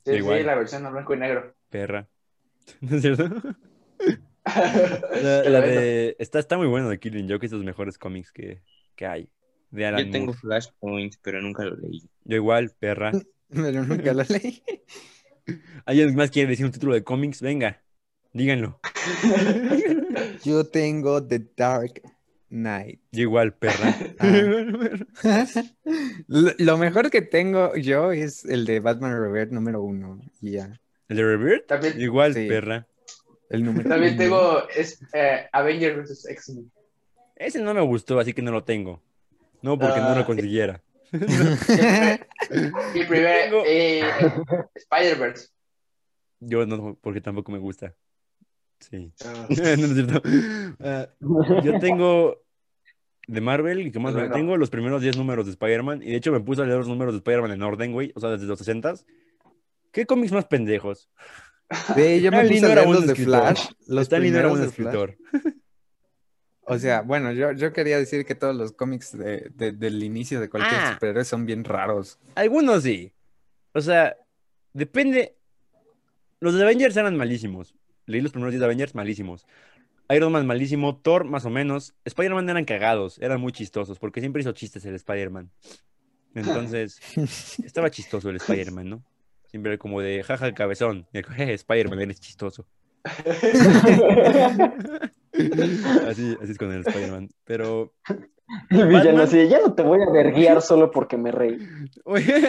Sí, 0.06 0.14
Igual. 0.14 0.40
sí, 0.40 0.46
la 0.46 0.56
versión 0.56 0.86
en 0.86 0.92
blanco 0.94 1.14
y 1.14 1.18
negro. 1.18 1.56
Perra. 1.70 2.08
¿No 2.82 2.96
es 2.96 3.02
cierto? 3.02 3.30
La, 4.44 5.62
de... 5.62 6.16
está, 6.18 6.40
está 6.40 6.58
muy 6.58 6.68
bueno 6.68 6.90
de 6.90 7.00
Killing 7.00 7.30
Joke. 7.30 7.46
Es 7.46 7.52
de 7.52 7.58
los 7.58 7.66
mejores 7.66 7.98
cómics 7.98 8.32
que, 8.32 8.64
que 8.96 9.06
hay. 9.06 9.30
De 9.70 9.86
Alan 9.86 10.06
Yo 10.06 10.12
tengo 10.12 10.26
Moore. 10.28 10.40
Flashpoint, 10.40 11.16
pero 11.22 11.42
nunca 11.42 11.64
lo 11.64 11.76
leí. 11.76 12.10
Yo 12.24 12.36
igual, 12.36 12.72
perra. 12.78 13.12
Pero 13.54 13.84
nunca 13.84 14.14
lo 14.14 14.24
leí. 14.24 14.64
¿Alguien 15.86 16.16
más 16.16 16.32
quiere 16.32 16.50
decir 16.50 16.66
un 16.66 16.72
título 16.72 16.94
de 16.94 17.04
cómics? 17.04 17.42
Venga, 17.42 17.84
díganlo. 18.32 18.80
Yo 20.46 20.66
tengo 20.66 21.22
The 21.22 21.46
Dark 21.58 22.02
Knight. 22.52 23.00
Yo 23.12 23.22
igual, 23.22 23.54
perra. 23.54 23.96
Ah. 25.24 25.46
Lo 26.28 26.78
mejor 26.78 27.10
que 27.10 27.22
tengo 27.22 27.76
yo 27.76 28.12
es 28.12 28.46
el 28.46 28.66
de 28.66 28.80
Batman 28.80 29.20
Revert 29.20 29.52
número 29.52 29.82
uno. 29.82 30.20
y 30.42 30.52
ya. 30.52 30.80
¿El 31.08 31.20
de? 31.20 31.66
También, 31.68 32.00
Igual, 32.00 32.34
Sí. 32.34 32.48
perra. 32.48 32.88
El 33.50 33.64
número 33.66 33.90
también 33.90 34.14
uno. 34.14 34.22
tengo 34.24 34.70
es, 34.76 35.02
eh, 35.14 35.48
Avengers 35.52 35.98
vs. 36.10 36.26
X-Men. 36.30 36.72
Ese 37.36 37.60
no 37.62 37.74
me 37.74 37.82
gustó, 37.82 38.20
así 38.20 38.34
que 38.34 38.42
no 38.42 38.52
lo 38.52 38.64
tengo. 38.64 39.02
No 39.62 39.78
porque 39.78 40.00
no 40.00 40.10
Ah. 40.10 40.20
lo 40.20 40.26
consiguiera. 40.26 40.82
Y 42.96 43.04
primero, 43.06 43.64
Tengo- 43.64 43.64
eh, 43.66 44.04
Spider-Verse. 44.76 45.48
Yo 46.40 46.66
no, 46.66 46.98
porque 47.02 47.22
tampoco 47.22 47.52
me 47.52 47.60
gusta. 47.60 47.94
Sí. 48.82 49.12
Ah, 49.26 49.48
no 49.50 49.86
es 49.86 49.94
cierto. 49.94 50.22
Ah, 50.82 51.08
yo 51.64 51.80
tengo 51.80 52.42
de 53.28 53.40
Marvel, 53.42 53.80
y 53.88 53.92
que 53.92 54.00
más 54.00 54.14
tengo 54.34 54.58
los 54.58 54.70
primeros 54.70 55.02
10 55.02 55.16
números 55.18 55.46
de 55.46 55.52
Spider-Man. 55.52 56.02
Y 56.04 56.08
de 56.12 56.16
hecho 56.18 56.32
me 56.32 56.40
puse 56.42 56.62
a 56.62 56.66
leer 56.66 56.80
los 56.80 56.88
números 56.90 57.14
de 57.14 57.20
Spider-Man 57.20 57.52
en 57.52 57.62
orden, 57.62 57.94
güey. 57.94 58.12
O 58.16 58.20
sea, 58.20 58.32
desde 58.32 58.46
los 58.48 58.58
60 58.60 58.96
¿Qué 59.92 60.06
cómics 60.06 60.32
más 60.34 60.46
pendejos? 60.46 61.10
Sí, 61.96 62.22
yo 62.22 62.32
me 62.32 62.42
puse 62.48 62.62
no 62.62 62.68
a 62.68 62.72
era 62.72 62.82
leer 62.82 62.88
buen 62.88 62.98
los 62.98 63.06
de 63.08 63.14
escritor. 63.14 63.42
Flash. 63.42 63.66
Los 63.88 64.02
Stan 64.04 64.22
Lee 64.22 64.32
no 64.32 64.40
era 64.40 64.50
Flash. 64.50 64.66
escritor. 64.68 65.18
O 66.64 66.78
sea, 66.78 67.02
bueno, 67.02 67.32
yo, 67.34 67.52
yo 67.54 67.74
quería 67.74 67.98
decir 67.98 68.24
que 68.24 68.36
todos 68.36 68.56
los 68.56 68.72
cómics 68.72 69.18
de- 69.18 69.52
de- 69.56 69.72
del 69.74 70.02
inicio 70.04 70.40
de 70.40 70.50
cualquier 70.50 70.80
Ah. 70.80 70.94
superhéroe 70.94 71.26
son 71.26 71.46
bien 71.46 71.64
raros. 71.66 72.18
Algunos 72.36 72.84
sí. 72.84 73.12
O 73.74 73.82
sea, 73.82 74.16
depende. 74.72 75.36
Los 76.40 76.54
de 76.54 76.64
Avengers 76.64 76.96
eran 76.96 77.18
malísimos. 77.18 77.76
Leí 78.06 78.22
los 78.22 78.32
primeros 78.32 78.52
10 78.54 78.60
de 78.60 78.66
Avengers, 78.66 78.96
malísimos. 78.96 79.46
Iron 80.10 80.32
Man 80.32 80.46
malísimo, 80.46 80.98
Thor 80.98 81.24
más 81.24 81.46
o 81.46 81.50
menos. 81.50 81.94
Spider-Man 82.04 82.50
eran 82.50 82.66
cagados, 82.66 83.18
eran 83.20 83.40
muy 83.40 83.54
chistosos, 83.54 83.98
porque 83.98 84.20
siempre 84.20 84.42
hizo 84.42 84.52
chistes 84.52 84.84
el 84.86 84.96
Spider-Man. 84.96 85.50
Entonces, 86.36 87.00
estaba 87.64 87.90
chistoso 87.90 88.30
el 88.30 88.36
Spider-Man, 88.38 88.90
¿no? 88.90 89.04
Siempre 89.48 89.78
como 89.78 90.02
de 90.02 90.24
jaja 90.24 90.54
cabezón. 90.54 91.08
Y 91.14 91.20
el, 91.20 91.26
"Jeje, 91.26 91.54
Spider-Man, 91.56 92.02
eres 92.02 92.20
chistoso. 92.20 92.66
así, 96.08 96.38
así 96.42 96.52
es 96.52 96.58
con 96.58 96.72
el 96.72 96.86
Spider-Man. 96.86 97.30
Pero, 97.46 97.94
El 98.70 98.88
villano 98.88 99.24
así, 99.24 99.48
ya 99.48 99.60
no 99.60 99.74
te 99.74 99.84
voy 99.84 100.00
a 100.02 100.12
verguiar 100.12 100.62
solo 100.62 100.92
porque 100.92 101.18
me 101.18 101.32
reí. 101.32 101.58
Oye, 102.04 102.44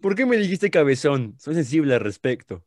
¿por 0.00 0.14
qué 0.14 0.26
me 0.26 0.36
dijiste 0.36 0.70
cabezón? 0.70 1.34
Soy 1.38 1.54
sensible 1.54 1.94
al 1.94 2.00
respecto. 2.00 2.62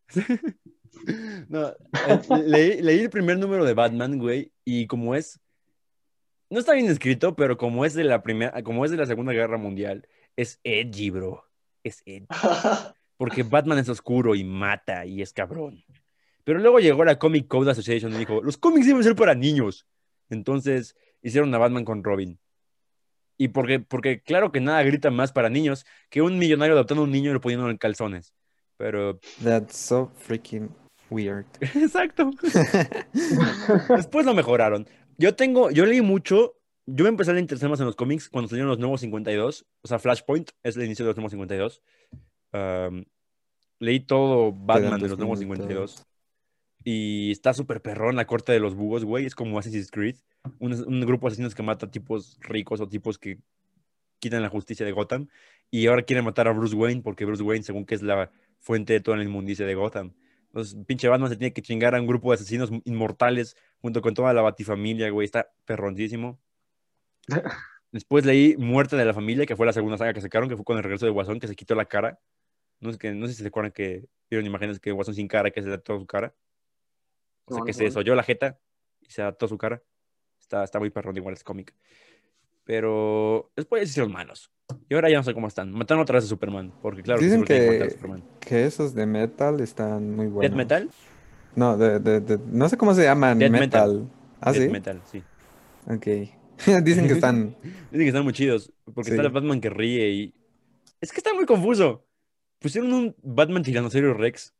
No, 1.50 1.68
eh, 1.68 2.22
leí, 2.46 2.82
leí 2.82 3.00
el 3.00 3.10
primer 3.10 3.38
número 3.38 3.66
de 3.66 3.74
Batman, 3.74 4.18
güey, 4.18 4.52
y 4.64 4.88
como 4.88 5.16
es, 5.16 5.40
no 6.50 6.60
está 6.60 6.74
bien 6.74 6.90
escrito, 6.90 7.36
pero 7.36 7.58
como 7.58 7.86
es 7.86 7.94
de 7.94 8.04
la 8.04 8.22
primera, 8.24 8.62
como 8.64 8.86
es 8.86 8.92
de 8.92 8.98
la 8.98 9.06
Segunda 9.06 9.34
Guerra 9.34 9.58
Mundial, 9.58 10.08
es 10.36 10.60
edgy, 10.64 11.10
bro. 11.10 11.46
Es 11.84 12.04
edgy. 12.06 12.28
Porque 13.18 13.44
Batman 13.44 13.78
es 13.78 13.90
oscuro 13.90 14.36
y 14.36 14.44
mata 14.44 15.06
y 15.06 15.22
es 15.22 15.32
cabrón. 15.32 15.84
Pero 16.44 16.60
luego 16.60 16.80
llegó 16.80 17.06
la 17.06 17.20
Comic 17.20 17.48
Code 17.48 17.72
Association 17.72 18.14
y 18.14 18.18
dijo, 18.18 18.42
los 18.42 18.58
cómics 18.58 18.88
deben 18.88 19.04
ser 19.04 19.16
para 19.16 19.36
niños. 19.36 19.88
Entonces 20.30 20.96
hicieron 21.22 21.54
a 21.54 21.58
Batman 21.60 21.86
con 21.86 22.04
Robin. 22.04 22.40
Y 23.38 23.50
porque, 23.50 23.80
porque 23.80 24.22
claro 24.22 24.52
que 24.52 24.60
nada 24.60 24.84
grita 24.84 25.12
más 25.12 25.32
para 25.32 25.50
niños 25.50 25.86
que 26.10 26.22
un 26.22 26.38
millonario 26.38 26.74
adoptando 26.74 27.02
a 27.02 27.06
un 27.06 27.12
niño 27.12 27.30
y 27.30 27.34
lo 27.34 27.42
poniendo 27.42 27.70
en 27.70 27.78
calzones. 27.78 28.34
Pero, 28.78 29.20
That's 29.44 29.78
so 29.78 30.12
freaking 30.18 30.70
weird. 31.12 31.46
exacto. 31.62 32.32
Después 33.96 34.26
lo 34.26 34.34
mejoraron. 34.34 34.88
Yo 35.18 35.36
tengo, 35.36 35.70
yo 35.70 35.86
leí 35.86 36.02
mucho, 36.02 36.56
yo 36.88 37.04
me 37.04 37.10
empecé 37.10 37.32
a 37.32 37.40
interesar 37.40 37.70
más 37.70 37.80
en 37.80 37.86
los 37.86 37.96
cómics 37.96 38.30
cuando 38.30 38.50
salieron 38.50 38.70
los 38.70 38.80
nuevos 38.80 39.02
52, 39.02 39.66
o 39.82 39.88
sea, 39.88 40.00
Flashpoint 40.00 40.50
es 40.64 40.76
el 40.78 40.86
inicio 40.86 41.06
de 41.06 41.10
los 41.10 41.18
nuevos 41.18 41.32
52. 41.32 41.82
Um, 42.54 43.06
leí 43.80 44.00
todo 44.00 44.52
Batman 44.52 45.00
de 45.00 45.10
los 45.10 45.18
nuevos 45.18 45.40
minutos. 45.40 45.66
52. 45.68 46.06
Y 46.84 47.32
está 47.32 47.54
súper 47.54 47.82
perrón 47.82 48.16
la 48.16 48.26
corte 48.26 48.52
de 48.52 48.60
los 48.60 48.74
búhos, 48.74 49.06
güey. 49.06 49.26
Es 49.26 49.36
como 49.36 49.60
Assassin's 49.60 49.92
Creed. 49.92 50.16
Un, 50.58 50.74
un 50.74 51.02
grupo 51.02 51.28
de 51.28 51.34
asesinos 51.34 51.54
que 51.54 51.62
mata 51.62 51.92
tipos 51.92 52.40
ricos 52.42 52.82
o 52.82 52.88
tipos 52.88 53.20
que 53.20 53.38
quitan 54.20 54.42
la 54.42 54.50
justicia 54.50 54.86
de 54.86 54.92
Gotham. 54.92 55.28
Y 55.70 55.88
ahora 55.88 56.04
quieren 56.04 56.26
matar 56.26 56.48
a 56.48 56.54
Bruce 56.54 56.76
Wayne 56.76 57.02
porque 57.02 57.26
Bruce 57.26 57.44
Wayne, 57.44 57.64
según 57.64 57.86
que 57.86 57.96
es 57.96 58.02
la 58.02 58.32
fuente 58.60 58.94
de 58.94 59.02
toda 59.02 59.18
la 59.18 59.24
inmundicia 59.24 59.66
de 59.66 59.76
Gotham. 59.76 60.14
Entonces, 60.52 60.78
pinche 60.86 61.08
Batman 61.08 61.30
se 61.30 61.38
tiene 61.38 61.54
que 61.54 61.62
chingar 61.62 61.96
a 61.96 62.02
un 62.02 62.08
grupo 62.08 62.30
de 62.30 62.36
asesinos 62.36 62.70
inmortales 62.84 63.56
junto 63.82 64.02
con 64.02 64.14
toda 64.14 64.34
la 64.34 64.42
batifamilia, 64.42 65.10
güey. 65.10 65.24
Está 65.24 65.50
perroncísimo. 65.64 66.42
Después 67.94 68.26
leí 68.26 68.58
Muerte 68.58 68.98
de 68.98 69.06
la 69.06 69.14
Familia, 69.14 69.46
que 69.46 69.56
fue 69.56 69.66
la 69.66 69.74
segunda 69.74 69.98
saga 69.98 70.14
que 70.14 70.20
sacaron, 70.20 70.50
que 70.50 70.58
fue 70.58 70.66
con 70.66 70.78
el 70.78 70.84
regreso 70.84 71.06
de 71.06 71.12
Guasón, 71.12 71.40
que 71.40 71.48
se 71.48 71.56
quitó 71.56 71.74
la 71.74 71.86
cara. 71.86 72.20
No 72.82 72.92
sé, 72.92 72.98
que, 72.98 73.14
no 73.14 73.28
sé 73.28 73.34
si 73.34 73.42
se 73.44 73.48
acuerdan 73.48 73.72
que 73.72 74.06
vieron 74.30 74.46
imágenes 74.46 74.80
que 74.80 74.92
Guasón 74.92 75.16
sin 75.16 75.30
cara, 75.30 75.52
que 75.52 75.62
se 75.62 75.70
adaptó 75.70 75.98
su 75.98 76.06
cara. 76.06 76.36
O 77.46 77.54
sea, 77.54 77.60
No, 77.60 77.66
que 77.66 77.72
no, 77.72 77.78
se 77.78 77.84
desolló 77.86 78.16
la 78.16 78.24
jeta 78.24 78.60
y 79.00 79.10
se 79.10 79.22
adaptó 79.22 79.48
su 79.48 79.58
cara. 79.58 79.82
Está, 80.38 80.66
está 80.66 80.80
muy 80.80 80.90
perrón, 80.90 81.16
igual 81.16 81.34
es 81.34 81.46
cómic. 81.46 81.74
Pero 82.64 83.52
después 83.56 83.90
hicieron 83.90 84.12
malos. 84.12 84.52
Y 84.90 84.94
ahora 84.96 85.10
ya 85.10 85.18
no 85.18 85.24
sé 85.24 85.34
cómo 85.34 85.48
están. 85.48 85.72
Mataron 85.72 86.02
otra 86.04 86.16
vez 86.16 86.26
a 86.26 86.28
Superman, 86.28 86.72
porque 86.82 87.02
claro 87.04 87.20
Dicen 87.22 87.44
que, 87.44 87.90
que 88.40 88.66
esos 88.66 88.94
de 88.94 89.06
metal 89.06 89.60
están 89.60 90.16
muy 90.16 90.28
buenos. 90.28 90.52
¿Death 90.52 90.58
Metal? 90.58 90.90
No, 91.56 91.78
de, 91.78 92.00
de, 92.00 92.22
de- 92.22 92.40
no 92.48 92.70
sé 92.70 92.78
cómo 92.78 92.94
se 92.94 93.04
llaman. 93.04 93.38
Death 93.40 93.52
metal. 93.52 93.94
Metal. 94.00 94.10
¿Ah, 94.40 94.52
Death 94.54 94.64
sí? 94.64 94.70
Metal, 94.70 95.02
sí. 95.12 95.24
Ok. 95.88 96.08
Dicen 96.84 97.08
que 97.08 97.14
están. 97.14 97.56
Dicen 97.64 97.90
que 97.92 98.08
están 98.08 98.24
muy 98.24 98.34
chidos, 98.34 98.72
porque 98.94 99.10
Sí. 99.10 99.16
está 99.16 99.24
el 99.28 99.34
Batman 99.34 99.60
que 99.60 99.70
ríe 99.70 100.10
y... 100.12 100.34
Es 101.02 101.12
que 101.12 101.18
está 101.18 101.34
muy 101.34 101.46
confuso. 101.46 102.06
Pusieron 102.60 102.94
un 102.94 103.16
Batman 103.24 103.64
tiranosaurio 103.64 104.14
Rex. 104.14 104.54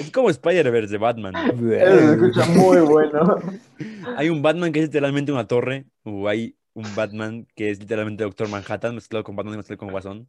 Es 0.00 0.10
como 0.10 0.30
Spider-Verse 0.30 0.92
de 0.92 0.98
Batman. 0.98 1.34
Eso 1.70 1.98
se 1.98 2.12
escucha 2.12 2.46
muy 2.46 2.78
bueno. 2.80 3.36
Hay 4.16 4.28
un 4.28 4.42
Batman 4.42 4.72
que 4.72 4.80
es 4.80 4.86
literalmente 4.86 5.32
una 5.32 5.46
torre, 5.46 5.86
o 6.04 6.28
hay 6.28 6.56
un 6.74 6.86
Batman 6.94 7.46
que 7.54 7.70
es 7.70 7.80
literalmente 7.80 8.24
Doctor 8.24 8.48
Manhattan 8.48 8.94
mezclado 8.94 9.24
con 9.24 9.36
Batman 9.36 9.54
y 9.54 9.56
mezclado 9.58 9.78
con 9.78 9.90
Guasón. 9.90 10.28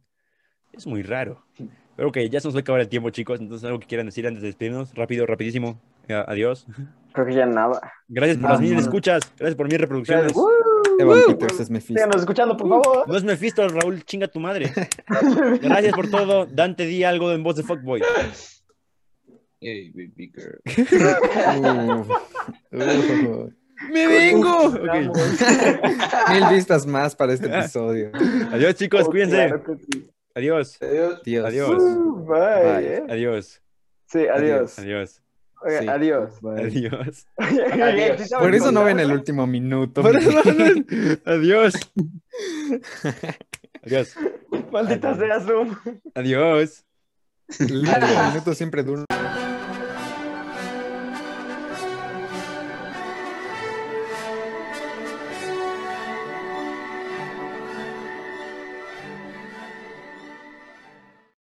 Es 0.72 0.86
muy 0.86 1.02
raro. 1.02 1.44
Pero 1.96 2.08
ok, 2.08 2.18
ya 2.30 2.40
se 2.40 2.48
nos 2.48 2.54
va 2.54 2.58
a 2.58 2.60
acabar 2.60 2.80
el 2.80 2.88
tiempo, 2.88 3.10
chicos. 3.10 3.40
Entonces, 3.40 3.64
algo 3.64 3.80
que 3.80 3.86
quieran 3.86 4.06
decir 4.06 4.26
antes 4.26 4.42
de 4.42 4.48
despedirnos. 4.48 4.94
Rápido, 4.94 5.26
rapidísimo. 5.26 5.80
Ya, 6.08 6.22
Adiós. 6.22 6.66
Creo 7.12 7.26
que 7.26 7.34
ya 7.34 7.46
nada. 7.46 7.80
Gracias 8.08 8.38
por 8.38 8.50
las 8.50 8.60
mil 8.60 8.74
no. 8.74 8.80
escuchas. 8.80 9.22
Gracias 9.36 9.56
por 9.56 9.68
mil 9.68 9.78
reproducciones. 9.78 10.32
Peters 11.28 11.60
es 11.60 11.70
Mephisto. 11.70 11.94
Síganos 11.94 12.16
escuchando, 12.16 12.56
por 12.56 12.68
favor. 12.68 13.08
No 13.08 13.16
es 13.16 13.24
Mephisto, 13.24 13.66
Raúl, 13.68 14.04
chinga 14.04 14.28
tu 14.28 14.40
madre. 14.40 14.72
Gracias 15.62 15.94
por 15.94 16.10
todo. 16.10 16.46
Dante, 16.46 16.86
di 16.86 17.04
algo 17.04 17.32
en 17.32 17.42
voz 17.42 17.56
de 17.56 17.62
fuckboy. 17.62 18.02
Hey, 19.60 19.90
baby 19.94 20.30
girl. 20.34 20.58
Uh, 22.70 22.76
uh, 22.76 23.50
¡Me 23.92 24.06
vengo! 24.06 24.56
Ok. 24.68 24.94
mil 26.30 26.48
vistas 26.50 26.86
más 26.86 27.14
para 27.16 27.32
este 27.32 27.46
episodio. 27.46 28.10
Adiós, 28.52 28.74
chicos, 28.74 29.04
Oh, 29.06 29.10
cuídense. 29.10 29.36
claro 29.48 29.62
sí. 29.90 30.10
Adiós. 30.34 30.78
Adiós. 30.82 31.22
Dios. 31.24 31.44
Adiós. 31.46 31.82
Uh, 31.82 32.24
bye, 32.26 32.62
Bye. 32.62 32.86
eh. 32.86 33.02
Adiós. 33.08 33.60
Sí, 34.06 34.26
adiós. 34.28 34.78
Adiós. 34.78 35.22
Oiga, 35.64 35.80
Sí. 35.80 35.88
Adiós. 35.88 36.40
Bye. 36.40 36.62
Adiós. 36.64 37.26
Adiós. 37.38 38.30
Por 38.38 38.54
eso 38.54 38.70
no 38.72 38.84
ven 38.84 39.00
el 39.00 39.10
último 39.12 39.46
minuto. 39.46 40.02
Por 40.02 40.16
eso 40.16 40.30
no- 40.32 40.42
Adiós. 41.24 41.74
Adiós. 43.84 44.14
Maldita 44.72 45.14
sea 45.16 45.40
Zoom. 45.40 45.74
Adiós. 46.14 46.84
El 47.58 47.78
último 47.88 48.28
minuto 48.30 48.54
siempre 48.54 48.82
dura. 48.82 49.04